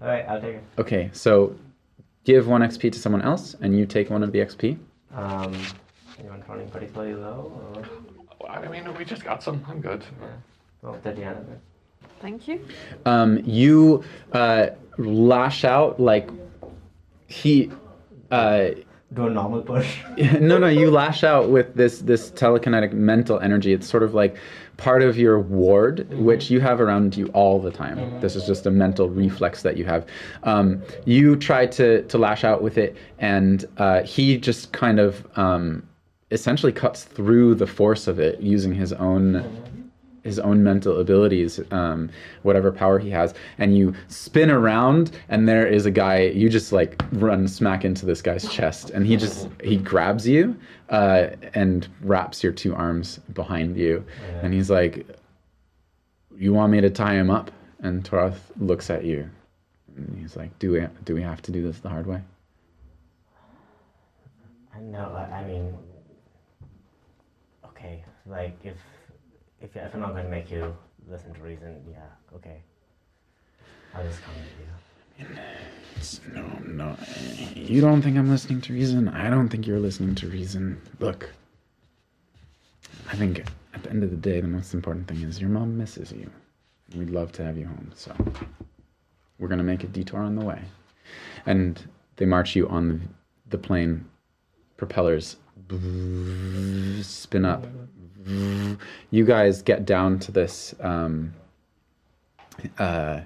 All 0.00 0.08
right, 0.08 0.24
I'll 0.28 0.40
take 0.40 0.56
it. 0.56 0.64
Okay, 0.78 1.10
so 1.12 1.54
give 2.24 2.46
one 2.46 2.62
XP 2.62 2.92
to 2.92 2.98
someone 2.98 3.22
else, 3.22 3.54
and 3.60 3.76
you 3.78 3.86
take 3.86 4.10
one 4.10 4.22
of 4.22 4.32
the 4.32 4.38
XP. 4.38 4.78
Um, 5.14 5.54
anyone 6.18 6.42
running 6.48 6.68
particularly 6.68 7.14
low? 7.14 7.52
Or... 7.74 7.84
I 8.48 8.68
mean, 8.68 8.92
we 8.96 9.04
just 9.04 9.24
got 9.24 9.42
some. 9.42 9.64
I'm 9.68 9.80
good. 9.80 10.04
Oh, 10.82 10.96
Tetiana. 11.04 11.42
Thank 12.20 12.48
you. 12.48 12.64
Um, 13.04 13.40
you 13.44 14.04
uh, 14.32 14.68
lash 14.98 15.64
out 15.64 16.00
like 16.00 16.30
he. 17.26 17.70
Uh, 18.30 18.70
Do 19.12 19.26
a 19.26 19.30
normal 19.30 19.62
push. 19.62 19.98
no, 20.40 20.58
no, 20.58 20.68
you 20.68 20.90
lash 20.90 21.22
out 21.24 21.50
with 21.50 21.74
this 21.74 22.00
this 22.00 22.30
telekinetic 22.30 22.92
mental 22.92 23.38
energy. 23.40 23.72
It's 23.72 23.88
sort 23.88 24.02
of 24.02 24.14
like 24.14 24.36
part 24.76 25.02
of 25.02 25.16
your 25.16 25.38
ward, 25.38 26.08
which 26.18 26.50
you 26.50 26.60
have 26.60 26.80
around 26.80 27.16
you 27.16 27.26
all 27.28 27.60
the 27.60 27.70
time. 27.70 28.20
This 28.20 28.34
is 28.36 28.44
just 28.46 28.66
a 28.66 28.70
mental 28.70 29.08
reflex 29.08 29.62
that 29.62 29.76
you 29.76 29.84
have. 29.84 30.06
Um, 30.42 30.82
you 31.04 31.36
try 31.36 31.66
to 31.66 32.02
to 32.02 32.18
lash 32.18 32.44
out 32.44 32.62
with 32.62 32.78
it, 32.78 32.96
and 33.18 33.64
uh, 33.78 34.02
he 34.02 34.36
just 34.38 34.72
kind 34.72 34.98
of 34.98 35.26
um, 35.38 35.86
essentially 36.30 36.72
cuts 36.72 37.04
through 37.04 37.54
the 37.54 37.66
force 37.66 38.06
of 38.06 38.18
it 38.18 38.40
using 38.40 38.74
his 38.74 38.92
own 38.92 39.64
his 40.24 40.38
own 40.38 40.64
mental 40.64 41.00
abilities, 41.00 41.60
um, 41.70 42.08
whatever 42.42 42.72
power 42.72 42.98
he 42.98 43.10
has, 43.10 43.34
and 43.58 43.76
you 43.76 43.94
spin 44.08 44.50
around, 44.50 45.10
and 45.28 45.46
there 45.46 45.66
is 45.66 45.84
a 45.84 45.90
guy. 45.90 46.22
You 46.22 46.48
just 46.48 46.72
like 46.72 47.00
run 47.12 47.46
smack 47.46 47.84
into 47.84 48.06
this 48.06 48.22
guy's 48.22 48.48
chest, 48.50 48.90
and 48.90 49.06
he 49.06 49.16
just 49.16 49.48
he 49.62 49.76
grabs 49.76 50.26
you 50.26 50.56
uh, 50.88 51.28
and 51.52 51.86
wraps 52.00 52.42
your 52.42 52.52
two 52.52 52.74
arms 52.74 53.18
behind 53.34 53.76
you, 53.76 54.04
and 54.42 54.54
he's 54.54 54.70
like, 54.70 55.06
"You 56.36 56.54
want 56.54 56.72
me 56.72 56.80
to 56.80 56.90
tie 56.90 57.14
him 57.14 57.30
up?" 57.30 57.50
And 57.80 58.02
Torath 58.02 58.38
looks 58.58 58.88
at 58.88 59.04
you, 59.04 59.28
and 59.94 60.18
he's 60.18 60.36
like, 60.36 60.58
"Do 60.58 60.72
we 60.72 60.86
do 61.04 61.14
we 61.14 61.22
have 61.22 61.42
to 61.42 61.52
do 61.52 61.62
this 61.62 61.80
the 61.80 61.90
hard 61.90 62.06
way?" 62.06 62.22
No, 64.80 65.12
I 65.14 65.40
I 65.40 65.44
mean, 65.44 65.74
like 68.26 68.56
if 68.64 68.76
if, 69.60 69.76
if 69.76 69.94
I'm 69.94 70.00
not 70.00 70.12
going 70.12 70.24
to 70.24 70.30
make 70.30 70.50
you 70.50 70.76
listen 71.08 71.32
to 71.34 71.40
reason, 71.40 71.82
yeah, 71.90 72.00
okay. 72.36 72.62
I'll 73.94 74.04
just 74.04 74.20
come 74.22 74.34
with 74.34 75.28
you. 75.28 76.34
No, 76.34 76.46
no. 76.66 76.96
You 77.54 77.80
don't 77.80 78.02
think 78.02 78.18
I'm 78.18 78.28
listening 78.28 78.60
to 78.62 78.72
reason? 78.72 79.08
I 79.08 79.30
don't 79.30 79.48
think 79.48 79.66
you're 79.66 79.78
listening 79.78 80.14
to 80.16 80.28
reason. 80.28 80.80
Look, 80.98 81.30
I 83.10 83.16
think 83.16 83.44
at 83.72 83.82
the 83.82 83.90
end 83.90 84.02
of 84.02 84.10
the 84.10 84.16
day, 84.16 84.40
the 84.40 84.48
most 84.48 84.74
important 84.74 85.06
thing 85.06 85.22
is 85.22 85.40
your 85.40 85.50
mom 85.50 85.78
misses 85.78 86.12
you. 86.12 86.30
We'd 86.96 87.10
love 87.10 87.32
to 87.32 87.44
have 87.44 87.56
you 87.56 87.66
home, 87.66 87.92
so 87.94 88.14
we're 89.38 89.48
gonna 89.48 89.62
make 89.62 89.84
a 89.84 89.86
detour 89.86 90.20
on 90.20 90.34
the 90.34 90.44
way. 90.44 90.60
And 91.46 91.80
they 92.16 92.26
march 92.26 92.56
you 92.56 92.68
on 92.68 92.88
the, 92.88 93.00
the 93.50 93.58
plane, 93.58 94.04
propellers 94.76 95.36
spin 97.02 97.44
up. 97.44 97.66
You 98.26 99.24
guys 99.24 99.62
get 99.62 99.84
down 99.84 100.18
to 100.20 100.32
this 100.32 100.74
um, 100.80 101.34
uh, 102.78 103.20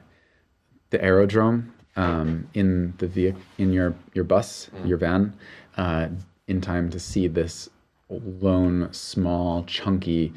the 0.91 1.03
aerodrome 1.03 1.73
um, 1.97 2.49
in 2.55 2.95
the 2.99 3.07
vehicle 3.07 3.41
in 3.59 3.73
your 3.73 3.95
your 4.15 4.25
bus 4.25 4.71
your 4.85 4.99
van 4.99 5.35
uh, 5.77 6.09
in 6.47 6.61
time 6.61 6.91
to 6.91 6.99
see 6.99 7.29
this 7.29 7.69
lone 8.09 8.89
small 8.93 9.65
chunky 9.65 10.33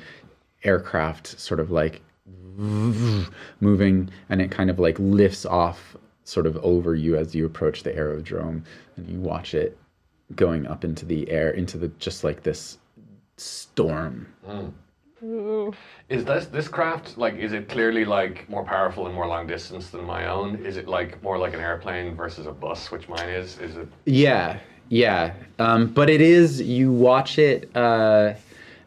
aircraft 0.64 1.40
sort 1.40 1.60
of 1.60 1.72
like 1.72 2.02
moving 2.58 4.10
and 4.30 4.42
it 4.42 4.52
kind 4.52 4.70
of 4.70 4.78
like 4.78 4.98
lifts 5.00 5.46
off 5.46 5.96
sort 6.24 6.46
of 6.46 6.58
over 6.58 6.96
you 6.96 7.16
as 7.16 7.34
you 7.34 7.46
approach 7.46 7.84
the 7.84 7.96
aerodrome 7.96 8.64
and 8.98 9.10
you 9.10 9.20
watch 9.20 9.54
it 9.54 9.78
going 10.36 10.68
up 10.68 10.84
into 10.84 11.06
the 11.06 11.30
air 11.30 11.52
into 11.52 11.78
the 11.78 11.88
just 12.00 12.24
like 12.24 12.44
this 12.44 12.78
storm 13.42 14.28
Is 16.10 16.26
this 16.26 16.48
this 16.48 16.68
craft 16.68 17.18
like? 17.18 17.36
Is 17.36 17.54
it 17.54 17.70
clearly 17.70 18.06
like 18.06 18.50
more 18.50 18.64
powerful 18.64 19.06
and 19.06 19.14
more 19.14 19.28
long 19.28 19.46
distance 19.46 19.90
than 19.90 20.04
my 20.04 20.28
own? 20.28 20.66
Is 20.66 20.78
it 20.78 20.88
like 20.88 21.22
more 21.22 21.38
like 21.38 21.54
an 21.54 21.60
airplane 21.60 22.16
versus 22.16 22.48
a 22.48 22.52
bus, 22.52 22.90
which 22.92 23.08
mine 23.08 23.30
is? 23.30 23.60
Is 23.60 23.78
it? 23.78 23.88
Yeah, 24.06 24.60
yeah. 24.90 25.34
Um, 25.60 25.88
but 25.88 26.10
it 26.10 26.22
is, 26.22 26.62
you 26.62 26.92
watch 26.92 27.38
it 27.38 27.70
uh, 27.78 28.34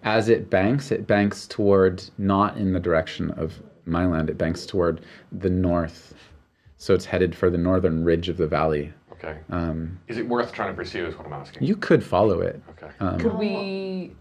as 0.03 0.29
it 0.29 0.51
banks, 0.51 0.91
it 0.91 1.07
banks 1.07 1.47
toward 1.47 2.05
not 2.19 2.57
in 2.57 2.73
the 2.73 2.81
direction 2.81 3.31
of 3.33 3.55
Myland, 3.87 4.29
it 4.29 4.37
banks 4.37 4.67
toward 4.67 5.01
the 5.33 5.51
north. 5.51 6.15
So 6.77 6.95
it's 6.95 7.07
headed 7.07 7.35
for 7.35 7.49
the 7.49 7.59
northern 7.59 8.05
ridge 8.05 8.29
of 8.29 8.37
the 8.37 8.47
valley. 8.47 8.93
Okay. 9.13 9.39
Um, 9.49 9.99
Is 10.09 10.19
it 10.19 10.29
worth 10.29 10.53
trying 10.53 10.69
to 10.69 10.75
pursue? 10.75 11.07
Is 11.07 11.17
what 11.17 11.27
I'm 11.27 11.33
asking. 11.33 11.63
you 11.67 11.77
could 11.77 12.05
follow 12.05 12.41
it. 12.41 12.61
Okay. 12.71 12.93
Um, 13.01 13.19
Could 13.19 13.35
we? 13.35 14.15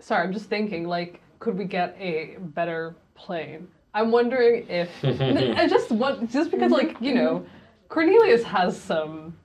Sorry, 0.00 0.22
I'm 0.22 0.32
just 0.32 0.46
thinking. 0.48 0.86
Like, 0.86 1.20
could 1.40 1.56
we 1.58 1.64
get 1.64 1.96
a 1.98 2.36
better 2.38 2.94
plane? 3.14 3.68
I'm 3.94 4.10
wondering 4.12 4.66
if 4.68 4.90
I 5.02 5.66
just 5.66 5.90
want 5.90 6.30
just 6.30 6.50
because 6.50 6.70
like 6.70 6.96
you 7.00 7.14
know, 7.14 7.44
Cornelius 7.88 8.42
has 8.44 8.78
some. 8.80 9.36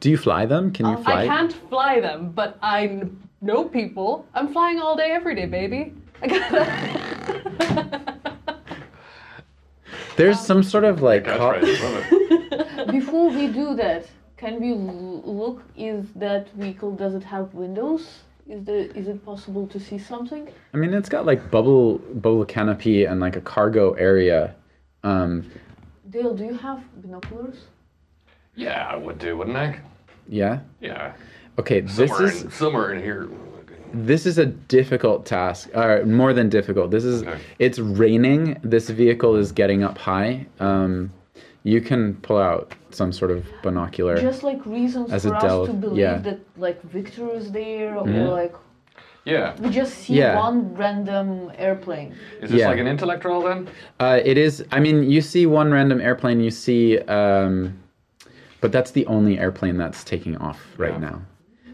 do 0.00 0.10
you 0.10 0.16
fly 0.16 0.46
them? 0.46 0.72
Can 0.72 0.86
you 0.86 0.96
fly? 1.02 1.22
I 1.22 1.26
can't 1.26 1.52
fly 1.68 2.00
them, 2.00 2.30
but 2.32 2.58
I 2.62 3.02
know 3.40 3.64
people. 3.64 4.26
I'm 4.34 4.52
flying 4.52 4.78
all 4.80 4.96
day, 4.96 5.10
every 5.10 5.34
day, 5.34 5.46
baby. 5.46 5.94
I 6.22 6.26
gotta. 6.28 8.02
There's 10.16 10.38
some 10.38 10.62
sort 10.62 10.84
of 10.84 11.02
like. 11.02 11.24
co- 11.24 11.38
Catchphrase. 11.38 12.90
Before 12.92 13.30
we 13.30 13.48
do 13.48 13.74
that, 13.76 14.06
can 14.36 14.60
we 14.60 14.72
l- 14.72 15.22
look? 15.24 15.62
Is 15.76 16.06
that 16.16 16.50
vehicle? 16.50 16.92
Does 16.94 17.14
it 17.14 17.24
have 17.24 17.52
windows? 17.54 18.20
Is 18.46 18.64
there? 18.64 18.86
Is 18.94 19.08
it 19.08 19.24
possible 19.24 19.66
to 19.68 19.78
see 19.80 19.98
something? 19.98 20.48
I 20.74 20.76
mean, 20.76 20.92
it's 20.94 21.08
got 21.08 21.24
like 21.26 21.50
bubble 21.50 21.98
bubble 21.98 22.44
canopy 22.44 23.04
and 23.04 23.20
like 23.20 23.36
a 23.36 23.40
cargo 23.40 23.92
area. 23.92 24.54
Um, 25.04 25.50
Dale, 26.10 26.34
do 26.34 26.44
you 26.44 26.54
have 26.54 26.82
binoculars? 27.02 27.56
Yeah, 28.54 28.86
I 28.88 28.96
would 28.96 29.18
do, 29.18 29.36
wouldn't 29.36 29.56
I? 29.56 29.78
yeah. 30.28 30.60
Yeah. 30.80 31.12
Okay. 31.58 31.80
This 31.80 32.10
is 32.20 32.42
in, 32.42 32.50
somewhere 32.50 32.92
in 32.92 33.02
here. 33.02 33.28
This 33.94 34.24
is 34.26 34.38
a 34.38 34.46
difficult 34.46 35.26
task, 35.26 35.68
or 35.74 36.04
more 36.06 36.32
than 36.32 36.48
difficult. 36.48 36.90
This 36.90 37.04
is 37.04 37.22
Okay. 37.22 37.38
it's 37.58 37.78
raining. 37.78 38.58
This 38.62 38.88
vehicle 38.90 39.36
is 39.36 39.52
getting 39.52 39.82
up 39.84 39.98
high. 39.98 40.46
Um, 40.60 41.12
you 41.64 41.80
can 41.80 42.14
pull 42.16 42.38
out 42.38 42.74
some 42.90 43.12
sort 43.12 43.30
of 43.30 43.44
binocular. 43.62 44.16
Just 44.20 44.42
like 44.42 44.64
reasons 44.66 45.12
As 45.12 45.22
for 45.22 45.32
a 45.34 45.36
us 45.38 45.66
to 45.68 45.72
believe 45.72 45.98
yeah. 45.98 46.18
that 46.18 46.40
like 46.56 46.82
Victor 46.82 47.30
is 47.30 47.52
there, 47.52 47.92
Mhm. 47.94 48.26
or 48.26 48.28
like 48.30 48.54
Yeah. 49.24 49.54
we 49.60 49.70
just 49.70 49.94
see 49.94 50.14
Yeah. 50.14 50.36
one 50.38 50.74
random 50.74 51.52
airplane. 51.56 52.14
Is 52.40 52.50
this 52.50 52.60
Yeah. 52.60 52.68
like 52.68 52.78
an 52.80 52.88
intellect 52.88 53.24
roll 53.24 53.42
then? 53.42 53.68
Uh, 54.00 54.18
it 54.24 54.36
is. 54.36 54.64
I 54.72 54.80
mean, 54.80 55.04
you 55.08 55.20
see 55.20 55.46
one 55.46 55.70
random 55.72 56.00
airplane. 56.00 56.40
You 56.40 56.50
see, 56.50 56.98
um, 56.98 57.74
but 58.60 58.72
that's 58.72 58.90
the 58.90 59.06
only 59.06 59.38
airplane 59.38 59.76
that's 59.76 60.02
taking 60.04 60.36
off 60.38 60.60
right 60.76 60.92
Yeah. 60.94 60.98
now. 61.10 61.22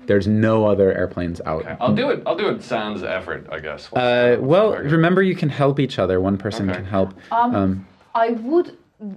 There's 0.07 0.27
no 0.27 0.67
other 0.67 0.93
airplanes 0.93 1.41
out. 1.45 1.63
Okay. 1.63 1.77
I'll 1.81 1.95
do 1.95 2.09
it. 2.11 2.23
I'll 2.25 2.37
do 2.37 2.49
it 2.49 2.63
sans 2.63 3.03
effort, 3.03 3.47
I 3.53 3.59
guess. 3.59 3.91
Uh, 3.93 3.97
the- 4.01 4.29
what's 4.29 4.41
the 4.41 4.47
well, 4.47 4.73
remember 4.77 5.23
you 5.23 5.35
can 5.35 5.51
help 5.51 5.79
each 5.81 5.99
other. 5.99 6.19
One 6.21 6.37
person 6.39 6.69
Okay. 6.69 6.79
can 6.79 6.87
help. 6.87 7.13
Um, 7.31 7.55
Um, 7.55 7.87
I 8.15 8.31
would. 8.31 8.73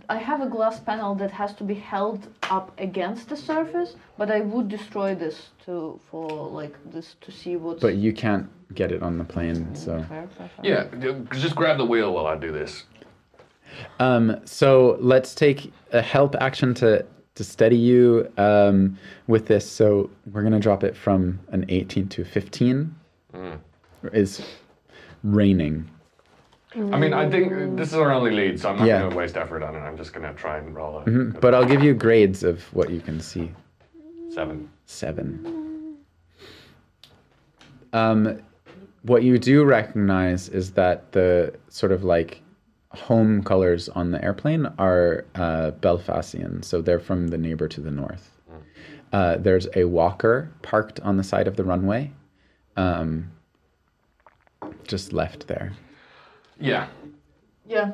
I 0.07 0.17
have 0.17 0.41
a 0.41 0.45
glass 0.45 0.79
panel 0.79 1.15
that 1.15 1.31
has 1.31 1.55
to 1.55 1.63
be 1.63 1.73
held 1.73 2.27
up 2.43 2.71
against 2.79 3.29
the 3.29 3.37
surface, 3.37 3.95
but 4.17 4.29
I 4.29 4.41
would 4.41 4.69
destroy 4.69 5.15
this 5.15 5.49
to 5.65 5.99
for 6.09 6.29
like 6.49 6.75
this 6.91 7.15
to 7.21 7.31
see 7.31 7.55
what's. 7.55 7.81
but 7.81 7.95
you 7.95 8.13
can't 8.13 8.47
get 8.75 8.91
it 8.91 9.01
on 9.01 9.17
the 9.17 9.23
plane, 9.23 9.73
so. 9.73 10.03
Fair, 10.07 10.29
fair, 10.37 10.49
fair. 10.55 10.63
Yeah, 10.63 10.83
d- 10.83 11.15
just 11.33 11.55
grab 11.55 11.77
the 11.77 11.85
wheel 11.85 12.13
while 12.13 12.27
I 12.27 12.37
do 12.37 12.51
this. 12.51 12.83
Um, 13.99 14.39
so 14.45 14.97
let's 14.99 15.33
take 15.33 15.73
a 15.91 16.01
help 16.01 16.35
action 16.39 16.73
to 16.75 17.05
to 17.33 17.43
steady 17.43 17.77
you 17.77 18.31
um, 18.37 18.97
with 19.27 19.47
this. 19.47 19.69
So 19.69 20.11
we're 20.31 20.43
gonna 20.43 20.59
drop 20.59 20.83
it 20.83 20.95
from 20.95 21.39
an 21.51 21.65
18 21.69 22.07
to 22.09 22.23
15. 22.23 22.95
Mm. 23.33 23.59
Is 24.13 24.41
raining. 25.23 25.89
I 26.73 26.97
mean, 26.97 27.13
I 27.13 27.29
think 27.29 27.75
this 27.77 27.89
is 27.89 27.95
our 27.95 28.11
only 28.13 28.31
lead, 28.31 28.59
so 28.59 28.69
I'm 28.69 28.77
not 28.77 28.85
Yeah. 28.87 28.99
going 28.99 29.11
to 29.11 29.17
waste 29.17 29.35
effort 29.35 29.61
on 29.61 29.75
it. 29.75 29.79
I'm 29.79 29.97
just 29.97 30.13
going 30.13 30.25
to 30.25 30.33
try 30.33 30.57
and 30.57 30.73
roll 30.73 30.99
a 30.99 31.03
Mhm, 31.03 31.39
But 31.41 31.53
I'll 31.53 31.65
give 31.65 31.83
you 31.83 31.93
grades 31.93 32.43
of 32.43 32.63
what 32.73 32.89
you 32.89 33.01
can 33.01 33.19
see. 33.19 33.51
seven. 34.29 34.69
Seven. 34.85 35.97
Um, 37.91 38.39
what 39.03 39.23
you 39.23 39.37
do 39.37 39.65
recognize 39.65 40.47
is 40.47 40.71
that 40.71 41.11
the 41.11 41.53
sort 41.67 41.91
of 41.91 42.03
like 42.05 42.41
home 42.91 43.43
colors 43.43 43.89
on 43.89 44.11
the 44.11 44.23
airplane 44.23 44.67
are 44.77 45.25
uh, 45.35 45.71
Belfastian, 45.81 46.63
so 46.63 46.81
they're 46.81 46.99
from 46.99 47.27
the 47.29 47.37
neighbor 47.37 47.67
to 47.67 47.81
the 47.81 47.91
north. 47.91 48.29
Uh, 49.11 49.35
there's 49.35 49.67
a 49.75 49.83
walker 49.83 50.49
parked 50.61 51.01
on 51.01 51.17
the 51.17 51.23
side 51.23 51.45
of 51.49 51.57
the 51.57 51.65
runway, 51.65 52.11
um, 52.77 53.29
just 54.85 55.11
left 55.11 55.47
there. 55.47 55.73
Yeah, 56.61 56.87
Yeah. 57.65 57.93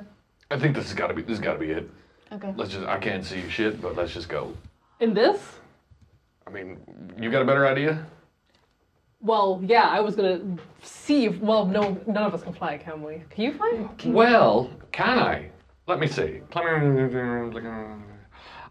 I 0.51 0.59
think 0.59 0.75
this 0.75 0.85
has 0.85 0.93
got 0.93 1.07
to 1.07 1.13
be 1.13 1.21
this 1.21 1.31
has 1.31 1.39
got 1.39 1.53
to 1.53 1.59
be 1.59 1.71
it. 1.71 1.89
Okay. 2.31 2.53
Let's 2.55 2.71
just. 2.71 2.85
I 2.85 2.97
can't 2.99 3.23
see 3.25 3.47
shit, 3.49 3.81
but 3.81 3.95
let's 3.95 4.13
just 4.13 4.27
go. 4.29 4.53
In 4.99 5.13
this? 5.13 5.39
I 6.45 6.49
mean, 6.49 6.77
you 7.19 7.31
got 7.31 7.41
a 7.41 7.45
better 7.45 7.65
idea? 7.67 8.05
Well, 9.21 9.61
yeah, 9.65 9.87
I 9.87 9.99
was 10.01 10.15
gonna 10.15 10.41
see. 10.81 11.25
If, 11.25 11.39
well, 11.39 11.65
no, 11.65 11.99
none 12.05 12.23
of 12.23 12.33
us 12.33 12.43
can 12.43 12.53
fly, 12.53 12.77
can 12.77 13.01
we? 13.01 13.23
Can 13.29 13.43
you 13.45 13.53
fly? 13.53 13.87
Can 13.97 14.11
you- 14.11 14.15
Well, 14.17 14.69
can 14.91 15.19
I? 15.19 15.49
Let 15.87 15.99
me 15.99 16.07
see. 16.07 16.41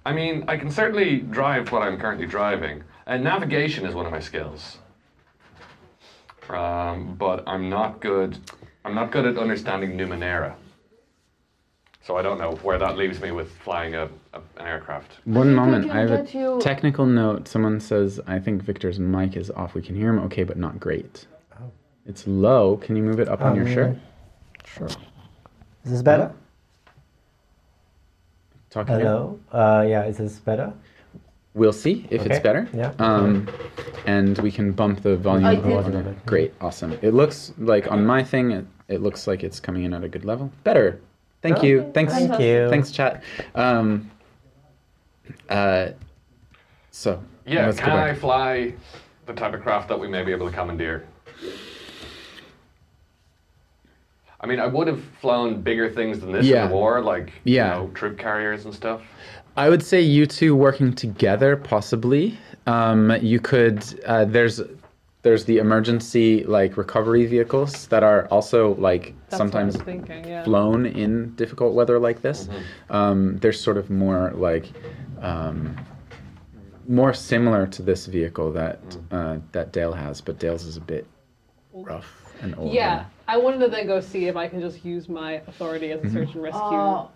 I 0.05 0.12
mean, 0.12 0.44
I 0.48 0.56
can 0.56 0.70
certainly 0.70 1.18
drive 1.20 1.73
what 1.73 1.82
I'm 1.82 1.98
currently 1.98 2.27
driving, 2.27 2.85
and 3.06 3.24
navigation 3.24 3.85
is 3.86 3.94
one 3.94 4.06
of 4.06 4.12
my 4.12 4.20
skills. 4.20 4.78
Um, 6.48 7.16
but 7.18 7.43
I'm 7.47 7.68
not 7.68 8.01
good. 8.01 8.39
I'm 8.86 8.94
not 8.94 9.10
good 9.10 9.26
at 9.26 9.36
understanding 9.36 9.96
Numenera. 9.98 10.54
So 12.04 12.16
I 12.16 12.22
don't 12.22 12.38
know 12.38 12.52
where 12.62 12.78
that 12.78 12.96
leaves 12.96 13.20
me 13.20 13.32
with 13.32 13.50
flying 13.50 13.96
a, 13.96 14.04
a 14.32 14.38
an 14.58 14.66
aircraft. 14.66 15.14
One 15.24 15.52
moment, 15.52 15.90
I 15.90 16.02
have 16.02 16.10
a 16.12 16.26
you- 16.32 16.60
technical 16.60 17.04
note. 17.04 17.48
Someone 17.48 17.80
says, 17.80 18.20
I 18.28 18.38
think 18.38 18.62
Victor's 18.62 19.00
mic 19.00 19.36
is 19.36 19.50
off. 19.50 19.74
We 19.74 19.82
can 19.82 19.96
hear 19.96 20.10
him 20.10 20.20
okay, 20.26 20.44
but 20.44 20.56
not 20.56 20.78
great. 20.78 21.26
Oh. 21.60 21.64
It's 22.06 22.24
low. 22.28 22.76
Can 22.76 22.94
you 22.94 23.02
move 23.02 23.18
it 23.18 23.28
up 23.28 23.42
on 23.42 23.56
your 23.56 23.66
Um, 23.66 23.74
shirt? 23.74 23.96
Sure. 24.64 24.86
Is 24.86 25.90
this 25.90 26.02
better? 26.02 26.32
Talk 28.70 28.86
again. 28.88 29.00
Hello. 29.00 29.40
Uh, 29.50 29.84
yeah, 29.88 30.04
is 30.04 30.18
this 30.18 30.38
better? 30.38 30.72
We'll 31.54 31.72
see 31.72 32.06
if 32.10 32.24
it's 32.26 32.38
better. 32.38 32.68
yeah. 32.72 32.92
Um, 33.00 33.48
and 34.06 34.38
we 34.38 34.52
can 34.52 34.70
bump 34.72 35.02
the 35.02 35.16
volume 35.16 35.46
I 35.46 35.52
a 35.54 35.56
did- 35.56 35.64
little 35.66 36.02
bit. 36.02 36.24
Great, 36.26 36.54
awesome. 36.60 36.92
It 37.02 37.14
looks 37.14 37.52
like 37.58 37.90
on 37.90 38.06
my 38.06 38.22
thing, 38.22 38.68
it, 38.88 38.94
it 38.94 39.02
looks 39.02 39.26
like 39.26 39.42
it's 39.44 39.60
coming 39.60 39.84
in 39.84 39.92
at 39.92 40.04
a 40.04 40.08
good 40.08 40.24
level. 40.24 40.50
Better. 40.64 41.00
Thank 41.42 41.62
you. 41.62 41.80
Okay, 41.82 41.92
Thanks. 41.92 42.12
Thank 42.12 42.40
you. 42.40 42.68
Thanks, 42.68 42.90
chat. 42.90 43.22
Um, 43.54 44.10
uh, 45.48 45.88
so 46.90 47.22
Yeah, 47.46 47.66
let's 47.66 47.78
can 47.78 47.90
I 47.90 48.14
fly 48.14 48.74
the 49.26 49.32
type 49.34 49.54
of 49.54 49.62
craft 49.62 49.88
that 49.88 49.98
we 50.00 50.08
may 50.08 50.24
be 50.24 50.32
able 50.32 50.48
to 50.48 50.54
commandeer? 50.54 51.06
I 54.40 54.46
mean, 54.46 54.60
I 54.60 54.66
would 54.66 54.86
have 54.86 55.02
flown 55.20 55.62
bigger 55.62 55.90
things 55.90 56.20
than 56.20 56.32
this 56.32 56.46
Yeah. 56.46 56.64
in 56.64 56.68
the 56.70 56.74
war, 56.74 57.00
like 57.00 57.32
Yeah. 57.44 57.76
you 57.76 57.82
know, 57.82 57.90
troop 57.94 58.18
carriers 58.18 58.64
and 58.64 58.74
stuff. 58.74 59.02
I 59.56 59.68
would 59.70 59.82
say 59.82 60.00
you 60.00 60.26
two 60.26 60.54
working 60.54 60.92
together, 60.92 61.56
possibly. 61.56 62.38
Um, 62.66 63.16
you 63.22 63.40
could. 63.40 63.82
Uh, 64.04 64.24
there's 64.26 64.60
there's 65.27 65.44
the 65.44 65.59
emergency 65.59 66.44
like 66.44 66.77
recovery 66.77 67.27
vehicles 67.27 67.89
that 67.89 68.05
are 68.05 68.28
also 68.28 68.77
like 68.77 69.12
That's 69.28 69.36
sometimes 69.36 69.77
what 69.77 69.85
thinking. 69.85 70.24
Yeah. 70.24 70.44
flown 70.44 70.86
in 70.86 71.35
difficult 71.35 71.74
weather 71.74 71.98
like 71.98 72.23
this. 72.23 72.48
Um, 72.90 73.36
they're 73.39 73.53
sort 73.53 73.77
of 73.77 73.90
more 73.90 74.31
like 74.36 74.70
um, 75.20 75.77
more 76.86 77.12
similar 77.12 77.66
to 77.66 77.82
this 77.82 78.07
vehicle 78.07 78.53
that 78.53 78.78
uh, 79.11 79.39
that 79.51 79.73
Dale 79.73 79.93
has, 79.93 80.20
but 80.20 80.39
Dale's 80.39 80.65
is 80.65 80.77
a 80.77 80.81
bit 80.81 81.09
rough 81.73 82.09
and 82.40 82.57
older. 82.57 82.73
Yeah, 82.73 83.07
I 83.27 83.36
wanted 83.36 83.59
to 83.65 83.69
then 83.69 83.89
go 83.89 83.98
see 83.98 84.28
if 84.28 84.36
I 84.36 84.47
can 84.47 84.61
just 84.61 84.85
use 84.85 85.09
my 85.09 85.43
authority 85.48 85.90
as 85.90 86.05
a 86.05 86.09
search 86.09 86.35
and 86.35 86.43
rescue 86.44 86.78
Uh, 86.78 87.09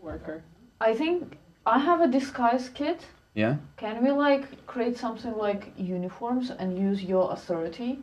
worker. 0.00 0.42
I 0.80 0.94
think 0.94 1.36
I 1.66 1.78
have 1.78 2.00
a 2.00 2.08
disguise 2.08 2.70
kit. 2.70 3.04
Yeah. 3.38 3.54
Can 3.76 4.02
we 4.02 4.10
like 4.10 4.66
create 4.66 4.98
something 4.98 5.32
like 5.36 5.72
uniforms 5.76 6.50
and 6.50 6.76
use 6.76 7.04
your 7.04 7.30
authority? 7.32 8.00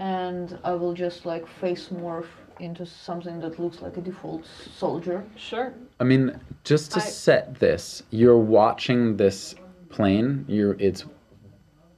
And 0.00 0.58
I 0.64 0.72
will 0.72 0.92
just 0.92 1.24
like 1.24 1.46
face 1.46 1.88
morph 1.90 2.26
into 2.58 2.84
something 2.84 3.38
that 3.42 3.60
looks 3.60 3.80
like 3.80 3.96
a 3.96 4.00
default 4.00 4.44
soldier. 4.76 5.22
Sure. 5.36 5.72
I 6.00 6.04
mean, 6.04 6.40
just 6.64 6.90
to 6.92 6.98
I- 6.98 7.04
set 7.26 7.54
this, 7.60 8.02
you're 8.10 8.38
watching 8.58 9.16
this 9.16 9.54
plane. 9.88 10.44
You're 10.48 10.74
it's 10.80 11.04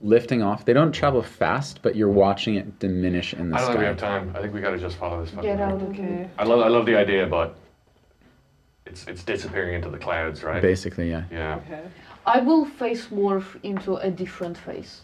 lifting 0.02 0.42
off. 0.42 0.66
They 0.66 0.74
don't 0.74 0.92
travel 0.92 1.22
fast, 1.22 1.80
but 1.80 1.96
you're 1.96 2.10
watching 2.26 2.56
it 2.56 2.78
diminish 2.78 3.32
in 3.32 3.48
the 3.48 3.56
I 3.56 3.60
don't 3.60 3.64
sky. 3.64 3.72
think 3.72 3.80
we 3.80 3.86
have 3.86 3.96
time. 3.96 4.32
I 4.36 4.42
think 4.42 4.52
we 4.52 4.60
gotta 4.60 4.78
just 4.78 4.98
follow 4.98 5.22
this. 5.22 5.30
fucking 5.30 5.48
Get 5.48 5.58
out 5.60 5.80
thing. 5.80 5.88
of 5.88 5.96
here. 5.96 6.30
I 6.38 6.44
love, 6.44 6.60
I 6.60 6.68
love 6.68 6.84
the 6.84 6.96
idea, 6.96 7.26
but 7.26 7.56
it's 8.84 9.06
it's 9.06 9.24
disappearing 9.24 9.72
into 9.74 9.88
the 9.88 9.98
clouds, 9.98 10.44
right? 10.44 10.60
Basically, 10.62 11.08
yeah. 11.10 11.24
Yeah. 11.32 11.56
Okay. 11.66 11.82
I 12.28 12.40
will 12.40 12.66
face 12.66 13.06
morph 13.06 13.56
into 13.62 13.96
a 13.96 14.10
different 14.10 14.58
face. 14.58 15.00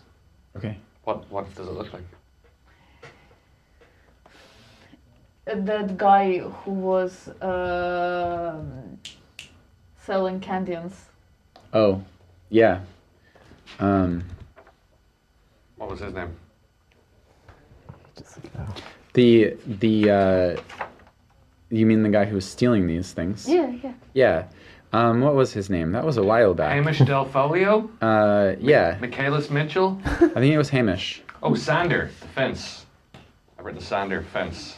Okay. 0.56 0.76
What 1.04 1.30
what 1.30 1.54
does 1.54 1.66
it 1.68 1.72
look 1.72 1.92
like? 1.92 2.02
Uh, 5.46 5.60
That 5.70 5.96
guy 5.96 6.38
who 6.38 6.72
was 6.72 7.28
um 7.40 8.98
selling 10.06 10.40
Cadians. 10.40 10.92
Oh, 11.72 12.02
yeah. 12.50 12.80
Um, 13.80 14.22
What 15.76 15.90
was 15.90 16.00
his 16.00 16.12
name? 16.14 16.32
the 19.14 19.56
the 19.66 20.10
uh, 20.10 20.56
you 21.70 21.86
mean 21.86 22.02
the 22.02 22.08
guy 22.10 22.24
who 22.26 22.34
was 22.34 22.44
stealing 22.44 22.86
these 22.86 23.12
things? 23.14 23.48
Yeah, 23.48 23.70
yeah. 23.82 23.92
Yeah. 24.14 24.44
Um, 24.94 25.22
what 25.22 25.34
was 25.34 25.52
his 25.52 25.68
name? 25.70 25.90
That 25.90 26.04
was 26.04 26.18
a 26.18 26.22
while 26.22 26.54
back. 26.54 26.72
Hamish 26.72 27.00
Delfolio? 27.00 27.90
Uh, 28.00 28.54
yeah. 28.60 28.96
Michaelis 29.00 29.50
Mitchell? 29.50 30.00
I 30.04 30.16
think 30.18 30.54
it 30.54 30.56
was 30.56 30.68
Hamish. 30.68 31.20
Oh, 31.42 31.56
Sander, 31.56 32.10
the 32.20 32.28
fence. 32.28 32.86
I've 33.58 33.74
the 33.74 33.80
Sander, 33.80 34.22
fence. 34.22 34.76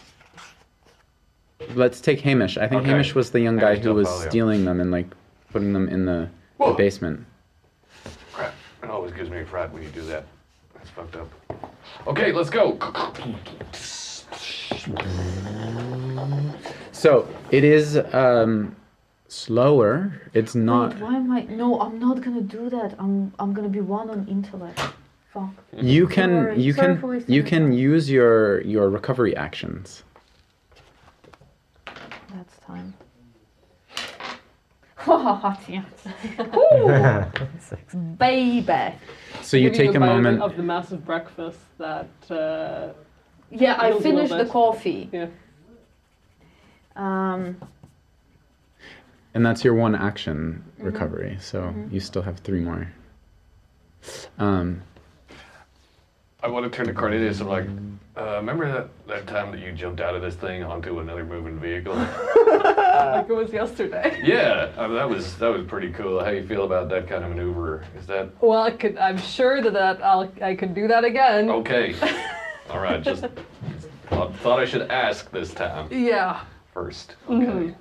Let's 1.75 2.01
take 2.01 2.21
Hamish. 2.23 2.57
I 2.57 2.67
think 2.67 2.81
Okay. 2.81 2.93
Hamish 2.93 3.15
was 3.15 3.31
the 3.31 3.41
young 3.41 3.59
guy 3.59 3.73
Hamish 3.73 3.85
who 3.85 3.93
was 3.93 4.09
stealing 4.09 4.65
them 4.65 4.81
and 4.81 4.91
like 4.91 5.07
putting 5.53 5.75
them 5.75 5.87
in 5.91 6.07
the, 6.07 6.31
the 6.59 6.65
Whoa. 6.65 6.73
basement. 6.73 7.23
Crap. 8.33 8.55
It 8.83 8.89
always 8.89 9.13
gives 9.13 9.29
me 9.29 9.41
a 9.41 9.45
frat 9.45 9.71
when 9.71 9.83
you 9.83 9.91
do 9.91 10.03
that. 10.07 10.25
That's 10.75 10.89
fucked 10.89 11.17
up. 11.17 11.29
Okay, 12.07 12.33
let's 12.33 12.49
go. 12.49 12.79
So 16.93 17.29
it 17.51 17.65
is 17.65 17.99
um, 18.15 18.75
slower. 19.29 20.21
It's 20.35 20.55
not. 20.55 20.95
Wait, 20.95 21.03
why 21.03 21.17
am 21.17 21.33
I? 21.33 21.43
No, 21.43 21.81
I'm 21.81 21.99
not 21.99 22.21
gonna 22.23 22.41
do 22.41 22.71
that. 22.71 22.95
I'm 22.99 23.33
I'm 23.39 23.53
gonna 23.53 23.69
be 23.69 23.81
one 23.81 24.11
on 24.11 24.27
intellect. 24.29 24.81
Fuck. 25.33 25.51
You 25.73 26.07
can 26.07 26.31
Sorry. 26.31 26.63
you 26.63 26.73
Sorry 26.73 26.97
can 26.97 27.25
you 27.29 27.43
can 27.43 27.73
use 27.73 28.11
your 28.11 28.61
your 28.63 28.89
recovery 28.91 29.37
actions. 29.37 30.03
That's 32.35 32.57
time. 32.67 32.95
yes. 35.69 35.85
Six. 37.61 37.95
Baby. 38.19 38.95
So 39.43 39.57
you 39.57 39.71
Give 39.71 39.77
take 39.79 39.95
a 39.95 40.01
bite 40.01 40.07
moment. 40.07 40.43
of 40.43 40.57
the 40.57 40.63
massive 40.63 41.05
breakfast 41.05 41.61
that. 41.79 42.09
Uh, 42.31 42.93
Yeah, 43.51 43.77
I 43.79 43.91
Feels 43.91 44.05
a 44.05 44.09
little 44.09 44.27
finished 44.27 44.39
the 44.45 44.53
coffee. 44.53 45.09
yeah. 45.13 45.29
Um, 46.97 47.57
And 49.37 49.45
that's 49.45 49.63
your 49.63 49.75
one 49.75 49.95
action 49.95 50.65
Mm-hmm. 50.79 50.85
recovery. 50.87 51.37
So 51.41 51.75
you 51.91 52.01
still 52.01 52.23
have 52.23 52.39
three 52.39 52.61
more. 52.61 52.91
Um, 54.39 54.83
I 56.43 56.49
want 56.49 56.65
to 56.65 56.71
turn 56.71 56.87
to 56.87 56.93
Cornelius. 56.95 57.41
I'm 57.41 57.49
like, 57.49 57.67
uh, 58.17 58.37
remember 58.37 58.71
that, 58.73 58.89
that 59.09 59.27
time 59.27 59.51
that 59.53 59.61
you 59.61 59.73
jumped 59.73 60.01
out 60.01 60.15
of 60.15 60.21
this 60.23 60.35
thing 60.37 60.63
onto 60.63 61.01
another 61.01 61.25
moving 61.25 61.59
vehicle? 61.59 61.95
like 61.97 63.29
it 63.29 63.33
was 63.35 63.53
yesterday. 63.53 64.21
yeah, 64.25 64.71
I 64.79 64.87
mean, 64.87 64.97
that 64.97 65.09
was 65.09 65.37
that 65.37 65.49
was 65.49 65.67
pretty 65.67 65.93
cool. 65.93 66.23
How 66.25 66.31
you 66.31 66.47
feel 66.47 66.65
about 66.65 66.89
that 66.91 67.07
kind 67.09 67.23
of 67.25 67.31
maneuver? 67.31 67.85
Is 67.99 68.07
that 68.07 68.31
Well, 68.43 68.63
I 68.63 68.71
could, 68.71 68.97
I'm 68.99 69.19
sure 69.19 69.61
that, 69.63 69.73
that 69.75 70.03
I'll, 70.03 70.31
I 70.43 70.55
could 70.55 70.75
do 70.75 70.89
that 70.89 71.05
again. 71.05 71.51
okay? 71.51 71.95
All 72.71 72.81
right, 72.81 73.03
just 73.03 73.25
thought, 74.09 74.35
thought 74.37 74.61
I 74.61 74.65
should 74.67 74.91
ask 74.91 75.31
this 75.31 75.53
time 75.53 75.89
Yeah. 75.91 76.43
first. 76.73 77.17
Okay. 77.29 77.75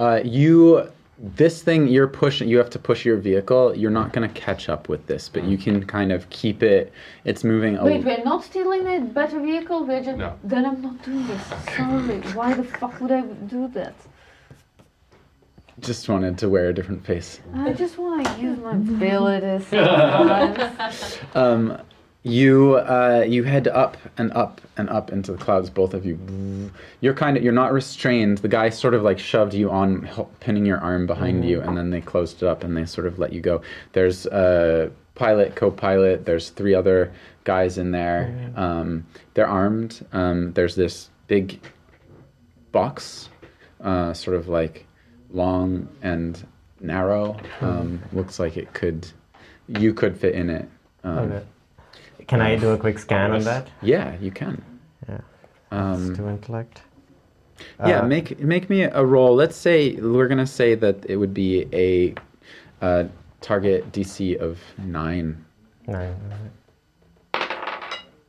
Uh, 0.00 0.20
you 0.24 0.90
this 1.22 1.62
thing 1.62 1.86
you're 1.86 2.08
pushing. 2.08 2.48
You 2.48 2.56
have 2.56 2.70
to 2.70 2.78
push 2.78 3.04
your 3.04 3.18
vehicle. 3.18 3.76
You're 3.76 3.90
not 3.90 4.12
gonna 4.14 4.30
catch 4.30 4.68
up 4.70 4.88
with 4.88 5.06
this, 5.06 5.28
but 5.28 5.44
you 5.44 5.58
can 5.58 5.84
kind 5.84 6.12
of 6.12 6.28
keep 6.30 6.62
it. 6.62 6.92
It's 7.24 7.44
moving. 7.44 7.76
a- 7.76 7.84
wait, 7.84 8.04
we're 8.04 8.24
not 8.24 8.42
stealing 8.42 8.86
a 8.86 9.00
better 9.00 9.38
vehicle. 9.38 9.84
We're 9.84 10.02
just. 10.02 10.16
No. 10.16 10.38
Then 10.42 10.64
I'm 10.64 10.80
not 10.80 11.02
doing 11.04 11.26
this. 11.26 11.44
Sorry. 11.76 12.20
Why 12.32 12.54
the 12.54 12.64
fuck 12.64 12.98
would 13.00 13.12
I 13.12 13.20
do 13.20 13.68
that? 13.68 13.94
Just 15.80 16.08
wanted 16.08 16.38
to 16.38 16.48
wear 16.48 16.68
a 16.68 16.72
different 16.74 17.04
face. 17.04 17.40
I 17.54 17.72
just 17.72 17.98
want 17.98 18.26
to 18.26 18.40
use 18.40 18.58
my 18.58 18.72
abilities. 18.72 19.66
sometimes. 19.68 21.18
Um, 21.34 21.80
you 22.22 22.76
uh, 22.76 23.24
you 23.26 23.44
head 23.44 23.66
up 23.68 23.96
and 24.18 24.32
up 24.32 24.60
and 24.76 24.88
up 24.90 25.10
into 25.10 25.32
the 25.32 25.38
clouds, 25.38 25.70
both 25.70 25.94
of 25.94 26.04
you. 26.04 26.70
You're 27.00 27.14
kind 27.14 27.36
of 27.36 27.42
you're 27.42 27.52
not 27.52 27.72
restrained. 27.72 28.38
The 28.38 28.48
guy 28.48 28.68
sort 28.68 28.94
of 28.94 29.02
like 29.02 29.18
shoved 29.18 29.54
you 29.54 29.70
on, 29.70 30.08
pinning 30.40 30.66
your 30.66 30.78
arm 30.78 31.06
behind 31.06 31.44
you, 31.44 31.60
and 31.62 31.76
then 31.76 31.90
they 31.90 32.00
closed 32.00 32.42
it 32.42 32.46
up 32.46 32.62
and 32.64 32.76
they 32.76 32.84
sort 32.84 33.06
of 33.06 33.18
let 33.18 33.32
you 33.32 33.40
go. 33.40 33.62
There's 33.92 34.26
a 34.26 34.90
pilot, 35.14 35.54
co-pilot. 35.56 36.24
There's 36.26 36.50
three 36.50 36.74
other 36.74 37.12
guys 37.44 37.78
in 37.78 37.90
there. 37.90 38.52
Um, 38.56 39.06
they're 39.34 39.48
armed. 39.48 40.04
Um, 40.12 40.52
there's 40.52 40.74
this 40.76 41.08
big 41.26 41.60
box, 42.72 43.28
uh, 43.80 44.12
sort 44.14 44.36
of 44.36 44.48
like 44.48 44.86
long 45.30 45.88
and 46.02 46.46
narrow. 46.80 47.38
Um, 47.60 48.02
looks 48.12 48.38
like 48.38 48.56
it 48.56 48.72
could, 48.74 49.06
you 49.68 49.94
could 49.94 50.16
fit 50.18 50.34
in 50.34 50.50
it. 50.50 50.68
Um, 51.04 51.18
Okay. 51.18 51.44
Can 52.30 52.40
I 52.40 52.54
do 52.54 52.70
a 52.70 52.78
quick 52.78 52.96
scan 52.96 53.32
on 53.32 53.42
that? 53.42 53.66
Yeah, 53.82 54.14
you 54.20 54.30
can. 54.30 54.62
Yeah. 55.08 55.20
Um, 55.72 56.14
do 56.14 56.28
intellect. 56.28 56.82
yeah, 57.84 58.02
Uh, 58.02 58.06
make 58.06 58.38
make 58.38 58.70
me 58.70 58.82
a 58.82 59.04
roll. 59.04 59.34
Let's 59.34 59.56
say 59.56 59.96
we're 59.96 60.28
gonna 60.28 60.46
say 60.46 60.76
that 60.76 61.04
it 61.10 61.16
would 61.16 61.34
be 61.34 61.66
a 61.72 62.14
uh, 62.80 63.08
target 63.40 63.90
DC 63.90 64.36
of 64.36 64.60
nine. 64.78 65.44
Nine. 65.88 66.14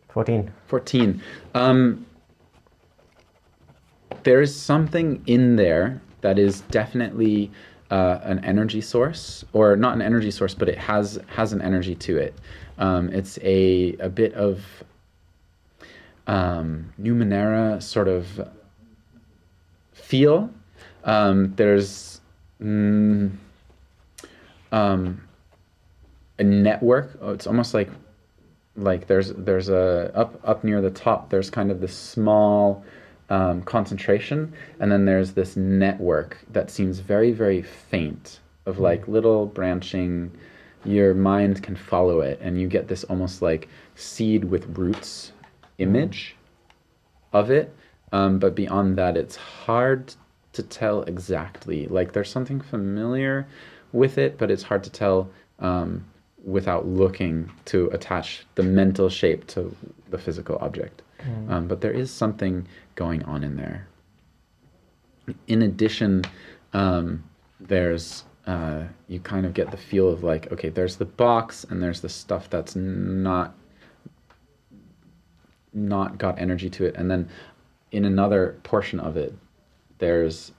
Fourteen. 0.10 0.52
14. 0.66 1.22
Um, 1.54 2.04
there's 4.24 4.54
something 4.54 5.22
in 5.28 5.58
there 5.58 6.02
that 6.22 6.40
is 6.40 6.62
definitely 6.72 7.52
uh, 7.92 8.20
an 8.24 8.44
energy 8.44 8.82
source, 8.82 9.46
or 9.54 9.76
not 9.76 9.94
an 9.94 10.02
energy 10.02 10.32
source, 10.32 10.56
but 10.56 10.68
it 10.68 10.80
has 10.80 11.20
has 11.28 11.54
an 11.54 11.62
energy 11.62 11.94
to 11.94 12.18
it. 12.18 12.34
Um, 12.82 13.10
it's 13.14 13.38
a 13.44 13.96
a 14.00 14.10
bit 14.10 14.34
of 14.34 14.84
um, 16.26 16.92
Numenera 17.00 17.82
sort 17.82 18.08
of 18.08 18.50
feel. 19.94 20.50
Um, 21.04 21.54
there's 21.56 22.22
mm, 22.62 23.32
um, 24.72 25.28
a 26.40 26.44
network. 26.44 27.18
Oh, 27.22 27.30
it's 27.32 27.46
almost 27.46 27.76
like 27.76 27.90
like 28.76 29.06
there's 29.06 29.32
there's 29.34 29.70
a 29.70 30.12
up 30.16 30.40
up 30.44 30.64
near 30.64 30.82
the 30.82 30.90
top 30.90 31.30
there's 31.30 31.50
kind 31.50 31.72
of 31.72 31.82
this 31.82 31.96
small 31.96 32.84
um, 33.30 33.62
concentration 33.64 34.54
and 34.80 34.92
then 34.92 35.06
there's 35.06 35.34
this 35.34 35.58
network 35.58 36.38
that 36.52 36.72
seems 36.72 37.00
very 37.00 37.32
very 37.34 37.62
faint 37.62 38.40
of 38.66 38.80
like 38.80 39.08
little 39.10 39.46
branching 39.46 40.32
your 40.84 41.14
mind 41.14 41.62
can 41.62 41.76
follow 41.76 42.22
it 42.22 42.40
and 42.42 42.60
you 42.60 42.68
get 42.68 42.88
this 42.88 43.04
almost 43.06 43.42
like 43.42 43.68
seed 43.96 44.44
with 44.46 44.78
roots 44.78 45.32
image 45.78 46.36
of 47.34 47.52
it 47.52 47.74
um, 48.12 48.40
but 48.40 48.56
beyond 48.56 48.98
that, 48.98 49.18
it's 49.18 49.36
hard 49.36 50.14
to 50.54 50.64
tell 50.64 51.04
exactly. 51.04 51.88
Like 51.88 52.12
there's 52.14 52.30
something 52.30 52.60
familiar 52.60 53.48
with 53.94 54.18
it, 54.18 54.38
but 54.38 54.52
it's 54.52 54.64
hard 54.64 54.84
to 54.84 54.90
tell 54.90 55.30
um, 55.60 56.06
without 56.44 56.88
looking 56.88 57.52
to 57.66 57.88
attach 57.90 58.46
the 58.56 58.64
mental 58.64 59.10
shape 59.10 59.48
to 59.48 59.76
the 60.10 60.18
physical 60.18 60.58
object. 60.60 61.02
Um, 61.50 61.68
but 61.68 61.82
there 61.82 61.92
is 61.92 62.12
something 62.12 62.68
going 62.96 63.24
on 63.24 63.44
in 63.44 63.56
there. 63.56 63.88
In 65.48 65.62
addition, 65.62 66.24
um, 66.74 67.24
there's 67.60 68.24
uh, 68.48 68.84
you 69.08 69.20
kind 69.20 69.46
of 69.46 69.54
get 69.54 69.72
the 69.72 69.78
feel 69.78 70.10
of 70.10 70.24
like 70.24 70.52
okay, 70.52 70.70
there's 70.70 70.98
the 70.98 71.06
box 71.06 71.64
and 71.70 71.82
there's 71.82 72.02
the 72.02 72.10
stuff 72.10 72.50
that's 72.50 72.76
not 72.76 73.56
not 75.74 76.18
got 76.18 76.40
energy 76.40 76.70
to 76.70 76.86
it, 76.86 76.96
and 76.96 77.10
then 77.10 77.30
in 77.92 78.06
another 78.06 78.58
portion 78.64 79.00
of 79.00 79.18
it, 79.18 79.34
there's 80.00 80.52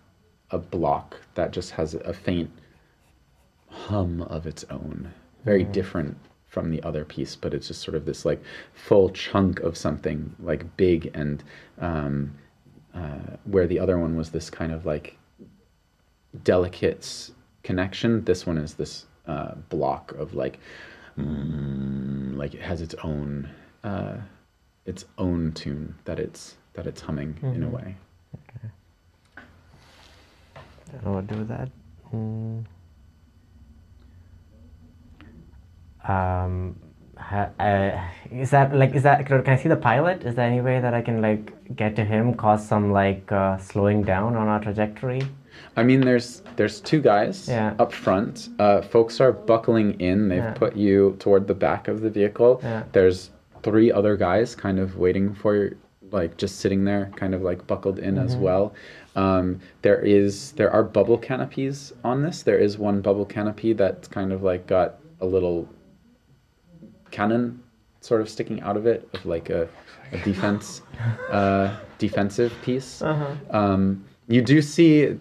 a 0.51 0.59
block 0.59 1.17
that 1.35 1.51
just 1.51 1.73
has 1.73 1.95
a 1.95 2.13
faint 2.13 2.51
hum 3.69 4.23
of 4.23 4.47
its 4.47 4.65
own, 4.71 5.13
very 5.45 5.65
different 5.65 6.17
from 6.47 6.71
the 6.71 6.83
other 6.83 7.05
piece, 7.05 7.35
but 7.35 7.55
it's 7.55 7.69
just 7.69 7.81
sort 7.81 7.95
of 7.95 8.05
this 8.05 8.27
like 8.27 8.43
full 8.75 9.09
chunk 9.09 9.61
of 9.61 9.77
something 9.77 10.35
like 10.39 10.77
big 10.77 11.11
and 11.15 11.43
um, 11.79 12.35
uh, 12.95 13.37
where 13.45 13.67
the 13.67 13.79
other 13.79 13.99
one 13.99 14.17
was 14.17 14.31
this 14.31 14.51
kind 14.51 14.71
of 14.71 14.85
like 14.85 15.17
delicate 16.45 17.31
connection. 17.63 18.25
This 18.25 18.47
one 18.47 18.59
is 18.59 18.75
this 18.75 19.07
uh, 19.27 19.55
block 19.69 20.13
of 20.13 20.35
like, 20.35 20.59
mm, 21.19 22.37
like 22.37 22.55
it 22.55 22.63
has 22.63 22.81
its 22.81 22.95
own, 23.03 23.49
uh, 23.85 24.17
its 24.87 25.05
own 25.19 25.53
tune 25.53 25.95
that 26.05 26.19
it's 26.19 26.57
that 26.75 26.87
it's 26.87 27.03
humming 27.03 27.37
in 27.43 27.63
a 27.63 27.69
way. 27.69 27.95
don't 30.93 31.05
know 31.05 31.13
what 31.13 31.29
to 31.29 31.35
do 31.35 31.41
with 31.41 31.49
that. 31.49 31.69
Mm. 32.15 32.65
Um, 36.05 36.77
ha, 37.17 37.49
uh, 37.59 38.09
is 38.31 38.51
that 38.51 38.75
like 38.75 38.95
is 38.95 39.05
that 39.05 39.27
can 39.27 39.49
I 39.49 39.57
see 39.57 39.69
the 39.69 39.77
pilot? 39.77 40.25
Is 40.25 40.35
there 40.35 40.47
any 40.47 40.61
way 40.61 40.81
that 40.81 40.95
I 40.95 41.03
can 41.03 41.23
like 41.23 41.77
get 41.77 41.97
to 41.97 42.05
him, 42.05 42.35
cause 42.35 42.67
some 42.67 42.93
like 42.93 43.31
uh, 43.33 43.59
slowing 43.59 44.03
down 44.03 44.37
on 44.37 44.49
our 44.49 44.61
trajectory? 44.61 45.23
I 45.77 45.83
mean, 45.83 46.01
there's 46.01 46.43
there's 46.57 46.81
two 46.81 47.01
guys 47.01 47.49
Yeah. 47.49 47.74
up 47.79 47.93
front. 47.93 48.49
Uh, 48.59 48.83
folks 48.83 49.20
are 49.20 49.33
buckling 49.33 49.99
in. 50.01 50.29
They've 50.29 50.39
Yeah. 50.39 50.53
put 50.55 50.77
you 50.77 51.16
toward 51.19 51.47
the 51.47 51.55
back 51.55 51.89
of 51.89 52.01
the 52.03 52.11
vehicle. 52.11 52.61
Yeah. 52.62 52.83
There's 52.93 53.31
three 53.62 53.91
other 53.93 54.16
guys 54.16 54.55
kind 54.55 54.79
of 54.79 54.97
waiting 54.99 55.33
for 55.35 55.57
you, 55.57 55.77
like 56.11 56.37
just 56.37 56.59
sitting 56.61 56.85
there, 56.85 57.11
kind 57.16 57.35
of 57.35 57.43
like 57.43 57.66
buckled 57.66 57.99
in 57.99 58.19
as 58.19 58.35
Mm-hmm. 58.35 58.43
well. 58.45 58.74
Um, 59.16 59.61
there 59.83 60.01
is 60.01 60.53
there 60.53 60.70
are 60.70 60.83
bubble 60.83 61.19
canopies 61.19 61.93
on 62.05 62.23
this. 62.23 62.43
There 62.43 62.59
is 62.59 62.77
one 62.79 63.01
bubble 63.01 63.24
canopy 63.27 63.73
that's 63.73 64.09
kind 64.09 64.33
of 64.33 64.43
like 64.43 64.66
got 64.66 64.99
a 65.20 65.27
little 65.27 65.69
cannon 67.11 67.62
sort 68.01 68.20
of 68.20 68.29
sticking 68.29 68.61
out 68.62 68.77
of 68.77 68.87
it 68.87 69.09
of 69.15 69.24
like 69.27 69.51
a, 69.51 69.69
a 70.12 70.19
defense 70.19 70.83
uh, 71.31 71.77
defensive 71.99 72.53
piece. 72.62 73.03
Um, 73.51 74.05
you 74.29 74.43
do 74.43 74.61
see 74.62 75.19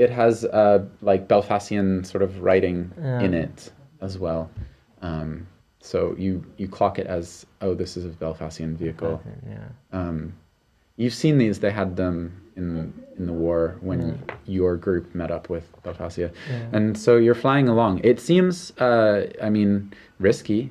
it 0.00 0.08
has 0.08 0.46
uh, 0.46 0.82
like 1.02 1.28
Belfastian 1.28 2.04
sort 2.06 2.22
of 2.22 2.40
writing 2.40 2.90
in 3.20 3.34
it 3.34 3.70
as 4.00 4.18
well. 4.18 4.50
Um, 5.02 5.46
so 5.80 6.14
you 6.18 6.42
you 6.56 6.68
clock 6.68 6.98
it 6.98 7.06
as 7.06 7.46
oh 7.60 7.74
this 7.74 7.98
is 7.98 8.06
a 8.06 8.08
Belfastian 8.08 8.76
vehicle. 8.76 9.22
Yeah. 9.46 9.68
Um, 9.92 10.32
you've 10.96 11.12
seen 11.12 11.36
these. 11.36 11.60
They 11.60 11.70
had 11.70 11.96
them 11.96 12.50
in 12.56 12.94
in 13.18 13.26
the 13.26 13.32
war 13.34 13.76
when 13.82 14.22
your 14.46 14.78
group 14.78 15.14
met 15.14 15.30
up 15.30 15.50
with 15.50 15.66
Belfastia, 15.82 16.32
and 16.72 16.96
so 16.96 17.18
you're 17.18 17.34
flying 17.34 17.68
along. 17.68 18.00
It 18.02 18.20
seems, 18.20 18.72
uh, 18.78 19.30
I 19.42 19.50
mean, 19.50 19.92
risky 20.18 20.70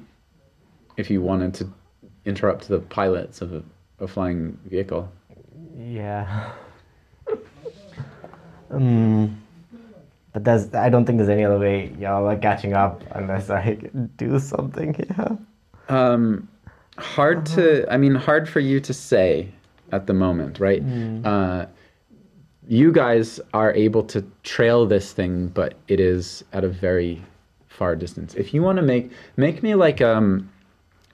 if 0.97 1.11
you 1.11 1.21
wanted 1.21 1.53
to 1.53 1.71
interrupt 2.25 2.67
the 2.67 2.79
pilots 2.79 3.41
of 3.41 3.53
a, 3.53 3.63
a 3.99 4.07
flying 4.07 4.57
vehicle. 4.65 5.11
Yeah. 5.77 6.51
um, 8.71 9.41
but 10.33 10.43
there's 10.43 10.73
I 10.73 10.89
don't 10.89 11.05
think 11.05 11.17
there's 11.17 11.29
any 11.29 11.43
other 11.43 11.59
way 11.59 11.93
y'all 11.99 12.27
are 12.27 12.37
catching 12.37 12.73
up 12.73 13.03
unless 13.11 13.49
I 13.49 13.75
do 14.17 14.39
something 14.39 14.93
here. 14.93 15.37
Um, 15.89 16.47
hard 16.97 17.45
to, 17.47 17.91
I 17.91 17.97
mean, 17.97 18.15
hard 18.15 18.47
for 18.47 18.59
you 18.59 18.79
to 18.81 18.93
say 18.93 19.49
at 19.91 20.05
the 20.05 20.13
moment, 20.13 20.59
right? 20.59 20.83
Uh, 21.25 21.65
you 22.67 22.91
guys 22.91 23.39
are 23.53 23.73
able 23.73 24.03
to 24.03 24.23
trail 24.43 24.85
this 24.85 25.11
thing, 25.11 25.47
but 25.47 25.73
it 25.87 25.99
is 25.99 26.43
at 26.53 26.63
a 26.63 26.69
very 26.69 27.23
far 27.67 27.95
distance. 27.95 28.35
If 28.35 28.53
you 28.53 28.61
want 28.61 28.75
to 28.75 28.83
make 28.83 29.11
make 29.37 29.63
me 29.63 29.73
like 29.73 30.01
um, 30.01 30.47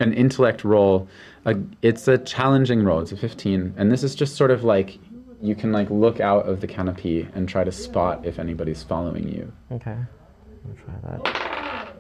an 0.01 0.13
intellect 0.13 0.65
roll, 0.65 1.07
uh, 1.45 1.53
it's 1.81 2.07
a 2.09 2.17
challenging 2.17 2.83
roll. 2.83 2.99
It's 2.99 3.13
a 3.13 3.17
15, 3.17 3.75
and 3.77 3.91
this 3.91 4.03
is 4.03 4.15
just 4.15 4.35
sort 4.35 4.51
of 4.51 4.65
like 4.65 4.99
you 5.47 5.55
can 5.55 5.71
like 5.71 5.89
look 5.89 6.19
out 6.19 6.47
of 6.47 6.61
the 6.61 6.67
canopy 6.67 7.27
and 7.35 7.47
try 7.47 7.63
to 7.63 7.71
spot 7.71 8.25
if 8.25 8.39
anybody's 8.39 8.83
following 8.83 9.27
you. 9.29 9.51
Okay. 9.71 9.95
I'll 9.95 10.75
try 10.83 10.93
that. 11.33 11.93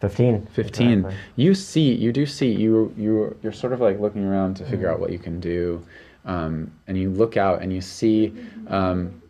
Fifteen. 0.00 0.46
15 0.46 0.90
Exactly. 0.90 1.16
you 1.36 1.54
see 1.54 1.92
you 1.94 2.12
do 2.12 2.26
see 2.26 2.50
you 2.50 2.92
you 2.96 3.36
you're 3.40 3.52
sort 3.52 3.72
of 3.72 3.80
like 3.80 4.00
looking 4.00 4.24
around 4.24 4.56
to 4.56 4.64
figure 4.64 4.90
out 4.90 4.98
what 4.98 5.12
you 5.12 5.18
can 5.18 5.38
do 5.38 5.80
um, 6.24 6.72
and 6.88 6.98
you 6.98 7.08
look 7.08 7.36
out 7.36 7.62
and 7.62 7.72
you 7.72 7.80
see 7.80 8.34
um, 8.66 9.22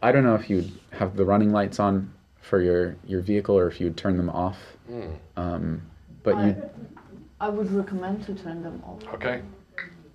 i 0.00 0.12
don't 0.12 0.22
know 0.22 0.36
if 0.36 0.48
you'd 0.48 0.70
have 0.92 1.16
the 1.16 1.24
running 1.24 1.50
lights 1.50 1.80
on 1.80 2.08
for 2.40 2.60
your 2.60 2.94
your 3.04 3.20
vehicle 3.20 3.58
or 3.58 3.66
if 3.66 3.80
you'd 3.80 3.96
turn 3.96 4.16
them 4.16 4.30
off 4.30 4.58
um, 5.36 5.82
but 6.22 6.36
you 6.38 6.70
I 7.40 7.48
would 7.48 7.70
recommend 7.72 8.24
to 8.26 8.34
turn 8.34 8.62
them 8.62 8.82
off. 8.86 9.02
Okay. 9.14 9.42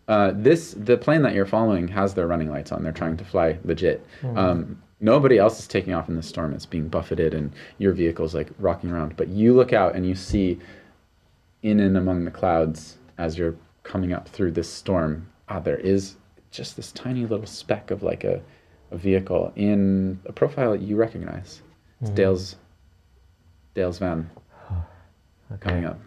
Uh, 0.10 0.32
this 0.34 0.74
the 0.74 0.98
plane 0.98 1.22
that 1.22 1.36
you're 1.36 1.46
following 1.46 1.88
has 1.88 2.16
their 2.16 2.26
running 2.28 2.50
lights 2.50 2.72
on. 2.72 2.82
They're 2.84 2.92
trying 2.92 3.16
to 3.18 3.24
fly 3.24 3.60
legit. 3.64 4.04
Um, 4.38 4.82
nobody 5.00 5.38
else 5.38 5.60
is 5.60 5.68
taking 5.68 5.94
off 5.94 6.10
in 6.10 6.16
the 6.16 6.24
storm. 6.24 6.52
It's 6.54 6.66
being 6.66 6.88
buffeted, 6.90 7.36
and 7.36 7.54
your 7.78 7.94
vehicle's 7.94 8.34
like 8.34 8.50
rocking 8.58 8.90
around. 8.90 9.16
But 9.16 9.28
you 9.28 9.54
look 9.54 9.72
out 9.72 9.96
and 9.96 10.08
you 10.08 10.16
see, 10.16 10.58
in 11.62 11.80
and 11.80 11.96
among 11.96 12.26
the 12.26 12.32
clouds, 12.32 12.98
as 13.20 13.38
you're 13.38 13.56
coming 13.84 14.12
up 14.12 14.28
through 14.28 14.52
this 14.54 14.68
storm, 14.68 15.30
ah, 15.48 15.60
there 15.60 15.78
is 15.78 16.16
just 16.50 16.76
this 16.76 16.92
tiny 16.92 17.28
little 17.28 17.46
speck 17.46 17.92
of 17.92 18.02
like 18.02 18.24
a, 18.24 18.42
a 18.90 18.98
vehicle 18.98 19.54
in 19.56 20.20
a 20.26 20.34
profile 20.34 20.72
that 20.72 20.82
you 20.82 20.96
recognize. 20.96 21.62
It's 22.02 22.10
Dale's 22.10 22.56
Dale's 23.76 24.00
van 24.00 24.28
coming 25.60 25.86
up. 25.86 26.00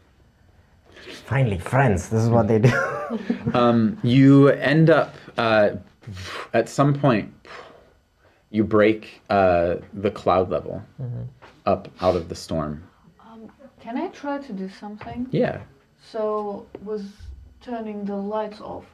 Finally, 1.27 1.59
friends. 1.59 2.09
This 2.09 2.23
is 2.23 2.31
what 2.31 2.49
they 2.49 2.59
do. 2.59 2.73
um, 3.55 3.99
you 4.03 4.49
end 4.49 4.91
up 4.91 5.15
uh, 5.39 5.70
at 6.53 6.69
some 6.69 6.95
point 6.95 7.33
you 8.51 8.65
break 8.65 9.23
uh, 9.31 9.77
the 9.95 10.11
cloud 10.11 10.51
level 10.51 10.83
up 11.66 11.89
out 12.01 12.16
of 12.16 12.29
the 12.29 12.35
storm 12.35 12.83
Can 13.81 13.97
I 13.97 14.09
try 14.09 14.39
to 14.39 14.53
do 14.53 14.69
something? 14.69 15.27
yeah 15.31 15.61
So, 16.11 16.66
was 16.85 17.03
turning 17.61 18.05
the 18.05 18.16
lights 18.16 18.61
off. 18.61 18.85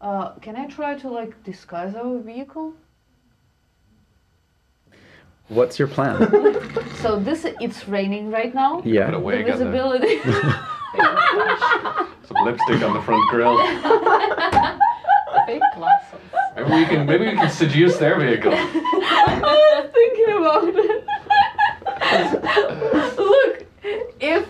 Uh, 0.00 0.30
can 0.40 0.56
I 0.56 0.66
try 0.66 0.94
to 0.94 1.08
like 1.08 1.32
disguise 1.44 1.94
our 1.94 2.18
vehicle? 2.18 2.74
what's 5.48 5.78
your 5.78 5.88
plan 5.88 6.16
So 7.02 7.20
this 7.20 7.46
it's 7.60 7.86
raining 7.86 8.30
right 8.30 8.52
now. 8.54 8.82
Yeah 8.84 9.16
wig 9.16 9.46
the 9.46 9.52
visibility. 9.52 10.20
Some 10.96 12.44
lipstick 12.44 12.82
on 12.82 12.94
the 12.94 13.02
front 13.02 13.28
grill. 13.30 13.56
Fake 15.46 15.62
glasses. 15.74 16.20
Maybe 16.56 16.70
we 16.70 16.84
can 16.86 17.06
maybe 17.06 17.26
we 17.26 17.36
can 17.36 17.50
seduce 17.50 17.96
their 17.98 18.18
vehicle. 18.18 18.52
I 18.54 18.58
was 19.74 19.90
thinking 19.92 20.30
about 20.38 20.74
it. 20.74 21.04
Look, 23.18 23.66
if 24.20 24.48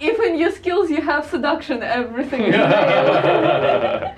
if 0.00 0.20
in 0.20 0.38
your 0.38 0.50
skills 0.50 0.90
you 0.90 1.00
have 1.00 1.26
seduction, 1.26 1.82
everything 1.82 2.42
is 2.42 2.52
there. 2.56 4.14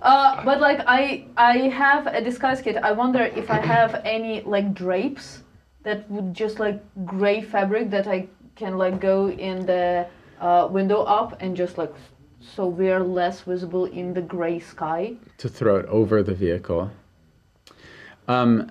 Uh, 0.00 0.44
but 0.44 0.60
like 0.60 0.80
I 0.86 1.26
I 1.36 1.68
have 1.68 2.06
a 2.06 2.20
disguise 2.22 2.62
kit. 2.62 2.76
I 2.76 2.92
wonder 2.92 3.22
if 3.24 3.50
I 3.50 3.58
have 3.58 4.00
any 4.04 4.42
like 4.42 4.72
drapes 4.72 5.42
that 5.82 6.08
would 6.10 6.32
just 6.32 6.60
like 6.60 6.80
gray 7.04 7.42
fabric 7.42 7.90
that 7.90 8.06
I 8.06 8.28
can 8.54 8.78
like 8.78 9.00
go 9.00 9.28
in 9.30 9.66
the 9.66 10.06
uh, 10.40 10.68
window 10.70 11.02
up 11.02 11.40
and 11.40 11.56
just 11.56 11.78
like 11.78 11.92
so 12.40 12.66
we're 12.66 13.00
less 13.00 13.40
visible 13.42 13.84
in 13.86 14.14
the 14.14 14.22
gray 14.22 14.58
sky. 14.60 15.14
to 15.38 15.48
throw 15.48 15.76
it 15.76 15.86
over 15.86 16.22
the 16.22 16.34
vehicle 16.34 16.90
um 18.28 18.70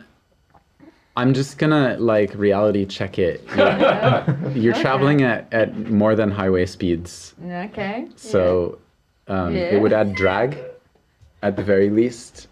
i'm 1.15 1.33
just 1.33 1.57
gonna 1.57 1.97
like 1.99 2.33
reality 2.35 2.85
check 2.85 3.19
it 3.19 3.41
you're 4.55 4.73
Okay. 4.73 4.81
traveling 4.81 5.21
at, 5.23 5.51
at 5.51 5.75
more 5.89 6.15
than 6.15 6.29
highway 6.31 6.65
speeds 6.65 7.35
Okay. 7.43 8.07
so 8.15 8.77
um, 9.27 9.55
Yeah. 9.55 9.73
it 9.75 9.81
would 9.81 9.91
add 9.93 10.15
drag 10.15 10.57
at 11.43 11.55
the 11.57 11.63
very 11.63 11.89
least. 11.89 12.47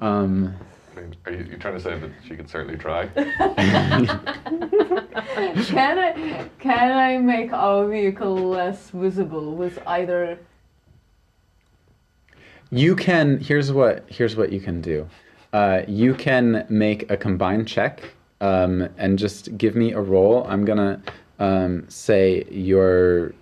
Um, 0.00 0.54
mean, 1.00 1.16
are 1.26 1.32
you 1.32 1.44
you 1.44 1.56
trying 1.56 1.74
to 1.74 1.80
say 1.80 1.98
that 1.98 2.10
she 2.26 2.36
could 2.36 2.48
certainly 2.48 2.78
try? 2.78 3.06
Can 5.64 5.98
I 5.98 6.48
can 6.58 6.92
I 6.92 7.18
make 7.18 7.52
our 7.52 7.86
vehicle 7.86 8.34
less 8.34 8.90
visible 8.90 9.54
with 9.54 9.78
either? 9.86 10.38
You 12.70 12.94
can. 12.94 13.38
Here's 13.38 13.72
what. 13.72 14.04
Here's 14.08 14.36
what 14.36 14.52
you 14.52 14.60
can 14.60 14.80
do. 14.80 15.08
Uh, 15.52 15.82
you 15.88 16.14
can 16.14 16.66
make 16.68 17.10
a 17.10 17.16
combined 17.16 17.66
check, 17.66 18.12
um, 18.40 18.88
and 18.96 19.18
just 19.18 19.56
give 19.58 19.74
me 19.74 19.92
a 19.92 20.00
roll. 20.00 20.44
I'm 20.48 20.64
gonna 20.64 21.02
um, 21.38 21.88
say 21.88 22.44
your. 22.50 23.34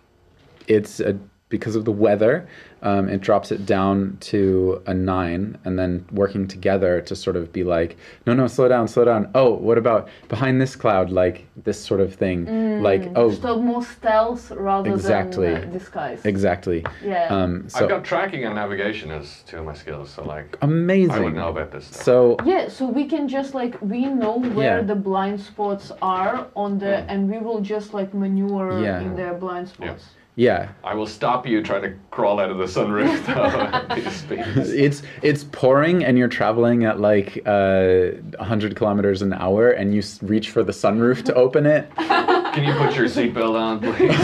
It's 0.66 1.00
a 1.00 1.18
because 1.48 1.76
of 1.76 1.84
the 1.84 1.92
weather. 1.92 2.48
Um, 2.80 3.08
it 3.08 3.20
drops 3.20 3.50
it 3.50 3.66
down 3.66 4.18
to 4.20 4.80
a 4.86 4.94
nine, 4.94 5.58
and 5.64 5.76
then 5.76 6.04
working 6.12 6.46
together 6.46 7.00
to 7.00 7.16
sort 7.16 7.34
of 7.34 7.52
be 7.52 7.64
like, 7.64 7.96
no, 8.24 8.34
no, 8.34 8.46
slow 8.46 8.68
down, 8.68 8.86
slow 8.86 9.04
down. 9.04 9.30
Oh, 9.34 9.54
what 9.54 9.78
about 9.78 10.08
behind 10.28 10.60
this 10.60 10.76
cloud? 10.76 11.10
Like 11.10 11.46
this 11.64 11.82
sort 11.82 12.00
of 12.00 12.14
thing. 12.14 12.80
Like 12.80 13.10
oh, 13.16 13.32
So 13.32 13.60
more 13.60 13.82
stealth 13.82 14.52
rather 14.52 14.92
Exactly. 14.92 15.48
than 15.52 15.70
uh, 15.70 15.72
disguise. 15.72 16.24
exactly. 16.24 16.84
Yeah. 17.02 17.24
Um, 17.24 17.68
so 17.68 17.80
I've 17.82 17.88
got 17.88 18.04
tracking 18.04 18.44
and 18.44 18.54
navigation 18.54 19.10
as 19.10 19.42
two 19.44 19.58
of 19.58 19.64
my 19.64 19.74
skills, 19.74 20.10
so 20.10 20.22
like 20.24 20.56
amazing. 20.62 21.10
I 21.10 21.20
would 21.20 21.34
know 21.34 21.48
about 21.48 21.72
this. 21.72 21.86
Stuff. 21.86 22.02
So 22.04 22.36
Yeah, 22.44 22.68
so 22.68 22.86
we 22.86 23.06
can 23.06 23.26
just 23.26 23.54
like 23.54 23.80
we 23.82 24.04
know 24.06 24.38
where 24.38 24.78
Yeah. 24.78 24.82
the 24.82 24.94
blind 24.94 25.40
spots 25.40 25.90
are 26.00 26.46
on 26.54 26.78
the, 26.78 26.98
and 27.10 27.28
we 27.28 27.38
will 27.38 27.60
just 27.60 27.92
like 27.92 28.14
maneuver 28.14 28.80
Yeah. 28.80 29.00
in 29.00 29.16
their 29.16 29.34
blind 29.34 29.68
spots. 29.68 30.04
Yeah, 30.38 30.68
I 30.84 30.94
will 30.94 31.08
stop 31.08 31.48
you 31.48 31.64
trying 31.64 31.82
to 31.82 31.94
crawl 32.12 32.38
out 32.38 32.48
of 32.48 32.58
the 32.58 32.64
sunroof 32.64 33.26
though 33.26 33.60
at 33.60 33.96
these 33.96 34.12
speeds. 34.12 34.70
it's 34.70 35.02
it's 35.20 35.42
pouring 35.42 36.04
and 36.04 36.16
you're 36.16 36.28
traveling 36.28 36.84
at 36.84 37.00
like 37.00 37.42
uh, 37.44 38.10
100 38.38 38.76
kilometers 38.76 39.20
an 39.20 39.32
hour 39.32 39.72
and 39.72 39.96
you 39.96 40.02
reach 40.22 40.50
for 40.50 40.62
the 40.62 40.70
sunroof 40.70 41.24
to 41.24 41.34
open 41.34 41.66
it 41.66 41.90
Can 41.96 42.64
you 42.64 42.72
put 42.74 42.94
your 42.96 43.06
seatbelt 43.06 43.54
on, 43.54 43.78
please? 43.78 44.16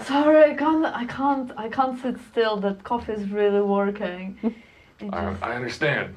Sorry, 0.06 0.50
I 0.50 0.54
can't, 0.54 0.84
I 0.84 1.04
can't, 1.06 1.52
I 1.56 1.68
can't 1.68 2.02
sit 2.02 2.16
still. 2.30 2.58
That 2.58 2.82
coffee 2.84 3.12
is 3.12 3.30
really 3.30 3.62
working. 3.62 4.36
It 5.00 5.14
I, 5.14 5.34
I 5.40 5.54
understand. 5.54 6.16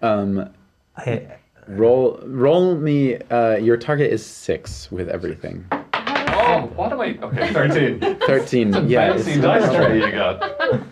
um, 0.00 0.48
I, 0.96 1.36
roll 1.68 2.20
roll 2.24 2.76
me 2.76 3.16
uh, 3.16 3.56
your 3.56 3.76
target 3.76 4.10
is 4.12 4.24
six 4.24 4.90
with 4.90 5.08
everything 5.08 5.66
Oh, 6.56 6.66
what 6.76 6.92
am 6.92 7.00
I? 7.00 7.18
Okay, 7.22 7.52
13. 7.52 8.16
13 8.26 8.88
yeah 8.88 9.12
Fancy 9.12 9.30
it's- 9.32 9.42
dice 9.42 9.74
tray 9.74 9.98
you 10.00 10.10
got. 10.12 10.82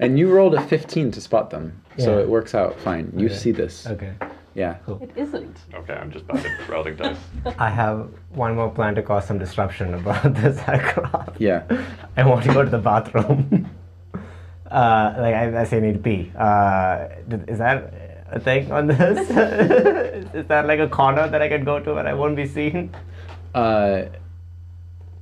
and 0.00 0.18
you 0.18 0.28
rolled 0.32 0.54
a 0.54 0.60
15 0.62 1.10
to 1.12 1.20
spot 1.20 1.50
them 1.50 1.72
so 1.98 2.16
Yeah. 2.16 2.22
it 2.24 2.28
works 2.28 2.54
out 2.54 2.78
fine 2.80 3.12
you 3.16 3.26
Okay. 3.26 3.34
see 3.36 3.52
this 3.52 3.86
okay. 3.86 4.12
yeah 4.54 4.76
It 5.00 5.10
isn't. 5.16 5.56
Okay, 5.74 5.94
I'm 5.94 6.10
just 6.10 6.26
bad 6.26 6.44
at 6.44 6.68
rolling 6.68 6.96
dice. 6.96 7.16
I 7.58 7.70
have 7.70 8.08
one 8.30 8.54
more 8.56 8.70
plan 8.70 8.94
to 8.96 9.02
cause 9.02 9.26
some 9.26 9.38
disruption 9.38 9.94
about 9.94 10.34
this 10.42 10.58
aircraft. 10.68 11.40
yeah 11.40 11.62
I 12.16 12.26
want 12.26 12.44
to 12.46 12.52
go 12.52 12.62
to 12.64 12.70
the 12.70 12.78
bathroom. 12.90 13.70
uh, 14.70 15.14
like 15.24 15.34
I, 15.34 15.60
I 15.60 15.64
say, 15.64 15.76
I 15.76 15.80
need 15.80 15.92
to 15.94 15.98
pee. 16.00 16.32
Uh, 16.36 17.08
th- 17.30 17.42
is 17.48 17.58
that 17.58 17.92
a 18.32 18.40
thing 18.40 18.72
on 18.72 18.88
this? 18.88 19.30
is 20.34 20.46
that 20.48 20.66
like 20.66 20.80
a 20.80 20.88
corner 20.88 21.28
that 21.28 21.40
I 21.40 21.48
can 21.48 21.62
go 21.64 21.78
to 21.78 21.94
where 21.94 22.06
I 22.06 22.14
won't 22.14 22.34
be 22.36 22.46
seen? 22.46 22.90
uh, 23.54 24.02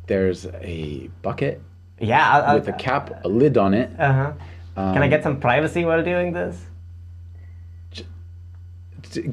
there's 0.07 0.47
a 0.47 1.09
bucket 1.23 1.61
Yeah. 1.99 2.29
I'll, 2.31 2.43
I'll, 2.45 2.55
with 2.59 2.69
a 2.69 2.73
cap 2.73 3.25
a 3.25 3.29
lid 3.29 3.57
on 3.57 3.75
it 3.75 3.91
Uh 3.99 4.13
huh. 4.13 4.33
Can 4.77 4.99
I 4.99 5.05
Um, 5.05 5.11
get 5.11 5.23
some 5.23 5.39
privacy 5.41 5.85
while 5.85 6.03
doing 6.03 6.33
this? 6.33 6.67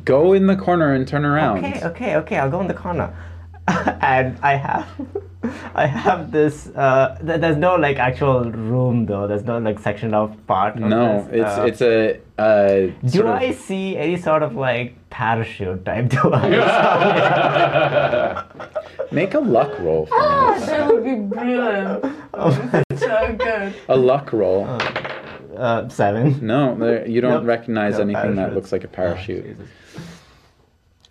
go 0.06 0.34
in 0.34 0.46
the 0.48 0.56
corner 0.56 0.94
and 0.94 1.08
turn 1.08 1.26
around 1.26 1.66
Okay, 1.66 1.84
okay, 1.86 2.16
okay. 2.18 2.38
I'll 2.38 2.52
go 2.52 2.62
in 2.62 2.68
the 2.68 2.74
corner. 2.74 3.16
and 3.68 4.38
I 4.44 4.56
have, 4.56 4.88
I 5.74 5.88
have 5.88 6.32
this. 6.32 6.68
Uh, 6.68 7.18
th- 7.26 7.40
there's 7.42 7.58
no 7.58 7.76
like 7.76 7.98
actual 7.98 8.44
room 8.52 9.06
though. 9.08 9.28
There's 9.28 9.44
no 9.44 9.58
like 9.58 9.80
section 9.80 10.14
of 10.14 10.36
part. 10.46 10.76
of 10.76 10.82
no 10.82 11.24
this. 11.32 11.42
it's 11.42 11.58
Uh, 11.58 11.66
it's 11.66 11.82
a 11.82 12.20
uh, 12.42 12.92
Do 13.04 13.10
sort 13.10 13.26
of- 13.28 13.36
I 13.42 13.52
see 13.52 13.98
any 13.98 14.18
sort 14.18 14.44
of 14.44 14.56
like 14.56 14.94
parachute 15.10 15.84
type 15.86 16.10
device? 16.16 16.62
Make 19.12 19.34
a 19.34 19.40
luck 19.40 19.78
roll 19.80 20.06
for 20.06 20.16
me. 20.20 20.66
that 20.66 20.88
would 20.94 21.04
be 21.04 21.16
brilliant. 21.16 22.06
Oh, 22.34 22.52
so 22.96 23.36
good. 23.38 23.74
A 23.90 23.98
luck 23.98 24.32
roll. 24.32 24.66
uh, 25.58 25.90
seven. 25.90 26.46
No, 26.46 26.76
there, 26.76 27.06
you 27.08 27.20
don't 27.20 27.32
Nope. 27.32 27.46
recognize 27.46 27.96
No 27.96 28.02
anything 28.04 28.36
that 28.36 28.54
looks 28.54 28.72
like 28.72 28.84
a 28.84 28.88
parachute. 28.88 29.44
Jesus. 29.58 29.68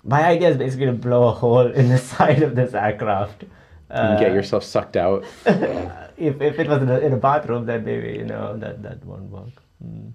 My 0.03 0.25
idea 0.25 0.49
is 0.49 0.57
basically 0.57 0.87
to 0.87 0.93
blow 0.93 1.29
a 1.29 1.33
hole 1.33 1.67
in 1.71 1.89
the 1.91 1.99
side 2.13 2.43
of 2.43 2.55
this 2.57 2.73
aircraft. 2.73 3.45
Uh, 3.91 3.95
and 3.95 4.21
get 4.21 4.33
yourself 4.33 4.63
sucked 4.63 4.97
out. 4.97 5.25
if, 5.47 6.41
if 6.41 6.59
it 6.59 6.69
was 6.69 6.83
in 6.83 6.89
a, 6.89 6.99
in 6.99 7.13
a 7.13 7.17
bathroom, 7.17 7.67
then 7.67 7.85
maybe 7.85 8.19
you 8.19 8.25
know 8.25 8.57
that 8.57 8.83
that 8.83 9.05
won't 9.05 9.31
work. 9.31 9.51
Hmm. 9.83 10.11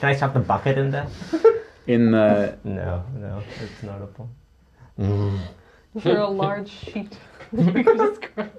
Can 0.00 0.08
I 0.10 0.16
shove 0.16 0.34
the 0.34 0.40
bucket 0.40 0.76
in 0.78 0.90
there? 0.90 1.08
In 1.86 2.10
the 2.10 2.58
No, 2.64 3.04
no, 3.14 3.42
it's 3.62 3.82
not 3.84 4.02
a 4.02 4.06
point. 4.06 4.30
Is 5.94 6.02
there 6.02 6.18
a 6.18 6.28
large 6.28 6.68
sheet? 6.68 7.16
that 7.52 7.74
we 7.74 7.84
could 7.84 7.96
just 7.96 8.20
grab? 8.34 8.50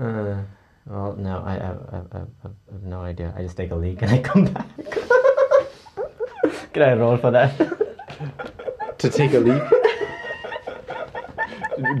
Uh, 0.00 0.42
well, 0.86 1.14
no, 1.18 1.42
I, 1.44 1.56
I, 1.56 1.68
I, 1.68 1.98
I, 2.12 2.18
I 2.18 2.48
have 2.72 2.82
no 2.82 3.00
idea. 3.02 3.34
I 3.36 3.42
just 3.42 3.56
take 3.56 3.70
a 3.70 3.74
leak 3.74 4.02
and 4.02 4.10
I 4.10 4.22
come 4.22 4.46
back. 4.46 4.66
Can 6.72 6.82
I 6.82 6.94
roll 6.94 7.16
for 7.18 7.30
that? 7.30 7.56
to 8.98 9.10
take 9.10 9.34
a 9.34 9.38
leak. 9.38 9.62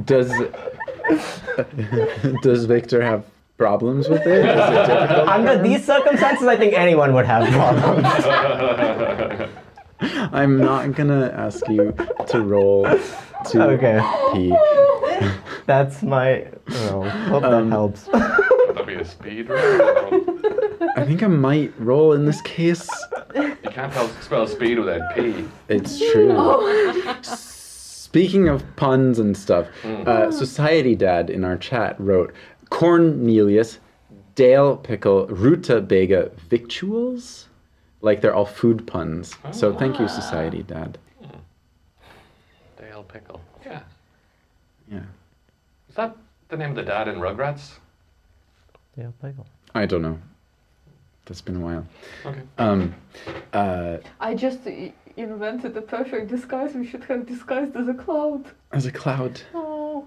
Does 0.04 0.32
does 2.42 2.64
Victor 2.64 3.02
have 3.02 3.24
problems 3.58 4.08
with 4.08 4.26
it? 4.26 4.44
Is 4.44 4.44
it 4.44 4.86
difficult? 4.86 5.28
Under 5.28 5.62
these 5.62 5.84
circumstances, 5.84 6.46
I 6.46 6.56
think 6.56 6.74
anyone 6.74 7.14
would 7.14 7.26
have 7.26 7.48
problems. 7.52 8.06
I'm 10.32 10.58
not 10.58 10.94
gonna 10.94 11.32
ask 11.34 11.66
you 11.68 11.94
to 12.28 12.40
roll 12.42 12.84
to 13.50 13.62
Okay. 13.62 14.00
pee. 14.32 14.54
That's 15.66 16.02
my 16.02 16.46
roll. 16.90 17.08
Hope 17.08 17.44
Um, 17.44 17.70
that 17.70 17.74
helps. 17.74 18.06
Would 18.08 18.76
that 18.76 18.86
be 18.86 18.94
a 18.94 19.04
speed 19.04 19.48
roll? 19.48 19.58
I 20.96 21.04
think 21.04 21.22
I 21.22 21.26
might 21.28 21.72
roll 21.78 22.12
in 22.12 22.24
this 22.26 22.40
case. 22.42 22.88
You 23.34 23.56
can't 23.70 23.92
tell, 23.92 24.08
spell 24.20 24.46
speed 24.46 24.78
without 24.78 25.14
P. 25.14 25.44
It's 25.68 25.98
true. 26.12 26.32
Speaking 28.16 28.48
of 28.48 28.64
puns 28.76 29.18
and 29.18 29.36
stuff, 29.36 29.66
uh, 29.84 30.30
Society 30.30 30.94
Dad 30.94 31.28
in 31.28 31.44
our 31.44 31.58
chat 31.58 32.00
wrote 32.00 32.32
Cornelius, 32.70 33.78
Dale 34.34 34.78
Pickle, 34.78 35.26
Ruta 35.26 35.82
Bega 35.82 36.30
Victuals? 36.48 37.48
Like 38.00 38.22
they're 38.22 38.34
all 38.34 38.46
food 38.46 38.86
puns. 38.86 39.34
So 39.50 39.74
thank 39.74 40.00
you, 40.00 40.08
Society 40.08 40.62
Dad. 40.62 40.96
Dale 42.78 43.02
Pickle. 43.06 43.42
Yeah. 43.66 43.80
Yeah. 44.90 45.00
Is 45.90 45.96
that 45.96 46.16
the 46.48 46.56
name 46.56 46.70
of 46.70 46.76
the 46.76 46.84
dad 46.84 47.08
in 47.08 47.16
Rugrats? 47.16 47.72
Yeah, 48.96 49.08
pickle. 49.20 49.46
I 49.74 49.84
don't 49.84 50.00
know. 50.00 50.18
That's 51.26 51.42
been 51.42 51.56
a 51.56 51.60
while. 51.60 51.86
Okay. 52.24 52.40
Um, 52.56 52.94
uh, 53.52 53.98
I 54.20 54.34
just 54.34 54.66
i- 54.66 54.94
invented 55.16 55.74
the 55.74 55.82
perfect 55.82 56.28
disguise. 56.28 56.74
We 56.74 56.86
should 56.86 57.04
have 57.04 57.26
disguised 57.26 57.76
as 57.76 57.88
a 57.88 57.94
cloud. 57.94 58.44
as 58.72 58.86
a 58.86 58.92
cloud. 58.92 59.40
Oh. 59.54 60.06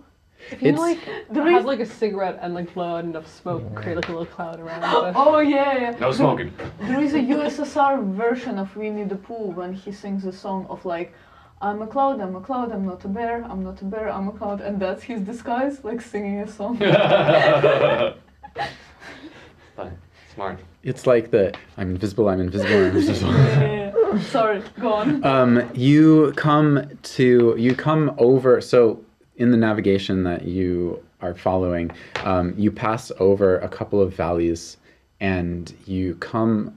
If 0.51 0.61
you 0.61 0.69
It's- 0.69 0.79
like 0.79 0.99
There 1.29 1.43
have 1.43 1.61
is- 1.61 1.65
like 1.65 1.81
a 1.81 1.85
cigarette 1.85 2.39
and 2.41 2.53
like 2.53 2.73
blow 2.73 2.95
out 2.95 3.03
enough 3.03 3.27
smoke, 3.27 3.75
create 3.75 3.95
like 3.97 4.07
a 4.07 4.11
little 4.11 4.25
cloud 4.25 4.59
around 4.59 4.83
it. 5.07 5.13
Oh 5.17 5.39
yeah, 5.39 5.77
yeah. 5.77 5.95
No 5.99 6.11
smoking. 6.11 6.53
There 6.79 7.01
is 7.01 7.13
a 7.13 7.19
USSR 7.19 8.01
version 8.15 8.57
of 8.57 8.73
Winnie 8.77 9.03
the 9.03 9.17
Pooh 9.17 9.51
when 9.59 9.73
he 9.73 9.91
sings 9.91 10.25
a 10.25 10.31
song 10.31 10.65
of 10.69 10.85
like, 10.85 11.13
I'm 11.61 11.81
a 11.81 11.87
cloud, 11.87 12.21
I'm 12.21 12.35
a 12.37 12.41
cloud, 12.41 12.71
I'm 12.71 12.85
not 12.85 13.03
a 13.03 13.09
bear, 13.09 13.43
I'm 13.43 13.63
not 13.65 13.81
a 13.81 13.85
bear, 13.85 14.07
I'm 14.09 14.29
a 14.29 14.31
cloud, 14.31 14.61
and 14.61 14.79
that's 14.79 15.03
his 15.03 15.19
disguise, 15.21 15.83
like 15.83 15.99
singing 15.99 16.39
a 16.39 16.47
song. 16.47 16.77
Fine. 19.75 19.97
Smart. 20.33 20.59
It's 20.83 21.05
like 21.05 21.31
the 21.31 21.53
I'm 21.77 21.89
invisible, 21.91 22.29
I'm 22.29 22.39
invisible, 22.39 22.73
I'm 22.77 22.85
invisible. 22.95 23.33
Yeah. 23.33 23.91
Sorry, 24.21 24.63
go 24.79 24.93
on. 24.93 25.23
um, 25.23 25.69
you 25.73 26.33
come 26.35 26.89
to 27.03 27.55
you 27.57 27.75
come 27.75 28.13
over 28.17 28.61
so 28.61 29.03
in 29.37 29.51
the 29.51 29.57
navigation 29.57 30.23
that 30.23 30.45
you 30.45 31.03
are 31.21 31.33
following 31.35 31.91
um, 32.23 32.53
you 32.57 32.71
pass 32.71 33.11
over 33.19 33.59
a 33.59 33.67
couple 33.69 34.01
of 34.01 34.13
valleys 34.13 34.77
and 35.19 35.73
you 35.85 36.15
come 36.15 36.75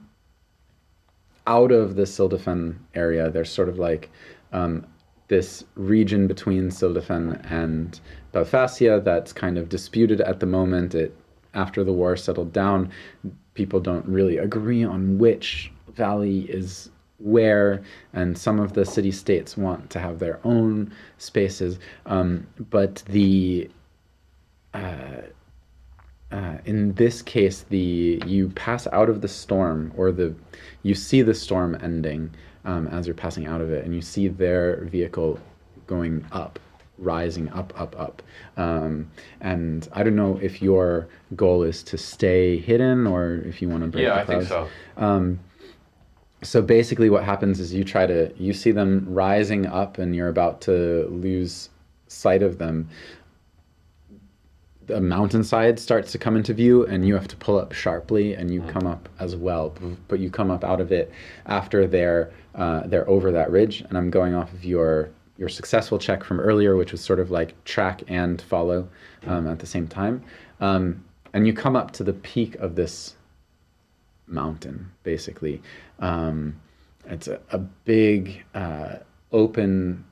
out 1.47 1.71
of 1.71 1.95
the 1.95 2.03
Sildafen 2.03 2.75
area 2.93 3.29
there's 3.29 3.51
sort 3.51 3.69
of 3.69 3.79
like 3.79 4.09
um, 4.51 4.85
this 5.27 5.63
region 5.75 6.27
between 6.27 6.69
Sildafen 6.69 7.39
and 7.51 7.99
Belfastia 8.31 8.99
that's 8.99 9.33
kind 9.33 9.57
of 9.57 9.69
disputed 9.69 10.21
at 10.21 10.39
the 10.39 10.45
moment 10.45 10.93
it 10.93 11.15
after 11.53 11.83
the 11.83 11.93
war 11.93 12.15
settled 12.15 12.51
down, 12.51 12.91
people 13.53 13.79
don't 13.79 14.05
really 14.05 14.37
agree 14.37 14.83
on 14.83 15.17
which 15.17 15.71
valley 15.95 16.41
is 16.49 16.89
where, 17.19 17.83
and 18.13 18.37
some 18.37 18.59
of 18.59 18.73
the 18.73 18.85
city 18.85 19.11
states 19.11 19.55
want 19.55 19.89
to 19.91 19.99
have 19.99 20.19
their 20.19 20.39
own 20.43 20.93
spaces. 21.17 21.79
Um, 22.05 22.47
but 22.69 23.03
the 23.07 23.69
uh, 26.33 26.57
in 26.65 26.93
this 26.93 27.21
case, 27.21 27.63
the 27.69 28.21
you 28.25 28.49
pass 28.49 28.87
out 28.87 29.07
of 29.07 29.21
the 29.21 29.27
storm, 29.27 29.93
or 29.95 30.11
the 30.11 30.33
you 30.81 30.95
see 30.95 31.21
the 31.21 31.33
storm 31.33 31.77
ending 31.81 32.31
um, 32.65 32.87
as 32.87 33.05
you're 33.05 33.15
passing 33.15 33.45
out 33.45 33.61
of 33.61 33.71
it, 33.71 33.85
and 33.85 33.93
you 33.93 34.01
see 34.01 34.27
their 34.27 34.83
vehicle 34.85 35.39
going 35.85 36.25
up, 36.31 36.59
rising 36.97 37.49
up, 37.49 37.79
up, 37.79 37.95
up. 37.99 38.23
Um, 38.57 39.11
and 39.41 39.87
I 39.93 40.01
don't 40.01 40.15
know 40.15 40.39
if 40.41 40.61
your 40.61 41.07
goal 41.35 41.61
is 41.61 41.83
to 41.83 41.97
stay 41.97 42.57
hidden 42.57 43.05
or 43.05 43.35
if 43.45 43.61
you 43.61 43.69
want 43.69 43.83
to 43.83 43.89
break 43.89 44.05
Yeah, 44.05 44.15
I 44.15 44.25
think 44.25 44.43
so. 44.43 44.67
Um, 44.97 45.39
so 46.43 46.61
basically, 46.61 47.09
what 47.09 47.23
happens 47.23 47.59
is 47.59 47.73
you 47.73 47.83
try 47.83 48.05
to 48.05 48.33
you 48.37 48.53
see 48.53 48.71
them 48.71 49.05
rising 49.07 49.65
up, 49.65 49.97
and 49.97 50.15
you're 50.15 50.29
about 50.29 50.61
to 50.61 51.07
lose 51.09 51.69
sight 52.07 52.43
of 52.43 52.57
them. 52.57 52.89
The 54.85 54.99
mountainside 54.99 55.79
starts 55.79 56.11
to 56.11 56.17
come 56.17 56.35
into 56.35 56.53
view, 56.53 56.85
and 56.85 57.07
you 57.07 57.13
have 57.15 57.27
to 57.29 57.37
pull 57.37 57.57
up 57.57 57.71
sharply, 57.71 58.33
and 58.33 58.51
you 58.51 58.61
come 58.63 58.85
up 58.85 59.09
as 59.19 59.35
well. 59.35 59.73
But 60.07 60.19
you 60.19 60.29
come 60.29 60.51
up 60.51 60.63
out 60.63 60.81
of 60.81 60.91
it 60.91 61.11
after 61.45 61.87
they're 61.87 62.31
uh, 62.55 62.87
they're 62.87 63.09
over 63.09 63.31
that 63.31 63.49
ridge, 63.49 63.81
and 63.81 63.97
I'm 63.97 64.09
going 64.09 64.33
off 64.33 64.51
of 64.53 64.63
your 64.65 65.09
your 65.37 65.49
successful 65.49 65.97
check 65.97 66.23
from 66.23 66.39
earlier, 66.39 66.75
which 66.75 66.91
was 66.91 67.01
sort 67.01 67.19
of 67.19 67.31
like 67.31 67.61
track 67.63 68.03
and 68.07 68.41
follow 68.41 68.87
um, 69.25 69.47
at 69.47 69.59
the 69.59 69.65
same 69.65 69.87
time. 69.87 70.23
Um, 70.59 71.03
and 71.33 71.47
you 71.47 71.53
come 71.53 71.75
up 71.75 71.91
to 71.91 72.03
the 72.03 72.13
peak 72.13 72.55
of 72.55 72.75
this 72.75 73.15
mountain, 74.27 74.91
basically. 75.03 75.61
Um, 75.99 76.59
it's 77.05 77.27
a, 77.27 77.39
a 77.51 77.57
big 77.57 78.43
uh, 78.53 78.95
open 79.31 80.05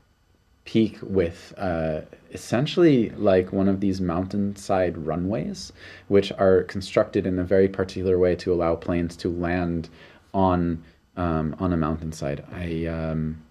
peak 0.66 0.98
with 1.02 1.54
uh, 1.58 2.02
essentially 2.32 3.10
like 3.12 3.52
one 3.52 3.68
of 3.68 3.80
these 3.80 4.00
mountainside 4.02 4.98
runways, 4.98 5.74
which 6.08 6.32
are 6.34 6.64
constructed 6.64 7.26
in 7.26 7.40
a 7.40 7.44
very 7.44 7.68
particular 7.68 8.18
way 8.18 8.36
to 8.36 8.54
allow 8.54 8.76
planes 8.76 9.16
to 9.18 9.30
land 9.30 9.90
on 10.34 10.84
um, 11.18 11.56
on 11.60 11.74
a 11.74 11.78
mountainside. 11.78 12.44
I 12.52 12.86
um, 12.86 13.42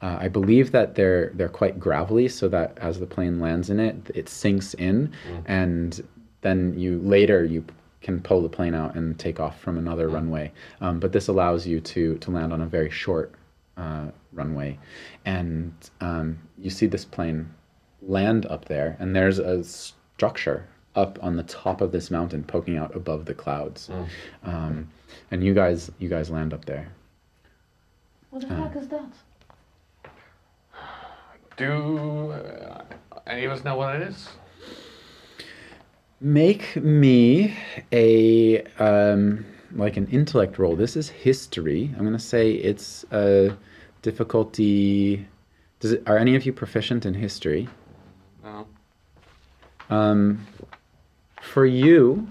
uh, 0.00 0.18
I 0.20 0.28
believe 0.28 0.72
that 0.72 0.94
they're 0.94 1.30
they're 1.34 1.48
quite 1.48 1.78
gravelly, 1.78 2.28
so 2.28 2.48
that 2.48 2.76
as 2.80 3.00
the 3.00 3.06
plane 3.06 3.40
lands 3.40 3.70
in 3.70 3.80
it, 3.80 4.10
it 4.14 4.28
sinks 4.28 4.74
in, 4.74 5.12
and 5.46 6.02
then 6.40 6.74
you 6.76 6.98
later 7.00 7.44
you 7.44 7.64
can 8.02 8.20
pull 8.20 8.42
the 8.42 8.48
plane 8.48 8.74
out 8.74 8.94
and 8.94 9.18
take 9.18 9.40
off 9.40 9.60
from 9.60 9.78
another 9.78 10.08
runway. 10.08 10.52
Um, 10.80 11.00
but 11.00 11.12
this 11.12 11.28
allows 11.28 11.66
you 11.66 11.80
to 11.80 12.18
to 12.18 12.30
land 12.30 12.52
on 12.52 12.60
a 12.60 12.66
very 12.66 12.90
short 12.90 13.32
uh, 13.76 14.06
runway, 14.32 14.78
and 15.24 15.72
um, 16.00 16.38
you 16.58 16.70
see 16.70 16.86
this 16.86 17.04
plane 17.04 17.52
land 18.02 18.46
up 18.46 18.66
there, 18.66 18.96
and 18.98 19.14
there's 19.14 19.38
a 19.38 19.62
structure 19.64 20.66
up 20.94 21.18
on 21.22 21.36
the 21.36 21.42
top 21.44 21.80
of 21.80 21.92
this 21.92 22.10
mountain 22.10 22.44
poking 22.44 22.76
out 22.76 22.94
above 22.94 23.24
the 23.24 23.34
clouds, 23.34 23.88
um, 24.44 24.88
and 25.30 25.42
you 25.42 25.54
guys 25.54 25.90
you 25.98 26.08
guys 26.08 26.30
land 26.30 26.52
up 26.52 26.64
there. 26.64 26.92
What 28.30 28.48
the 28.48 28.54
heck 28.54 28.76
is 28.76 28.88
that? 28.88 29.12
Do 31.56 32.32
uh, 32.32 32.84
any 33.26 33.44
of 33.44 33.52
us 33.52 33.62
know 33.64 33.76
what 33.76 33.96
it 33.96 34.02
is? 34.02 34.28
Make 36.24 36.76
me 36.76 37.52
a 37.90 38.62
um, 38.78 39.44
like 39.72 39.96
an 39.96 40.06
intellect 40.06 40.56
roll. 40.56 40.76
This 40.76 40.96
is 40.96 41.08
history. 41.08 41.92
I'm 41.98 42.04
gonna 42.04 42.20
say 42.20 42.52
it's 42.52 43.04
a 43.10 43.56
difficulty. 44.02 45.26
Does 45.80 45.90
it? 45.94 46.04
Are 46.06 46.16
any 46.16 46.36
of 46.36 46.46
you 46.46 46.52
proficient 46.52 47.04
in 47.04 47.14
history? 47.14 47.68
No. 48.44 48.68
Um, 49.90 50.46
for 51.40 51.66
you, 51.66 52.28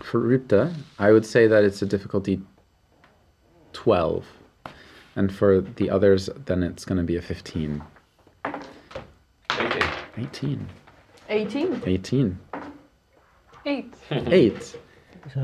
for 0.00 0.20
Ruta, 0.20 0.72
I 1.00 1.10
would 1.10 1.26
say 1.26 1.48
that 1.48 1.64
it's 1.64 1.82
a 1.82 1.86
difficulty 1.86 2.40
twelve, 3.72 4.24
and 5.16 5.34
for 5.34 5.62
the 5.62 5.90
others, 5.90 6.30
then 6.44 6.62
it's 6.62 6.84
gonna 6.84 7.02
be 7.02 7.16
a 7.16 7.22
15. 7.22 7.82
18. 8.44 9.82
18. 10.18 10.68
18. 11.28 11.82
18. 11.86 12.38
Eight. 13.66 13.94
Eight. 14.10 14.76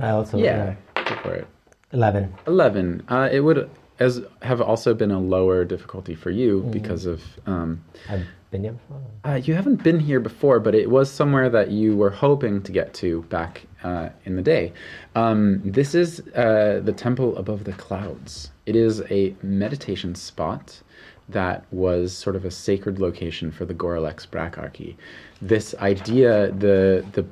I 0.00 0.10
also 0.10 0.38
Yeah. 0.38 0.74
Go 0.94 1.14
for 1.22 1.34
it. 1.34 1.46
eleven. 1.92 2.32
11 2.46 3.02
uh, 3.08 3.28
it 3.32 3.40
would 3.40 3.68
as 3.98 4.22
have 4.42 4.60
also 4.60 4.94
been 4.94 5.10
a 5.10 5.20
lower 5.20 5.64
difficulty 5.64 6.14
for 6.14 6.30
you 6.30 6.62
because 6.70 7.04
of 7.04 7.22
um, 7.46 7.84
I've 8.08 8.24
been 8.50 8.62
here 8.62 8.72
before. 8.72 9.02
uh, 9.24 9.34
you 9.34 9.54
haven't 9.54 9.82
been 9.82 9.98
here 10.00 10.20
before 10.20 10.58
but 10.60 10.74
it 10.74 10.88
was 10.90 11.10
somewhere 11.10 11.50
that 11.50 11.70
you 11.70 11.96
were 11.96 12.10
hoping 12.10 12.62
to 12.62 12.72
get 12.72 12.94
to 12.94 13.22
back 13.24 13.66
uh, 13.82 14.08
in 14.24 14.36
the 14.36 14.42
day 14.42 14.72
um, 15.16 15.60
this 15.64 15.94
is 15.94 16.20
uh, 16.34 16.80
the 16.82 16.92
temple 16.92 17.36
above 17.36 17.64
the 17.64 17.72
clouds 17.72 18.50
it 18.66 18.76
is 18.76 19.02
a 19.10 19.34
meditation 19.42 20.14
spot 20.14 20.80
that 21.28 21.64
was 21.70 22.16
sort 22.16 22.36
of 22.36 22.44
a 22.44 22.50
sacred 22.50 22.98
location 22.98 23.50
for 23.50 23.64
the 23.64 23.74
Goralex 23.74 24.28
Bracarchy. 24.30 24.96
This 25.40 25.74
idea, 25.76 26.50
the 26.52 27.04
the 27.12 27.26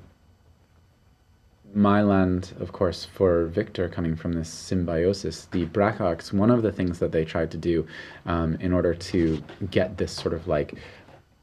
Myland, 1.77 2.61
of 2.61 2.73
course, 2.73 3.05
for 3.05 3.47
Victor 3.47 3.89
coming 3.89 4.17
from 4.17 4.33
this 4.33 4.49
symbiosis, 4.49 5.45
the 5.47 5.67
Bracarcs, 5.67 6.33
one 6.33 6.51
of 6.51 6.63
the 6.63 6.73
things 6.73 6.99
that 6.99 7.13
they 7.13 7.25
tried 7.25 7.51
to 7.53 7.57
do 7.57 7.87
um, 8.27 8.57
in 8.57 8.73
order 8.73 8.93
to 8.93 9.43
get 9.71 9.97
this 9.97 10.11
sort 10.13 10.35
of 10.35 10.49
like 10.49 10.75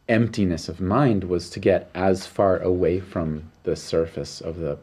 emptiness 0.09 0.67
of 0.67 0.81
mind 0.81 1.23
was 1.23 1.49
to 1.51 1.59
get 1.59 1.89
as 1.93 2.25
far 2.25 2.59
away 2.59 2.99
from 2.99 3.51
the 3.63 3.75
surface 3.75 4.41
of 4.41 4.57
the 4.57 4.77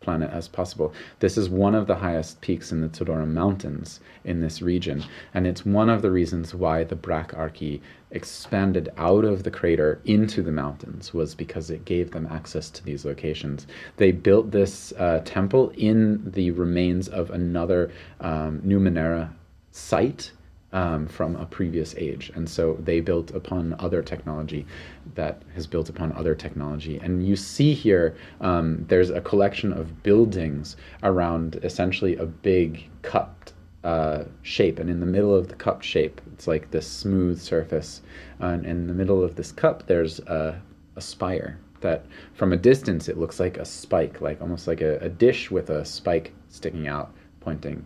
planet 0.00 0.30
as 0.30 0.48
possible. 0.48 0.92
This 1.20 1.36
is 1.36 1.48
one 1.48 1.74
of 1.74 1.86
the 1.86 1.96
highest 1.96 2.40
peaks 2.40 2.72
in 2.72 2.80
the 2.80 2.88
Todora 2.88 3.26
Mountains 3.26 4.00
in 4.24 4.40
this 4.40 4.62
region, 4.62 5.04
and 5.34 5.46
it's 5.46 5.66
one 5.66 5.90
of 5.90 6.02
the 6.02 6.10
reasons 6.10 6.54
why 6.54 6.84
the 6.84 6.96
Bracarchy 6.96 7.82
expanded 8.10 8.88
out 8.96 9.24
of 9.24 9.42
the 9.42 9.50
crater 9.50 10.00
into 10.04 10.42
the 10.42 10.52
mountains 10.52 11.12
was 11.12 11.34
because 11.34 11.70
it 11.70 11.84
gave 11.84 12.10
them 12.10 12.26
access 12.30 12.70
to 12.70 12.84
these 12.84 13.04
locations. 13.04 13.66
They 13.96 14.12
built 14.12 14.50
this 14.50 14.92
uh, 14.98 15.20
temple 15.24 15.72
in 15.76 16.30
the 16.30 16.52
remains 16.52 17.08
of 17.08 17.30
another 17.30 17.90
um, 18.20 18.60
Numenera 18.64 19.30
site 19.72 20.32
um, 20.72 21.06
from 21.06 21.36
a 21.36 21.46
previous 21.46 21.94
age. 21.96 22.30
And 22.34 22.48
so 22.48 22.74
they 22.80 23.00
built 23.00 23.30
upon 23.30 23.74
other 23.78 24.02
technology 24.02 24.66
that 25.14 25.42
has 25.54 25.66
built 25.66 25.88
upon 25.88 26.12
other 26.12 26.34
technology. 26.34 26.98
And 26.98 27.26
you 27.26 27.36
see 27.36 27.72
here, 27.74 28.16
um, 28.40 28.84
there's 28.88 29.10
a 29.10 29.20
collection 29.20 29.72
of 29.72 30.02
buildings 30.02 30.76
around 31.02 31.60
essentially 31.62 32.16
a 32.16 32.26
big 32.26 32.88
cupped 33.02 33.54
uh, 33.84 34.24
shape. 34.42 34.78
And 34.78 34.90
in 34.90 35.00
the 35.00 35.06
middle 35.06 35.34
of 35.34 35.48
the 35.48 35.54
cupped 35.54 35.84
shape, 35.84 36.20
it's 36.32 36.46
like 36.46 36.70
this 36.70 36.86
smooth 36.86 37.40
surface. 37.40 38.02
And 38.38 38.66
in 38.66 38.86
the 38.86 38.94
middle 38.94 39.22
of 39.22 39.36
this 39.36 39.52
cup, 39.52 39.86
there's 39.86 40.20
a, 40.20 40.60
a 40.96 41.00
spire 41.00 41.58
that 41.80 42.04
from 42.34 42.52
a 42.52 42.56
distance, 42.56 43.08
it 43.08 43.16
looks 43.16 43.38
like 43.38 43.56
a 43.56 43.64
spike, 43.64 44.20
like 44.20 44.40
almost 44.42 44.66
like 44.66 44.80
a, 44.80 44.98
a 44.98 45.08
dish 45.08 45.50
with 45.50 45.70
a 45.70 45.84
spike 45.84 46.32
sticking 46.48 46.88
out, 46.88 47.12
pointing. 47.40 47.84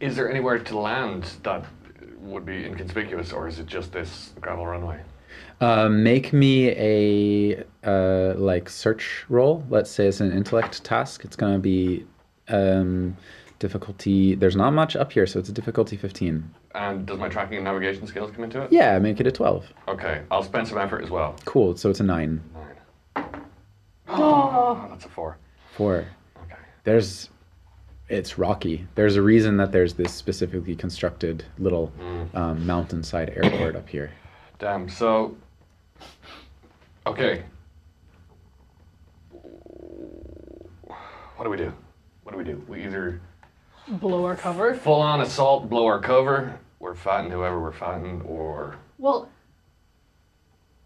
Is 0.00 0.16
there 0.16 0.30
anywhere 0.30 0.58
to 0.58 0.78
land 0.78 1.24
that 1.42 1.64
would 2.18 2.44
be 2.44 2.64
inconspicuous, 2.64 3.32
or 3.32 3.48
is 3.48 3.58
it 3.58 3.66
just 3.66 3.92
this 3.92 4.32
gravel 4.40 4.66
runway? 4.66 5.00
Uh, 5.60 5.88
make 5.88 6.32
me 6.32 6.68
a 6.70 7.64
uh, 7.84 8.34
like 8.36 8.68
search 8.68 9.24
roll. 9.28 9.64
Let's 9.70 9.90
say 9.90 10.06
it's 10.06 10.20
an 10.20 10.32
intellect 10.32 10.84
task. 10.84 11.24
It's 11.24 11.36
gonna 11.36 11.58
be 11.58 12.04
um, 12.48 13.16
difficulty. 13.58 14.34
There's 14.34 14.56
not 14.56 14.72
much 14.72 14.96
up 14.96 15.12
here, 15.12 15.26
so 15.26 15.38
it's 15.38 15.48
a 15.48 15.52
difficulty 15.52 15.96
15. 15.96 16.50
And 16.74 17.06
does 17.06 17.18
my 17.18 17.28
tracking 17.28 17.56
and 17.56 17.64
navigation 17.64 18.06
skills 18.06 18.30
come 18.32 18.44
into 18.44 18.62
it? 18.62 18.72
Yeah, 18.72 18.98
make 18.98 19.18
it 19.18 19.26
a 19.26 19.32
12. 19.32 19.66
Okay, 19.88 20.22
I'll 20.30 20.42
spend 20.42 20.68
some 20.68 20.76
effort 20.78 21.02
as 21.02 21.10
well. 21.10 21.36
Cool. 21.46 21.76
So 21.76 21.88
it's 21.88 22.00
a 22.00 22.04
nine. 22.04 22.42
Nine. 22.54 23.26
Oh, 24.08 24.86
that's 24.90 25.06
a 25.06 25.08
four. 25.08 25.38
Four. 25.72 26.06
Okay. 26.44 26.56
There's. 26.84 27.30
It's 28.08 28.38
rocky. 28.38 28.86
There's 28.94 29.16
a 29.16 29.22
reason 29.22 29.56
that 29.56 29.72
there's 29.72 29.94
this 29.94 30.14
specifically 30.14 30.76
constructed 30.76 31.44
little 31.58 31.92
um, 32.34 32.64
mountainside 32.64 33.30
airport 33.30 33.74
up 33.74 33.88
here. 33.88 34.12
Damn. 34.58 34.88
So. 34.88 35.36
Okay. 37.06 37.42
What 41.36 41.44
do 41.44 41.50
we 41.50 41.56
do? 41.56 41.72
What 42.22 42.32
do 42.32 42.38
we 42.38 42.44
do? 42.44 42.64
We 42.68 42.84
either 42.84 43.20
Blow 43.88 44.24
our 44.24 44.36
cover. 44.36 44.74
full 44.74 45.00
on 45.00 45.20
assault, 45.20 45.68
blow 45.68 45.86
our 45.86 46.00
cover, 46.00 46.58
we're 46.80 46.94
fighting 46.94 47.30
whoever 47.30 47.60
we're 47.60 47.72
fighting, 47.72 48.20
or 48.22 48.76
Well, 48.98 49.28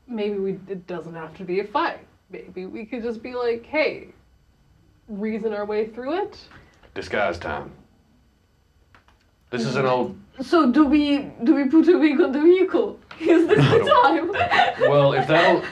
maybe 0.06 0.38
we. 0.38 0.52
It 0.68 0.86
doesn't 0.86 1.14
have 1.14 1.34
to 1.38 1.44
be 1.44 1.60
a 1.60 1.64
fight. 1.64 2.00
maybe 2.30 2.66
we 2.66 2.84
could 2.84 3.02
just 3.02 3.22
be 3.22 3.34
like, 3.34 3.64
hey, 3.64 4.08
reason 5.08 5.52
our 5.54 5.64
way 5.64 5.86
through 5.86 6.22
it. 6.24 6.38
Disguise 6.94 7.38
time. 7.38 7.72
This 9.50 9.64
is 9.64 9.76
an 9.76 9.86
old. 9.86 10.16
So 10.42 10.70
do 10.70 10.86
we 10.86 11.30
do 11.44 11.54
we 11.54 11.64
put 11.68 11.88
a 11.88 11.98
wig 11.98 12.20
on 12.20 12.32
the 12.32 12.40
vehicle? 12.40 12.98
Is 13.20 13.46
this 13.46 13.58
the 13.70 14.00
time? 14.02 14.30
Well, 14.88 15.12
if 15.12 15.26
that'll, 15.26 15.62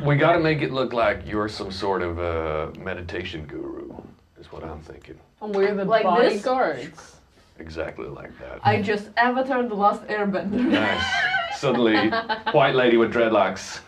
we 0.06 0.16
got 0.16 0.32
to 0.32 0.40
make 0.40 0.60
it 0.62 0.72
look 0.72 0.92
like 0.92 1.22
you're 1.26 1.48
some 1.48 1.70
sort 1.70 2.02
of 2.02 2.18
uh, 2.18 2.78
meditation 2.80 3.46
guru. 3.46 3.92
Is 4.40 4.50
what 4.50 4.64
I'm 4.64 4.80
thinking. 4.80 5.18
And 5.40 5.54
we're 5.54 5.74
the 5.74 5.84
Like 5.84 6.02
this? 6.20 6.42
bodyguards. 6.42 7.16
Exactly 7.58 8.06
like 8.08 8.36
that. 8.40 8.58
I 8.62 8.82
just 8.82 9.08
Avatar 9.16 9.62
the 9.66 9.74
Last 9.74 10.02
Airbender. 10.08 10.60
Nice. 10.60 11.04
Suddenly, 11.60 12.08
white 12.52 12.74
lady 12.74 12.96
with 12.96 13.12
dreadlocks. 13.14 13.80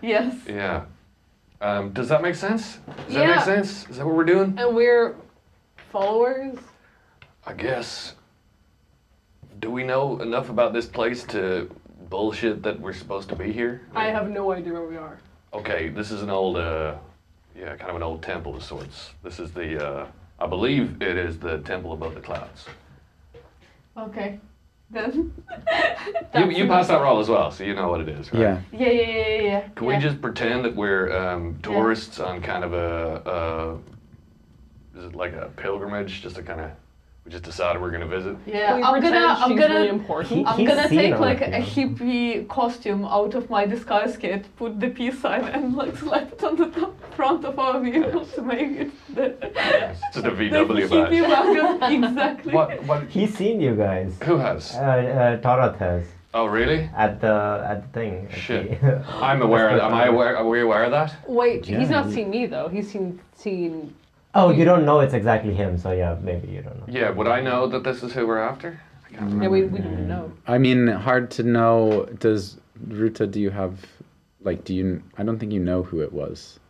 yes. 0.00 0.34
Yeah. 0.48 0.84
Um, 1.60 1.92
does 1.92 2.08
that 2.08 2.20
make 2.22 2.34
sense? 2.34 2.78
Does 3.06 3.14
that 3.14 3.28
make 3.36 3.44
sense? 3.44 3.88
Is 3.88 3.98
that 3.98 4.06
what 4.06 4.14
we're 4.16 4.24
doing? 4.24 4.58
And 4.58 4.74
we're 4.74 5.14
followers. 5.96 6.58
I 7.46 7.54
guess. 7.54 8.14
Do 9.60 9.70
we 9.70 9.82
know 9.82 10.20
enough 10.20 10.50
about 10.50 10.74
this 10.74 10.84
place 10.84 11.24
to 11.24 11.74
bullshit 12.10 12.62
that 12.64 12.78
we're 12.78 12.92
supposed 12.92 13.30
to 13.30 13.36
be 13.36 13.50
here? 13.50 13.80
I 13.94 14.08
have 14.08 14.28
no 14.28 14.52
idea 14.52 14.74
where 14.74 14.86
we 14.86 14.98
are. 14.98 15.18
Okay, 15.54 15.88
this 15.88 16.10
is 16.10 16.20
an 16.20 16.28
old, 16.28 16.58
uh, 16.58 16.96
yeah, 17.58 17.76
kind 17.76 17.88
of 17.88 17.96
an 17.96 18.02
old 18.02 18.22
temple 18.22 18.54
of 18.54 18.62
sorts. 18.62 19.12
This 19.22 19.38
is 19.38 19.52
the, 19.52 19.68
uh, 19.82 20.06
I 20.38 20.46
believe 20.46 21.00
it 21.00 21.16
is 21.16 21.38
the 21.38 21.58
temple 21.58 21.94
above 21.94 22.14
the 22.14 22.20
clouds. 22.20 22.66
Okay. 23.96 24.38
Then. 24.90 25.32
You, 26.36 26.50
you 26.50 26.66
passed 26.66 26.88
that 26.88 27.00
roll 27.00 27.18
as 27.18 27.30
well, 27.30 27.50
so 27.50 27.64
you 27.64 27.74
know 27.74 27.88
what 27.88 28.02
it 28.02 28.10
is, 28.10 28.30
right? 28.30 28.40
Yeah. 28.42 28.60
Yeah, 28.70 28.88
yeah, 28.88 29.02
yeah, 29.02 29.28
yeah, 29.28 29.42
yeah. 29.42 29.60
Can 29.74 29.86
yeah. 29.86 29.96
we 29.96 30.02
just 30.02 30.20
pretend 30.20 30.66
that 30.66 30.76
we're 30.76 31.16
um, 31.16 31.58
tourists 31.62 32.20
on 32.20 32.42
kind 32.42 32.62
of 32.62 32.74
a, 32.74 33.28
uh, 33.28 33.76
is 34.96 35.04
it 35.04 35.14
like 35.14 35.32
a 35.34 35.50
pilgrimage? 35.56 36.22
Just 36.22 36.36
to 36.36 36.42
kind 36.42 36.60
of, 36.60 36.70
we 37.24 37.30
just 37.30 37.44
decided 37.44 37.80
we're 37.82 37.90
gonna 37.90 38.06
visit. 38.06 38.36
Yeah, 38.46 38.76
we 38.76 38.82
I'm 38.82 39.00
gonna, 39.02 39.18
I'm 39.38 39.56
gonna, 39.56 39.74
really 39.74 39.88
important. 39.88 40.46
I'm 40.46 40.58
He's 40.58 40.68
gonna 40.68 40.88
take 40.88 41.18
like 41.18 41.40
a 41.42 41.60
hippie 41.60 42.46
costume 42.48 43.04
out 43.04 43.34
of 43.34 43.50
my 43.50 43.66
disguise 43.66 44.16
kit, 44.16 44.46
put 44.56 44.80
the 44.80 44.88
peace 44.88 45.18
sign, 45.20 45.44
and 45.44 45.74
like 45.74 45.96
slap 45.96 46.32
it 46.32 46.42
on 46.44 46.56
the 46.56 46.66
top, 46.70 46.94
front 47.14 47.44
of 47.44 47.58
our 47.58 47.80
vehicle 47.80 48.24
to 48.26 48.42
make 48.42 48.70
it 48.82 48.90
the, 49.14 49.24
It's 49.90 50.00
just 50.14 50.16
a 50.18 50.22
the 50.30 50.30
VW 50.30 50.88
hippie 50.88 51.22
badge. 51.28 51.80
wagon. 51.80 52.04
Exactly. 52.04 52.52
What? 52.58 52.82
What? 52.84 53.02
He's 53.08 53.34
seen 53.36 53.60
you 53.60 53.74
guys. 53.74 54.14
Who 54.24 54.36
has? 54.38 54.74
Uh, 54.74 54.78
uh, 54.78 55.36
Torath 55.40 55.78
has 55.78 56.06
Oh, 56.34 56.44
really? 56.46 56.90
at 56.96 57.20
the 57.22 57.64
at 57.68 57.80
the 57.82 57.88
thing. 57.98 58.28
Shit. 58.30 58.80
the- 58.82 59.02
I'm 59.08 59.40
aware. 59.48 59.70
Of, 59.70 59.80
Am 59.80 59.94
I 59.94 60.06
aware? 60.06 60.36
Are 60.36 60.46
we 60.46 60.60
aware 60.60 60.84
of 60.84 60.90
that? 60.92 61.14
Wait, 61.26 61.66
Yeah, 61.66 61.80
he's 61.80 61.90
not 61.90 62.10
seen 62.10 62.28
me 62.30 62.46
though. 62.46 62.68
He's 62.68 62.90
seen 62.92 63.18
seen. 63.34 63.94
Oh, 64.36 64.50
you 64.50 64.64
don't 64.66 64.84
know 64.84 65.00
it's 65.00 65.14
exactly 65.14 65.54
him, 65.54 65.78
so 65.78 65.92
yeah, 65.92 66.16
maybe 66.20 66.48
you 66.48 66.60
don't 66.60 66.78
know. 66.78 66.84
Yeah. 66.88 67.10
Would 67.10 67.26
I 67.26 67.40
know 67.40 67.66
that 67.68 67.84
this 67.84 68.02
is 68.02 68.12
who 68.12 68.26
we're 68.26 68.38
after? 68.38 68.78
I 69.06 69.08
can't 69.08 69.22
remember. 69.22 69.44
Yeah, 69.44 69.48
we, 69.50 69.62
we 69.64 69.78
didn't 69.78 70.06
know. 70.06 70.32
I 70.46 70.58
mean, 70.58 70.86
hard 70.88 71.30
to 71.32 71.42
know. 71.42 72.06
Does 72.18 72.58
Ruta? 72.86 73.26
Do 73.26 73.40
you 73.40 73.50
have 73.50 73.78
like? 74.42 74.64
Do 74.64 74.74
you? 74.74 75.02
I 75.16 75.22
don't 75.22 75.38
think 75.38 75.52
you 75.52 75.60
know 75.60 75.82
who 75.82 76.00
it 76.02 76.12
was, 76.12 76.60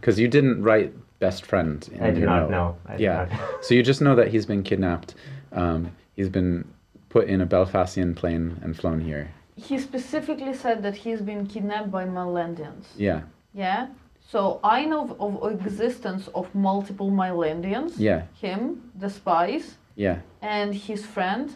because 0.00 0.20
you 0.20 0.28
didn't 0.28 0.62
write 0.62 0.92
best 1.18 1.44
friend. 1.46 1.88
In 1.92 2.02
I 2.02 2.10
do 2.12 2.20
your 2.20 2.28
not 2.28 2.42
note. 2.42 2.50
know. 2.50 2.76
I 2.86 2.96
yeah. 2.96 3.28
not. 3.30 3.64
so 3.64 3.74
you 3.74 3.82
just 3.82 4.00
know 4.00 4.14
that 4.14 4.28
he's 4.28 4.46
been 4.46 4.62
kidnapped. 4.62 5.14
Um, 5.52 5.90
he's 6.14 6.28
been 6.28 6.66
put 7.08 7.28
in 7.28 7.40
a 7.40 7.46
Belfastian 7.46 8.14
plane 8.14 8.58
and 8.62 8.76
flown 8.76 9.00
here. 9.00 9.30
He 9.56 9.78
specifically 9.78 10.54
said 10.54 10.82
that 10.82 10.96
he's 10.96 11.22
been 11.22 11.46
kidnapped 11.46 11.90
by 11.90 12.04
Mylandians. 12.04 12.84
Yeah. 12.96 13.22
Yeah. 13.54 13.88
So 14.28 14.60
I 14.64 14.84
know 14.84 15.02
of, 15.20 15.42
of 15.42 15.66
existence 15.66 16.28
of 16.34 16.52
multiple 16.54 17.10
Mylandians. 17.10 17.92
Yeah. 17.96 18.22
Him, 18.40 18.90
the 18.98 19.08
spies, 19.08 19.76
Yeah. 19.94 20.18
and 20.42 20.74
his 20.74 21.06
friend. 21.06 21.54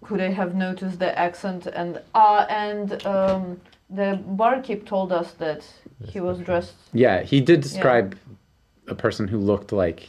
Could 0.00 0.20
I 0.20 0.30
have 0.30 0.54
noticed 0.54 1.00
the 1.00 1.18
accent 1.18 1.66
and 1.66 2.00
uh 2.14 2.46
and 2.48 3.04
um 3.04 3.60
the 3.90 4.20
barkeep 4.26 4.86
told 4.86 5.10
us 5.12 5.32
that 5.38 5.62
he 6.12 6.20
was 6.20 6.38
dressed. 6.38 6.76
Yeah. 6.92 7.22
He 7.22 7.40
did 7.40 7.60
describe 7.62 8.16
a 8.86 8.94
person 8.94 9.26
who 9.28 9.38
looked 9.38 9.72
like 9.72 10.00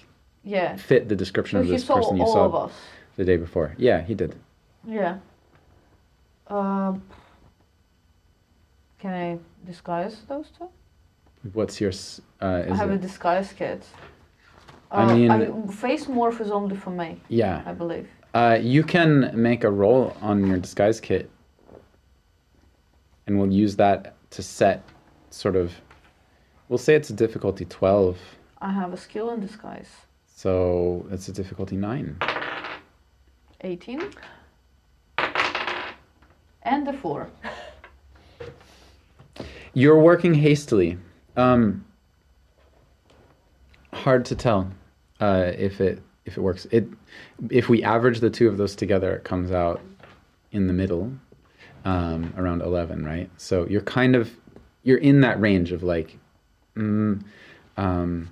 Yeah. 0.43 0.75
fit 0.77 1.09
the 1.09 1.15
description 1.15 1.57
So 1.57 1.61
of 1.63 1.67
this 1.69 1.85
person 1.85 2.17
you 2.17 2.23
all 2.23 2.33
saw 2.33 2.45
of 2.45 2.55
us. 2.69 2.71
the 3.15 3.25
day 3.25 3.37
before. 3.37 3.73
Yeah, 3.79 4.01
he 4.03 4.13
did. 4.13 4.35
Yeah. 4.87 5.17
Um. 6.47 7.01
Can 8.99 9.13
I 9.13 9.37
disguise 9.65 10.21
those 10.27 10.49
two? 10.57 10.69
What's 11.53 11.79
your? 11.79 11.91
Uh, 12.41 12.63
I 12.69 12.75
have 12.75 12.91
a 12.91 12.97
disguise 12.97 13.53
kit. 13.53 13.83
I 14.91 15.03
Uh, 15.03 15.15
mean- 15.15 15.67
face 15.67 16.05
morph 16.07 16.41
is 16.41 16.51
only 16.51 16.75
for 16.75 16.89
me, 16.89 17.21
Yeah. 17.29 17.61
I 17.65 17.73
believe. 17.73 18.07
Uh, 18.33 18.57
you 18.61 18.83
can 18.83 19.31
make 19.33 19.63
a 19.63 19.69
roll 19.69 20.15
on 20.21 20.45
your 20.47 20.57
disguise 20.57 20.99
kit, 20.99 21.29
and 23.27 23.39
we'll 23.39 23.51
use 23.53 23.75
that 23.77 24.15
to 24.31 24.41
set 24.43 24.83
sort 25.29 25.55
of. 25.55 25.73
We'll 26.67 26.77
say 26.79 26.95
it's 26.95 27.09
a 27.09 27.13
difficulty 27.13 27.65
12, 27.65 28.17
I 28.61 28.71
have 28.71 28.93
a 28.93 28.97
skill 28.97 29.29
in 29.31 29.39
disguise. 29.39 29.89
so 30.27 31.05
it's 31.11 31.27
a 31.27 31.33
difficulty 31.33 31.75
9. 31.77 32.15
18. 33.61 34.01
And 36.63 36.87
a 36.87 36.93
4. 36.93 37.29
You're 39.73 39.99
working 39.99 40.33
hastily. 40.35 40.97
Um, 41.39 41.85
hard 43.93 44.25
to 44.25 44.35
tell 44.35 44.69
uh, 45.21 45.51
if 45.57 45.79
it 45.79 46.01
if 46.25 46.37
it 46.37 46.41
works. 46.41 46.67
It 46.71 46.87
if 47.49 47.69
we 47.69 47.81
average 47.81 48.19
the 48.19 48.29
two 48.29 48.49
of 48.49 48.57
those 48.57 48.75
together, 48.75 49.15
it 49.15 49.23
comes 49.23 49.51
out 49.51 49.81
in 50.51 50.67
the 50.67 50.73
middle, 50.73 51.13
um, 51.85 52.33
around 52.37 52.61
eleven, 52.61 53.05
right? 53.05 53.29
So 53.37 53.65
you're 53.67 53.81
kind 53.81 54.15
of 54.15 54.31
you're 54.83 54.97
in 54.97 55.21
that 55.21 55.39
range 55.39 55.71
of 55.71 55.81
like, 55.81 56.17
mm, 56.75 57.23
um, 57.77 58.29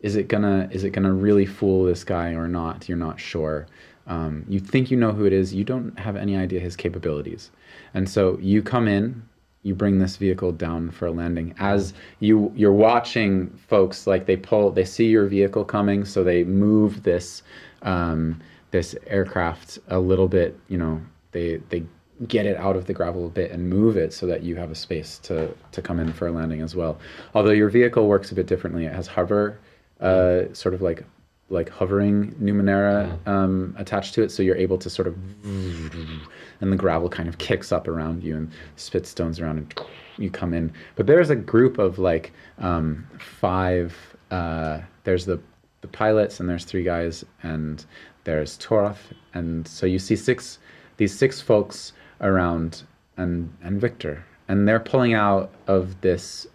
is 0.00 0.16
it 0.16 0.28
gonna 0.28 0.68
is 0.72 0.84
it 0.84 0.90
gonna 0.90 1.12
really 1.12 1.46
fool 1.46 1.84
this 1.84 2.02
guy 2.02 2.30
or 2.30 2.48
not? 2.48 2.88
You're 2.88 2.98
not 2.98 3.20
sure. 3.20 3.66
Um, 4.06 4.46
you 4.48 4.58
think 4.58 4.90
you 4.90 4.96
know 4.96 5.12
who 5.12 5.26
it 5.26 5.34
is. 5.34 5.52
You 5.52 5.64
don't 5.64 5.98
have 5.98 6.16
any 6.16 6.34
idea 6.34 6.60
his 6.60 6.76
capabilities, 6.76 7.50
and 7.92 8.08
so 8.08 8.38
you 8.40 8.62
come 8.62 8.88
in. 8.88 9.28
You 9.68 9.74
bring 9.74 9.98
this 9.98 10.16
vehicle 10.16 10.52
down 10.52 10.90
for 10.90 11.06
a 11.06 11.10
landing. 11.10 11.54
As 11.58 11.92
you 12.20 12.52
you're 12.56 12.72
watching 12.72 13.50
folks 13.68 14.06
like 14.06 14.24
they 14.26 14.36
pull, 14.36 14.70
they 14.70 14.84
see 14.84 15.06
your 15.06 15.26
vehicle 15.26 15.64
coming, 15.64 16.04
so 16.04 16.24
they 16.24 16.44
move 16.44 17.02
this 17.02 17.42
um, 17.82 18.40
this 18.70 18.96
aircraft 19.06 19.78
a 19.88 19.98
little 19.98 20.28
bit. 20.28 20.58
You 20.68 20.78
know, 20.78 21.00
they 21.32 21.56
they 21.68 21.84
get 22.26 22.46
it 22.46 22.56
out 22.56 22.76
of 22.76 22.86
the 22.86 22.92
gravel 22.92 23.26
a 23.26 23.28
bit 23.28 23.50
and 23.50 23.68
move 23.68 23.96
it 23.96 24.12
so 24.12 24.26
that 24.26 24.42
you 24.42 24.56
have 24.56 24.70
a 24.70 24.74
space 24.74 25.18
to 25.18 25.54
to 25.72 25.82
come 25.82 26.00
in 26.00 26.12
for 26.12 26.26
a 26.28 26.32
landing 26.32 26.62
as 26.62 26.74
well. 26.74 26.98
Although 27.34 27.50
your 27.50 27.68
vehicle 27.68 28.08
works 28.08 28.32
a 28.32 28.34
bit 28.34 28.46
differently. 28.46 28.86
It 28.86 28.92
has 28.94 29.06
hover, 29.06 29.58
uh, 30.00 30.52
sort 30.52 30.74
of 30.74 30.82
like 30.82 31.04
like 31.50 31.68
hovering 31.68 32.32
Numenera 32.34 33.26
um, 33.26 33.74
attached 33.78 34.14
to 34.14 34.22
it, 34.22 34.30
so 34.30 34.42
you're 34.42 34.56
able 34.56 34.78
to 34.78 34.90
sort 34.90 35.08
of 35.08 35.16
and 35.44 36.72
the 36.72 36.76
gravel 36.76 37.08
kind 37.08 37.28
of 37.28 37.38
kicks 37.38 37.72
up 37.72 37.88
around 37.88 38.22
you 38.22 38.36
and 38.36 38.50
spits 38.76 39.08
stones 39.08 39.40
around 39.40 39.58
and 39.58 39.80
you 40.18 40.30
come 40.30 40.52
in. 40.52 40.72
But 40.96 41.06
there's 41.06 41.30
a 41.30 41.36
group 41.36 41.78
of 41.78 41.98
like 41.98 42.32
um, 42.58 43.06
five. 43.18 43.96
Uh, 44.30 44.80
there's 45.04 45.24
the 45.24 45.40
the 45.80 45.88
pilots 45.88 46.40
and 46.40 46.48
there's 46.48 46.64
three 46.64 46.82
guys 46.82 47.24
and 47.42 47.84
there's 48.24 48.58
Torath 48.58 48.98
and 49.34 49.66
so 49.66 49.86
you 49.86 49.98
see 49.98 50.16
six 50.16 50.58
these 50.96 51.16
six 51.16 51.40
folks 51.40 51.92
around 52.20 52.82
and 53.16 53.52
and 53.62 53.80
Victor 53.80 54.24
and 54.48 54.66
they're 54.66 54.80
pulling 54.80 55.14
out 55.14 55.52
of 55.66 56.00
this 56.00 56.46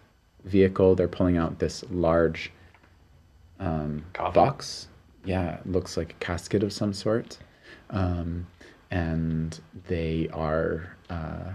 vehicle. 0.44 0.94
They're 0.94 1.08
pulling 1.08 1.36
out 1.36 1.58
this 1.58 1.84
large 1.90 2.52
um, 3.60 4.04
box. 4.34 4.88
Yeah, 5.24 5.54
it 5.56 5.66
looks 5.66 5.96
like 5.96 6.10
a 6.10 6.14
casket 6.24 6.62
of 6.62 6.72
some 6.72 6.92
sort. 6.92 7.38
Um, 7.90 8.46
and 8.90 9.58
they 9.88 10.28
are, 10.32 10.94
uh, 11.10 11.52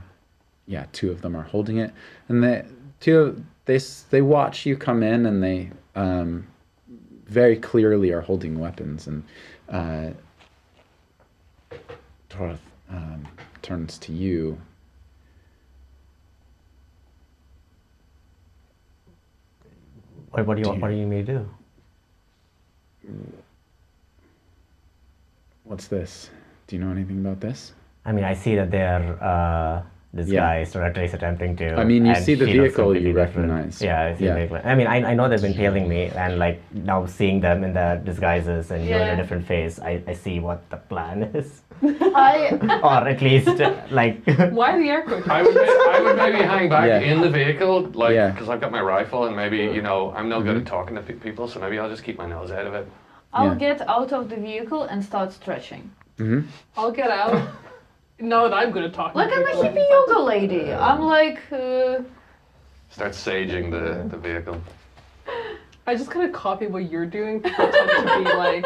yeah, 0.68 0.86
two 0.92 1.12
of 1.12 1.22
them 1.22 1.36
are 1.36 1.44
holding 1.44 1.78
it, 1.78 1.92
and 2.28 2.44
they, 2.44 2.66
two 3.00 3.44
they 3.66 3.76
s- 3.76 4.06
they 4.10 4.22
watch 4.22 4.66
you 4.66 4.76
come 4.76 5.04
in, 5.04 5.26
and 5.26 5.42
they 5.44 5.70
um, 5.96 6.48
very 7.26 7.56
clearly 7.56 8.12
are 8.12 8.22
holding 8.22 8.60
weapons, 8.60 9.08
and 9.08 9.24
uh, 9.70 10.10
Torath 12.30 12.58
um, 12.90 13.28
turns 13.62 13.98
to 14.00 14.12
you. 14.12 14.60
What, 20.32 20.46
what 20.46 20.56
do 20.56 20.60
you 20.60 20.64
Do 20.66 20.70
want? 20.72 20.82
What 20.82 20.88
do 20.90 20.96
you 20.96 21.06
need 21.06 21.10
me 21.10 21.24
to 21.24 21.34
do? 21.40 21.50
What's 25.64 25.88
this? 25.88 26.30
Do 26.68 26.76
you 26.76 26.82
know 26.84 26.92
anything 26.92 27.20
about 27.20 27.40
this? 27.40 27.74
I 28.06 28.12
mean, 28.12 28.24
I 28.24 28.34
see 28.34 28.56
that 28.56 28.72
they're 28.72 29.22
uh, 29.24 29.84
disguised 30.16 30.76
or 30.76 30.84
at 30.84 30.98
least 30.98 31.14
attempting 31.14 31.56
to. 31.58 31.76
I 31.76 31.84
mean, 31.84 32.06
you 32.06 32.16
see 32.16 32.34
the 32.36 32.48
she 32.48 32.54
looks 32.60 32.76
vehicle 32.76 32.96
you 32.96 33.02
completely 33.02 33.14
different. 33.14 33.50
recognize. 33.52 33.82
Yeah, 33.82 34.02
I 34.02 34.16
see 34.16 34.26
Yeah. 34.26 34.34
the 34.34 34.40
vehicle. 34.48 34.62
I 34.64 34.76
mean, 34.76 34.88
I, 34.88 35.12
I 35.12 35.14
know 35.14 35.30
they've 35.30 35.42
been 35.42 35.54
tailing 35.54 35.88
me, 35.88 36.06
and 36.08 36.40
like 36.40 36.62
now 36.74 37.06
seeing 37.06 37.40
them 37.42 37.64
in 37.64 37.74
their 37.74 37.98
disguises 37.98 38.72
and 38.72 38.88
you're 38.88 39.00
in 39.00 39.10
a 39.10 39.16
different 39.16 39.46
face, 39.46 39.80
I, 39.80 40.02
I 40.08 40.14
see 40.14 40.40
what 40.40 40.68
the 40.72 40.78
plan 40.78 41.24
is, 41.36 41.62
I 41.82 42.80
or 42.84 43.08
at 43.08 43.22
least 43.22 43.48
like. 43.92 44.24
Why 44.52 44.78
the 44.78 44.90
air 44.90 45.04
quotes? 45.04 45.28
I 45.28 45.42
would, 45.42 45.56
ma- 45.56 45.62
I 45.62 46.00
would 46.02 46.16
maybe 46.18 46.38
hang 46.44 46.70
back 46.70 46.88
Yeah. 46.88 47.00
in 47.00 47.22
the 47.22 47.30
vehicle, 47.30 47.84
like, 47.94 48.14
Yeah. 48.14 48.32
because 48.32 48.50
I've 48.50 48.62
got 48.62 48.72
my 48.72 48.82
rifle, 48.82 49.26
and 49.26 49.36
maybe, 49.36 49.58
you 49.58 49.82
know, 49.82 50.12
I'm 50.16 50.30
no 50.30 50.42
good 50.42 50.58
at 50.58 50.66
talking 50.66 50.96
to 50.96 51.02
pe- 51.02 51.14
people, 51.14 51.48
so 51.48 51.60
maybe 51.60 51.80
I'll 51.80 51.90
just 51.90 52.04
keep 52.04 52.18
my 52.18 52.26
nose 52.28 52.52
out 52.52 52.68
of 52.68 52.74
it. 52.74 52.88
I'll 53.34 53.50
Yeah. 53.54 53.56
get 53.76 53.88
out 53.88 54.12
of 54.12 54.30
the 54.30 54.36
vehicle 54.36 54.84
and 54.84 55.04
start 55.04 55.32
stretching. 55.34 55.90
hmm 56.18 56.42
I'll 56.78 56.92
get 56.92 57.10
out. 57.12 57.48
No, 58.22 58.50
that 58.50 58.54
I'm 58.54 58.72
good 58.72 58.84
at 58.84 58.94
talking. 58.94 59.18
Like 59.18 59.30
to 59.30 59.38
I'm 59.38 59.48
a 59.48 59.52
hippie 59.64 59.90
yoga 59.90 60.20
lady. 60.20 60.74
I'm 60.74 61.00
like, 61.00 61.40
uh, 61.54 62.00
Start 62.90 63.14
saging 63.14 63.72
the, 63.72 64.10
the 64.10 64.18
vehicle. 64.18 64.58
I 65.90 65.96
just 65.96 66.12
kind 66.12 66.24
of 66.24 66.32
copy 66.32 66.68
what 66.68 66.92
you're 66.92 67.08
doing, 67.08 67.42
pretend 67.42 67.74
to 67.74 68.18
be 68.20 68.26
like 68.36 68.64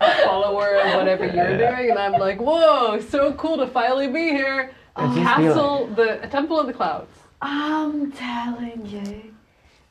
a 0.00 0.24
follower 0.24 0.76
of 0.76 0.94
whatever 0.94 1.26
you're 1.26 1.58
doing, 1.58 1.90
and 1.90 1.98
I'm 1.98 2.12
like, 2.12 2.40
whoa, 2.40 2.98
so 2.98 3.34
cool 3.34 3.58
to 3.58 3.66
finally 3.66 4.08
be 4.08 4.30
here. 4.30 4.72
I 4.96 5.04
just 5.04 5.16
feel- 5.18 5.24
Castle, 5.24 5.86
the 5.88 6.22
a 6.24 6.28
temple 6.28 6.58
of 6.58 6.66
the 6.66 6.72
clouds. 6.72 7.10
I'm 7.42 8.10
telling 8.12 8.86
you, 8.86 9.34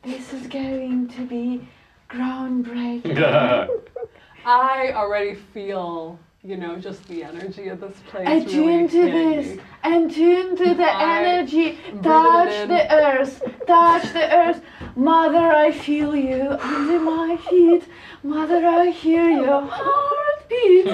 this 0.01 0.33
is 0.33 0.47
going 0.47 1.07
to 1.09 1.21
be 1.27 1.67
groundbreaking. 2.09 3.15
I 4.45 4.91
already 4.95 5.35
feel, 5.35 6.17
you 6.43 6.57
know, 6.57 6.75
just 6.77 7.07
the 7.07 7.23
energy 7.23 7.67
of 7.67 7.79
this 7.81 7.95
place. 8.07 8.27
Attune 8.47 8.65
really 8.65 8.87
to 8.87 9.01
this. 9.11 9.47
me. 9.57 9.61
Attune 9.83 10.55
to 10.57 10.73
the 10.73 10.83
I 10.91 11.23
energy. 11.23 11.77
Touch 12.01 12.67
the 12.67 12.93
earth. 12.93 13.43
Touch 13.67 14.11
the 14.13 14.35
earth. 14.35 14.61
Mother, 14.95 15.37
I 15.37 15.71
feel 15.71 16.15
you 16.15 16.41
under 16.59 16.99
my 16.99 17.37
feet. 17.49 17.83
Mother, 18.23 18.65
I 18.65 18.87
hear 18.89 19.29
your 19.29 19.61
heartbeat. 19.69 20.85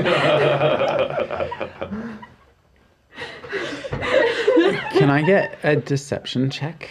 Can 4.92 5.10
I 5.10 5.22
get 5.26 5.58
a 5.64 5.76
deception 5.76 6.50
check? 6.50 6.90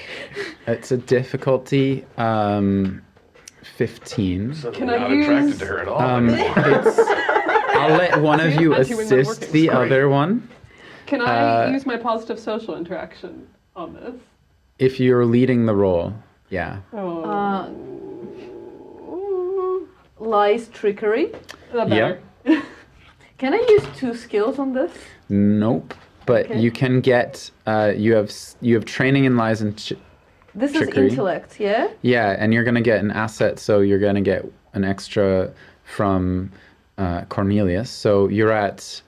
It's 0.67 0.91
a 0.93 0.97
difficulty 0.97 2.05
um, 2.17 3.03
15. 3.77 4.55
Suddenly 4.55 4.79
Can 4.79 4.89
I 4.91 4.97
not 4.99 5.13
attracted 5.13 5.49
use- 5.51 5.59
to 5.59 5.67
her 5.67 5.79
at 5.81 5.89
all. 5.89 6.01
Um, 6.01 6.29
it's, 6.31 6.99
I'll 7.77 7.97
let 7.97 8.21
one 8.31 8.41
of 8.41 8.55
you 8.61 8.75
Actually, 8.75 8.97
we're 8.97 9.03
not 9.05 9.13
assist 9.21 9.53
the 9.53 9.67
Sorry. 9.67 9.87
other 9.87 10.09
one. 10.09 10.49
Can 11.07 11.21
I 11.21 11.65
Uh, 11.67 11.71
use 11.71 11.87
my 11.87 11.97
positive 11.97 12.39
social 12.39 12.77
interaction 12.77 13.47
on 13.75 13.95
this? 13.95 14.15
If 14.79 14.99
you're 15.01 15.25
leading 15.25 15.67
the 15.67 15.75
role, 15.75 16.13
yeah. 16.51 16.79
Oh, 16.93 17.23
Uh, 17.25 17.69
lies, 20.19 20.69
trickery. 20.69 21.33
that 21.73 21.89
yeah. 21.89 22.17
Can 23.39 23.53
I 23.53 23.65
use 23.69 23.85
two 23.97 24.15
skills 24.15 24.59
on 24.59 24.73
this? 24.73 24.93
Nope. 25.29 25.93
But 26.25 26.47
Okay. 26.47 26.59
you 26.61 26.71
can 26.71 27.01
get 27.01 27.51
uh, 27.67 27.93
you 27.97 28.15
have 28.15 28.33
you 28.61 28.75
have 28.75 28.85
training 28.85 29.25
in 29.27 29.37
lies 29.37 29.61
and 29.63 29.77
ch- 29.77 29.93
This 30.55 30.73
Trickery. 30.73 31.07
is 31.07 31.13
intellect, 31.13 31.61
yeah? 31.61 31.89
yeah, 32.03 32.35
and 32.39 32.53
you're 32.55 32.65
gonna 32.65 32.81
get 32.81 32.99
an 33.01 33.11
asset, 33.11 33.59
so 33.59 33.81
you're 33.81 33.99
gonna 34.01 34.23
get 34.23 34.45
an 34.73 34.85
extra 34.85 35.51
from 35.85 36.51
uh, 36.99 37.23
Cornelius. 37.29 37.91
So 37.91 38.29
you're 38.29 38.53
at 38.53 39.03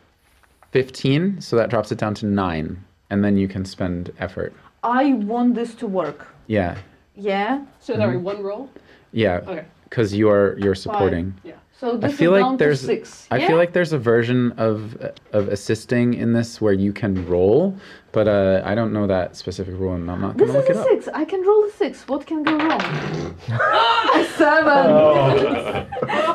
15, 0.73 1.41
so 1.41 1.57
that 1.57 1.71
drops 1.71 1.91
it 1.93 1.99
down 1.99 2.15
to 2.15 2.27
nine, 2.27 2.83
and 3.11 3.25
then 3.25 3.37
you 3.37 3.49
can 3.49 3.65
spend 3.65 4.13
effort. 4.19 4.53
I 4.83 5.13
want 5.15 5.55
this 5.55 5.75
to 5.77 5.87
work. 5.87 6.27
Yeah, 6.47 6.77
Yeah? 7.15 7.65
So 7.81 7.95
sorry, 7.97 8.17
one 8.17 8.43
roll. 8.43 8.71
yeah, 9.13 9.41
Okay. 9.47 9.65
because 9.85 10.15
you're 10.15 10.59
you're 10.59 10.75
supporting. 10.77 11.35
Yeah. 11.45 11.55
So 11.81 11.97
this 11.97 12.17
feel 12.17 12.35
is 12.35 12.41
like 12.43 12.49
down 12.51 12.57
there's- 12.57 12.81
to 12.81 12.87
six. 12.87 13.27
I 13.31 13.39
yeah? 13.39 13.47
feel 13.49 13.57
like 13.57 13.73
there's 13.73 13.93
a 13.93 13.99
version 13.99 14.53
of 14.59 14.97
of 15.33 15.49
assisting 15.49 16.15
in 16.15 16.33
this 16.33 16.61
where 16.61 16.73
you 16.73 16.93
can 16.93 17.27
roll, 17.29 17.77
but 18.13 18.27
uh, 18.29 18.63
I 18.65 18.75
don't 18.75 18.93
know 18.93 19.07
that 19.07 19.37
specific 19.37 19.75
rule, 19.79 19.95
and 19.95 20.11
I'm 20.11 20.21
not 20.21 20.37
This 20.37 20.47
gonna 20.49 20.59
is 20.61 20.69
look 20.69 20.71
it 20.71 20.77
up. 20.77 20.87
a 20.87 20.89
up. 20.91 21.03
six. 21.03 21.09
I 21.15 21.25
can 21.25 21.43
roll 21.47 21.65
a 21.65 21.71
six. 21.73 22.07
What 22.09 22.27
can 22.27 22.43
go 22.43 22.57
wrong? 22.57 23.37
Seven. 24.37 25.87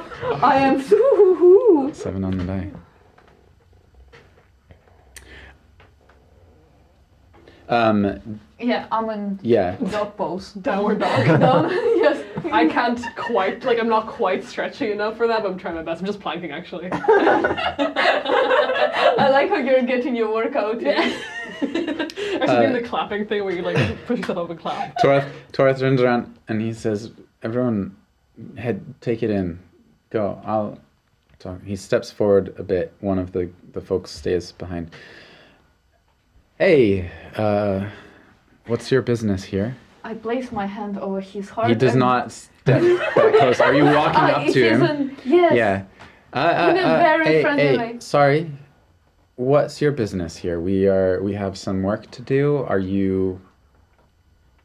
I 0.41 0.57
am. 0.57 0.81
Seven 1.93 2.23
on 2.23 2.37
the 2.37 2.43
day. 2.45 2.71
Um, 7.69 8.39
Yeah, 8.59 8.87
I'm 8.91 9.09
in 9.09 9.39
yeah. 9.41 9.75
dog 9.77 10.15
pose. 10.17 10.53
Downward 10.61 10.99
dog. 10.99 11.25
Down. 11.39 11.69
yes. 11.71 12.23
I 12.51 12.67
can't 12.67 12.99
quite, 13.15 13.63
like, 13.63 13.79
I'm 13.79 13.87
not 13.89 14.07
quite 14.07 14.43
stretchy 14.43 14.91
enough 14.91 15.17
for 15.17 15.27
that, 15.27 15.41
but 15.43 15.51
I'm 15.51 15.57
trying 15.57 15.75
my 15.75 15.81
best. 15.83 16.01
I'm 16.01 16.05
just 16.05 16.19
planking, 16.19 16.51
actually. 16.51 16.89
I 16.91 16.97
like 19.31 19.49
how 19.49 19.57
you're 19.57 19.81
getting 19.83 20.15
your 20.15 20.31
workout. 20.33 20.81
in. 20.81 20.87
I 21.61 22.45
should 22.45 22.59
doing 22.61 22.73
the 22.73 22.81
clapping 22.85 23.25
thing 23.25 23.43
where 23.45 23.53
you, 23.55 23.61
like, 23.61 23.77
push 24.05 24.19
yourself 24.19 24.37
up 24.39 24.49
and 24.49 24.59
clap. 24.59 24.97
Torath, 25.01 25.29
Torath 25.51 25.79
turns 25.79 26.01
around 26.01 26.37
and 26.47 26.61
he 26.61 26.73
says, 26.73 27.11
"Everyone, 27.41 27.95
head, 28.57 28.83
take 29.01 29.23
it 29.23 29.29
in. 29.29 29.59
Go. 30.13 30.39
I'll 30.45 30.79
talk." 31.39 31.61
He 31.63 31.75
steps 31.75 32.11
forward 32.11 32.53
a 32.57 32.63
bit. 32.63 32.93
One 33.01 33.19
of 33.19 33.31
the 33.33 33.49
the 33.73 33.81
folks 33.81 34.11
stays 34.11 34.51
behind. 34.53 34.91
Hey, 36.59 37.09
uh, 37.35 37.89
what's 38.67 38.91
your 38.91 39.01
business 39.01 39.43
here? 39.43 39.75
I 40.03 40.13
place 40.13 40.51
my 40.51 40.65
hand 40.67 40.97
over 40.99 41.19
his 41.19 41.49
heart. 41.49 41.69
He 41.69 41.75
does 41.75 41.95
not 41.95 42.31
step 42.31 42.81
that 42.81 43.33
close. 43.39 43.59
Are 43.59 43.73
you 43.73 43.85
walking 43.85 44.21
Ah, 44.29 44.41
up 44.45 44.53
to 44.53 44.69
him? 44.69 45.17
Yes. 45.25 45.53
Yeah. 45.55 45.83
Uh, 46.33 46.37
uh, 46.37 46.69
In 46.71 46.77
a 46.77 46.81
uh, 46.81 46.97
very 46.99 47.25
hey, 47.25 47.41
friendly 47.41 47.63
hey, 47.63 47.77
way. 47.77 47.95
Sorry. 47.99 48.51
What's 49.35 49.81
your 49.81 49.91
business 49.91 50.35
here? 50.37 50.59
We 50.59 50.87
are 50.87 51.21
we 51.23 51.33
have 51.33 51.57
some 51.57 51.81
work 51.81 52.09
to 52.11 52.21
do. 52.21 52.57
Are 52.67 52.79
you 52.79 53.41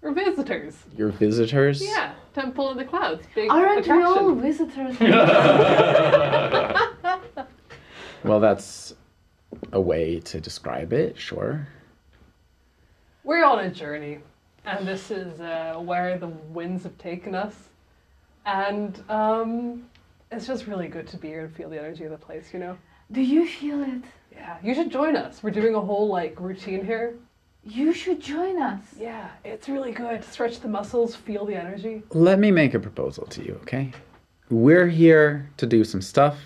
We're 0.03 0.13
visitors. 0.13 0.75
your 0.97 1.09
visitors? 1.11 1.83
Yeah, 1.83 2.13
Temple 2.39 2.71
of 2.71 2.77
the 2.77 2.85
Clouds. 2.85 3.27
Big 3.35 3.51
Aren't 3.51 3.87
we 3.87 4.03
all 4.03 4.35
visitors? 4.35 4.97
Well, 8.25 8.41
that's 8.41 8.95
a 9.73 9.81
way 9.81 10.19
to 10.21 10.41
describe 10.41 10.93
it. 10.93 11.17
Sure. 11.17 11.67
We're 13.23 13.45
on 13.45 13.61
a 13.61 13.71
journey, 13.71 14.19
and 14.65 14.87
this 14.87 15.13
is 15.13 15.41
uh, 15.41 15.77
where 15.79 16.19
the 16.19 16.27
winds 16.27 16.83
have 16.83 16.99
taken 16.99 17.37
us. 17.37 17.55
And 18.45 19.01
um, 19.09 19.85
it's 20.33 20.49
just 20.49 20.67
really 20.67 20.89
good 20.89 21.07
to 21.09 21.17
be 21.17 21.29
here 21.29 21.45
and 21.45 21.55
feel 21.55 21.71
the 21.71 21.79
energy 21.79 22.05
of 22.05 22.11
the 22.11 22.19
place, 22.19 22.51
you 22.53 22.59
know? 22.59 22.77
Do 23.13 23.21
you 23.21 23.47
feel 23.47 23.83
it? 23.83 24.03
Yeah, 24.33 24.59
you 24.63 24.75
should 24.75 24.91
join 24.91 25.17
us. 25.17 25.43
We're 25.43 25.51
doing 25.51 25.77
a 25.77 25.81
whole 25.81 26.09
like 26.09 26.41
routine 26.41 26.85
here. 26.85 27.15
You 27.65 27.93
should 27.93 28.21
join 28.21 28.61
us. 28.61 28.81
Yeah, 28.99 29.29
it's 29.45 29.69
really 29.69 29.93
good. 29.93 30.25
Stretch 30.25 30.61
the 30.61 30.69
muscles, 30.69 31.15
feel 31.15 31.45
the 31.45 31.57
energy. 31.57 32.03
Let 32.11 32.39
me 32.39 32.51
make 32.51 32.75
a 32.75 32.79
proposal 32.81 33.27
to 33.27 33.45
you, 33.45 33.59
okay? 33.63 33.93
We're 34.51 34.87
here 34.89 35.51
to 35.59 35.67
do 35.67 35.85
some 35.85 36.01
stuff. 36.01 36.39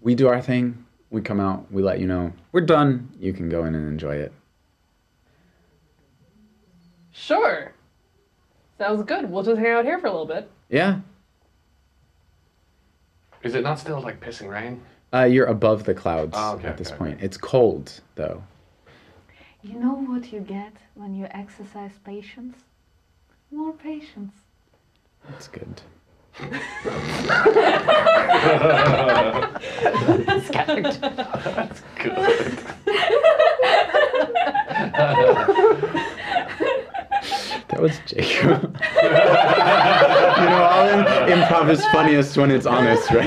We 0.00 0.14
do 0.14 0.28
our 0.28 0.40
thing. 0.42 0.84
We 1.10 1.20
come 1.20 1.38
out. 1.40 1.70
We 1.70 1.82
let 1.82 2.00
you 2.00 2.06
know 2.06 2.32
we're 2.52 2.60
done. 2.62 3.10
You 3.18 3.32
can 3.32 3.48
go 3.48 3.64
in 3.64 3.74
and 3.74 3.86
enjoy 3.88 4.16
it. 4.16 4.32
Sure. 7.12 7.72
Sounds 8.78 9.02
good. 9.04 9.30
We'll 9.30 9.42
just 9.42 9.58
hang 9.58 9.72
out 9.72 9.84
here 9.84 9.98
for 9.98 10.06
a 10.06 10.10
little 10.10 10.26
bit. 10.26 10.50
Yeah. 10.68 11.00
Is 13.42 13.54
it 13.54 13.62
not 13.62 13.78
still 13.78 14.00
like 14.00 14.20
pissing 14.20 14.48
rain? 14.50 14.80
Uh, 15.12 15.24
you're 15.24 15.46
above 15.46 15.84
the 15.84 15.94
clouds 15.94 16.32
Oh, 16.36 16.54
okay, 16.54 16.68
at 16.68 16.76
this 16.78 16.88
okay, 16.88 16.98
point. 16.98 17.14
okay. 17.16 17.24
It's 17.26 17.36
cold 17.36 18.00
though. 18.14 18.42
You 19.62 19.78
know 19.78 19.92
what 19.94 20.32
you 20.32 20.40
get 20.40 20.72
when 20.94 21.14
you 21.14 21.26
exercise 21.30 21.92
patience? 22.04 22.56
More 23.50 23.72
patience. 23.72 24.32
That's 25.28 25.48
good. 25.48 25.82
That's 30.50 31.82
good. 31.98 32.58
That 37.68 37.80
was 37.80 37.98
Jacob. 38.06 38.76
you 39.02 39.10
know, 39.10 40.62
all 40.64 40.88
im- 40.88 41.04
improv 41.38 41.70
is 41.70 41.84
funniest 41.86 42.36
when 42.36 42.50
it's 42.50 42.66
honest, 42.66 43.10
right? 43.10 43.26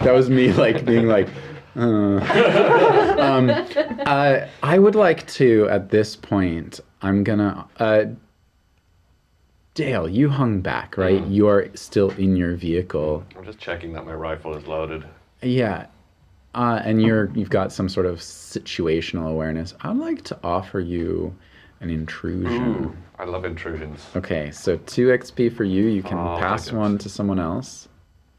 that 0.00 0.12
was 0.14 0.30
me, 0.30 0.52
like 0.52 0.84
being 0.84 1.06
like. 1.06 1.28
Uh. 1.76 3.16
um, 3.20 3.50
uh, 4.06 4.46
I 4.62 4.78
would 4.78 4.94
like 4.94 5.26
to, 5.28 5.68
at 5.68 5.90
this 5.90 6.16
point, 6.16 6.80
I'm 7.02 7.22
gonna. 7.24 7.66
Uh, 7.78 8.04
Dale, 9.74 10.08
you 10.08 10.30
hung 10.30 10.60
back, 10.62 10.96
right? 10.96 11.22
You 11.26 11.48
are 11.48 11.68
still 11.74 12.10
in 12.12 12.34
your 12.34 12.56
vehicle. 12.56 13.24
I'm 13.36 13.44
just 13.44 13.58
checking 13.58 13.92
that 13.92 14.06
my 14.06 14.14
rifle 14.14 14.56
is 14.56 14.66
loaded. 14.66 15.04
Yeah. 15.42 15.86
uh, 16.54 16.80
and 16.82 17.02
you're 17.02 17.30
you've 17.34 17.50
got 17.50 17.70
some 17.72 17.86
sort 17.90 18.06
of 18.06 18.18
situational 18.20 19.30
awareness. 19.30 19.74
I'd 19.82 19.98
like 19.98 20.22
to 20.24 20.38
offer 20.42 20.80
you 20.80 21.36
an 21.80 21.90
intrusion. 21.90 22.84
Ooh, 22.86 22.96
I 23.18 23.24
love 23.26 23.44
intrusions. 23.44 24.06
Okay, 24.16 24.50
so 24.50 24.78
two 24.86 25.08
XP 25.08 25.54
for 25.54 25.64
you. 25.64 25.84
You 25.88 26.02
can 26.02 26.16
Oh, 26.16 26.36
pass 26.38 26.72
one 26.72 26.96
to 26.96 27.10
someone 27.10 27.38
else. 27.38 27.86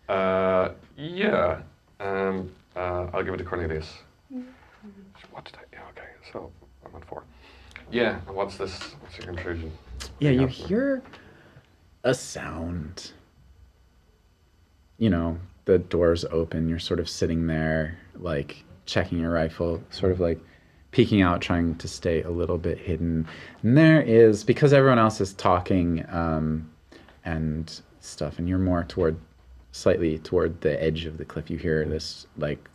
Uh, 0.10 0.70
yeah. 0.98 1.60
Um, 2.00 2.52
uh, 2.78 3.08
I'll 3.14 3.24
give 3.24 3.34
it 3.34 3.38
to 3.38 3.44
Cornelius. 3.44 3.91
What 5.32 5.45
did 5.45 5.56
I? 5.56 5.62
Yeah, 5.74 5.80
okay. 5.91 6.08
So 6.32 6.52
I'm 6.86 6.95
on 6.95 7.02
four. 7.02 7.24
Yeah. 7.91 8.20
and 8.28 8.36
What's 8.36 8.58
this? 8.58 8.78
What's 9.02 9.18
your 9.18 9.30
intrusion? 9.30 9.72
Yeah, 10.20 10.32
you 10.32 10.41
Yeah. 10.41 10.48
hear 10.48 11.02
a 12.04 12.14
sound. 12.14 13.12
You 14.98 15.10
know, 15.10 15.38
the 15.66 15.78
doors 15.80 16.26
open. 16.26 16.70
You're 16.70 16.80
sort 16.80 16.99
of 16.99 17.10
sitting 17.10 17.48
there, 17.48 17.98
like 18.16 18.64
checking 18.86 19.20
your 19.20 19.32
rifle, 19.32 19.82
sort 19.90 20.12
of 20.12 20.20
like 20.20 20.40
peeking 20.91 21.22
out, 21.22 21.41
trying 21.41 21.76
to 21.76 21.88
stay 21.88 22.24
a 22.24 22.30
little 22.30 22.58
bit 22.58 22.78
hidden. 22.78 23.28
And 23.62 23.78
there 23.78 24.02
is, 24.02 24.44
because 24.44 24.74
everyone 24.74 24.98
else 24.99 25.20
is 25.22 25.34
talking 25.34 26.06
um, 26.10 26.72
and 27.26 27.82
stuff, 27.99 28.40
and 28.40 28.48
you're 28.48 28.58
more 28.58 28.84
toward, 28.86 29.18
slightly 29.78 30.18
toward 30.20 30.62
the 30.62 30.82
edge 30.84 31.06
of 31.06 31.18
the 31.18 31.26
cliff, 31.26 31.49
you 31.49 31.58
hear 31.58 31.86
this 31.86 32.28
like, 32.38 32.68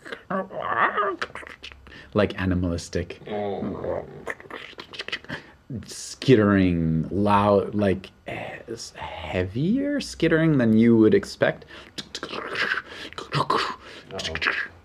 like 2.15 2.41
animalistic 2.41 3.21
skittering 5.87 7.09
loud 7.11 7.75
like 7.75 8.11
heavier 8.97 10.01
skittering 10.01 10.59
than 10.59 10.77
you 10.77 10.97
would 10.97 11.15
expect. 11.15 11.65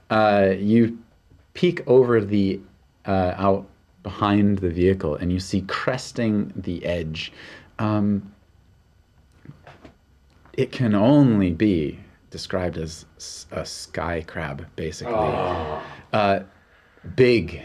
Uh, 0.09 0.53
you 0.57 0.97
peek 1.53 1.85
over 1.87 2.21
the 2.21 2.59
uh, 3.05 3.33
out 3.37 3.67
behind 4.03 4.59
the 4.59 4.69
vehicle 4.69 5.15
and 5.15 5.31
you 5.31 5.39
see 5.39 5.61
cresting 5.61 6.53
the 6.55 6.85
edge. 6.85 7.33
Um, 7.79 8.31
it 10.53 10.71
can 10.71 10.95
only 10.95 11.51
be 11.51 11.99
described 12.29 12.77
as 12.77 13.05
a 13.51 13.65
sky 13.65 14.23
crab 14.27 14.65
basically 14.75 15.13
Oh, 15.13 15.81
uh, 16.13 16.39
big 17.15 17.61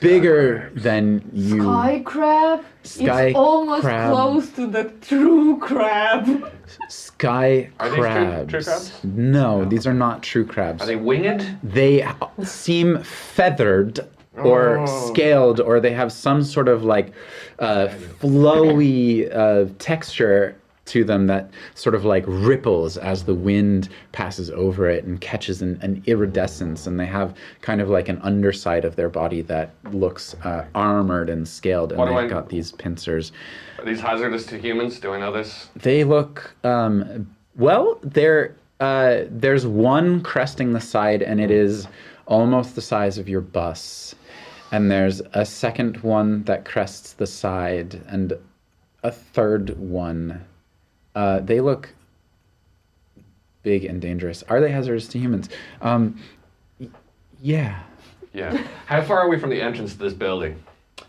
bigger 0.00 0.68
crabs. 0.70 0.82
than 0.84 1.30
you 1.32 1.62
Sky 1.62 2.02
crab? 2.04 2.64
Sky 2.84 3.22
it's 3.26 3.36
almost 3.36 3.82
crab. 3.82 4.12
close 4.12 4.50
to 4.52 4.66
the 4.68 4.84
true 5.00 5.58
crab. 5.58 6.52
Sky 6.88 7.70
Are 7.80 7.88
these 7.88 7.96
true- 7.98 8.04
crabs. 8.04 8.50
true 8.52 8.62
crabs? 8.62 9.04
No, 9.04 9.64
these 9.64 9.86
are 9.86 9.94
not 9.94 10.22
true 10.22 10.44
crabs. 10.46 10.82
are 10.82 10.86
they 10.86 10.96
winged? 10.96 11.58
They 11.62 12.06
seem 12.44 13.02
feathered 13.02 14.00
or 14.36 14.78
Oh. 14.80 14.86
scaled, 15.12 15.60
or 15.60 15.78
they 15.80 15.92
have 15.92 16.12
some 16.12 16.42
sort 16.42 16.68
of 16.68 16.84
like 16.84 17.12
uh, 17.60 17.86
flowy 18.20 19.28
uh, 19.34 19.66
texture 19.78 20.56
to 20.86 21.02
them 21.04 21.26
that 21.26 21.50
sort 21.74 21.94
of 21.94 22.04
like 22.04 22.24
ripples 22.26 22.96
as 22.98 23.24
the 23.24 23.34
wind 23.34 23.88
passes 24.12 24.50
over 24.50 24.88
it 24.88 25.04
and 25.04 25.20
catches 25.20 25.62
an, 25.62 25.78
an 25.82 26.02
iridescence. 26.06 26.86
And 26.86 27.00
they 27.00 27.06
have 27.06 27.34
kind 27.62 27.80
of 27.80 27.88
like 27.88 28.08
an 28.08 28.18
underside 28.22 28.84
of 28.84 28.96
their 28.96 29.08
body 29.08 29.40
that 29.42 29.70
looks 29.92 30.34
uh, 30.44 30.64
armored 30.74 31.30
and 31.30 31.48
scaled, 31.48 31.92
and 31.92 31.98
What 31.98 32.06
they've 32.06 32.16
I- 32.16 32.28
got 32.28 32.48
these 32.48 32.72
pincers. 32.72 33.32
Are 33.78 33.84
these 33.84 34.00
hazardous 34.00 34.46
to 34.46 34.58
humans? 34.58 34.98
Do 35.00 35.12
I 35.12 35.18
know 35.18 35.32
this? 35.32 35.68
They 35.76 36.04
look 36.04 36.54
um, 36.64 37.34
well. 37.56 37.98
There, 38.02 38.54
uh, 38.80 39.22
there's 39.30 39.66
one 39.66 40.20
cresting 40.22 40.72
the 40.72 40.80
side, 40.80 41.22
and 41.22 41.40
it 41.40 41.50
is 41.50 41.88
almost 42.26 42.74
the 42.74 42.80
size 42.82 43.18
of 43.18 43.28
your 43.28 43.40
bus. 43.40 44.14
And 44.72 44.90
there's 44.90 45.20
a 45.34 45.44
second 45.44 45.98
one 45.98 46.42
that 46.44 46.64
crests 46.64 47.12
the 47.12 47.26
side, 47.26 48.00
and 48.08 48.32
a 49.02 49.10
third 49.10 49.78
one. 49.78 50.44
Uh, 51.14 51.40
they 51.40 51.60
look 51.60 51.90
big 53.62 53.84
and 53.84 54.00
dangerous. 54.00 54.42
Are 54.48 54.60
they 54.60 54.70
hazardous 54.70 55.08
to 55.08 55.18
humans? 55.18 55.48
Um, 55.80 56.20
y- 56.78 56.88
yeah. 57.40 57.82
Yeah. 58.32 58.56
How 58.86 59.02
far 59.02 59.20
are 59.20 59.28
we 59.28 59.38
from 59.38 59.50
the 59.50 59.60
entrance 59.60 59.92
to 59.92 59.98
this 59.98 60.12
building? 60.12 60.62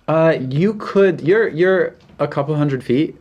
Uh, 0.08 0.38
you 0.40 0.76
could. 0.76 1.22
You're 1.22 1.48
you're 1.48 1.96
a 2.20 2.28
couple 2.28 2.56
hundred 2.56 2.84
feet. 2.84 3.16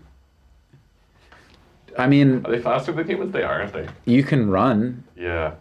I 1.96 2.06
mean, 2.08 2.44
Are 2.44 2.50
they 2.50 2.60
faster 2.60 2.92
than 2.92 3.06
humans? 3.06 3.32
They 3.32 3.42
are, 3.44 3.60
aren't 3.60 3.72
they? 3.72 3.86
you 4.04 4.22
can 4.24 4.50
run. 4.50 5.04
Yeah. 5.16 5.54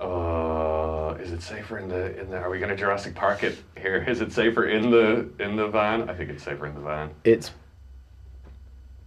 Uh, 0.00 1.16
is 1.20 1.32
it 1.32 1.42
safer 1.42 1.78
in 1.78 1.88
the 1.88 2.18
in 2.20 2.30
the? 2.30 2.36
Are 2.38 2.50
we 2.50 2.58
gonna 2.58 2.76
Jurassic 2.76 3.14
Park 3.14 3.42
it 3.42 3.56
here? 3.76 4.04
Is 4.06 4.20
it 4.20 4.32
safer 4.32 4.66
in 4.66 4.90
the 4.90 5.28
in 5.40 5.56
the 5.56 5.66
van? 5.68 6.08
I 6.08 6.14
think 6.14 6.30
it's 6.30 6.42
safer 6.44 6.66
in 6.66 6.74
the 6.74 6.80
van. 6.80 7.10
It's 7.24 7.50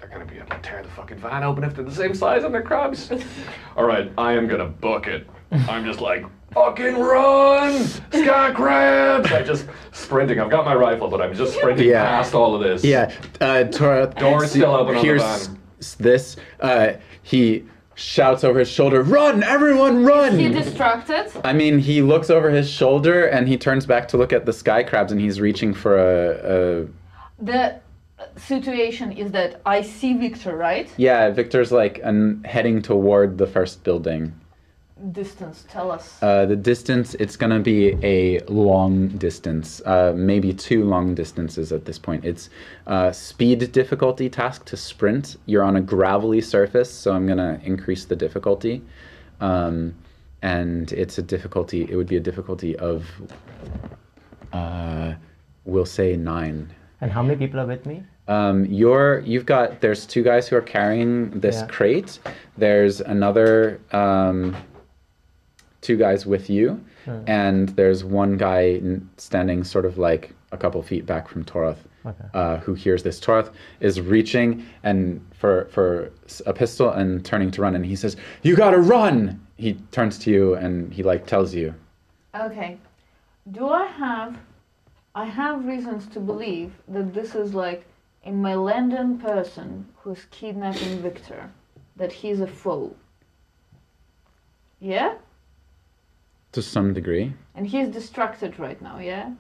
They're 0.02 0.10
gonna 0.10 0.26
be 0.26 0.38
able 0.38 0.48
to 0.50 0.58
tear 0.64 0.82
the 0.84 0.90
fucking 0.90 1.20
van 1.20 1.44
open 1.44 1.64
if 1.64 1.76
they're 1.76 1.86
the 1.86 1.94
same 1.94 2.14
size 2.16 2.44
and 2.44 2.54
they're 2.54 2.62
crabs. 2.64 3.12
All 3.78 3.86
right, 3.86 4.12
I 4.18 4.34
am 4.34 4.48
gonna 4.48 4.66
book 4.68 5.08
it. 5.08 5.30
I'm 5.52 5.86
just 5.86 6.02
like 6.02 6.26
fucking 6.54 6.98
run, 7.00 7.84
sky 7.86 8.52
crabs. 8.52 9.32
I 9.32 9.44
just 9.44 9.68
sprinting. 9.92 10.40
I've 10.40 10.50
got 10.50 10.66
my 10.66 10.74
rifle, 10.76 11.08
but 11.08 11.22
I'm 11.22 11.34
just 11.36 11.54
sprinting 11.56 11.88
Yeah. 11.90 12.04
past 12.06 12.34
all 12.34 12.56
of 12.56 12.62
this. 12.62 12.84
Yeah, 12.84 13.14
uh, 13.40 13.66
Tora 13.66 14.08
Door's 14.18 14.50
still 14.50 14.72
open 14.74 14.96
on 14.96 15.02
the 15.02 15.02
hears 15.02 15.22
van. 15.22 15.60
s- 15.80 15.96
this. 15.96 16.36
Uh, 16.60 16.94
he 17.22 17.66
shouts 17.96 18.44
over 18.44 18.60
his 18.60 18.70
shoulder, 18.70 19.04
"Run, 19.04 19.44
everyone, 19.44 20.04
run!" 20.04 20.34
Is 20.34 20.40
He 20.40 20.50
distracted. 20.50 21.32
I 21.46 21.54
mean, 21.54 21.78
he 21.80 22.02
looks 22.02 22.30
over 22.30 22.50
his 22.50 22.70
shoulder 22.70 23.26
and 23.26 23.48
he 23.48 23.58
turns 23.58 23.86
back 23.86 24.08
to 24.10 24.18
look 24.18 24.34
at 24.34 24.46
the 24.46 24.54
sky 24.54 24.84
crabs, 24.84 25.12
and 25.12 25.22
he's 25.22 25.40
reaching 25.40 25.74
for 25.74 25.98
a. 25.98 26.82
a 26.84 26.88
The 27.44 27.76
situation 28.38 29.12
is 29.12 29.32
that 29.32 29.62
I 29.66 29.82
see 29.82 30.14
Victor, 30.14 30.56
right? 30.56 30.90
yeah, 30.98 31.30
Victor's 31.30 31.72
like 31.72 32.00
an, 32.04 32.44
heading 32.44 32.82
toward 32.82 33.38
the 33.38 33.48
first 33.48 33.84
building. 33.84 34.34
Distance, 35.12 35.66
tell 35.68 35.90
us. 35.90 36.22
Uh, 36.22 36.46
the 36.46 36.56
distance, 36.56 37.16
it's 37.16 37.36
going 37.36 37.50
to 37.50 37.60
be 37.60 37.98
a 38.04 38.40
long 38.42 39.08
distance, 39.18 39.82
uh, 39.86 40.14
maybe 40.16 40.54
two 40.54 40.84
long 40.84 41.16
distances 41.16 41.72
at 41.72 41.86
this 41.86 41.98
point. 41.98 42.24
It's 42.24 42.52
uh, 42.86 43.12
speed 43.12 43.72
difficulty 43.72 44.30
task 44.30 44.66
to 44.66 44.78
sprint. 44.78 45.38
You're 45.48 45.64
on 45.64 45.76
a 45.76 45.82
gravelly 45.82 46.40
surface, 46.40 46.92
so 46.92 47.14
I'm 47.14 47.26
going 47.26 47.40
to 47.40 47.60
increase 47.66 48.06
the 48.06 48.16
difficulty. 48.16 48.84
Um, 49.40 49.96
and 50.44 50.92
it's 50.94 51.18
a 51.18 51.24
difficulty, 51.24 51.88
it 51.90 51.96
would 51.96 52.08
be 52.08 52.18
a 52.18 52.22
difficulty 52.22 52.76
of, 52.78 53.08
uh, 54.54 55.14
we'll 55.66 55.86
say 55.86 56.16
nine. 56.16 56.72
And 57.00 57.12
how 57.12 57.24
many 57.24 57.38
people 57.38 57.60
are 57.60 57.66
with 57.66 57.88
me? 57.88 58.04
Um, 58.32 58.66
you're 58.66 59.20
you've 59.32 59.46
got 59.46 59.82
there's 59.82 60.06
two 60.06 60.24
guys 60.24 60.48
who 60.48 60.56
are 60.56 60.62
carrying 60.78 61.32
this 61.42 61.58
Yeah. 61.62 61.68
crate. 61.68 62.20
There's 62.58 63.02
another 63.02 63.80
um, 63.92 64.56
two 65.82 65.98
guys 65.98 66.26
with 66.26 66.50
you, 66.50 66.80
Hmm. 67.06 67.20
and 67.28 67.70
there's 67.70 68.04
one 68.06 68.38
guy 68.38 68.80
standing 69.18 69.64
sort 69.66 69.86
of 69.86 69.98
like 69.98 70.34
a 70.54 70.58
couple 70.58 70.82
feet 70.82 71.06
back 71.06 71.28
from 71.28 71.44
Torath, 71.44 71.82
Okay. 72.06 72.26
uh, 72.34 72.58
who 72.58 72.74
hears 72.74 73.04
this. 73.04 73.20
Torath 73.20 73.50
is 73.82 74.00
reaching 74.00 74.64
and 74.84 75.20
for 75.34 75.66
for 75.72 76.12
s- 76.26 76.42
a 76.46 76.54
pistol 76.54 76.90
and 76.90 77.26
turning 77.26 77.52
to 77.52 77.62
run, 77.62 77.76
and 77.76 77.86
he 77.86 77.96
says, 77.98 78.16
"You 78.44 78.56
gotta 78.56 78.80
run!" 78.80 79.40
He 79.58 79.74
turns 79.92 80.18
to 80.20 80.32
you 80.32 80.54
and 80.56 80.94
he 80.94 81.04
like 81.04 81.26
tells 81.26 81.54
you, 81.54 81.74
Okay. 82.48 82.78
Do 83.52 83.68
I 83.68 83.88
have 83.88 84.38
I 85.14 85.26
have 85.26 85.66
reasons 85.66 86.08
to 86.14 86.20
believe 86.22 86.72
that 86.88 87.14
this 87.14 87.36
is 87.36 87.54
like 87.54 87.84
a 88.26 88.30
Mylandian 88.30 89.20
person 89.20 89.88
who's 89.98 90.26
kidnapping 90.32 91.02
Victor. 91.02 91.50
That 91.98 92.12
he's 92.12 92.40
a 92.40 92.48
foe. 92.48 92.96
Yeah? 94.80 95.16
to 96.54 96.62
some 96.62 96.94
degree. 96.94 97.34
And 97.56 97.66
he's 97.66 97.88
distracted 97.88 98.60
right 98.60 98.82
now, 98.82 99.00
yeah? 99.00 99.32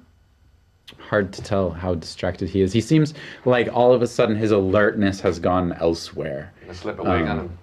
hard 0.99 1.32
to 1.34 1.41
tell 1.41 1.70
how 1.72 1.95
distracted 1.95 2.49
he 2.49 2.62
is. 2.62 2.74
He 2.74 2.82
seems 2.82 3.14
like 3.45 3.70
all 3.74 3.94
of 3.94 4.02
a 4.02 4.08
sudden 4.08 4.36
his 4.36 4.52
alertness 4.52 5.22
has 5.22 5.40
gone 5.40 5.74
elsewhere. 5.74 6.53
Gonna 6.62 6.74
slip 6.74 6.99
a 6.99 7.03
wing 7.03 7.28
Um, 7.28 7.30
on 7.30 7.40
him. 7.40 7.58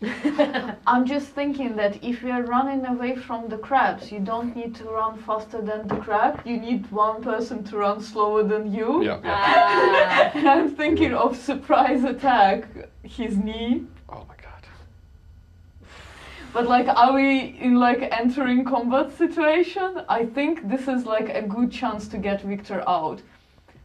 I'm 0.86 1.04
just 1.06 1.28
thinking 1.30 1.74
that 1.74 2.04
if 2.04 2.22
we 2.22 2.30
are 2.30 2.42
running 2.42 2.86
away 2.86 3.16
from 3.16 3.48
the 3.48 3.58
crabs, 3.58 4.12
you 4.12 4.20
don't 4.20 4.54
need 4.54 4.76
to 4.76 4.84
run 4.84 5.18
faster 5.18 5.60
than 5.60 5.88
the 5.88 5.96
crab. 5.96 6.40
You 6.44 6.56
need 6.56 6.88
one 6.92 7.20
person 7.20 7.64
to 7.64 7.78
run 7.78 8.00
slower 8.00 8.44
than 8.44 8.72
you. 8.72 9.02
Yeah, 9.02 9.20
yeah. 9.24 10.30
And 10.34 10.46
ah. 10.46 10.52
I'm 10.54 10.76
thinking 10.76 11.14
of 11.14 11.36
surprise 11.36 12.04
attack, 12.04 12.68
his 13.02 13.36
knee. 13.38 13.86
Oh 14.08 14.24
my 14.28 14.36
god. 14.40 14.66
But 16.52 16.68
like, 16.68 16.86
are 16.86 17.12
we 17.12 17.58
in 17.58 17.74
like 17.74 18.02
entering 18.12 18.64
combat 18.64 19.16
situation? 19.18 20.02
I 20.08 20.26
think 20.26 20.68
this 20.68 20.86
is 20.86 21.06
like 21.06 21.28
a 21.30 21.42
good 21.42 21.72
chance 21.72 22.06
to 22.08 22.18
get 22.18 22.42
Victor 22.42 22.84
out. 22.88 23.20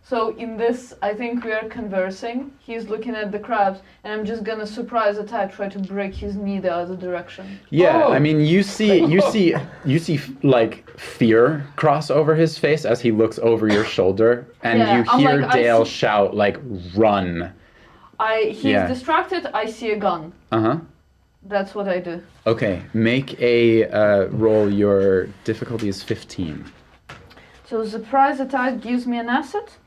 So 0.05 0.35
in 0.35 0.57
this, 0.57 0.93
I 1.01 1.13
think 1.13 1.45
we 1.45 1.53
are 1.53 1.63
conversing. 1.69 2.51
He's 2.59 2.89
looking 2.89 3.15
at 3.15 3.31
the 3.31 3.39
crabs, 3.39 3.80
and 4.03 4.11
I'm 4.13 4.25
just 4.25 4.43
gonna 4.43 4.67
surprise 4.67 5.17
attack, 5.17 5.53
try 5.53 5.69
to 5.69 5.80
break 5.80 6.13
his 6.13 6.35
knee 6.35 6.59
the 6.59 6.73
other 6.75 6.97
direction. 6.97 7.57
Yeah, 7.69 8.03
Oh. 8.07 8.11
I 8.11 8.19
mean, 8.19 8.41
you 8.41 8.63
see, 8.63 9.05
you 9.05 9.21
see, 9.31 9.55
you 9.85 9.99
see, 9.99 10.19
like 10.43 10.89
fear 10.99 11.65
cross 11.77 12.11
over 12.11 12.35
his 12.35 12.57
face 12.57 12.84
as 12.84 12.99
he 12.99 13.11
looks 13.11 13.39
over 13.39 13.67
your 13.69 13.85
shoulder, 13.85 14.45
and 14.61 14.80
Yeah, 14.80 14.97
you 14.97 15.03
hear 15.19 15.41
like, 15.41 15.53
Dale 15.53 15.85
see- 15.85 15.91
shout, 15.91 16.35
like, 16.35 16.57
"Run!" 16.95 17.53
I 18.19 18.49
he's 18.51 18.65
Yeah. 18.65 18.88
distracted. 18.88 19.47
I 19.53 19.65
see 19.67 19.91
a 19.91 19.97
gun. 19.97 20.34
Uh 20.51 20.59
huh. 20.61 20.77
That's 21.47 21.73
what 21.75 21.88
I 21.88 21.99
do. 21.99 22.21
Okay, 22.45 22.81
make 22.93 23.39
a 23.41 23.85
uh, 23.85 24.25
roll. 24.31 24.69
Your 24.69 25.27
difficulty 25.45 25.88
is 25.88 26.03
fifteen. 26.03 26.65
So 27.65 27.85
surprise 27.85 28.39
attack 28.41 28.81
gives 28.81 29.07
me 29.07 29.17
an 29.17 29.30
asset. 29.30 29.77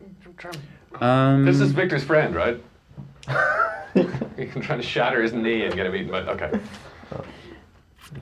Um, 1.00 1.44
This 1.44 1.60
is 1.60 1.72
Victor's 1.72 2.04
friend, 2.04 2.34
right? 2.34 2.62
you 4.36 4.46
can 4.46 4.60
try 4.60 4.76
to 4.76 4.82
shatter 4.82 5.22
his 5.22 5.32
knee 5.32 5.64
and 5.64 5.74
get 5.74 5.86
him 5.86 5.94
eaten, 5.94 6.10
but 6.10 6.28
okay. 6.28 6.58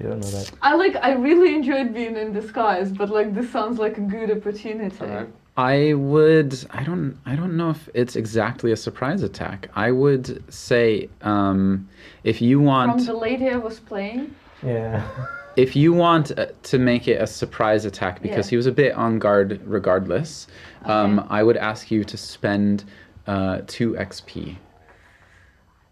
You 0.00 0.08
don't 0.08 0.20
know 0.20 0.30
that. 0.30 0.50
I 0.62 0.74
like. 0.74 0.96
I 0.96 1.12
really 1.12 1.54
enjoyed 1.54 1.92
being 1.92 2.16
in 2.16 2.32
disguise, 2.32 2.90
but 2.90 3.10
like 3.10 3.34
this 3.34 3.50
sounds 3.50 3.78
like 3.78 3.98
a 3.98 4.00
good 4.00 4.30
opportunity. 4.30 4.96
Alright. 5.00 5.28
I 5.56 5.94
would. 5.94 6.56
I 6.70 6.82
don't. 6.82 7.18
I 7.26 7.36
don't 7.36 7.56
know 7.56 7.70
if 7.70 7.88
it's 7.92 8.16
exactly 8.16 8.72
a 8.72 8.76
surprise 8.76 9.22
attack. 9.22 9.68
I 9.74 9.90
would 9.90 10.42
say, 10.52 11.10
um, 11.22 11.88
if 12.24 12.40
you 12.40 12.60
want, 12.60 12.96
From 12.96 13.04
the 13.04 13.14
lady 13.14 13.48
I 13.50 13.56
was 13.56 13.78
playing. 13.78 14.34
Yeah. 14.62 15.06
if 15.56 15.74
you 15.76 15.92
want 15.92 16.36
uh, 16.38 16.46
to 16.64 16.78
make 16.78 17.08
it 17.08 17.20
a 17.20 17.26
surprise 17.26 17.84
attack 17.84 18.22
because 18.22 18.46
Yeah. 18.46 18.50
he 18.50 18.56
was 18.56 18.66
a 18.66 18.72
bit 18.72 18.94
on 18.94 19.18
guard 19.18 19.60
regardless, 19.64 20.46
um, 20.84 21.26
I 21.30 21.42
would 21.42 21.56
ask 21.56 21.90
you 21.90 22.04
to 22.04 22.16
spend 22.16 22.84
uh, 23.26 23.60
two 23.66 23.92
XP 23.94 24.56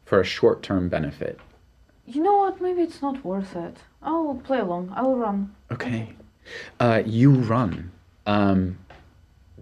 for 0.05 0.21
a 0.21 0.25
short-term 0.25 0.89
benefit. 0.89 1.39
You 2.07 2.23
know 2.23 2.37
what? 2.37 2.61
Maybe 2.61 2.83
it's 2.83 3.01
not 3.01 3.25
worth 3.25 3.57
it. 3.57 3.77
I'll 4.03 4.41
play 4.45 4.59
along. 4.59 4.93
I'll 4.95 5.17
run. 5.17 5.55
Okay. 5.71 6.15
Uh, 6.81 7.03
you 7.07 7.31
run. 7.33 7.93
Um, 8.27 8.79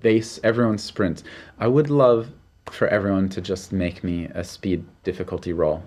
they 0.01 0.22
everyone 0.43 0.78
sprints. 0.78 1.22
I 1.59 1.66
would 1.66 1.90
love 1.90 2.28
for 2.70 2.89
everyone 2.89 3.28
to 3.31 3.40
just 3.40 3.72
make 3.72 4.02
me 4.02 4.27
a 4.35 4.43
speed 4.43 4.85
difficulty 5.05 5.52
roll. 5.52 5.82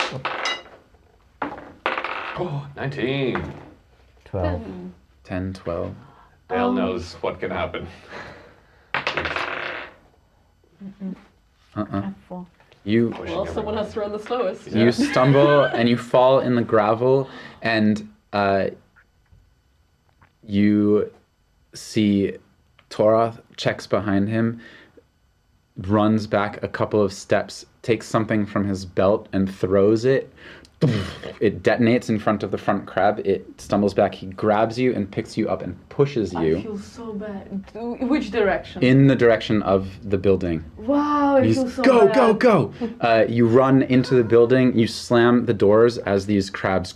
Oh, 0.00 0.20
19. 2.38 3.52
12. 4.24 4.62
10, 5.24 5.52
12. 5.54 5.94
Dale 6.48 6.68
Um, 6.68 6.76
knows 6.76 7.14
what 7.14 7.40
can 7.40 7.50
happen. 7.50 7.86
Uh-uh. 11.76 12.10
Four. 12.28 12.46
You 12.84 13.14
Well, 13.20 13.46
someone 13.46 13.76
has 13.76 13.92
to 13.92 14.00
run 14.00 14.12
the 14.12 14.18
slowest. 14.18 14.68
Yeah. 14.68 14.84
you 14.84 14.92
stumble 14.92 15.64
and 15.76 15.88
you 15.88 15.96
fall 15.96 16.40
in 16.40 16.54
the 16.54 16.62
gravel 16.62 17.28
and 17.62 18.08
uh, 18.32 18.68
you 20.46 21.10
see 21.74 22.36
Torath 22.90 23.40
checks 23.56 23.86
behind 23.86 24.28
him 24.28 24.60
runs 25.86 26.26
back 26.26 26.62
a 26.62 26.68
couple 26.68 27.00
of 27.00 27.12
steps 27.12 27.64
takes 27.82 28.06
something 28.06 28.44
from 28.44 28.66
his 28.66 28.84
belt 28.84 29.28
and 29.32 29.52
throws 29.54 30.04
it 30.04 30.32
it 31.40 31.62
detonates 31.64 32.08
in 32.08 32.18
front 32.20 32.42
of 32.44 32.52
the 32.52 32.58
front 32.58 32.86
crab 32.86 33.18
it 33.24 33.44
stumbles 33.60 33.92
back 33.94 34.14
he 34.14 34.26
grabs 34.26 34.78
you 34.78 34.94
and 34.94 35.10
picks 35.10 35.36
you 35.36 35.48
up 35.48 35.60
and 35.60 35.76
pushes 35.88 36.32
you. 36.32 36.38
I 36.38 36.42
you 36.44 36.62
feel 36.62 36.78
so 36.78 37.12
bad. 37.14 37.64
Which 38.08 38.30
direction? 38.30 38.82
in 38.82 39.08
the 39.08 39.16
direction 39.16 39.60
of 39.62 39.88
the 40.08 40.18
building 40.18 40.64
wow, 40.78 41.36
I 41.36 41.42
You 41.42 41.54
feel 41.54 41.70
so 41.70 41.82
go, 41.82 42.06
bad. 42.06 42.14
go, 42.14 42.34
go! 42.34 42.72
Uh, 43.00 43.24
you 43.28 43.46
run 43.48 43.82
into 43.82 44.14
the 44.14 44.22
building. 44.24 44.76
You 44.78 44.86
slam 44.86 45.46
the 45.46 45.54
doors 45.54 45.98
as 45.98 46.26
these 46.26 46.48
crabs 46.48 46.94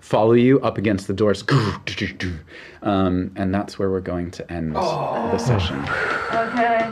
follow 0.00 0.32
you 0.32 0.58
up 0.60 0.78
against 0.78 1.06
the 1.06 1.12
doors. 1.14 1.44
Um, 2.82 3.30
and 3.36 3.54
that's 3.54 3.78
where 3.78 3.90
we're 3.90 4.00
going 4.00 4.30
to 4.32 4.52
end 4.52 4.74
the 4.74 5.38
session. 5.38 5.78
Okay. 5.78 6.90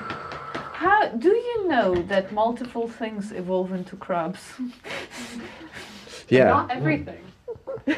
How 0.72 1.08
do 1.08 1.28
you 1.28 1.39
know 1.70 1.94
that 2.02 2.32
multiple 2.32 2.88
things 2.88 3.32
evolve 3.32 3.72
into 3.72 3.96
crabs? 3.96 4.40
Yeah. 6.28 6.44
Not 6.44 6.70
everything. 6.70 7.18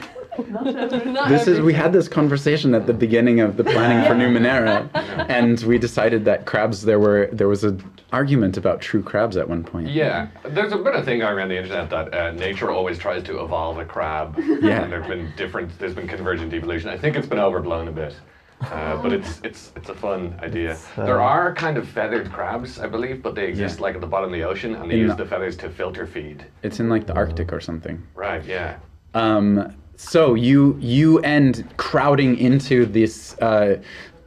Not 0.48 0.66
every- 0.66 1.12
Not 1.12 1.28
This 1.28 1.46
is 1.46 1.60
we 1.60 1.74
had 1.74 1.92
this 1.92 2.08
conversation 2.08 2.74
at 2.74 2.86
the 2.86 2.94
beginning 2.94 3.40
of 3.40 3.58
the 3.58 3.64
planning 3.64 4.02
for 4.08 4.14
Numenera, 4.20 4.88
and 5.28 5.60
we 5.64 5.76
decided 5.76 6.24
that 6.24 6.46
crabs 6.46 6.80
there 6.80 6.98
were 6.98 7.28
there 7.30 7.48
was 7.48 7.62
an 7.62 7.84
argument 8.10 8.56
about 8.56 8.80
true 8.80 9.02
crabs 9.02 9.36
at 9.36 9.46
one 9.46 9.62
point. 9.62 9.88
Yeah, 9.88 10.28
there's 10.44 10.72
a 10.72 10.78
bit 10.78 10.94
of 10.94 11.04
thing 11.04 11.18
going 11.18 11.36
around 11.36 11.50
the 11.50 11.58
internet 11.58 11.90
that 11.90 12.14
uh, 12.14 12.30
nature 12.32 12.70
always 12.70 12.96
tries 12.96 13.22
to 13.24 13.42
evolve 13.44 13.76
a 13.76 13.84
crab. 13.84 14.38
Yeah. 14.38 14.82
And 14.84 14.90
there've 14.90 15.06
been 15.06 15.30
different. 15.36 15.78
There's 15.78 15.94
been 15.94 16.08
convergent 16.08 16.54
evolution. 16.54 16.88
I 16.88 16.96
think 16.96 17.16
it's 17.16 17.28
been 17.28 17.38
overblown 17.38 17.86
a 17.88 17.92
bit. 17.92 18.14
Uh, 18.62 19.00
but 19.02 19.12
it's 19.12 19.40
it's 19.44 19.72
it's 19.76 19.88
a 19.88 19.94
fun 19.94 20.34
idea. 20.42 20.76
uh, 20.96 21.04
there 21.04 21.20
are 21.20 21.54
kind 21.54 21.76
of 21.76 21.88
feathered 21.88 22.30
crabs, 22.32 22.78
I 22.78 22.86
believe, 22.86 23.22
but 23.22 23.34
they 23.34 23.46
exist 23.46 23.78
Yeah. 23.78 23.82
like 23.82 23.94
at 23.96 24.00
the 24.00 24.06
bottom 24.06 24.32
of 24.32 24.38
the 24.38 24.44
ocean, 24.44 24.74
and 24.74 24.90
they 24.90 24.94
In 24.94 25.00
use 25.06 25.16
the- 25.16 25.24
the 25.24 25.28
feathers 25.30 25.56
to 25.58 25.68
filter 25.68 26.06
feed. 26.06 26.44
It's 26.62 26.78
in 26.80 26.88
like 26.88 27.06
the 27.06 27.14
Arctic 27.14 27.52
or 27.52 27.60
something. 27.60 28.02
Right? 28.14 28.44
Yeah. 28.44 28.76
Um, 29.14 29.74
so 29.96 30.34
you 30.34 30.76
you 30.80 31.18
end 31.20 31.64
crowding 31.76 32.36
into 32.38 32.86
this 32.86 33.36
uh, 33.40 33.80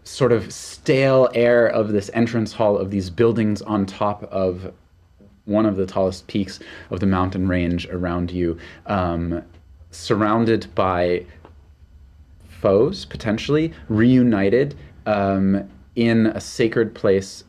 sort 0.03 0.31
of 0.31 0.51
stale 0.53 1.29
air 1.33 1.67
of 1.67 1.91
this 1.91 2.11
entrance 2.13 2.53
hall 2.53 2.77
of 2.77 2.91
these 2.91 3.09
buildings 3.09 3.61
on 3.63 3.85
top 3.85 4.23
of 4.31 4.71
one 5.45 5.65
of 5.65 5.75
the 5.77 5.85
tallest 5.85 6.27
peaks 6.27 6.59
of 6.91 6.99
the 6.99 7.05
mountain 7.05 7.47
range 7.47 7.87
around 7.89 8.31
you, 8.31 8.57
um, 8.87 9.41
surrounded 9.91 10.67
by 10.75 11.25
foes 12.61 13.06
potentially 13.06 13.73
reunited 13.90 14.76
um, 15.06 15.69
in 15.95 16.27
a 16.27 16.41
sacred 16.41 16.94
place 16.95 17.44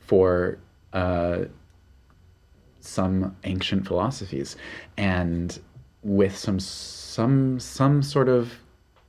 for. 0.00 0.58
Uh, 0.92 1.44
some 2.82 3.34
ancient 3.44 3.86
philosophies 3.86 4.56
and 4.96 5.60
with 6.02 6.36
some 6.36 6.58
some 6.58 7.58
some 7.60 8.02
sort 8.02 8.28
of 8.28 8.54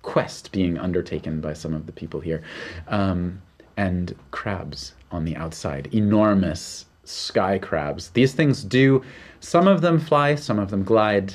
quest 0.04 0.52
being 0.52 0.78
undertaken 0.78 1.42
by 1.42 1.54
some 1.54 1.74
of 1.74 1.86
the 1.86 1.92
people 1.92 2.20
here 2.20 2.42
um, 2.88 3.42
and 3.78 4.16
crabs 4.32 4.94
on 5.12 5.26
the 5.26 5.36
outside 5.36 5.88
enormous 5.94 6.86
sky 7.04 7.58
crabs 7.58 8.10
these 8.10 8.34
things 8.34 8.64
do 8.64 9.02
some 9.40 9.68
of 9.68 9.82
them 9.82 10.00
fly 10.00 10.36
some 10.36 10.60
of 10.60 10.70
them 10.70 10.84
glide 10.84 11.34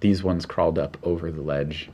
these 0.00 0.22
ones 0.22 0.44
crawled 0.44 0.78
up 0.78 0.96
over 1.02 1.30
the 1.30 1.42
ledge 1.42 1.88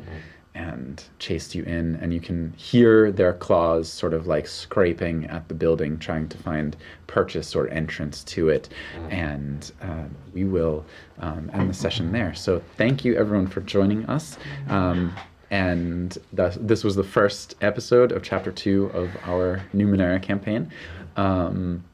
and 0.54 1.04
chased 1.18 1.54
you 1.54 1.62
in 1.64 1.96
and 1.96 2.12
you 2.12 2.20
can 2.20 2.52
hear 2.56 3.10
their 3.10 3.32
claws 3.32 3.90
sort 3.90 4.12
of 4.12 4.26
like 4.26 4.46
scraping 4.46 5.24
at 5.26 5.48
the 5.48 5.54
building 5.54 5.98
trying 5.98 6.28
to 6.28 6.36
find 6.38 6.76
purchase 7.06 7.54
or 7.54 7.68
entrance 7.68 8.22
to 8.24 8.50
it. 8.50 8.68
And 9.10 9.72
uh, 9.80 10.04
we 10.34 10.44
will 10.44 10.84
um, 11.20 11.50
end 11.54 11.70
the 11.70 11.74
session 11.74 12.12
there. 12.12 12.34
So 12.34 12.62
thank 12.76 13.04
you 13.04 13.16
everyone 13.16 13.46
for 13.46 13.60
joining 13.62 14.04
us. 14.06 14.38
Um, 14.68 15.14
and 15.50 16.16
this 16.32 16.82
was 16.82 16.96
the 16.96 17.04
first 17.04 17.56
episode 17.60 18.12
of 18.12 18.22
chapter 18.22 18.50
two 18.50 18.86
of 18.94 19.10
our 19.24 19.62
numenera 19.74 20.22
campaign. 20.22 20.70
Um, 21.16 21.84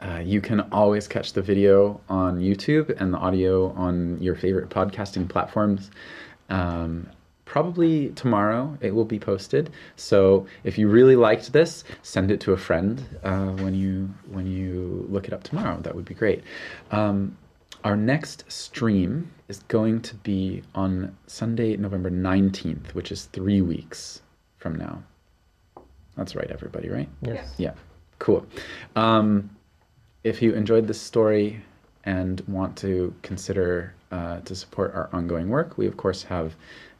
uh, 0.00 0.22
you 0.24 0.40
can 0.40 0.60
always 0.72 1.06
catch 1.06 1.34
the 1.34 1.42
video 1.42 2.00
on 2.08 2.38
YouTube 2.38 2.94
and 3.00 3.12
the 3.12 3.18
audio 3.18 3.70
on 3.72 4.20
your 4.20 4.34
favorite 4.34 4.70
podcasting 4.70 5.28
platforms. 5.28 5.90
Um, 6.48 7.08
probably 7.48 8.10
tomorrow 8.10 8.76
it 8.80 8.94
will 8.94 9.06
be 9.06 9.18
posted. 9.18 9.70
So 9.96 10.46
if 10.64 10.76
you 10.78 10.86
really 10.86 11.16
liked 11.16 11.52
this, 11.52 11.82
send 12.02 12.30
it 12.30 12.40
to 12.40 12.52
a 12.52 12.56
friend 12.58 13.02
uh, 13.24 13.46
when 13.64 13.74
you 13.74 14.08
when 14.30 14.46
you 14.46 15.06
look 15.08 15.26
it 15.26 15.32
up 15.32 15.42
tomorrow. 15.42 15.80
That 15.80 15.94
would 15.94 16.04
be 16.04 16.14
great. 16.14 16.44
Um, 16.90 17.36
our 17.84 17.96
next 17.96 18.44
stream 18.48 19.30
is 19.48 19.60
going 19.68 20.02
to 20.02 20.14
be 20.16 20.62
on 20.74 21.16
Sunday, 21.26 21.76
November 21.76 22.10
nineteenth, 22.10 22.94
which 22.94 23.10
is 23.10 23.24
three 23.32 23.62
weeks 23.62 24.20
from 24.58 24.76
now. 24.76 25.02
That's 26.16 26.34
right, 26.36 26.50
everybody, 26.50 26.88
right? 26.90 27.08
Yes. 27.22 27.54
Yeah, 27.56 27.74
cool. 28.18 28.44
Um, 28.94 29.50
if 30.22 30.42
you 30.42 30.52
enjoyed 30.52 30.86
this 30.86 31.00
story 31.00 31.62
and 32.04 32.42
want 32.48 32.76
to 32.78 33.14
consider 33.22 33.94
uh, 34.10 34.40
to 34.40 34.54
support 34.54 34.94
our 34.94 35.08
ongoing 35.12 35.48
work, 35.48 35.78
we 35.78 35.86
of 35.86 35.96
course 35.96 36.22
have 36.24 36.56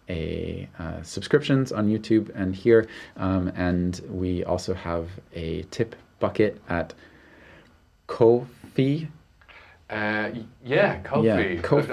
a 0.09 0.69
uh, 0.79 1.03
subscriptions 1.03 1.73
on 1.73 1.89
YouTube 1.89 2.31
and 2.35 2.55
here, 2.55 2.87
um, 3.17 3.53
and 3.57 4.01
we 4.09 4.45
also 4.45 4.75
have 4.75 5.09
a 5.35 5.63
tip 5.71 5.95
bucket 6.21 6.61
at 6.69 6.95
Ko-fi. 8.07 9.09
Uh, 9.91 10.31
yeah, 10.65 11.01
Kofi. 11.03 11.25
Yeah, 11.25 11.39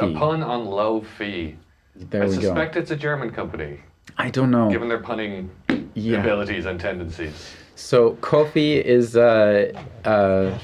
A- 0.06 0.10
A, 0.16 0.20
pun 0.20 0.44
on 0.44 0.66
low 0.66 1.02
fee. 1.18 1.56
There 1.96 2.24
I 2.24 2.28
we 2.28 2.34
suspect 2.36 2.74
go. 2.76 2.80
it's 2.82 2.92
a 2.92 2.96
German 2.96 3.30
company, 3.32 3.80
I 4.18 4.30
don't 4.30 4.52
know. 4.52 4.70
given 4.70 4.90
their 4.90 5.00
punning 5.00 5.50
Yeah. 5.94 6.20
abilities 6.20 6.66
and 6.66 6.80
tendencies. 6.80 7.56
So 7.76 8.16
Kofi 8.22 8.82
is 8.82 9.16
uh, 9.18 9.72
uh, 10.06 10.58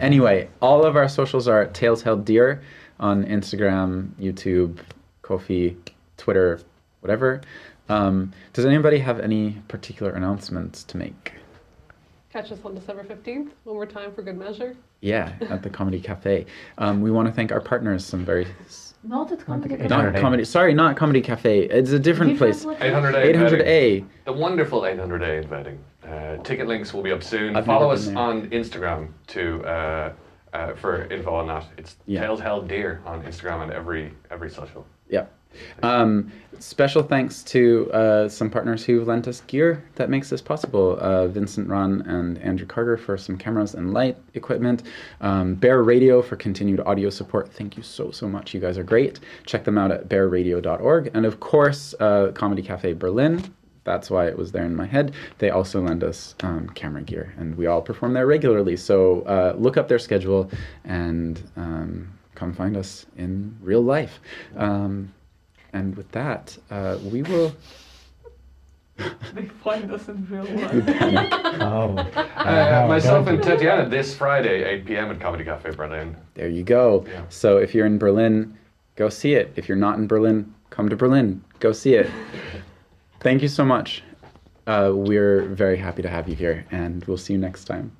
anyway. 0.00 0.48
All 0.60 0.84
of 0.84 0.96
our 0.96 1.08
socials 1.08 1.46
are 1.48 1.62
at 1.62 1.74
Tales 1.74 2.02
Held 2.02 2.24
Dear 2.24 2.62
on 3.00 3.24
Instagram, 3.24 4.10
YouTube, 4.20 4.78
Kofi, 5.22 5.76
Twitter, 6.16 6.60
whatever. 7.04 7.42
Um, 7.90 8.32
does 8.54 8.64
anybody 8.64 8.98
have 8.98 9.20
any 9.20 9.58
particular 9.68 10.12
announcements 10.12 10.82
to 10.84 10.96
make? 10.96 11.34
Catch 12.32 12.50
us 12.50 12.58
on 12.64 12.74
December 12.74 13.04
15th, 13.04 13.50
one 13.64 13.76
more 13.76 13.86
time 13.86 14.12
for 14.12 14.22
good 14.22 14.38
measure. 14.38 14.74
Yeah, 15.02 15.34
at 15.50 15.62
the 15.62 15.68
Comedy 15.70 16.00
Cafe. 16.00 16.46
Um, 16.78 17.02
we 17.02 17.10
want 17.10 17.28
to 17.28 17.34
thank 17.34 17.52
our 17.52 17.60
partners. 17.60 18.04
Some 18.06 18.24
very 18.24 18.46
Not 19.04 19.30
at 19.30 19.44
comedy. 19.44 19.74
Eight 19.74 19.90
not 19.90 20.16
comedy. 20.16 20.44
Sorry, 20.46 20.72
not 20.72 20.96
Comedy 20.96 21.20
Cafe. 21.20 21.64
It's 21.66 21.90
a 21.90 21.98
different 21.98 22.38
place. 22.38 22.64
800A. 22.64 23.34
800A. 23.34 24.06
The 24.24 24.32
wonderful 24.32 24.80
800A 24.80 25.44
in 25.44 25.50
Wedding. 25.50 25.78
Uh, 26.02 26.38
ticket 26.38 26.66
links 26.66 26.94
will 26.94 27.02
be 27.02 27.12
up 27.12 27.22
soon. 27.22 27.54
I've 27.54 27.66
Follow 27.66 27.90
never 27.90 27.92
us 27.92 28.06
been 28.06 28.14
there. 28.14 28.24
on 28.24 28.50
Instagram 28.50 29.08
to 29.28 29.62
uh, 29.64 30.12
uh, 30.54 30.74
for 30.74 31.04
info 31.12 31.34
on 31.34 31.46
that. 31.48 31.66
It's 31.76 31.96
Yeah. 32.06 32.20
Tales 32.22 32.40
Held 32.40 32.66
Dear 32.66 33.02
on 33.04 33.22
Instagram 33.24 33.62
and 33.62 33.72
every 33.72 34.14
every 34.30 34.48
social. 34.50 34.86
Yeah. 35.10 35.26
Um, 35.82 36.30
special 36.58 37.02
thanks 37.02 37.42
to 37.42 37.90
uh, 37.92 38.28
some 38.28 38.50
partners 38.50 38.84
who 38.84 39.04
lent 39.04 39.28
us 39.28 39.42
gear 39.42 39.84
that 39.96 40.08
makes 40.08 40.30
this 40.30 40.40
possible. 40.40 40.96
Uh, 41.00 41.26
Vincent 41.28 41.68
Ron 41.68 42.00
and 42.02 42.38
Andrew 42.38 42.66
Carter 42.66 42.96
for 42.96 43.16
some 43.16 43.36
cameras 43.36 43.74
and 43.74 43.92
light 43.92 44.16
equipment. 44.34 44.84
Um, 45.20 45.54
Bear 45.54 45.82
Radio 45.82 46.22
for 46.22 46.36
continued 46.36 46.80
audio 46.80 47.10
support. 47.10 47.52
Thank 47.52 47.76
you 47.76 47.82
so, 47.82 48.10
so 48.10 48.28
much. 48.28 48.54
You 48.54 48.60
guys 48.60 48.78
are 48.78 48.84
great. 48.84 49.20
Check 49.46 49.64
them 49.64 49.78
out 49.78 49.90
at 49.90 50.08
bearradio.org. 50.08 51.10
And 51.14 51.26
of 51.26 51.40
course, 51.40 51.94
uh, 52.00 52.32
Comedy 52.34 52.62
Cafe 52.62 52.92
Berlin. 52.94 53.54
That's 53.84 54.10
why 54.10 54.26
it 54.26 54.38
was 54.38 54.50
there 54.52 54.64
in 54.64 54.74
my 54.74 54.86
head. 54.86 55.12
They 55.38 55.50
also 55.50 55.82
lend 55.82 56.02
us 56.02 56.34
um, 56.42 56.70
camera 56.70 57.02
gear, 57.02 57.34
and 57.36 57.54
we 57.54 57.66
all 57.66 57.82
perform 57.82 58.14
there 58.14 58.26
regularly. 58.26 58.76
So 58.76 59.20
uh, 59.22 59.54
look 59.58 59.76
up 59.76 59.88
their 59.88 59.98
schedule 59.98 60.50
and 60.84 61.42
um, 61.56 62.10
come 62.34 62.54
find 62.54 62.78
us 62.78 63.04
in 63.18 63.54
real 63.60 63.82
life. 63.82 64.20
And 65.74 65.96
with 65.96 66.10
that, 66.12 66.56
uh, 66.70 66.98
we 67.04 67.22
will. 67.22 67.54
They 69.34 69.46
find 69.46 69.90
us 69.90 70.06
in 70.08 70.24
real 70.30 70.44
life. 70.44 71.30
Oh. 71.60 71.96
Uh, 71.98 72.86
myself 72.88 73.26
and 73.26 73.40
Tetiana 73.40 73.90
this 73.90 74.14
Friday, 74.16 74.62
8 74.62 74.86
p.m. 74.86 75.10
at 75.10 75.20
Comedy 75.20 75.42
Cafe 75.42 75.70
Berlin. 75.72 76.16
There 76.34 76.48
you 76.48 76.62
go. 76.62 77.04
Yeah. 77.08 77.22
So 77.28 77.56
if 77.56 77.74
you're 77.74 77.86
in 77.86 77.98
Berlin, 77.98 78.56
go 78.94 79.08
see 79.08 79.34
it. 79.34 79.52
If 79.56 79.68
you're 79.68 79.76
not 79.76 79.98
in 79.98 80.06
Berlin, 80.06 80.54
come 80.70 80.88
to 80.88 80.96
Berlin. 80.96 81.42
Go 81.58 81.72
see 81.72 81.94
it. 81.94 82.08
Thank 83.20 83.42
you 83.42 83.48
so 83.48 83.64
much. 83.64 84.04
Uh, 84.68 84.92
we're 84.94 85.42
very 85.46 85.76
happy 85.76 86.02
to 86.02 86.08
have 86.08 86.28
you 86.28 86.36
here, 86.36 86.64
and 86.70 87.04
we'll 87.06 87.16
see 87.16 87.32
you 87.32 87.38
next 87.38 87.64
time. 87.64 87.90